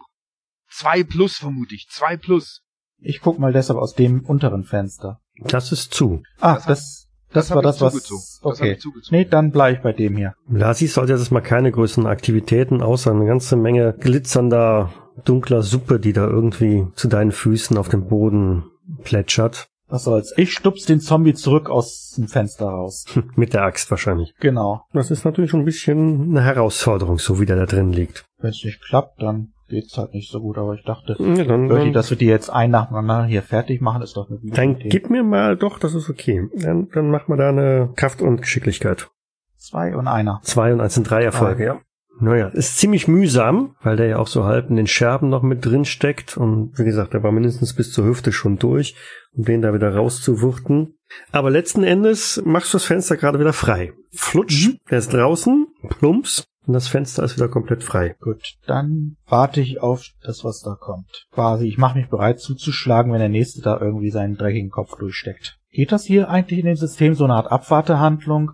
zwei 0.70 1.04
plus 1.04 1.38
vermute 1.38 1.76
ich. 1.76 1.88
Zwei 1.90 2.18
plus. 2.18 2.62
Ich 3.02 3.22
guck 3.22 3.40
mal 3.40 3.54
deshalb 3.54 3.80
aus 3.80 3.94
dem 3.94 4.26
unteren 4.26 4.64
Fenster. 4.64 5.22
Das 5.42 5.72
ist 5.72 5.94
zu. 5.94 6.22
Ah, 6.40 6.56
Das 6.56 6.66
das, 6.66 7.08
das, 7.34 7.50
hab 7.52 7.56
war 7.58 7.64
ich 7.64 7.68
das, 7.68 7.82
was. 7.82 7.94
zugezogen. 7.94 8.22
Das 8.44 8.60
Okay. 8.62 8.72
ich 8.74 8.80
zugezogen. 8.80 9.18
Nee, 9.18 9.26
dann 9.26 9.52
bleib 9.52 9.78
ich 9.78 9.82
bei 9.84 9.94
dem 9.94 10.18
hier. 10.18 10.34
Siehst 10.74 10.96
sollte 10.96 11.14
jetzt 11.14 11.32
mal 11.32 11.42
keine 11.42 11.72
größeren 11.72 12.08
Aktivitäten, 12.08 12.82
außer 12.82 13.12
eine 13.12 13.26
ganze 13.26 13.56
Menge 13.56 13.94
glitzernder, 13.94 14.92
dunkler 15.26 15.62
Suppe, 15.62 16.00
die 16.00 16.14
da 16.14 16.28
irgendwie 16.28 16.88
zu 16.96 17.08
deinen 17.08 17.32
Füßen 17.32 17.78
auf 17.78 17.90
dem 17.90 18.08
Boden 18.08 18.64
plätschert. 19.04 19.68
Was 19.88 20.04
soll's. 20.04 20.34
Ich 20.38 20.54
stups 20.54 20.86
den 20.86 21.00
Zombie 21.00 21.34
zurück 21.34 21.70
aus 21.70 22.14
dem 22.16 22.28
Fenster 22.28 22.68
raus. 22.68 23.06
Mit 23.36 23.54
der 23.54 23.64
Axt 23.64 23.90
wahrscheinlich. 23.90 24.36
Genau. 24.40 24.84
Das 24.94 25.10
ist 25.10 25.26
natürlich 25.26 25.50
schon 25.50 25.62
ein 25.62 25.66
bisschen 25.66 26.30
eine 26.30 26.44
Herausforderung, 26.44 27.18
so 27.18 27.40
wie 27.40 27.48
der 27.48 27.56
da 27.56 27.66
drin 27.66 27.92
liegt. 27.92 28.24
Wenn's 28.38 28.64
nicht 28.64 28.82
klappt, 28.84 29.22
dann 29.22 29.54
geht's 29.70 29.98
halt 29.98 30.14
nicht 30.14 30.32
so 30.32 30.42
gut, 30.42 30.58
aber 30.58 30.74
ich 30.74 30.84
dachte, 30.84 31.16
Ja, 31.20 31.44
dann, 31.46 31.70
wirklich, 31.70 31.94
dass 31.94 32.10
wir 32.10 32.18
die 32.18 32.26
jetzt 32.26 32.50
ein 32.50 32.72
nacheinander 32.72 33.26
hier 33.26 33.42
fertig 33.42 33.82
machen, 33.82 34.02
ist 34.02 34.18
doch 34.18 34.30
eine 34.30 34.40
gute 34.40 34.54
dann 34.54 34.76
Idee. 34.76 34.90
gib 34.90 35.10
mir 35.10 35.24
mal, 35.24 35.56
doch, 35.56 35.80
das 35.80 35.94
ist 35.94 36.10
okay. 36.10 36.48
Dann, 36.56 36.90
dann 36.94 37.10
machen 37.10 37.26
wir 37.30 37.38
da 37.38 37.50
eine 37.50 37.92
Kraft 37.96 38.22
und 38.22 38.42
Geschicklichkeit. 38.42 39.10
Zwei 39.58 39.96
und 39.96 40.08
einer. 40.08 40.40
Zwei 40.44 40.74
und 40.74 40.82
eins 40.82 40.96
sind 40.96 41.10
drei 41.10 41.24
Erfolge, 41.24 41.64
ja. 41.66 41.80
Naja, 42.22 42.48
ist 42.50 42.78
ziemlich 42.78 43.08
mühsam, 43.08 43.76
weil 43.82 43.96
der 43.96 44.08
ja 44.08 44.18
auch 44.18 44.28
so 44.28 44.44
halb 44.44 44.70
in 44.70 44.76
den 44.76 44.88
Scherben 44.88 45.30
noch 45.30 45.42
mit 45.42 45.66
drin 45.66 45.86
steckt. 45.86 46.36
Und 46.36 46.78
wie 46.78 46.84
gesagt, 46.84 47.14
der 47.14 47.24
war 47.24 47.32
mindestens 47.32 47.74
bis 47.74 47.94
zur 47.94 48.06
Hüfte 48.06 48.34
schon 48.34 48.58
durch, 48.58 48.96
um 49.32 49.46
den 49.46 49.62
da 49.62 49.74
wieder 49.74 49.96
rauszuwuchten. 49.96 50.98
Aber 51.32 51.50
letzten 51.50 51.84
Endes 51.84 52.42
machst 52.46 52.74
du 52.74 52.76
das 52.76 52.84
Fenster 52.86 53.16
gerade 53.16 53.40
wieder 53.40 53.54
frei. 53.54 53.94
Flutsch, 54.12 54.70
der 54.92 55.00
ist 55.00 55.14
draußen, 55.14 55.68
plumps, 56.00 56.46
und 56.70 56.74
das 56.74 56.88
Fenster 56.88 57.24
ist 57.24 57.36
wieder 57.36 57.50
komplett 57.50 57.84
frei. 57.84 58.16
Gut, 58.22 58.58
dann 58.68 59.16
warte 59.26 59.60
ich 59.60 59.82
auf 59.82 60.06
das, 60.22 60.44
was 60.44 60.60
da 60.60 60.76
kommt. 60.80 61.26
Quasi, 61.32 61.66
ich 61.68 61.80
mache 61.80 61.98
mich 61.98 62.10
bereit 62.10 62.40
zuzuschlagen, 62.40 63.12
wenn 63.12 63.18
der 63.18 63.28
Nächste 63.28 63.64
da 63.64 63.82
irgendwie 63.82 64.12
seinen 64.12 64.38
dreckigen 64.38 64.70
Kopf 64.70 64.96
durchsteckt. 65.00 65.58
Geht 65.72 65.92
das 65.92 66.06
hier 66.06 66.30
eigentlich 66.30 66.60
in 66.60 66.68
dem 66.68 66.76
System 66.76 67.16
so 67.16 67.24
eine 67.24 67.34
Art 67.34 67.52
Abwartehandlung, 67.52 68.52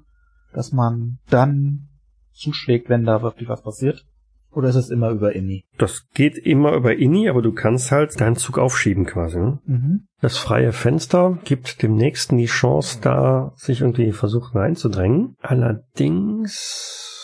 dass 0.53 0.71
man 0.71 1.17
dann 1.29 1.89
zuschlägt, 2.31 2.87
wenn 2.87 3.03
da 3.03 3.21
wirklich 3.21 3.49
was 3.49 3.61
passiert? 3.61 4.05
Oder 4.49 4.69
ist 4.69 4.75
es 4.75 4.89
immer 4.89 5.09
über 5.09 5.35
Inni? 5.35 5.65
Das 5.77 6.07
geht 6.13 6.37
immer 6.37 6.71
über 6.71 6.95
Inni, 6.95 7.27
aber 7.27 7.41
du 7.41 7.51
kannst 7.51 7.91
halt 7.91 8.17
deinen 8.21 8.37
Zug 8.37 8.57
aufschieben 8.57 9.05
quasi. 9.05 9.39
Ne? 9.39 9.59
Mhm. 9.65 10.07
Das 10.21 10.37
freie 10.37 10.71
Fenster 10.71 11.37
gibt 11.43 11.83
dem 11.83 11.95
Nächsten 11.95 12.37
die 12.37 12.45
Chance, 12.45 12.99
da 13.01 13.51
sich 13.57 13.81
irgendwie 13.81 14.13
versuchen 14.13 14.57
reinzudrängen. 14.57 15.35
Allerdings. 15.41 17.14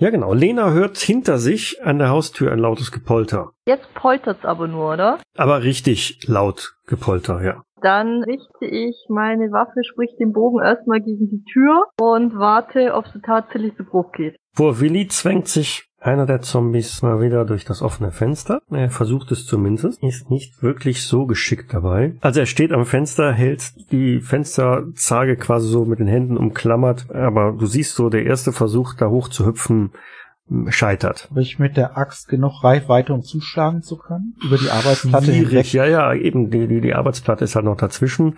Ja, 0.00 0.08
genau. 0.08 0.32
Lena 0.32 0.70
hört 0.70 0.96
hinter 0.96 1.36
sich 1.36 1.84
an 1.84 1.98
der 1.98 2.08
Haustür 2.08 2.50
ein 2.52 2.58
lautes 2.58 2.90
Gepolter. 2.90 3.52
Jetzt 3.66 3.92
poltert's 3.92 4.46
aber 4.46 4.66
nur, 4.66 4.94
oder? 4.94 5.18
Aber 5.36 5.62
richtig 5.62 6.26
laut 6.26 6.74
Gepolter, 6.86 7.42
ja. 7.42 7.62
Dann 7.82 8.22
richte 8.22 8.64
ich 8.64 8.96
meine 9.10 9.52
Waffe, 9.52 9.84
sprich 9.84 10.10
den 10.18 10.32
Bogen 10.32 10.64
erstmal 10.64 11.00
gegen 11.02 11.28
die 11.28 11.44
Tür 11.52 11.84
und 12.00 12.38
warte, 12.38 12.94
ob 12.94 13.08
sie 13.08 13.20
tatsächlich 13.20 13.76
zu 13.76 13.84
Bruch 13.84 14.12
geht. 14.12 14.36
Vor 14.54 14.80
Willi 14.80 15.06
zwängt 15.08 15.48
sich 15.48 15.89
einer 16.00 16.26
der 16.26 16.40
Zombies 16.40 17.02
mal 17.02 17.20
wieder 17.20 17.44
durch 17.44 17.64
das 17.64 17.82
offene 17.82 18.10
Fenster. 18.10 18.62
Er 18.70 18.90
versucht 18.90 19.30
es 19.32 19.46
zumindest, 19.46 20.02
ist 20.02 20.30
nicht 20.30 20.62
wirklich 20.62 21.04
so 21.04 21.26
geschickt 21.26 21.72
dabei. 21.72 22.14
Also 22.20 22.40
er 22.40 22.46
steht 22.46 22.72
am 22.72 22.86
Fenster, 22.86 23.32
hält 23.32 23.92
die 23.92 24.20
Fensterzage 24.20 25.36
quasi 25.36 25.68
so 25.68 25.84
mit 25.84 25.98
den 25.98 26.08
Händen 26.08 26.36
umklammert, 26.36 27.10
aber 27.14 27.52
du 27.52 27.66
siehst 27.66 27.94
so, 27.94 28.08
der 28.08 28.24
erste 28.24 28.52
Versuch 28.52 28.94
da 28.94 29.08
hoch 29.08 29.28
zu 29.28 29.46
hüpfen 29.46 29.92
scheitert. 30.68 31.28
Habe 31.30 31.42
ich 31.42 31.58
mit 31.58 31.76
der 31.76 31.96
Axt 31.96 32.28
genug 32.28 32.64
Reichweite, 32.64 33.12
um 33.12 33.22
zuschlagen 33.22 33.82
zu 33.82 33.96
können? 33.96 34.34
Über 34.44 34.58
die 34.58 34.70
Arbeitsplatte 34.70 35.26
Schwierig, 35.26 35.70
hinweg? 35.70 35.72
ja, 35.72 35.86
ja, 35.86 36.14
eben, 36.14 36.50
die, 36.50 36.66
die, 36.66 36.80
die 36.80 36.94
Arbeitsplatte 36.94 37.44
ist 37.44 37.54
halt 37.54 37.66
noch 37.66 37.76
dazwischen. 37.76 38.36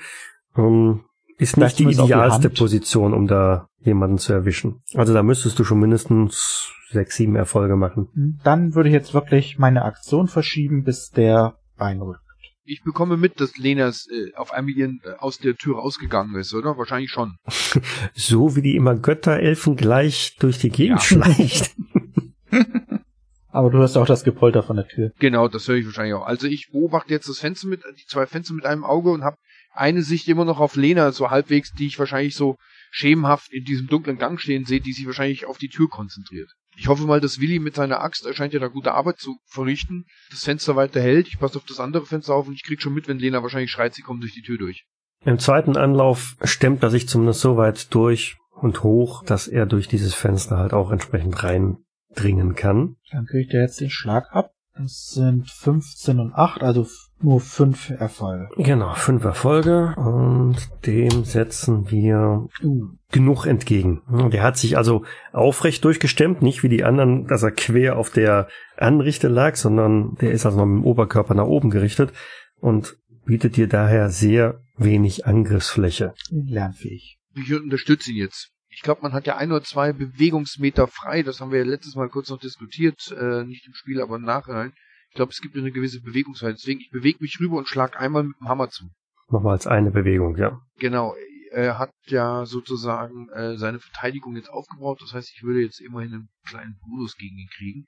Ähm, 0.57 1.01
ist 1.43 1.57
nicht 1.57 1.79
die 1.79 1.85
die 1.87 1.93
idealste 1.93 2.49
Hand. 2.49 2.59
Position, 2.59 3.15
um 3.15 3.27
da 3.27 3.67
jemanden 3.81 4.19
zu 4.19 4.33
erwischen. 4.33 4.83
Also 4.95 5.13
da 5.13 5.23
müsstest 5.23 5.59
du 5.59 5.65
schon 5.65 5.81
mindestens 5.81 6.71
sechs, 6.91 7.17
sieben 7.17 7.37
Erfolge 7.37 7.77
machen. 7.77 8.39
Dann 8.45 8.75
würde 8.75 8.89
ich 8.89 8.95
jetzt 8.95 9.15
wirklich 9.15 9.59
meine 9.59 9.85
Aktion 9.85 10.29
verschieben, 10.29 10.85
bis 10.85 11.11
der 11.11 11.57
reinrückt. 11.79 12.21
Ich 12.65 12.85
bekomme 12.85 13.17
mit, 13.17 13.41
dass 13.41 13.57
Lenas 13.57 14.07
äh, 14.09 14.35
auf 14.37 14.53
einmal 14.53 14.73
ihren, 14.73 15.01
äh, 15.05 15.15
aus 15.19 15.39
der 15.39 15.57
Tür 15.57 15.79
rausgegangen 15.79 16.37
ist, 16.37 16.55
oder? 16.55 16.79
Wahrscheinlich 16.79 17.11
schon. 17.11 17.37
So 18.15 18.55
wie 18.55 18.63
die 18.63 18.77
immer 18.77 18.95
Götterelfen 18.95 19.75
gleich 19.75 20.37
durch 20.39 20.59
die 20.59 20.71
Gegend 20.71 21.01
Ja. 21.01 21.05
schleicht. 21.05 21.75
Aber 23.49 23.71
du 23.71 23.79
hörst 23.79 23.99
auch 23.99 24.07
das 24.07 24.25
Gepolter 24.25 24.63
von 24.63 24.77
der 24.77 24.87
Tür. 24.87 25.13
Genau, 25.19 25.49
das 25.49 25.69
höre 25.69 25.77
ich 25.77 25.85
wahrscheinlich 25.85 26.15
auch. 26.15 26.27
Also 26.27 26.47
ich 26.47 26.71
beobachte 26.73 27.13
jetzt 27.13 27.29
das 27.29 27.39
Fenster 27.41 27.69
mit, 27.69 27.83
die 27.99 28.07
zwei 28.07 28.27
Fenster 28.27 28.55
mit 28.55 28.65
einem 28.65 28.85
Auge 28.85 29.11
und 29.11 29.25
habe 29.25 29.37
eine 29.73 30.03
Sicht 30.03 30.29
immer 30.29 30.45
noch 30.45 30.61
auf 30.61 30.77
Lena, 30.77 31.13
so 31.13 31.31
halbwegs, 31.31 31.73
die 31.73 31.87
ich 31.87 31.99
wahrscheinlich 31.99 32.35
so 32.35 32.57
schemenhaft 32.91 33.53
in 33.53 33.65
diesem 33.65 33.87
dunklen 33.87 34.19
Gang 34.19 34.41
stehen 34.41 34.65
sehe, 34.65 34.81
die 34.81 34.93
sich 34.93 35.07
wahrscheinlich 35.07 35.47
auf 35.47 35.59
die 35.59 35.69
Tür 35.69 35.89
konzentriert. 35.89 36.51
Ich 36.77 36.89
hoffe 36.89 37.05
mal, 37.05 37.21
dass 37.21 37.41
Willi 37.41 37.59
mit 37.59 37.75
seiner 37.75 38.01
Axt, 38.01 38.25
er 38.25 38.35
scheint 38.35 38.55
ja 38.55 38.61
da 38.61 38.69
gute 38.69 38.93
Arbeit 38.93 39.19
zu 39.19 39.39
verrichten, 39.47 40.07
das 40.31 40.45
Fenster 40.45 40.77
weiter 40.77 41.01
hält. 41.01 41.29
Ich 41.29 41.39
passe 41.39 41.59
auf 41.59 41.65
das 41.65 41.81
andere 41.81 42.07
Fenster 42.07 42.35
auf 42.35 42.49
und 42.49 42.55
ich 42.55 42.65
krieg 42.65 42.81
schon 42.81 42.95
mit, 42.95 43.09
wenn 43.09 43.19
Lena 43.19 43.43
wahrscheinlich 43.43 43.71
schreit, 43.71 43.95
sie 43.95 44.03
kommt 44.03 44.23
durch 44.23 44.33
die 44.33 44.43
Tür 44.43 44.59
durch. 44.59 44.87
Im 45.25 45.39
zweiten 45.39 45.77
Anlauf 45.77 46.37
stemmt 46.43 46.83
er 46.83 46.91
sich 46.91 47.09
zumindest 47.09 47.41
so 47.41 47.57
weit 47.57 47.95
durch 47.95 48.37
und 48.51 48.83
hoch, 48.83 49.25
dass 49.25 49.49
er 49.49 49.67
durch 49.67 49.87
dieses 49.89 50.15
Fenster 50.15 50.57
halt 50.57 50.73
auch 50.73 50.91
entsprechend 50.91 51.43
reindringen 51.43 52.55
kann. 52.55 52.97
Dann 53.11 53.27
kriegt 53.27 53.53
er 53.53 53.63
jetzt 53.63 53.81
den 53.81 53.91
Schlag 53.91 54.33
ab. 54.33 54.53
Das 54.75 55.11
sind 55.11 55.51
15 55.51 56.19
und 56.19 56.33
8, 56.33 56.63
also 56.63 56.87
nur 57.23 57.41
5 57.41 57.91
Erfolge. 57.91 58.49
Genau, 58.57 58.95
fünf 58.95 59.25
Erfolge 59.25 59.95
und 59.97 60.57
dem 60.87 61.25
setzen 61.25 61.91
wir 61.91 62.49
Uh. 62.63 62.89
genug 63.11 63.47
entgegen. 63.47 64.03
Der 64.33 64.43
hat 64.43 64.57
sich 64.57 64.77
also 64.77 65.05
aufrecht 65.33 65.85
durchgestemmt, 65.85 66.43
nicht 66.43 66.63
wie 66.63 66.69
die 66.69 66.85
anderen, 66.85 67.27
dass 67.27 67.43
er 67.43 67.53
quer 67.53 67.97
auf 67.97 68.11
der 68.11 68.49
Anrichte 68.77 69.29
lag, 69.29 69.57
sondern 69.57 70.15
der 70.21 70.33
ist 70.33 70.47
also 70.47 70.59
noch 70.59 70.67
mit 70.67 70.83
dem 70.83 70.87
Oberkörper 70.87 71.35
nach 71.35 71.47
oben 71.47 71.71
gerichtet 71.71 72.13
und 72.61 72.97
bietet 73.25 73.57
dir 73.57 73.69
daher 73.69 74.11
sehr 74.11 74.61
wenig 74.77 75.27
Angriffsfläche. 75.27 76.15
Lernfähig. 76.31 77.19
Ich 77.35 77.53
unterstütze 77.55 78.11
ihn 78.11 78.17
jetzt. 78.17 78.51
Ich 78.69 78.83
glaube, 78.83 79.03
man 79.03 79.13
hat 79.13 79.27
ja 79.27 79.37
ein 79.37 79.53
oder 79.53 79.63
zwei 79.63 79.93
Bewegungsmeter 79.93 80.87
frei. 80.87 81.23
Das 81.23 81.41
haben 81.41 81.51
wir 81.51 81.59
ja 81.59 81.65
letztes 81.65 81.95
Mal 81.95 82.09
kurz 82.09 82.31
noch 82.31 82.41
diskutiert. 82.41 83.15
Äh, 83.19 83.45
nicht 83.45 83.67
im 83.67 83.75
Spiel, 83.75 84.01
aber 84.01 84.17
im 84.17 84.23
Nachhinein. 84.23 84.73
Ich 85.13 85.17
glaube, 85.17 85.31
es 85.31 85.43
gibt 85.43 85.55
eine 85.59 85.71
gewisse 85.71 86.01
Bewegungsfreiheit. 86.01 86.57
Deswegen, 86.57 86.81
ich 86.81 86.91
bewege 86.91 87.19
mich 87.21 87.39
rüber 87.39 87.59
und 87.59 87.69
schlag 87.69 88.01
einmal 88.01 88.23
mit 88.23 88.35
dem 88.41 88.49
Hammer 88.49 88.71
zu. 88.71 88.89
Nochmal 89.29 89.53
als 89.53 89.67
eine 89.67 89.91
Bewegung, 89.91 90.37
ja. 90.39 90.59
Genau. 90.79 91.15
Er 91.51 91.79
hat 91.79 91.91
ja 92.07 92.47
sozusagen 92.47 93.29
äh, 93.29 93.59
seine 93.59 93.79
Verteidigung 93.79 94.37
jetzt 94.37 94.49
aufgebaut. 94.49 95.03
Das 95.03 95.13
heißt, 95.13 95.31
ich 95.37 95.43
würde 95.43 95.61
jetzt 95.61 95.83
immerhin 95.83 96.15
einen 96.15 96.29
kleinen 96.49 96.79
Bonus 96.81 97.15
gegen 97.19 97.37
ihn 97.37 97.49
kriegen. 97.55 97.85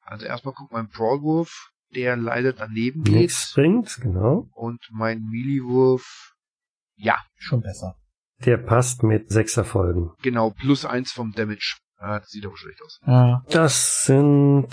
Also 0.00 0.26
erstmal 0.26 0.52
guckt 0.52 0.72
mein 0.72 0.88
Prowlwurf, 0.88 1.70
der 1.94 2.16
leider 2.16 2.52
daneben 2.52 3.04
geht. 3.04 3.14
Nichts 3.14 3.52
bringt, 3.54 4.00
genau. 4.00 4.48
Und 4.52 4.80
mein 4.90 5.20
Melee-Wurf, 5.30 6.32
ja, 6.96 7.18
Schon 7.36 7.60
besser. 7.60 7.94
Der 8.44 8.56
passt 8.56 9.04
mit 9.04 9.30
sechs 9.30 9.56
Erfolgen. 9.56 10.10
genau, 10.22 10.50
plus 10.50 10.84
eins 10.84 11.12
vom 11.12 11.30
Damage. 11.30 11.76
Ah, 11.98 12.18
das 12.18 12.30
sieht 12.30 12.44
aber 12.44 12.56
schlecht 12.56 12.82
aus. 12.82 12.98
Ja, 13.06 13.44
Das 13.50 14.02
sind 14.06 14.66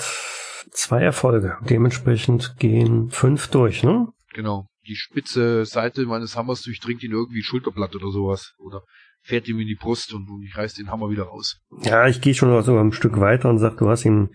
zwei 0.72 1.02
Erfolge. 1.02 1.58
Dementsprechend 1.62 2.56
gehen 2.60 3.10
fünf 3.10 3.48
durch, 3.48 3.84
ne? 3.84 4.08
Genau. 4.34 4.68
Die 4.88 4.96
spitze 4.96 5.66
Seite 5.66 6.06
meines 6.06 6.36
Hammers 6.36 6.62
durchdringt 6.62 7.04
ihn 7.04 7.12
irgendwie 7.12 7.44
Schulterblatt 7.44 7.96
oder 7.96 8.10
sowas. 8.10 8.54
Oder 8.58 8.84
fährt 9.22 9.48
ihm 9.48 9.60
in 9.60 9.68
die 9.68 9.76
Brust 9.76 10.14
und 10.14 10.28
ich 10.44 10.58
reiß 10.58 10.74
den 10.74 10.90
Hammer 10.90 11.10
wieder 11.10 11.24
raus. 11.24 11.60
Ja, 11.82 12.08
ich 12.08 12.22
gehe 12.22 12.34
schon 12.34 12.62
so 12.64 12.78
ein 12.78 12.92
Stück 12.92 13.20
weiter 13.20 13.50
und 13.50 13.60
sag, 13.60 13.78
du 13.78 13.90
hast 13.90 14.06
ihn, 14.06 14.30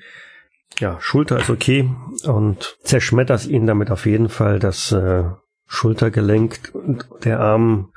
ja, 0.79 1.01
Schulter 1.01 1.39
ist 1.39 1.51
okay 1.51 1.91
und 2.25 2.77
zerschmetterst 2.83 3.49
ihn 3.49 3.67
damit 3.67 3.91
auf 3.91 4.07
jeden 4.07 4.29
Fall 4.29 4.59
das 4.59 4.93
äh, 4.93 5.25
Schultergelenk 5.67 6.71
und 6.75 7.07
der 7.25 7.41
Arm 7.41 7.93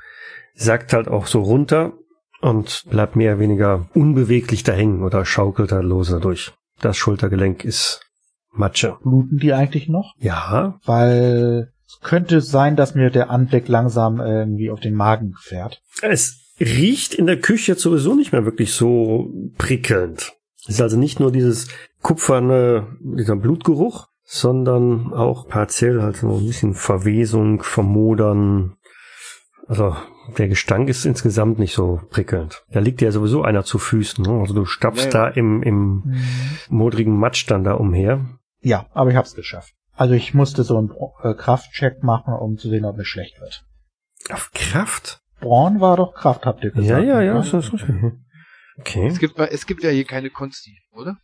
sackt 0.54 0.92
halt 0.92 1.08
auch 1.08 1.26
so 1.26 1.40
runter 1.40 1.92
und 2.40 2.84
bleibt 2.90 3.16
mehr 3.16 3.32
oder 3.32 3.40
weniger 3.40 3.88
unbeweglich 3.94 4.62
da 4.62 4.72
hängen 4.72 5.02
oder 5.02 5.24
schaukelt 5.24 5.72
da 5.72 5.80
lose 5.80 6.20
durch. 6.20 6.52
Das 6.80 6.96
Schultergelenk 6.96 7.64
ist 7.64 8.00
Matsche. 8.52 8.96
bluten 9.02 9.38
die 9.38 9.52
eigentlich 9.52 9.88
noch? 9.88 10.14
Ja, 10.18 10.78
Weil 10.84 11.72
es 11.86 12.00
könnte 12.00 12.40
sein, 12.40 12.76
dass 12.76 12.94
mir 12.94 13.10
der 13.10 13.30
Anblick 13.30 13.68
langsam 13.68 14.20
irgendwie 14.20 14.70
auf 14.70 14.80
den 14.80 14.94
Magen 14.94 15.34
fährt. 15.40 15.82
es 16.02 16.54
riecht 16.60 17.14
in 17.14 17.26
der 17.26 17.38
Küche 17.40 17.74
sowieso 17.76 18.14
nicht 18.14 18.32
mehr 18.32 18.44
wirklich 18.44 18.72
so 18.72 19.32
prickelnd. 19.58 20.32
Es 20.62 20.74
ist 20.74 20.80
also 20.82 20.98
nicht 20.98 21.20
nur 21.20 21.30
dieses 21.32 21.68
kupferne, 22.02 22.96
dieser 23.00 23.36
Blutgeruch, 23.36 24.08
sondern 24.24 25.12
auch 25.14 25.48
partiell 25.48 26.02
halt 26.02 26.16
so 26.16 26.36
ein 26.36 26.46
bisschen 26.46 26.74
Verwesung, 26.74 27.62
Vermodern. 27.62 28.74
Also 29.66 29.96
der 30.36 30.48
Gestank 30.48 30.88
ist 30.88 31.06
insgesamt 31.06 31.58
nicht 31.58 31.74
so 31.74 32.00
prickelnd. 32.10 32.64
Da 32.70 32.80
liegt 32.80 33.00
ja 33.00 33.12
sowieso 33.12 33.42
einer 33.42 33.64
zu 33.64 33.78
Füßen. 33.78 34.24
Ne? 34.24 34.40
Also 34.40 34.52
du 34.52 34.64
stapfst 34.66 35.12
Ja, 35.14 35.24
ja. 35.26 35.28
da 35.30 35.34
im, 35.34 35.62
im 35.62 36.02
Mhm. 36.04 36.16
modrigen 36.68 37.18
Matsch 37.18 37.46
dann 37.48 37.64
da 37.64 37.74
umher. 37.74 38.26
Ja, 38.60 38.86
aber 38.92 39.10
ich 39.10 39.16
hab's 39.16 39.34
geschafft. 39.34 39.72
Also 39.94 40.14
ich 40.14 40.34
musste 40.34 40.62
so 40.64 40.78
einen 40.78 40.90
äh, 41.22 41.34
Kraftcheck 41.34 42.02
machen, 42.02 42.34
um 42.34 42.56
zu 42.56 42.68
sehen, 42.68 42.84
ob 42.84 42.96
mir 42.96 43.04
schlecht 43.04 43.40
wird. 43.40 43.64
Auf 44.32 44.50
Kraft? 44.52 45.20
Braun 45.40 45.80
war 45.80 45.96
doch 45.96 46.14
Kraft, 46.14 46.46
habt 46.46 46.62
ihr 46.64 46.70
Ja, 46.70 46.76
gesagt. 46.76 47.06
ja, 47.06 47.18
ne? 47.18 47.26
ja, 47.26 47.34
das 47.34 47.52
ist 47.52 47.72
richtig. 47.72 47.94
Okay. 48.80 49.06
Es 49.08 49.18
gibt, 49.18 49.38
es 49.38 49.66
gibt 49.66 49.82
ja 49.82 49.90
hier 49.90 50.04
keine 50.04 50.30
Konsti, 50.30 50.78
oder? 50.92 51.16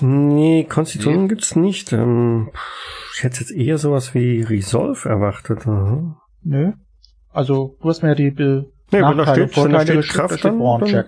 Nee, 0.00 0.64
Konstitution 0.64 1.28
gibt's 1.28 1.54
nicht. 1.56 1.92
Ähm, 1.92 2.50
ich 3.14 3.22
hätte 3.22 3.40
jetzt 3.40 3.50
eher 3.52 3.78
sowas 3.78 4.14
wie 4.14 4.42
Resolve 4.42 5.08
erwartet. 5.08 5.66
Aha. 5.66 6.16
Nö. 6.42 6.72
Also, 7.30 7.76
du 7.82 7.88
hast 7.88 8.02
mir 8.02 8.10
ja 8.10 8.14
die 8.14 8.30
Be 8.30 8.72
Nee, 8.92 8.98
wenn 8.98 9.02
da 9.02 9.14
Nachteile 9.14 9.48
steht- 9.48 9.56
wenn 9.64 9.72
da 9.72 9.78
Vorteile 9.78 10.02
steht 10.02 10.14
Kraft, 10.16 10.32
da 10.34 10.38
steht 10.38 10.44
dann- 10.52 10.58
Braun-Check. 10.58 11.06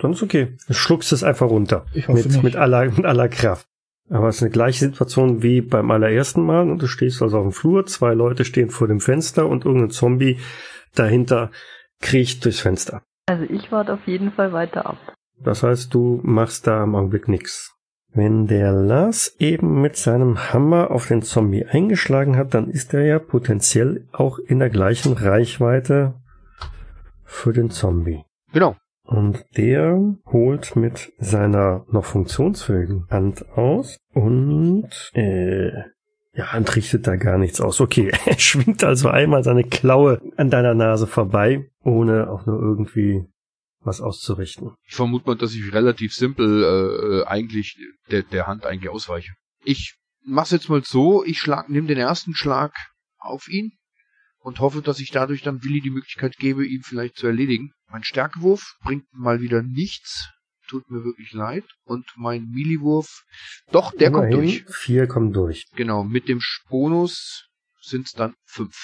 Dann 0.00 0.12
ist 0.12 0.22
okay. 0.22 0.56
Du 0.66 0.74
schluckst 0.74 1.12
es 1.12 1.24
einfach 1.24 1.48
runter. 1.48 1.86
Ich 1.92 2.06
hoffe 2.08 2.18
mit, 2.18 2.26
nicht. 2.30 2.42
mit 2.42 2.56
aller, 2.56 2.84
mit 2.84 3.04
aller 3.04 3.28
Kraft. 3.28 3.66
Aber 4.10 4.28
es 4.28 4.36
ist 4.36 4.42
eine 4.42 4.50
gleiche 4.50 4.86
Situation 4.86 5.42
wie 5.42 5.60
beim 5.60 5.90
allerersten 5.90 6.42
Mal 6.42 6.70
und 6.70 6.80
du 6.80 6.86
stehst 6.86 7.22
also 7.22 7.38
auf 7.38 7.44
dem 7.44 7.52
Flur, 7.52 7.86
zwei 7.86 8.14
Leute 8.14 8.44
stehen 8.44 8.70
vor 8.70 8.88
dem 8.88 9.00
Fenster 9.00 9.46
und 9.46 9.64
irgendein 9.64 9.90
Zombie 9.90 10.38
dahinter 10.94 11.50
kriecht 12.00 12.44
durchs 12.44 12.60
Fenster. 12.60 13.02
Also 13.26 13.44
ich 13.44 13.70
warte 13.70 13.94
auf 13.94 14.06
jeden 14.06 14.32
Fall 14.32 14.52
weiter 14.52 14.86
ab. 14.86 14.96
Das 15.42 15.62
heißt, 15.62 15.92
du 15.92 16.20
machst 16.22 16.66
da 16.66 16.82
im 16.82 16.94
Augenblick 16.94 17.28
nix. 17.28 17.74
Wenn 18.14 18.46
der 18.46 18.72
Lars 18.72 19.36
eben 19.38 19.82
mit 19.82 19.96
seinem 19.96 20.52
Hammer 20.52 20.90
auf 20.90 21.06
den 21.06 21.22
Zombie 21.22 21.66
eingeschlagen 21.66 22.36
hat, 22.36 22.54
dann 22.54 22.70
ist 22.70 22.94
er 22.94 23.04
ja 23.04 23.18
potenziell 23.18 24.08
auch 24.12 24.38
in 24.38 24.58
der 24.58 24.70
gleichen 24.70 25.12
Reichweite 25.12 26.14
für 27.24 27.52
den 27.52 27.70
Zombie. 27.70 28.24
Genau. 28.52 28.76
Und 29.08 29.42
der 29.56 30.16
holt 30.26 30.76
mit 30.76 31.14
seiner 31.16 31.86
noch 31.90 32.04
funktionsfähigen 32.04 33.06
Hand 33.08 33.48
aus 33.56 33.96
und 34.12 34.90
äh, 35.14 35.70
ja, 36.34 36.52
Hand 36.52 36.76
richtet 36.76 37.06
da 37.06 37.16
gar 37.16 37.38
nichts 37.38 37.58
aus. 37.62 37.80
Okay, 37.80 38.12
er 38.26 38.38
schwingt 38.38 38.84
also 38.84 39.08
einmal 39.08 39.42
seine 39.42 39.64
Klaue 39.64 40.20
an 40.36 40.50
deiner 40.50 40.74
Nase 40.74 41.06
vorbei, 41.06 41.70
ohne 41.82 42.28
auch 42.28 42.44
nur 42.44 42.60
irgendwie 42.60 43.24
was 43.80 44.02
auszurichten. 44.02 44.74
Ich 44.86 44.94
vermute 44.94 45.26
mal, 45.26 45.36
dass 45.36 45.54
ich 45.54 45.72
relativ 45.72 46.12
simpel 46.12 47.24
äh, 47.24 47.26
eigentlich 47.26 47.78
der, 48.10 48.24
der 48.24 48.46
Hand 48.46 48.66
eigentlich 48.66 48.90
ausweiche. 48.90 49.32
Ich 49.64 49.96
mach's 50.22 50.50
jetzt 50.50 50.68
mal 50.68 50.82
so, 50.84 51.24
ich 51.24 51.38
schlag, 51.38 51.70
nimm 51.70 51.86
den 51.86 51.96
ersten 51.96 52.34
Schlag 52.34 52.74
auf 53.18 53.48
ihn 53.48 53.72
und 54.48 54.60
hoffe, 54.60 54.80
dass 54.80 54.98
ich 54.98 55.10
dadurch 55.10 55.42
dann 55.42 55.62
Willi 55.62 55.82
die 55.82 55.90
Möglichkeit 55.90 56.36
gebe, 56.38 56.64
ihn 56.66 56.82
vielleicht 56.82 57.16
zu 57.16 57.26
erledigen. 57.26 57.70
Mein 57.90 58.02
Stärkewurf 58.02 58.76
bringt 58.82 59.04
mal 59.12 59.42
wieder 59.42 59.62
nichts. 59.62 60.30
Tut 60.68 60.90
mir 60.90 61.04
wirklich 61.04 61.32
leid. 61.32 61.64
Und 61.84 62.06
mein 62.16 62.46
Miliwurf, 62.48 63.24
doch, 63.70 63.92
der 63.92 64.10
kommt 64.10 64.32
Immerhin, 64.32 64.64
durch. 64.64 64.64
Vier 64.74 65.06
kommen 65.06 65.32
durch. 65.32 65.66
Genau, 65.76 66.02
mit 66.02 66.28
dem 66.28 66.40
Bonus 66.70 67.46
sind's 67.80 68.12
dann 68.12 68.34
fünf. 68.46 68.74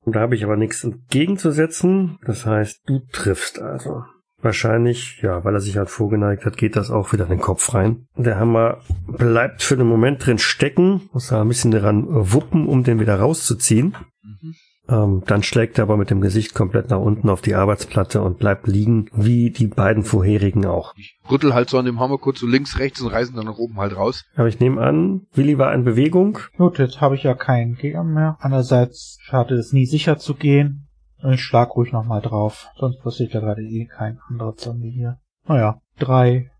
Und 0.00 0.14
da 0.14 0.20
habe 0.20 0.34
ich 0.34 0.44
aber 0.44 0.56
nichts 0.56 0.84
entgegenzusetzen. 0.84 2.18
Das 2.26 2.44
heißt, 2.44 2.82
du 2.86 3.00
triffst 3.10 3.58
also. 3.58 4.04
Wahrscheinlich, 4.42 5.20
ja, 5.22 5.42
weil 5.42 5.54
er 5.54 5.60
sich 5.60 5.78
halt 5.78 5.88
vorgeneigt 5.88 6.44
hat, 6.44 6.58
geht 6.58 6.76
das 6.76 6.90
auch 6.90 7.14
wieder 7.14 7.24
in 7.24 7.30
den 7.30 7.40
Kopf 7.40 7.72
rein. 7.72 8.08
Der 8.14 8.38
Hammer 8.38 8.82
bleibt 9.06 9.62
für 9.62 9.78
den 9.78 9.86
Moment 9.86 10.26
drin 10.26 10.36
stecken, 10.36 11.08
muss 11.14 11.28
da 11.28 11.40
ein 11.40 11.48
bisschen 11.48 11.70
daran 11.70 12.04
wuppen, 12.08 12.66
um 12.66 12.84
den 12.84 13.00
wieder 13.00 13.18
rauszuziehen. 13.18 13.96
Mhm. 14.22 14.54
Ähm, 14.88 15.22
dann 15.26 15.42
schlägt 15.42 15.78
er 15.78 15.84
aber 15.84 15.96
mit 15.96 16.10
dem 16.10 16.20
Gesicht 16.20 16.54
komplett 16.54 16.90
nach 16.90 16.98
unten 16.98 17.30
auf 17.30 17.40
die 17.40 17.54
Arbeitsplatte 17.54 18.20
und 18.20 18.38
bleibt 18.38 18.66
liegen, 18.66 19.08
wie 19.14 19.50
die 19.50 19.66
beiden 19.66 20.02
vorherigen 20.02 20.66
auch. 20.66 20.94
Ich 20.96 21.18
rüttel 21.30 21.54
halt 21.54 21.70
so 21.70 21.78
an 21.78 21.86
dem 21.86 22.00
Hammer 22.00 22.18
kurz 22.18 22.40
so 22.40 22.46
links, 22.46 22.78
rechts 22.78 23.00
und 23.00 23.08
reißen 23.08 23.34
dann 23.34 23.46
nach 23.46 23.56
oben 23.56 23.78
halt 23.78 23.96
raus. 23.96 24.24
Aber 24.36 24.48
ich 24.48 24.60
nehme 24.60 24.82
an, 24.82 25.22
Willi 25.32 25.56
war 25.56 25.72
in 25.72 25.84
Bewegung. 25.84 26.38
Gut, 26.58 26.78
jetzt 26.78 27.00
habe 27.00 27.14
ich 27.14 27.22
ja 27.22 27.34
keinen 27.34 27.76
Gegner 27.76 28.04
mehr. 28.04 28.36
Andererseits 28.40 29.18
schade 29.22 29.54
es 29.54 29.72
nie 29.72 29.86
sicher 29.86 30.18
zu 30.18 30.34
gehen. 30.34 30.86
Und 31.22 31.32
ich 31.32 31.42
schlag 31.42 31.74
ruhig 31.74 31.92
nochmal 31.92 32.20
drauf. 32.20 32.68
Sonst 32.76 33.00
passiert 33.02 33.32
ja 33.32 33.40
gerade 33.40 33.62
eh 33.62 33.86
kein 33.86 34.18
anderer 34.28 34.56
Zombie 34.56 34.90
hier. 34.90 35.18
Naja, 35.48 35.78
drei. 35.98 36.50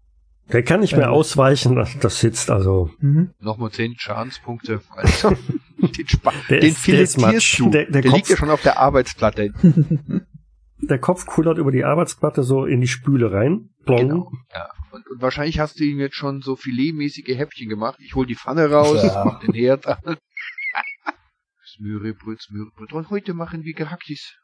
Der 0.52 0.62
kann 0.62 0.80
nicht 0.80 0.92
mehr 0.92 1.06
Ja. 1.06 1.10
ausweichen, 1.10 1.74
das, 2.00 2.20
sitzt 2.20 2.50
also. 2.50 2.90
Mhm. 3.00 3.30
Nochmal 3.40 3.70
zehn 3.70 3.94
Schadenspunkte. 3.98 4.82
Also, 4.94 5.30
den, 5.78 6.08
Spa 6.08 6.32
Der 6.50 6.60
den 6.60 6.70
ist- 6.70 6.86
der 6.86 7.00
ist 7.00 7.18
matsch. 7.18 7.56
filetierst 7.56 7.58
du. 7.60 7.70
Der- 7.70 7.84
der 7.90 8.02
Der, 8.02 8.10
Kopf- 8.10 8.16
liegt 8.16 8.28
ja 8.28 8.36
schon 8.36 8.50
auf 8.50 8.62
der 8.62 8.78
Arbeitsplatte. 8.78 9.52
Der 10.80 10.98
Kopf 10.98 11.24
kullert 11.24 11.56
über 11.56 11.70
die 11.72 11.84
Arbeitsplatte 11.84 12.42
so 12.42 12.66
in 12.66 12.82
die 12.82 12.88
Spüle 12.88 13.32
rein. 13.32 13.70
Plong. 13.86 13.96
Genau. 14.00 14.32
Ja. 14.52 14.68
Und, 14.90 15.08
und 15.08 15.22
wahrscheinlich 15.22 15.58
hast 15.58 15.80
du 15.80 15.84
ihm 15.84 15.98
jetzt 15.98 16.16
schon 16.16 16.42
so 16.42 16.56
filetmäßige 16.56 17.38
Häppchen 17.38 17.70
gemacht. 17.70 17.98
Ich 18.00 18.14
hol 18.14 18.26
die 18.26 18.34
Pfanne 18.34 18.70
raus, 18.70 19.02
Ja. 19.02 19.24
mach 19.24 19.40
den 19.40 19.54
Herd 19.54 19.86
an. 19.86 19.96
Smörebröt, 21.64 22.42
Smörebröt. 22.42 22.92
Und 22.92 23.08
heute 23.10 23.32
machen 23.32 23.64
wir 23.64 23.72
gehacktes. 23.72 24.36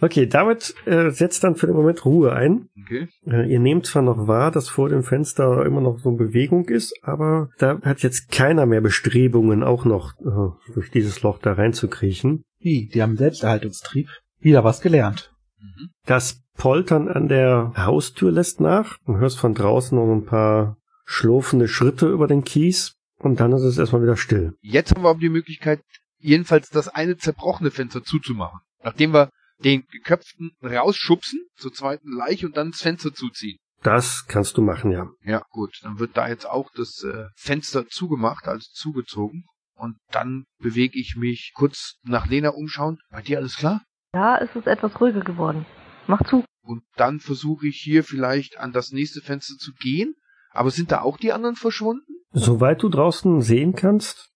Okay, 0.00 0.26
damit 0.26 0.74
äh, 0.84 1.10
setzt 1.10 1.42
dann 1.42 1.56
für 1.56 1.66
den 1.66 1.76
Moment 1.76 2.04
Ruhe 2.04 2.32
ein. 2.34 2.68
Okay. 2.82 3.08
Äh, 3.26 3.50
ihr 3.50 3.60
nehmt 3.60 3.86
zwar 3.86 4.02
noch 4.02 4.26
wahr, 4.26 4.50
dass 4.50 4.68
vor 4.68 4.90
dem 4.90 5.02
Fenster 5.02 5.64
immer 5.64 5.80
noch 5.80 5.98
so 6.00 6.12
Bewegung 6.12 6.68
ist, 6.68 6.94
aber 7.02 7.48
da 7.58 7.80
hat 7.80 8.02
jetzt 8.02 8.30
keiner 8.30 8.66
mehr 8.66 8.82
Bestrebungen, 8.82 9.62
auch 9.62 9.86
noch 9.86 10.12
äh, 10.20 10.72
durch 10.74 10.90
dieses 10.90 11.22
Loch 11.22 11.38
da 11.38 11.54
reinzukriechen. 11.54 12.44
Wie, 12.58 12.88
die 12.88 13.02
haben 13.02 13.16
Selbsterhaltungstrieb. 13.16 14.08
Wieder 14.38 14.64
was 14.64 14.82
gelernt. 14.82 15.32
Mhm. 15.58 15.88
Das 16.04 16.42
Poltern 16.56 17.08
an 17.08 17.28
der 17.28 17.72
Haustür 17.76 18.30
lässt 18.30 18.60
nach. 18.60 18.98
Du 19.06 19.16
hörst 19.16 19.38
von 19.38 19.54
draußen 19.54 19.96
noch 19.96 20.12
ein 20.12 20.26
paar 20.26 20.76
schlurfende 21.06 21.68
Schritte 21.68 22.08
über 22.08 22.26
den 22.26 22.44
Kies 22.44 22.96
und 23.18 23.40
dann 23.40 23.52
ist 23.52 23.62
es 23.62 23.78
erstmal 23.78 24.02
wieder 24.02 24.16
still. 24.16 24.52
Jetzt 24.60 24.94
haben 24.94 25.04
wir 25.04 25.10
aber 25.10 25.20
die 25.20 25.30
Möglichkeit, 25.30 25.80
jedenfalls 26.18 26.68
das 26.68 26.88
eine 26.88 27.16
zerbrochene 27.16 27.70
Fenster 27.70 28.02
zuzumachen. 28.02 28.60
Nachdem 28.82 29.14
wir 29.14 29.30
den 29.64 29.86
geköpften 29.90 30.52
rausschubsen 30.62 31.40
zur 31.56 31.72
zweiten 31.72 32.12
Leiche 32.12 32.46
und 32.46 32.56
dann 32.56 32.70
das 32.70 32.82
Fenster 32.82 33.12
zuziehen. 33.12 33.58
Das 33.82 34.26
kannst 34.26 34.56
du 34.56 34.62
machen, 34.62 34.90
ja. 34.90 35.08
Ja, 35.22 35.42
gut, 35.50 35.78
dann 35.82 35.98
wird 35.98 36.16
da 36.16 36.28
jetzt 36.28 36.46
auch 36.46 36.70
das 36.74 37.02
äh, 37.04 37.26
Fenster 37.36 37.86
zugemacht, 37.86 38.48
also 38.48 38.66
zugezogen. 38.72 39.44
Und 39.76 39.98
dann 40.10 40.44
bewege 40.58 40.98
ich 40.98 41.16
mich 41.16 41.52
kurz 41.54 41.98
nach 42.02 42.26
Lena 42.26 42.50
umschauen. 42.50 42.98
Bei 43.10 43.20
dir 43.20 43.38
alles 43.38 43.56
klar? 43.56 43.82
Ja, 44.14 44.38
es 44.38 44.54
ist 44.56 44.66
etwas 44.66 44.98
ruhiger 45.00 45.20
geworden. 45.20 45.66
Mach 46.06 46.22
zu. 46.28 46.44
Und 46.62 46.82
dann 46.96 47.20
versuche 47.20 47.68
ich 47.68 47.76
hier 47.76 48.02
vielleicht 48.02 48.58
an 48.58 48.72
das 48.72 48.90
nächste 48.90 49.20
Fenster 49.20 49.56
zu 49.58 49.72
gehen. 49.74 50.14
Aber 50.50 50.70
sind 50.70 50.90
da 50.90 51.02
auch 51.02 51.18
die 51.18 51.32
anderen 51.32 51.56
verschwunden? 51.56 52.24
Soweit 52.32 52.82
du 52.82 52.88
draußen 52.88 53.42
sehen 53.42 53.74
kannst, 53.74 54.30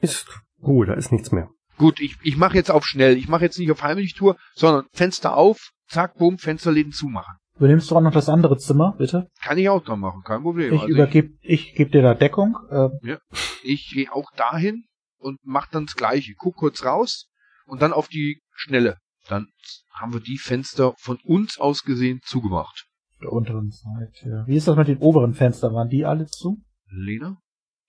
ist 0.00 0.28
Ruhe, 0.62 0.86
da 0.86 0.94
ist 0.94 1.10
nichts 1.10 1.32
mehr. 1.32 1.48
Gut, 1.82 1.98
ich, 2.00 2.16
ich 2.22 2.36
mache 2.36 2.54
jetzt 2.54 2.70
auf 2.70 2.84
schnell. 2.84 3.16
Ich 3.16 3.26
mache 3.28 3.42
jetzt 3.42 3.58
nicht 3.58 3.72
auf 3.72 3.82
Heimlichtour, 3.82 4.36
sondern 4.54 4.86
Fenster 4.92 5.36
auf, 5.36 5.72
zack, 5.88 6.14
bumm, 6.16 6.38
Fensterläden 6.38 6.92
zumachen. 6.92 7.34
Übernimmst 7.56 7.90
du 7.90 7.96
auch 7.96 8.00
noch 8.00 8.12
das 8.12 8.28
andere 8.28 8.56
Zimmer, 8.56 8.94
bitte? 8.96 9.26
Kann 9.42 9.58
ich 9.58 9.68
auch 9.68 9.82
dran 9.82 9.98
machen, 9.98 10.22
kein 10.24 10.42
Problem. 10.42 10.74
Ich 10.74 10.80
Also 10.82 10.94
übergebe, 10.94 11.30
ich 11.40 11.74
gebe 11.74 11.90
dir 11.90 12.02
da 12.02 12.14
Deckung. 12.14 12.56
Äh, 12.70 12.88
ich, 13.02 13.18
ich 13.64 13.90
gehe 13.92 14.12
auch 14.12 14.30
dahin 14.36 14.84
und 15.18 15.40
mach 15.42 15.66
dann 15.66 15.86
das 15.86 15.96
Gleiche. 15.96 16.34
Guck 16.38 16.54
kurz 16.54 16.84
raus 16.84 17.26
und 17.66 17.82
dann 17.82 17.92
auf 17.92 18.06
die 18.06 18.40
Schnelle. 18.52 18.98
Dann 19.28 19.48
haben 19.92 20.12
wir 20.12 20.20
die 20.20 20.38
Fenster 20.38 20.94
von 20.98 21.18
uns 21.24 21.58
aus 21.58 21.82
gesehen 21.82 22.20
zugemacht. 22.22 22.86
der 23.20 23.32
unteren 23.32 23.72
Seite. 23.72 24.44
Wie 24.46 24.54
ist 24.54 24.68
das 24.68 24.76
mit 24.76 24.86
den 24.86 24.98
oberen 24.98 25.34
Fenstern? 25.34 25.74
Waren 25.74 25.88
die 25.88 26.04
alle 26.04 26.26
zu? 26.26 26.58
Lena? 26.86 27.38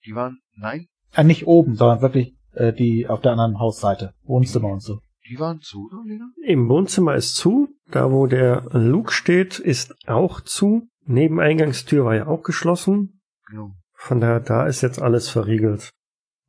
Die 0.04 0.16
waren, 0.16 0.40
nein, 0.56 0.88
Äh, 1.14 1.22
nicht 1.22 1.46
oben, 1.46 1.76
sondern 1.76 2.00
wirklich 2.00 2.34
äh, 2.54 2.72
die 2.72 3.06
auf 3.08 3.20
der 3.20 3.32
anderen 3.32 3.58
Hausseite. 3.58 4.14
Wohnzimmer 4.24 4.68
und 4.68 4.80
so. 4.82 5.00
die 5.30 5.38
waren 5.38 5.60
zu, 5.60 5.86
oder 5.90 6.02
Lena? 6.06 6.26
Im 6.44 6.68
Wohnzimmer 6.68 7.14
ist 7.14 7.36
zu. 7.36 7.68
Da, 7.90 8.10
wo 8.10 8.26
der 8.26 8.62
Luke 8.72 9.12
steht, 9.12 9.58
ist 9.58 9.94
auch 10.08 10.40
zu. 10.40 10.88
Nebeneingangstür 11.06 12.04
war 12.04 12.14
ja 12.14 12.26
auch 12.26 12.42
geschlossen. 12.42 13.20
Genau. 13.48 13.72
Von 13.94 14.20
daher, 14.20 14.40
da 14.40 14.66
ist 14.66 14.82
jetzt 14.82 15.00
alles 15.00 15.28
verriegelt. 15.28 15.90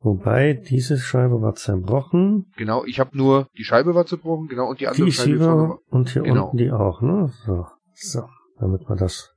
Wobei, 0.00 0.52
diese 0.54 0.98
Scheibe 0.98 1.40
war 1.40 1.54
zerbrochen. 1.54 2.52
Genau, 2.56 2.84
ich 2.84 3.00
habe 3.00 3.16
nur, 3.16 3.48
die 3.56 3.64
Scheibe 3.64 3.94
war 3.94 4.04
zerbrochen, 4.06 4.46
genau, 4.46 4.68
und 4.68 4.80
die 4.80 4.86
andere 4.88 5.06
Die 5.06 5.12
Scheibe 5.12 5.30
hier 5.30 5.46
war. 5.46 5.78
und 5.88 6.10
hier 6.10 6.22
Genau. 6.22 6.44
unten 6.44 6.56
die 6.58 6.70
auch, 6.70 7.00
ne? 7.00 7.32
So, 7.46 7.66
so, 7.94 8.28
damit 8.58 8.88
wir 8.88 8.96
das 8.96 9.34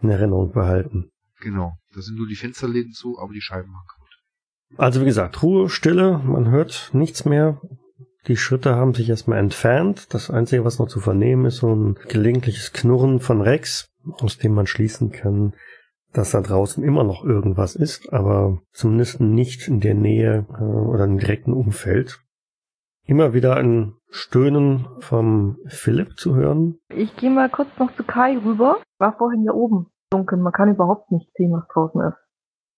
in 0.00 0.10
Erinnerung 0.10 0.52
behalten. 0.52 1.10
Genau. 1.40 1.72
Da 1.94 2.00
sind 2.00 2.16
nur 2.16 2.26
die 2.28 2.36
Fensterläden 2.36 2.92
zu, 2.92 3.18
aber 3.18 3.32
die 3.32 3.40
Scheiben 3.40 3.72
waren. 3.72 3.84
Also 4.76 5.00
wie 5.00 5.04
gesagt, 5.04 5.42
Ruhe, 5.42 5.68
Stille, 5.68 6.20
man 6.24 6.50
hört 6.50 6.90
nichts 6.92 7.24
mehr. 7.24 7.60
Die 8.26 8.36
Schritte 8.36 8.74
haben 8.74 8.94
sich 8.94 9.08
erstmal 9.08 9.38
entfernt. 9.38 10.12
Das 10.14 10.30
Einzige, 10.30 10.64
was 10.64 10.78
noch 10.78 10.88
zu 10.88 11.00
vernehmen 11.00 11.44
ist, 11.44 11.58
so 11.58 11.74
ein 11.74 11.94
gelegentliches 12.08 12.72
Knurren 12.72 13.20
von 13.20 13.40
Rex, 13.40 13.86
aus 14.20 14.38
dem 14.38 14.54
man 14.54 14.66
schließen 14.66 15.12
kann, 15.12 15.54
dass 16.12 16.30
da 16.30 16.40
draußen 16.40 16.82
immer 16.82 17.04
noch 17.04 17.24
irgendwas 17.24 17.76
ist, 17.76 18.12
aber 18.12 18.62
zumindest 18.72 19.20
nicht 19.20 19.68
in 19.68 19.80
der 19.80 19.94
Nähe 19.94 20.46
äh, 20.48 20.62
oder 20.62 21.04
im 21.04 21.18
direkten 21.18 21.52
Umfeld. 21.52 22.20
Immer 23.06 23.34
wieder 23.34 23.56
ein 23.56 23.94
Stöhnen 24.08 24.86
vom 25.00 25.58
Philipp 25.66 26.16
zu 26.16 26.34
hören. 26.34 26.78
Ich 26.88 27.14
gehe 27.16 27.30
mal 27.30 27.50
kurz 27.50 27.68
noch 27.78 27.94
zu 27.96 28.04
Kai 28.04 28.38
rüber. 28.38 28.78
War 28.98 29.16
vorhin 29.18 29.42
hier 29.42 29.54
oben 29.54 29.88
dunkel. 30.10 30.38
Man 30.38 30.52
kann 30.52 30.70
überhaupt 30.70 31.10
nicht 31.10 31.28
sehen, 31.34 31.52
was 31.52 31.68
draußen 31.68 32.00
ist. 32.00 32.16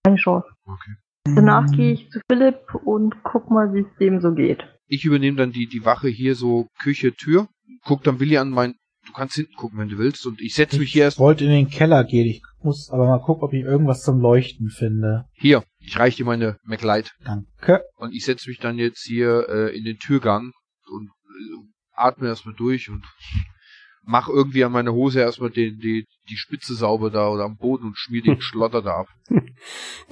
Keine 0.03 0.17
Chance. 0.17 0.49
Okay. 0.65 0.97
Danach 1.35 1.67
gehe 1.73 1.93
ich 1.93 2.11
zu 2.11 2.21
Philipp 2.29 2.75
und 2.85 3.23
guck 3.23 3.51
mal, 3.51 3.73
wie 3.75 3.81
es 3.81 3.99
dem 3.99 4.21
so 4.21 4.33
geht. 4.33 4.65
Ich 4.87 5.05
übernehme 5.05 5.37
dann 5.37 5.53
die, 5.53 5.67
die 5.67 5.85
Wache 5.85 6.09
hier 6.09 6.35
so 6.35 6.69
Küche, 6.79 7.13
Tür. 7.15 7.49
Guck 7.85 8.05
dann 8.05 8.21
Willi 8.21 8.37
an 8.37 8.51
mein, 8.51 8.75
du 9.07 9.13
kannst 9.13 9.35
hinten 9.35 9.55
gucken, 9.55 9.79
wenn 9.79 9.89
du 9.89 9.99
willst. 9.99 10.27
Und 10.27 10.41
ich 10.41 10.55
setze 10.55 10.79
mich 10.79 10.93
hier 10.93 11.05
erst. 11.05 11.17
Ich 11.17 11.21
wollte 11.21 11.45
in 11.45 11.51
den 11.51 11.69
Keller 11.69 12.05
gehen. 12.05 12.27
Ich 12.27 12.43
muss 12.63 12.91
aber 12.91 13.07
mal 13.07 13.21
gucken, 13.21 13.43
ob 13.43 13.53
ich 13.53 13.63
irgendwas 13.63 14.03
zum 14.03 14.21
Leuchten 14.21 14.71
finde. 14.71 15.27
Hier, 15.33 15.65
ich 15.79 15.99
reiche 15.99 16.19
dir 16.19 16.25
meine 16.25 16.59
MacLight. 16.65 17.15
Danke. 17.25 17.83
Und 17.97 18.15
ich 18.15 18.25
setze 18.25 18.49
mich 18.49 18.59
dann 18.59 18.79
jetzt 18.79 19.05
hier 19.05 19.49
äh, 19.49 19.77
in 19.77 19.85
den 19.85 19.99
Türgang 19.99 20.53
und 20.91 21.09
äh, 21.09 21.67
atme 21.95 22.29
erstmal 22.29 22.55
durch 22.55 22.91
und 22.91 23.05
mach 24.07 24.29
irgendwie 24.29 24.65
an 24.65 24.73
meiner 24.73 24.93
Hose 24.93 25.21
erstmal 25.21 25.51
den, 25.51 25.79
die, 25.79 26.07
die 26.31 26.37
Spitze 26.37 26.75
sauber 26.75 27.11
da 27.11 27.29
oder 27.29 27.45
am 27.45 27.57
Boden 27.57 27.87
und 27.87 27.99
schmier 27.99 28.23
den 28.23 28.41
Schlotter 28.41 28.81
da 28.81 29.01
ab. 29.01 29.09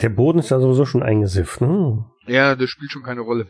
Der 0.02 0.08
Boden 0.10 0.40
ist 0.40 0.50
ja 0.50 0.60
sowieso 0.60 0.84
schon 0.84 1.02
eingesifft, 1.02 1.60
ne? 1.60 2.04
Ja, 2.26 2.56
das 2.56 2.70
spielt 2.70 2.90
schon 2.90 3.02
keine 3.02 3.22
Rolle. 3.22 3.46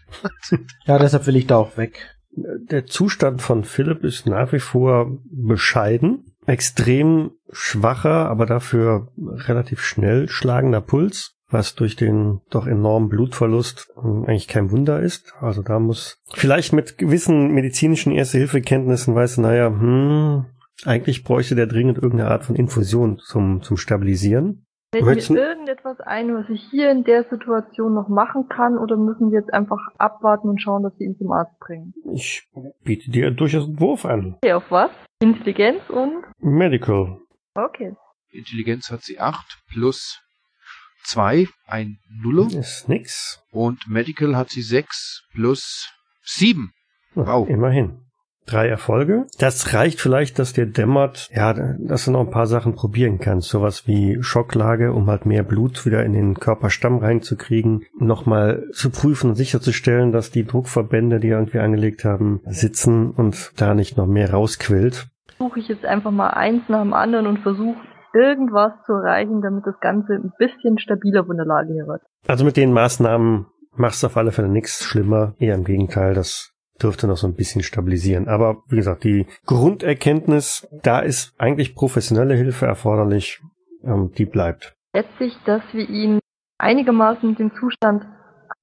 Ja, 0.87 0.99
deshalb 0.99 1.27
will 1.27 1.37
ich 1.37 1.47
da 1.47 1.57
auch 1.57 1.77
weg. 1.77 2.15
Der 2.37 2.85
Zustand 2.85 3.41
von 3.41 3.65
Philipp 3.65 4.05
ist 4.05 4.27
nach 4.27 4.53
wie 4.53 4.59
vor 4.59 5.19
bescheiden, 5.31 6.37
extrem 6.47 7.31
schwacher, 7.51 8.29
aber 8.29 8.45
dafür 8.45 9.09
relativ 9.17 9.83
schnell 9.83 10.29
schlagender 10.29 10.81
Puls, 10.81 11.34
was 11.51 11.75
durch 11.75 11.97
den 11.97 12.41
doch 12.51 12.67
enormen 12.67 13.09
Blutverlust 13.09 13.93
ähm, 13.97 14.25
eigentlich 14.27 14.49
kein 14.49 14.71
Wunder 14.71 15.01
ist. 15.01 15.33
Also 15.41 15.63
da 15.63 15.79
muss 15.79 16.19
vielleicht 16.33 16.73
mit 16.73 16.99
gewissen 16.99 17.53
medizinischen 17.53 18.13
Erste-Hilfe-Kenntnissen 18.13 19.15
weiß, 19.15 19.39
naja, 19.39 19.67
hm, 19.69 20.47
eigentlich 20.85 21.23
bräuchte 21.25 21.55
der 21.55 21.67
dringend 21.67 21.99
irgendeine 21.99 22.31
Art 22.31 22.45
von 22.45 22.57
Infusion 22.57 23.19
zum, 23.19 23.63
zum 23.63 23.77
Stabilisieren. 23.77 24.67
Fällt 24.93 25.29
du- 25.29 25.33
mir 25.33 25.49
irgendetwas 25.49 25.99
ein, 26.01 26.33
was 26.35 26.49
ich 26.51 26.63
hier 26.71 26.91
in 26.93 27.03
der 27.03 27.25
Situation 27.25 27.95
noch 27.95 28.09
machen 28.09 28.49
kann 28.49 28.79
oder 28.79 28.97
müssen 28.97 29.33
wir 29.33 29.41
jetzt 29.41 29.53
einfach 29.53 29.81
abwarten 29.99 30.49
und 30.49 30.61
schauen, 30.63 30.85
dass 30.85 30.97
wir 30.99 31.07
ihn 31.09 31.17
zum 31.19 31.33
Arzt 31.33 31.59
bringen? 31.59 31.93
Ich 32.13 32.49
biete 32.85 33.11
dir 33.11 33.33
durchaus 33.33 33.65
einen 33.65 33.81
Wurf 33.81 34.05
an. 34.05 34.37
Okay, 34.43 34.53
auf 34.53 34.71
was? 34.71 34.91
Intelligenz 35.21 35.81
und? 35.89 36.23
Medical. 36.39 37.19
Okay. 37.57 37.95
Intelligenz 38.31 38.91
hat 38.91 39.03
sie 39.03 39.19
8 39.19 39.63
plus 39.73 40.21
2, 41.05 41.49
ein 41.67 41.99
Nuller. 42.23 42.47
Ist 42.59 42.89
nix. 42.89 43.41
Und 43.51 43.89
Medical 43.89 44.37
hat 44.37 44.51
sie 44.51 44.63
6 44.63 45.23
plus 45.35 45.89
7. 46.25 46.73
Wow. 47.15 47.49
Immerhin. 47.49 48.01
Drei 48.47 48.69
Erfolge. 48.69 49.27
Das 49.39 49.73
reicht 49.73 50.01
vielleicht, 50.01 50.39
dass 50.39 50.53
dir 50.53 50.67
dämmert, 50.67 51.31
ja, 51.35 51.55
dass 51.55 52.05
du 52.05 52.11
noch 52.11 52.21
ein 52.21 52.31
paar 52.31 52.47
Sachen 52.47 52.75
probieren 52.75 53.19
kannst. 53.19 53.49
Sowas 53.49 53.87
wie 53.87 54.19
Schocklage, 54.23 54.93
um 54.93 55.07
halt 55.07 55.25
mehr 55.25 55.43
Blut 55.43 55.87
wieder 55.87 56.05
in 56.05 56.13
den 56.13 56.35
Körperstamm 56.35 56.99
reinzukriegen. 56.99 57.85
Nochmal 57.99 58.65
zu 58.73 58.91
prüfen 58.91 59.31
und 59.31 59.37
sicherzustellen, 59.37 60.13
dass 60.13 60.31
die 60.31 60.45
Druckverbände, 60.45 61.21
die 61.21 61.29
irgendwie 61.29 61.61
angelegt 61.61 62.05
haben, 62.05 62.43
sitzen 62.45 63.13
und 63.13 63.53
da 63.57 63.73
nicht 63.73 63.97
noch 63.97 64.07
mehr 64.07 64.31
rausquillt. 64.31 65.07
Suche 65.39 65.61
ich 65.61 65.69
jetzt 65.69 65.87
einfach 65.87 66.11
mal 66.11 66.31
eins 66.31 66.69
nach 66.69 66.83
dem 66.83 66.93
anderen 66.93 67.27
und 67.27 67.39
versuche 67.39 67.81
irgendwas 68.15 68.73
zu 68.87 68.93
erreichen, 68.93 69.43
damit 69.43 69.67
das 69.67 69.79
Ganze 69.81 70.15
ein 70.15 70.33
bisschen 70.39 70.79
stabiler 70.79 71.25
von 71.25 71.37
der 71.37 71.47
Lage 71.47 71.73
her 71.75 71.87
wird. 71.87 72.03
Also 72.27 72.45
mit 72.45 72.57
den 72.57 72.73
Maßnahmen 72.73 73.47
machst 73.77 74.03
du 74.03 74.07
auf 74.07 74.17
alle 74.17 74.33
Fälle 74.33 74.49
nichts 74.49 74.85
schlimmer. 74.85 75.35
Eher 75.39 75.55
im 75.55 75.65
Gegenteil, 75.65 76.15
das 76.15 76.53
dürfte 76.83 77.07
noch 77.07 77.17
so 77.17 77.27
ein 77.27 77.35
bisschen 77.35 77.63
stabilisieren. 77.63 78.29
Aber 78.29 78.63
wie 78.69 78.77
gesagt, 78.77 79.05
die 79.05 79.27
Grunderkenntnis, 79.47 80.67
da 80.83 81.01
ist 81.01 81.35
eigentlich 81.39 81.75
professionelle 81.75 82.35
Hilfe 82.35 82.67
erforderlich, 82.67 83.41
ähm, 83.85 84.13
die 84.17 84.27
bleibt. 84.27 84.75
Schätze 84.95 85.25
ich, 85.25 85.37
dass 85.45 85.63
wir 85.73 85.89
ihn 85.89 86.19
einigermaßen 86.59 87.29
mit 87.29 87.39
dem 87.39 87.53
Zustand 87.55 88.07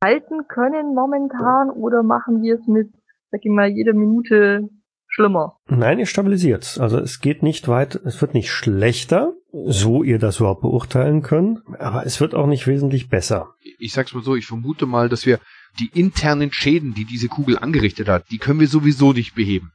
halten 0.04 0.48
können 0.48 0.96
momentan 0.96 1.70
oder 1.70 2.04
machen 2.04 2.42
wir 2.42 2.56
es 2.56 2.68
mit, 2.68 2.92
sag 3.30 3.42
ich 3.44 3.52
mal, 3.52 3.70
jeder 3.70 3.94
Minute 3.94 4.70
schlimmer? 5.12 5.58
Nein, 5.68 6.00
ihr 6.00 6.06
stabilisiert. 6.08 6.78
Also 6.80 6.98
es 6.98 7.20
geht 7.20 7.44
nicht 7.44 7.68
weit, 7.68 7.96
es 7.96 8.20
wird 8.22 8.34
nicht 8.34 8.50
schlechter, 8.50 9.34
so 9.52 10.04
ihr 10.04 10.18
das 10.18 10.40
überhaupt 10.40 10.62
beurteilen 10.62 11.22
könnt, 11.22 11.60
aber 11.78 12.06
es 12.06 12.20
wird 12.20 12.34
auch 12.34 12.48
nicht 12.48 12.68
wesentlich 12.68 13.10
besser. 13.10 13.54
Ich 13.78 13.94
sag's 13.94 14.14
mal 14.14 14.24
so, 14.24 14.36
ich 14.36 14.46
vermute 14.46 14.86
mal, 14.86 15.10
dass 15.10 15.26
wir 15.26 15.40
die 15.80 15.90
internen 15.94 16.52
Schäden, 16.52 16.94
die 16.94 17.06
diese 17.06 17.28
Kugel 17.28 17.58
angerichtet 17.58 18.08
hat, 18.08 18.26
die 18.32 18.38
können 18.38 18.60
wir 18.60 18.68
sowieso 18.68 19.14
nicht 19.14 19.36
beheben. 19.36 19.72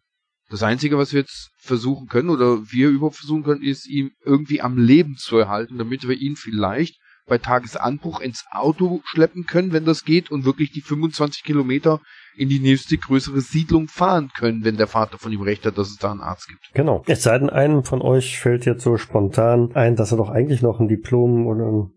Das 0.49 0.63
Einzige, 0.63 0.97
was 0.97 1.13
wir 1.13 1.21
jetzt 1.21 1.51
versuchen 1.59 2.07
können 2.07 2.31
oder 2.31 2.71
wir 2.71 2.89
überhaupt 2.89 3.17
versuchen 3.17 3.43
können, 3.43 3.63
ist 3.63 3.87
ihn 3.87 4.13
irgendwie 4.25 4.61
am 4.61 4.79
Leben 4.79 5.17
zu 5.17 5.37
erhalten, 5.37 5.77
damit 5.77 6.09
wir 6.09 6.17
ihn 6.17 6.37
vielleicht 6.37 6.99
bei 7.27 7.39
Tagesanbruch 7.39 8.20
ins 8.20 8.44
Auto 8.51 9.01
schleppen 9.05 9.47
können, 9.47 9.73
wenn 9.73 9.85
das 9.85 10.05
geht, 10.05 10.31
und 10.31 10.44
wirklich 10.44 10.70
die 10.73 10.81
25 10.81 11.43
Kilometer 11.44 12.01
in 12.36 12.48
die 12.48 12.61
nächste 12.61 12.97
größere 12.98 13.40
Siedlung 13.40 13.89
fahren 13.89 14.31
können, 14.39 14.62
wenn 14.62 14.77
der 14.77 14.86
Vater 14.86 15.19
von 15.19 15.32
ihm 15.32 15.40
recht 15.40 15.65
hat, 15.65 15.78
dass 15.78 15.89
es 15.89 15.97
da 15.97 16.11
einen 16.12 16.20
Arzt 16.20 16.48
gibt. 16.48 16.61
Genau. 16.74 17.03
Es 17.07 17.23
sei 17.23 17.39
denn, 17.39 17.48
einem 17.51 17.82
von 17.82 18.03
euch 18.03 18.39
fällt 18.39 18.66
jetzt 18.66 18.82
so 18.85 18.97
spontan 18.98 19.74
ein, 19.74 19.97
dass 19.97 20.12
er 20.12 20.19
doch 20.19 20.28
eigentlich 20.28 20.61
noch 20.62 20.78
ein 20.78 20.86
Diplom 20.89 21.47
oder 21.47 21.65
ein 21.65 21.90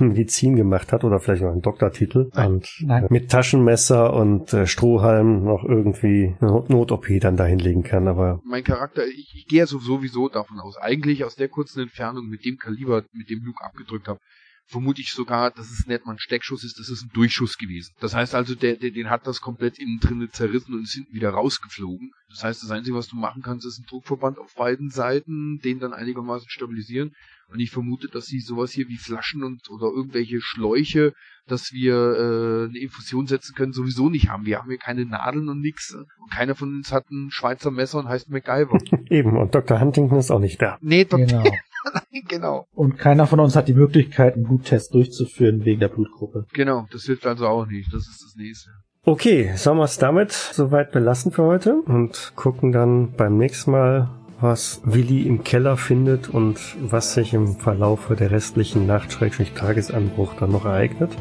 Medizin 0.08 0.56
gemacht 0.56 0.92
hat 0.92 1.04
oder 1.04 1.20
vielleicht 1.20 1.42
noch 1.42 1.52
einen 1.52 1.62
Doktortitel 1.62 2.30
Nein. 2.34 2.52
und 2.54 2.68
Nein. 2.80 3.04
äh, 3.04 3.06
mit 3.10 3.30
Taschenmesser 3.30 4.12
und 4.14 4.52
äh, 4.52 4.66
Strohhalm 4.66 5.44
noch 5.44 5.64
irgendwie 5.64 6.36
eine 6.40 6.50
Not-OP 6.68 7.06
dann 7.20 7.36
da 7.36 7.44
hinlegen 7.44 7.82
kann, 7.84 8.06
aber 8.08 8.40
Mein 8.44 8.64
Charakter, 8.64 9.06
ich, 9.06 9.32
ich 9.36 9.46
gehe 9.46 9.60
ja 9.60 9.66
so- 9.66 9.78
sowieso 9.78 10.28
davon 10.28 10.58
aus, 10.60 10.76
eigentlich 10.76 11.24
aus 11.24 11.36
der 11.36 11.48
kurzen 11.48 11.80
Entfernung 11.82 12.26
mit 12.28 12.44
dem 12.44 12.56
Kaliber, 12.58 13.02
mit 13.12 13.30
dem 13.30 13.44
Luke 13.44 13.64
abgedrückt 13.64 14.08
habe, 14.08 14.18
vermute 14.66 15.00
ich 15.00 15.12
sogar, 15.12 15.50
dass 15.50 15.70
es 15.70 15.86
nicht 15.86 16.06
mal 16.06 16.12
ein 16.12 16.18
Steckschuss 16.18 16.64
ist, 16.64 16.78
das 16.78 16.88
ist 16.88 17.02
ein 17.04 17.10
Durchschuss 17.12 17.58
gewesen. 17.58 17.94
Das 18.00 18.14
heißt 18.14 18.34
also, 18.34 18.54
der, 18.54 18.76
der, 18.76 18.90
den 18.90 19.10
hat 19.10 19.26
das 19.26 19.40
komplett 19.40 19.78
innen 19.78 20.00
drin 20.00 20.28
zerrissen 20.32 20.74
und 20.74 20.84
ist 20.84 20.94
hinten 20.94 21.14
wieder 21.14 21.30
rausgeflogen. 21.30 22.12
Das 22.28 22.44
heißt, 22.44 22.62
das 22.62 22.70
Einzige, 22.70 22.96
was 22.96 23.08
du 23.08 23.16
machen 23.16 23.42
kannst, 23.42 23.66
ist 23.66 23.78
ein 23.78 23.86
Druckverband 23.88 24.38
auf 24.38 24.54
beiden 24.54 24.90
Seiten, 24.90 25.60
den 25.62 25.78
dann 25.78 25.92
einigermaßen 25.92 26.48
stabilisieren. 26.48 27.14
Und 27.48 27.60
ich 27.60 27.70
vermute, 27.70 28.08
dass 28.08 28.24
sie 28.24 28.40
sowas 28.40 28.72
hier 28.72 28.88
wie 28.88 28.96
Flaschen 28.96 29.44
und 29.44 29.68
oder 29.70 29.86
irgendwelche 29.94 30.40
Schläuche, 30.40 31.12
dass 31.46 31.72
wir 31.72 31.94
äh, 31.94 32.68
eine 32.68 32.78
Infusion 32.78 33.26
setzen 33.26 33.54
können, 33.54 33.72
sowieso 33.72 34.08
nicht 34.08 34.30
haben. 34.30 34.46
Wir 34.46 34.58
haben 34.58 34.68
hier 34.68 34.78
keine 34.78 35.04
Nadeln 35.04 35.48
und 35.50 35.60
nix. 35.60 35.94
Und 35.94 36.30
keiner 36.32 36.54
von 36.54 36.74
uns 36.74 36.90
hat 36.90 37.10
ein 37.10 37.30
Schweizer 37.30 37.70
Messer 37.70 37.98
und 37.98 38.08
heißt 38.08 38.30
MacGyver. 38.30 38.78
eben. 39.10 39.36
Und 39.36 39.54
Dr. 39.54 39.78
Huntington 39.78 40.18
ist 40.18 40.30
auch 40.30 40.40
nicht 40.40 40.60
da. 40.60 40.78
nee, 40.80 41.04
doch, 41.04 41.18
Genau. 41.18 41.44
genau. 42.28 42.66
Und 42.74 42.98
keiner 42.98 43.26
von 43.26 43.40
uns 43.40 43.56
hat 43.56 43.68
die 43.68 43.74
Möglichkeit, 43.74 44.34
einen 44.34 44.44
Bluttest 44.44 44.94
durchzuführen 44.94 45.64
wegen 45.64 45.80
der 45.80 45.88
Blutgruppe. 45.88 46.46
Genau, 46.52 46.86
das 46.92 47.04
hilft 47.04 47.26
also 47.26 47.46
auch 47.46 47.66
nicht. 47.66 47.92
Das 47.92 48.08
ist 48.08 48.22
das 48.22 48.36
nächste. 48.36 48.70
Okay, 49.04 49.52
sollen 49.56 49.78
wir 49.78 49.84
es 49.84 49.98
damit 49.98 50.32
soweit 50.32 50.90
belassen 50.92 51.30
für 51.30 51.42
heute 51.42 51.74
und 51.82 52.32
gucken 52.36 52.72
dann 52.72 53.12
beim 53.12 53.36
nächsten 53.36 53.72
Mal, 53.72 54.08
was 54.40 54.80
Willi 54.84 55.22
im 55.22 55.44
Keller 55.44 55.76
findet 55.76 56.28
und 56.28 56.58
was 56.80 57.14
sich 57.14 57.34
im 57.34 57.56
Verlaufe 57.56 58.16
der 58.16 58.30
restlichen 58.30 58.86
Nacht, 58.86 59.12
Schrägstrich 59.12 59.52
Tagesanbruch 59.52 60.34
dann 60.40 60.52
noch 60.52 60.64
ereignet. 60.64 61.12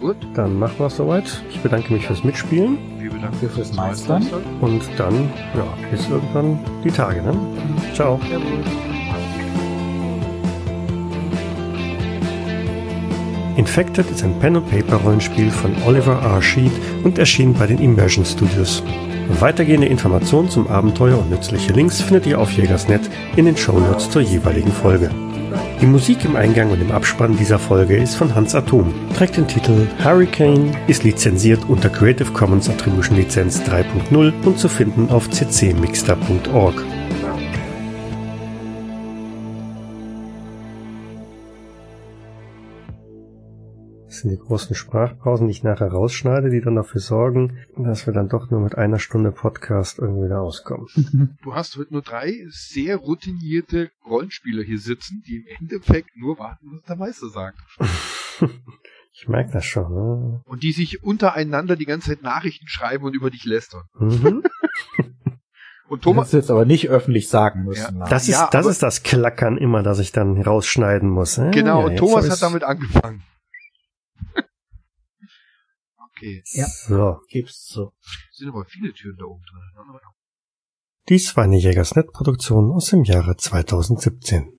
Gut, 0.00 0.16
Dann 0.34 0.58
machen 0.58 0.78
wir 0.78 0.86
es 0.86 0.96
soweit. 0.96 1.42
Ich 1.50 1.60
bedanke 1.60 1.92
mich 1.92 2.06
fürs 2.06 2.24
Mitspielen 2.24 2.78
wir 3.02 3.10
bedanken 3.10 3.38
Danke 3.40 3.54
fürs 3.54 3.68
uns 3.68 3.76
Meistern. 3.76 4.26
und 4.60 4.82
dann, 4.96 5.30
ja, 5.54 5.66
bis 5.90 6.08
irgendwann 6.08 6.58
die 6.84 6.90
Tage, 6.90 7.22
ne? 7.22 7.36
Ciao. 7.94 8.20
Infected 13.56 14.10
ist 14.10 14.24
ein 14.24 14.38
Pen-and-Paper-Rollenspiel 14.38 15.50
von 15.50 15.74
Oliver 15.86 16.22
R. 16.22 16.40
Sheet 16.40 16.72
und 17.04 17.18
erschien 17.18 17.52
bei 17.52 17.66
den 17.66 17.78
Immersion 17.78 18.24
Studios. 18.24 18.82
Weitergehende 19.40 19.86
Informationen 19.86 20.48
zum 20.48 20.66
Abenteuer 20.68 21.18
und 21.18 21.30
nützliche 21.30 21.72
Links 21.72 22.00
findet 22.00 22.26
ihr 22.26 22.40
auf 22.40 22.50
Jägersnet 22.52 23.02
in 23.36 23.44
den 23.44 23.56
Shownotes 23.56 24.10
zur 24.10 24.22
jeweiligen 24.22 24.72
Folge. 24.72 25.10
Die 25.80 25.86
Musik 25.86 26.24
im 26.24 26.36
Eingang 26.36 26.70
und 26.70 26.80
im 26.80 26.92
Abspann 26.92 27.36
dieser 27.36 27.58
Folge 27.58 27.96
ist 27.96 28.14
von 28.14 28.34
Hans 28.34 28.54
Atom, 28.54 28.92
trägt 29.16 29.36
den 29.36 29.48
Titel 29.48 29.86
Hurricane, 30.02 30.74
ist 30.86 31.04
lizenziert 31.04 31.68
unter 31.68 31.90
Creative 31.90 32.32
Commons 32.32 32.70
Attribution 32.70 33.16
Lizenz 33.16 33.60
3.0 33.62 34.32
und 34.44 34.58
zu 34.58 34.68
finden 34.68 35.10
auf 35.10 35.28
ccmixter.org. 35.28 36.82
sind 44.22 44.30
die 44.30 44.38
großen 44.38 44.74
Sprachpausen, 44.74 45.48
die 45.48 45.50
ich 45.50 45.62
nachher 45.62 45.88
rausschneide, 45.88 46.50
die 46.50 46.60
dann 46.60 46.76
dafür 46.76 47.00
sorgen, 47.00 47.58
dass 47.76 48.06
wir 48.06 48.12
dann 48.12 48.28
doch 48.28 48.50
nur 48.50 48.60
mit 48.60 48.76
einer 48.78 48.98
Stunde 48.98 49.32
Podcast 49.32 49.98
irgendwie 49.98 50.26
wieder 50.26 50.40
auskommen. 50.40 50.86
Du 51.42 51.54
hast 51.54 51.76
heute 51.76 51.92
nur 51.92 52.02
drei 52.02 52.46
sehr 52.48 52.96
routinierte 52.96 53.90
Rollenspieler 54.06 54.62
hier 54.62 54.78
sitzen, 54.78 55.22
die 55.26 55.38
im 55.38 55.46
Endeffekt 55.58 56.16
nur 56.16 56.38
warten, 56.38 56.70
was 56.72 56.82
der 56.84 56.96
Meister 56.96 57.28
sagt. 57.28 57.58
ich 59.12 59.28
merke 59.28 59.52
das 59.52 59.64
schon. 59.64 59.92
Ne? 59.92 60.40
Und 60.44 60.62
die 60.62 60.72
sich 60.72 61.02
untereinander 61.02 61.76
die 61.76 61.86
ganze 61.86 62.10
Zeit 62.10 62.22
Nachrichten 62.22 62.68
schreiben 62.68 63.04
und 63.04 63.14
über 63.14 63.30
dich 63.30 63.44
lästern. 63.44 63.82
Mhm. 63.98 64.44
Und 65.88 66.00
Thomas 66.04 66.30
Thomas, 66.30 66.32
jetzt 66.32 66.50
aber 66.50 66.64
nicht 66.64 66.88
öffentlich 66.88 67.28
sagen 67.28 67.64
müssen. 67.64 67.98
Ja. 67.98 68.06
Das 68.08 68.22
ist, 68.22 68.30
Ja, 68.30 68.48
das 68.50 68.64
ist 68.64 68.82
das 68.82 69.02
Klackern 69.02 69.58
immer, 69.58 69.82
das 69.82 69.98
ich 69.98 70.10
dann 70.10 70.40
rausschneiden 70.40 71.10
muss. 71.10 71.36
Äh, 71.36 71.50
genau, 71.50 71.80
ja, 71.80 71.84
und 71.84 71.90
jetzt 71.90 72.00
Thomas 72.00 72.30
hat 72.30 72.40
damit 72.40 72.64
angefangen. 72.64 73.22
Okay, 76.22 76.42
Ja. 76.52 76.66
So. 76.66 77.20
Gib's 77.28 77.68
so. 77.68 77.92
sind 78.32 78.48
aber 78.48 78.64
viele 78.64 78.92
Türen 78.92 79.16
da 79.16 79.24
oben 79.24 79.42
drin. 79.42 80.00
Dies 81.08 81.36
war 81.36 81.44
eine 81.44 81.58
Jägersnet-Produktion 81.58 82.70
aus 82.70 82.90
dem 82.90 83.04
Jahre 83.04 83.36
2017. 83.36 84.56